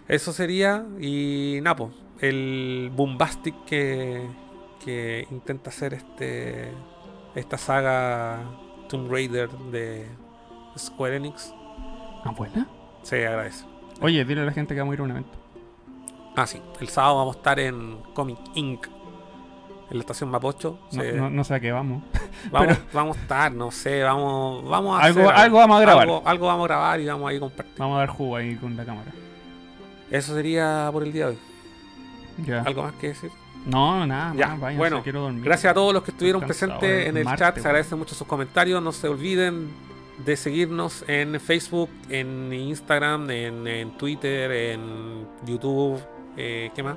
Eso 0.06 0.32
sería. 0.32 0.84
Y 1.00 1.58
Napo, 1.62 1.92
el 2.20 2.90
Boombastic 2.94 3.54
que, 3.64 4.26
que 4.84 5.26
intenta 5.30 5.70
hacer 5.70 5.94
este 5.94 6.72
esta 7.34 7.58
saga 7.58 8.40
Tomb 8.88 9.10
Raider 9.10 9.50
de 9.50 10.06
Square 10.78 11.16
Enix. 11.16 11.52
¿Abuela? 12.24 12.66
Se 13.02 13.26
agradece. 13.26 13.64
Oye, 14.00 14.24
dile 14.24 14.42
a 14.42 14.44
la 14.44 14.52
gente 14.52 14.74
que 14.74 14.80
vamos 14.80 14.92
a 14.92 14.94
ir 14.94 15.00
a 15.00 15.04
un 15.04 15.10
evento. 15.10 15.38
Ah, 16.36 16.46
sí. 16.46 16.60
El 16.80 16.88
sábado 16.88 17.16
vamos 17.18 17.36
a 17.36 17.38
estar 17.38 17.58
en 17.60 17.98
Comic 18.14 18.38
Inc. 18.54 18.86
En 19.90 19.98
la 19.98 20.00
estación 20.00 20.30
Mapocho. 20.30 20.78
No, 20.92 21.02
Se- 21.02 21.12
no- 21.12 21.30
no 21.30 21.44
sé 21.44 21.54
a 21.54 21.60
qué 21.60 21.70
vamos. 21.70 22.02
vamos, 22.50 22.68
pero- 22.68 22.80
vamos 22.92 23.16
a 23.18 23.20
estar, 23.20 23.52
no 23.52 23.70
sé, 23.70 24.02
vamos, 24.02 24.68
vamos 24.68 24.98
a 24.98 25.04
Algo- 25.04 25.20
hacer 25.28 25.34
algo 25.36 25.58
vamos 25.58 25.76
a 25.76 25.80
grabar. 25.80 26.02
Algo, 26.02 26.22
algo 26.24 26.46
vamos 26.46 26.64
a 26.64 26.68
grabar 26.68 27.00
y 27.00 27.06
vamos 27.06 27.28
a 27.28 27.32
ir 27.32 27.36
a 27.36 27.40
compartir. 27.40 27.74
Vamos 27.78 27.96
a 27.96 27.98
dar 28.00 28.08
jugo 28.08 28.36
ahí 28.36 28.56
con 28.56 28.76
la 28.76 28.84
cámara. 28.84 29.12
Eso 30.10 30.34
sería 30.34 30.88
por 30.92 31.02
el 31.02 31.12
día 31.12 31.26
de 31.26 31.30
hoy. 31.32 31.38
¿Algo 32.64 32.82
más 32.82 32.94
que 32.94 33.08
decir? 33.08 33.30
No, 33.66 34.06
nada, 34.06 34.34
Ya, 34.36 34.48
más, 34.48 34.60
váyanse, 34.60 34.78
bueno, 34.78 35.02
quiero 35.02 35.20
dormir. 35.22 35.42
Gracias 35.44 35.70
a 35.70 35.74
todos 35.74 35.94
los 35.94 36.02
que 36.02 36.10
estuvieron 36.10 36.42
presentes 36.42 36.82
es 37.02 37.08
en 37.08 37.16
el 37.16 37.24
chat. 37.36 37.54
Se 37.58 37.66
agradecen 37.66 37.98
mucho 37.98 38.14
sus 38.14 38.26
comentarios. 38.26 38.82
No 38.82 38.92
se 38.92 39.08
olviden 39.08 39.70
de 40.24 40.36
seguirnos 40.36 41.02
en 41.08 41.40
Facebook, 41.40 41.88
en 42.10 42.52
Instagram, 42.52 43.30
en, 43.30 43.66
en 43.66 43.96
Twitter, 43.96 44.50
en 44.52 45.26
YouTube. 45.46 45.98
eh, 46.36 46.70
¿Qué 46.74 46.82
más? 46.82 46.96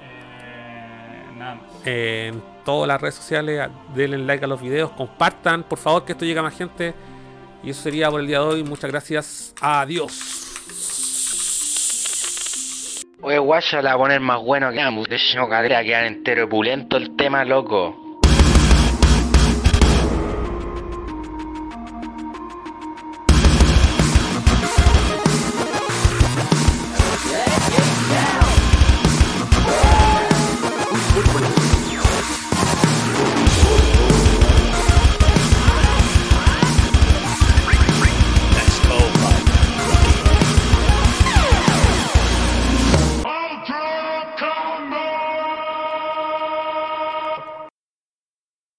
Eh, 0.00 1.24
nada 1.36 1.54
más. 1.54 1.64
En 1.84 2.42
todas 2.64 2.88
las 2.88 3.00
redes 3.00 3.14
sociales. 3.14 3.68
Denle 3.94 4.18
like 4.18 4.44
a 4.44 4.48
los 4.48 4.60
videos. 4.60 4.90
Compartan, 4.92 5.62
por 5.62 5.78
favor, 5.78 6.04
que 6.04 6.12
esto 6.12 6.24
llegue 6.24 6.40
a 6.40 6.42
más 6.42 6.56
gente. 6.56 6.94
Y 7.62 7.70
eso 7.70 7.80
sería 7.82 8.10
por 8.10 8.20
el 8.20 8.26
día 8.26 8.40
de 8.40 8.44
hoy. 8.44 8.64
Muchas 8.64 8.90
gracias. 8.90 9.54
Adiós. 9.60 10.40
Oye, 13.24 13.38
guacha, 13.38 13.80
la 13.80 13.90
va 13.90 13.94
a 13.94 13.98
poner 13.98 14.20
más 14.20 14.42
bueno 14.42 14.72
que 14.72 14.80
ambos. 14.80 15.08
De 15.08 15.14
hecho, 15.14 15.48
cadera 15.48 15.84
quedar 15.84 16.04
entero 16.06 16.48
pulento 16.48 16.96
el 16.96 17.14
tema, 17.14 17.44
loco. 17.44 18.11